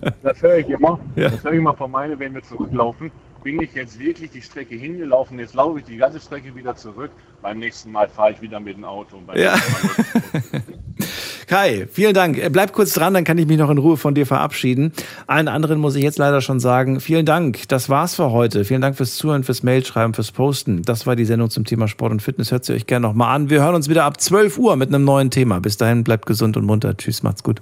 das, 0.00 0.14
das 0.22 0.42
höre 0.42 0.58
ich 0.58 0.68
immer. 0.68 0.98
Ja. 1.16 1.28
Das 1.28 1.44
höre 1.44 1.52
ich 1.52 1.58
immer 1.58 1.74
von 1.74 1.90
meine, 1.90 2.18
wenn 2.18 2.34
wir 2.34 2.42
zurücklaufen. 2.42 3.10
Bin 3.44 3.60
ich 3.60 3.74
jetzt 3.74 3.98
wirklich 3.98 4.30
die 4.30 4.40
Strecke 4.40 4.74
hingelaufen, 4.74 5.38
jetzt 5.38 5.54
laufe 5.54 5.78
ich 5.78 5.84
die 5.84 5.98
ganze 5.98 6.18
Strecke 6.18 6.54
wieder 6.56 6.74
zurück. 6.74 7.10
Beim 7.42 7.58
nächsten 7.58 7.92
Mal 7.92 8.08
fahre 8.08 8.32
ich 8.32 8.40
wieder 8.40 8.58
mit 8.58 8.76
dem 8.76 8.84
Auto. 8.84 9.18
Und 9.18 9.26
beim 9.26 9.38
Ja. 9.38 9.54
Kai, 11.46 11.86
vielen 11.92 12.14
Dank. 12.14 12.38
Äh, 12.38 12.48
Bleib 12.48 12.72
kurz 12.72 12.94
dran, 12.94 13.12
dann 13.12 13.24
kann 13.24 13.36
ich 13.36 13.46
mich 13.46 13.58
noch 13.58 13.68
in 13.68 13.76
Ruhe 13.76 13.98
von 13.98 14.14
dir 14.14 14.26
verabschieden. 14.26 14.92
Allen 15.26 15.48
anderen 15.48 15.78
muss 15.78 15.94
ich 15.94 16.02
jetzt 16.02 16.16
leider 16.16 16.40
schon 16.40 16.58
sagen, 16.58 17.00
vielen 17.00 17.26
Dank. 17.26 17.68
Das 17.68 17.90
war's 17.90 18.14
für 18.14 18.30
heute. 18.30 18.64
Vielen 18.64 18.80
Dank 18.80 18.96
fürs 18.96 19.16
Zuhören, 19.16 19.44
fürs 19.44 19.62
Mailschreiben, 19.62 20.14
fürs 20.14 20.32
Posten. 20.32 20.80
Das 20.80 21.06
war 21.06 21.14
die 21.14 21.26
Sendung 21.26 21.50
zum 21.50 21.66
Thema 21.66 21.86
Sport 21.86 22.12
und 22.12 22.22
Fitness. 22.22 22.50
Hört 22.50 22.64
sie 22.64 22.72
euch 22.72 22.86
gerne 22.86 23.06
nochmal 23.06 23.36
an. 23.36 23.50
Wir 23.50 23.62
hören 23.62 23.74
uns 23.74 23.90
wieder 23.90 24.04
ab 24.04 24.20
12 24.20 24.56
Uhr 24.58 24.76
mit 24.76 24.88
einem 24.88 25.04
neuen 25.04 25.30
Thema. 25.30 25.60
Bis 25.60 25.76
dahin, 25.76 26.02
bleibt 26.02 26.24
gesund 26.24 26.56
und 26.56 26.64
munter. 26.64 26.96
Tschüss, 26.96 27.22
macht's 27.22 27.42
gut. 27.42 27.60